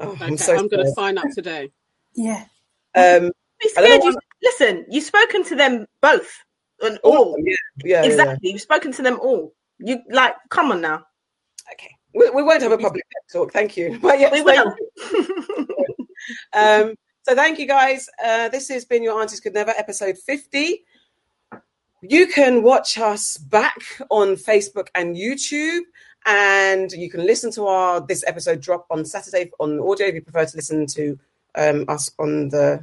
Oh, 0.00 0.10
Okay, 0.10 0.24
I'm 0.24 0.38
I'm, 0.58 0.68
going 0.68 0.84
to 0.84 0.92
sign 0.92 1.18
up 1.18 1.26
today. 1.34 1.70
Yeah. 2.14 2.44
Um, 2.94 3.30
Be 3.60 3.68
scared. 3.68 4.00
know 4.00 4.10
You, 4.10 4.18
listen, 4.42 4.86
you've 4.88 5.04
spoken 5.04 5.44
to 5.44 5.56
them 5.56 5.86
both 6.00 6.30
and 6.80 6.98
all 6.98 7.12
of 7.12 7.18
all. 7.18 7.36
yeah, 7.38 7.54
yeah, 7.76 7.84
yeah, 7.84 8.02
yeah. 8.02 8.08
exactly. 8.08 8.50
You've 8.50 8.60
spoken 8.60 8.92
to 8.92 9.02
them 9.02 9.18
all. 9.20 9.52
You 9.78 10.00
like, 10.10 10.34
come 10.50 10.72
on 10.72 10.80
now. 10.80 11.04
Okay. 11.72 11.90
We, 12.14 12.30
we 12.30 12.42
won't 12.42 12.62
have 12.62 12.72
a 12.72 12.78
public 12.78 13.04
pep 13.12 13.22
talk, 13.32 13.52
thank 13.52 13.76
you. 13.76 13.98
But 14.02 14.18
yes, 14.18 14.32
We 14.32 14.42
will. 14.42 14.74
Um, 16.52 16.94
so 17.28 17.34
thank 17.34 17.58
you 17.58 17.66
guys. 17.66 18.08
Uh, 18.24 18.48
this 18.48 18.68
has 18.70 18.86
been 18.86 19.02
Your 19.02 19.20
Aunties 19.20 19.40
Could 19.40 19.52
Never, 19.52 19.74
episode 19.76 20.16
50. 20.16 20.82
You 22.00 22.26
can 22.26 22.62
watch 22.62 22.96
us 22.96 23.36
back 23.36 23.76
on 24.08 24.28
Facebook 24.28 24.88
and 24.94 25.14
YouTube, 25.14 25.82
and 26.24 26.90
you 26.90 27.10
can 27.10 27.26
listen 27.26 27.50
to 27.52 27.66
our 27.66 28.00
this 28.00 28.24
episode 28.26 28.62
drop 28.62 28.86
on 28.90 29.04
Saturday 29.04 29.50
on 29.60 29.78
audio 29.78 30.06
if 30.06 30.14
you 30.14 30.22
prefer 30.22 30.46
to 30.46 30.56
listen 30.56 30.86
to 30.86 31.18
um, 31.54 31.84
us 31.88 32.10
on 32.18 32.48
the 32.48 32.82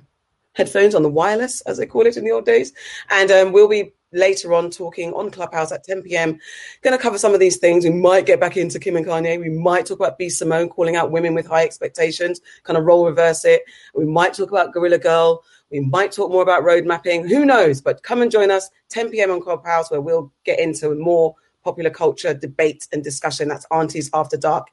headphones 0.53 0.93
on 0.93 1.01
the 1.01 1.09
wireless, 1.09 1.61
as 1.61 1.77
they 1.79 1.87
call 1.87 2.05
it 2.05 2.15
in 2.15 2.23
the 2.23 2.31
old 2.31 2.45
days. 2.45 2.71
And 3.09 3.31
um, 3.31 3.51
we'll 3.51 3.67
be 3.67 3.93
later 4.15 4.53
on 4.53 4.71
talking 4.71 5.13
on 5.13 5.29
Clubhouse 5.29 5.71
at 5.71 5.83
10 5.83 6.03
p.m. 6.03 6.39
Going 6.81 6.97
to 6.97 7.01
cover 7.01 7.17
some 7.17 7.33
of 7.33 7.39
these 7.39 7.57
things. 7.57 7.83
We 7.83 7.91
might 7.91 8.25
get 8.25 8.39
back 8.39 8.57
into 8.57 8.79
Kim 8.79 8.95
and 8.95 9.05
Kanye. 9.05 9.39
We 9.39 9.49
might 9.49 9.85
talk 9.85 9.99
about 9.99 10.17
B 10.17 10.29
Simone 10.29 10.69
calling 10.69 10.95
out 10.95 11.11
women 11.11 11.33
with 11.35 11.47
high 11.47 11.63
expectations, 11.63 12.41
kind 12.63 12.77
of 12.77 12.85
role 12.85 13.05
reverse 13.05 13.45
it. 13.45 13.63
We 13.93 14.05
might 14.05 14.33
talk 14.33 14.49
about 14.49 14.73
Gorilla 14.73 14.97
Girl. 14.97 15.43
We 15.71 15.81
might 15.81 16.11
talk 16.11 16.31
more 16.31 16.43
about 16.43 16.63
road 16.63 16.85
mapping. 16.85 17.27
Who 17.27 17.45
knows? 17.45 17.81
But 17.81 18.03
come 18.03 18.21
and 18.21 18.31
join 18.31 18.51
us 18.51 18.69
10 18.89 19.09
p.m. 19.09 19.31
on 19.31 19.41
Clubhouse, 19.41 19.91
where 19.91 20.01
we'll 20.01 20.31
get 20.45 20.59
into 20.59 20.95
more 20.95 21.35
popular 21.63 21.89
culture 21.89 22.33
debate 22.33 22.87
and 22.93 23.03
discussion. 23.03 23.47
That's 23.49 23.65
Aunties 23.71 24.09
After 24.13 24.37
Dark. 24.37 24.67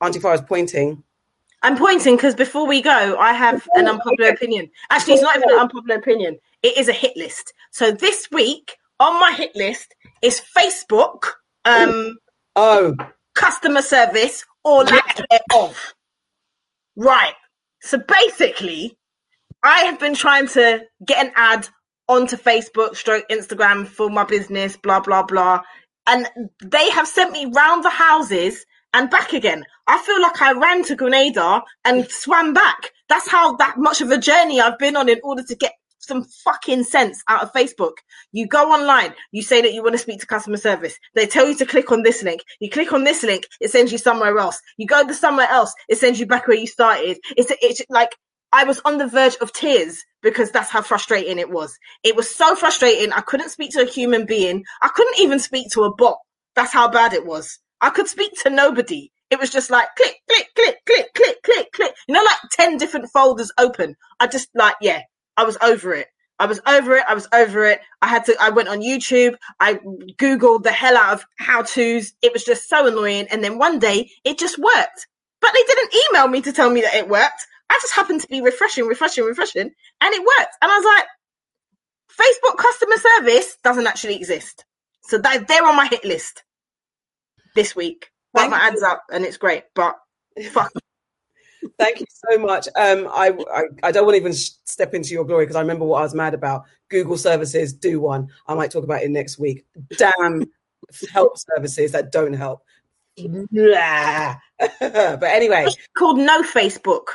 Auntie 0.00 0.18
Farah's 0.18 0.42
pointing. 0.42 1.02
I'm 1.62 1.76
pointing 1.76 2.16
because 2.16 2.34
before 2.34 2.66
we 2.66 2.80
go, 2.80 3.16
I 3.18 3.32
have 3.32 3.66
an 3.74 3.88
unpopular 3.88 4.30
opinion. 4.30 4.70
Actually, 4.90 5.14
it's 5.14 5.22
not 5.22 5.36
even 5.36 5.50
an 5.50 5.58
unpopular 5.58 5.96
opinion. 5.96 6.38
It 6.62 6.76
is 6.76 6.88
a 6.88 6.92
hit 6.92 7.16
list. 7.16 7.52
So 7.72 7.90
this 7.90 8.28
week 8.30 8.76
on 9.00 9.20
my 9.20 9.32
hit 9.32 9.54
list 9.56 9.94
is 10.22 10.40
Facebook 10.56 11.24
um, 11.64 12.16
Oh, 12.60 12.96
customer 13.36 13.82
service 13.82 14.44
or 14.64 14.82
lack 14.82 15.20
thereof. 15.30 15.94
Right. 16.96 17.34
So 17.82 17.98
basically, 17.98 18.98
I 19.62 19.82
have 19.82 20.00
been 20.00 20.14
trying 20.14 20.48
to 20.48 20.84
get 21.06 21.24
an 21.24 21.32
ad 21.36 21.68
onto 22.08 22.36
Facebook, 22.36 22.96
stroke 22.96 23.28
Instagram 23.28 23.86
for 23.86 24.10
my 24.10 24.24
business, 24.24 24.76
blah 24.76 24.98
blah 24.98 25.22
blah, 25.22 25.62
and 26.08 26.28
they 26.64 26.90
have 26.90 27.06
sent 27.06 27.30
me 27.30 27.46
round 27.46 27.84
the 27.84 27.90
houses 27.90 28.66
and 28.92 29.10
back 29.10 29.32
again. 29.32 29.64
I 29.86 29.98
feel 29.98 30.20
like 30.20 30.40
I 30.40 30.52
ran 30.52 30.84
to 30.84 30.96
Grenada 30.96 31.62
and 31.84 32.10
swam 32.10 32.52
back. 32.52 32.92
That's 33.08 33.28
how 33.30 33.56
that 33.56 33.76
much 33.78 34.00
of 34.00 34.10
a 34.10 34.18
journey 34.18 34.60
I've 34.60 34.78
been 34.78 34.96
on 34.96 35.08
in 35.08 35.20
order 35.22 35.42
to 35.42 35.54
get 35.54 35.72
some 36.08 36.24
fucking 36.24 36.84
sense 36.84 37.22
out 37.28 37.42
of 37.42 37.52
Facebook. 37.52 37.92
You 38.32 38.46
go 38.46 38.72
online, 38.72 39.14
you 39.30 39.42
say 39.42 39.60
that 39.60 39.72
you 39.72 39.82
want 39.82 39.94
to 39.94 39.98
speak 39.98 40.20
to 40.20 40.26
customer 40.26 40.56
service. 40.56 40.98
They 41.14 41.26
tell 41.26 41.46
you 41.46 41.54
to 41.56 41.66
click 41.66 41.92
on 41.92 42.02
this 42.02 42.22
link. 42.22 42.42
You 42.60 42.70
click 42.70 42.92
on 42.92 43.04
this 43.04 43.22
link, 43.22 43.46
it 43.60 43.70
sends 43.70 43.92
you 43.92 43.98
somewhere 43.98 44.36
else. 44.38 44.60
You 44.78 44.86
go 44.86 45.06
to 45.06 45.14
somewhere 45.14 45.48
else, 45.48 45.72
it 45.88 45.98
sends 45.98 46.18
you 46.18 46.26
back 46.26 46.48
where 46.48 46.56
you 46.56 46.66
started. 46.66 47.18
It's 47.36 47.52
it's 47.62 47.82
like 47.90 48.16
I 48.52 48.64
was 48.64 48.80
on 48.84 48.98
the 48.98 49.06
verge 49.06 49.36
of 49.40 49.52
tears 49.52 50.02
because 50.22 50.50
that's 50.50 50.70
how 50.70 50.82
frustrating 50.82 51.38
it 51.38 51.50
was. 51.50 51.76
It 52.02 52.16
was 52.16 52.34
so 52.34 52.56
frustrating. 52.56 53.12
I 53.12 53.20
couldn't 53.20 53.50
speak 53.50 53.72
to 53.72 53.82
a 53.82 53.90
human 53.90 54.24
being. 54.24 54.64
I 54.82 54.88
couldn't 54.88 55.20
even 55.20 55.38
speak 55.38 55.70
to 55.72 55.84
a 55.84 55.94
bot. 55.94 56.18
That's 56.56 56.72
how 56.72 56.88
bad 56.88 57.12
it 57.12 57.26
was. 57.26 57.58
I 57.80 57.90
could 57.90 58.08
speak 58.08 58.32
to 58.42 58.50
nobody. 58.50 59.12
It 59.30 59.38
was 59.38 59.50
just 59.50 59.70
like 59.70 59.88
click, 59.96 60.16
click, 60.28 60.48
click, 60.54 60.76
click, 60.86 61.14
click, 61.14 61.42
click, 61.42 61.72
click. 61.72 61.94
You 62.06 62.14
know, 62.14 62.22
like 62.22 62.38
10 62.52 62.78
different 62.78 63.10
folders 63.10 63.52
open. 63.58 63.94
I 64.20 64.26
just 64.26 64.48
like, 64.54 64.76
yeah, 64.80 65.02
I 65.36 65.44
was 65.44 65.56
over 65.62 65.94
it. 65.94 66.08
I 66.40 66.46
was 66.46 66.60
over 66.66 66.94
it. 66.94 67.04
I 67.08 67.14
was 67.14 67.28
over 67.32 67.64
it. 67.64 67.80
I 68.00 68.08
had 68.08 68.24
to, 68.26 68.36
I 68.40 68.50
went 68.50 68.68
on 68.68 68.80
YouTube. 68.80 69.34
I 69.60 69.74
Googled 70.18 70.62
the 70.62 70.72
hell 70.72 70.96
out 70.96 71.14
of 71.14 71.26
how 71.36 71.62
to's. 71.62 72.12
It 72.22 72.32
was 72.32 72.44
just 72.44 72.68
so 72.68 72.86
annoying. 72.86 73.26
And 73.30 73.42
then 73.42 73.58
one 73.58 73.78
day 73.78 74.10
it 74.24 74.38
just 74.38 74.58
worked. 74.58 75.06
But 75.40 75.52
they 75.52 75.62
didn't 75.66 75.94
email 76.10 76.28
me 76.28 76.40
to 76.42 76.52
tell 76.52 76.70
me 76.70 76.80
that 76.80 76.94
it 76.94 77.08
worked. 77.08 77.46
I 77.70 77.78
just 77.82 77.94
happened 77.94 78.20
to 78.22 78.28
be 78.28 78.40
refreshing, 78.40 78.86
refreshing, 78.86 79.24
refreshing, 79.24 79.70
and 80.00 80.14
it 80.14 80.20
worked. 80.20 80.56
And 80.62 80.70
I 80.70 80.76
was 80.78 80.84
like, 80.84 81.04
Facebook 82.18 82.56
customer 82.56 82.96
service 82.96 83.56
doesn't 83.62 83.86
actually 83.86 84.16
exist. 84.16 84.64
So 85.02 85.18
they're 85.18 85.66
on 85.66 85.76
my 85.76 85.86
hit 85.86 86.04
list 86.04 86.42
this 87.58 87.74
week. 87.74 88.10
But 88.32 88.40
Thank 88.42 88.50
my 88.52 88.58
you. 88.58 88.68
ads 88.68 88.82
up 88.82 89.02
and 89.10 89.24
it's 89.24 89.36
great. 89.36 89.64
But 89.74 89.96
fuck. 90.52 90.70
Thank 91.78 91.98
you 91.98 92.06
so 92.08 92.38
much. 92.38 92.68
Um, 92.76 93.08
I, 93.10 93.36
I 93.52 93.62
I 93.82 93.92
don't 93.92 94.04
want 94.04 94.14
to 94.14 94.20
even 94.20 94.32
step 94.32 94.94
into 94.94 95.10
your 95.10 95.24
glory 95.24 95.44
because 95.44 95.56
I 95.56 95.60
remember 95.60 95.84
what 95.84 95.98
I 95.98 96.02
was 96.02 96.14
mad 96.14 96.34
about. 96.34 96.62
Google 96.88 97.18
services 97.18 97.72
do 97.72 98.00
one. 98.00 98.28
I 98.46 98.54
might 98.54 98.70
talk 98.70 98.84
about 98.84 99.02
it 99.02 99.10
next 99.10 99.38
week. 99.40 99.66
Damn 99.96 100.44
help 101.12 101.36
services 101.36 101.92
that 101.92 102.12
don't 102.12 102.32
help. 102.32 102.62
But 104.80 105.24
anyway, 105.24 105.64
It's 105.66 105.76
called 105.96 106.18
No 106.18 106.42
Facebook. 106.42 107.06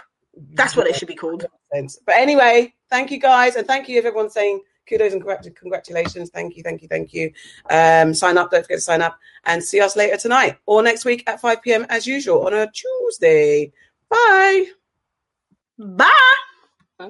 That's 0.56 0.76
what 0.76 0.88
it 0.88 0.95
should 0.95 1.07
be 1.07 1.15
called. 1.15 1.45
But 1.72 2.15
anyway, 2.15 2.74
thank 2.90 3.11
you 3.11 3.20
guys, 3.20 3.56
and 3.56 3.65
thank 3.65 3.88
you 3.88 3.98
if 3.99 4.06
everyone's 4.06 4.34
saying 4.34 4.61
kudos 4.88 5.14
and 5.14 5.55
congratulations. 5.55 6.30
Thank 6.30 6.57
you, 6.57 6.64
thank 6.64 6.81
you, 6.81 6.88
thank 6.88 7.14
you. 7.14 7.31
Um, 7.69 8.14
sign 8.14 8.38
up, 8.38 8.51
don't 8.51 8.64
forget 8.64 8.77
to 8.77 8.81
sign 8.81 9.01
up, 9.01 9.18
and 9.45 9.64
see 9.64 9.80
us 9.81 9.95
later 9.95 10.18
tonight 10.18 10.57
or 10.65 10.81
next 10.81 11.05
week 11.05 11.23
at 11.27 11.41
5 11.41 11.61
p.m. 11.61 11.85
as 11.89 12.07
usual 12.07 12.45
on 12.45 12.53
a 12.53 12.72
Tuesday. 12.72 13.72
Bye. 14.10 14.65
Bye. 15.77 16.10
Bye. 16.97 17.10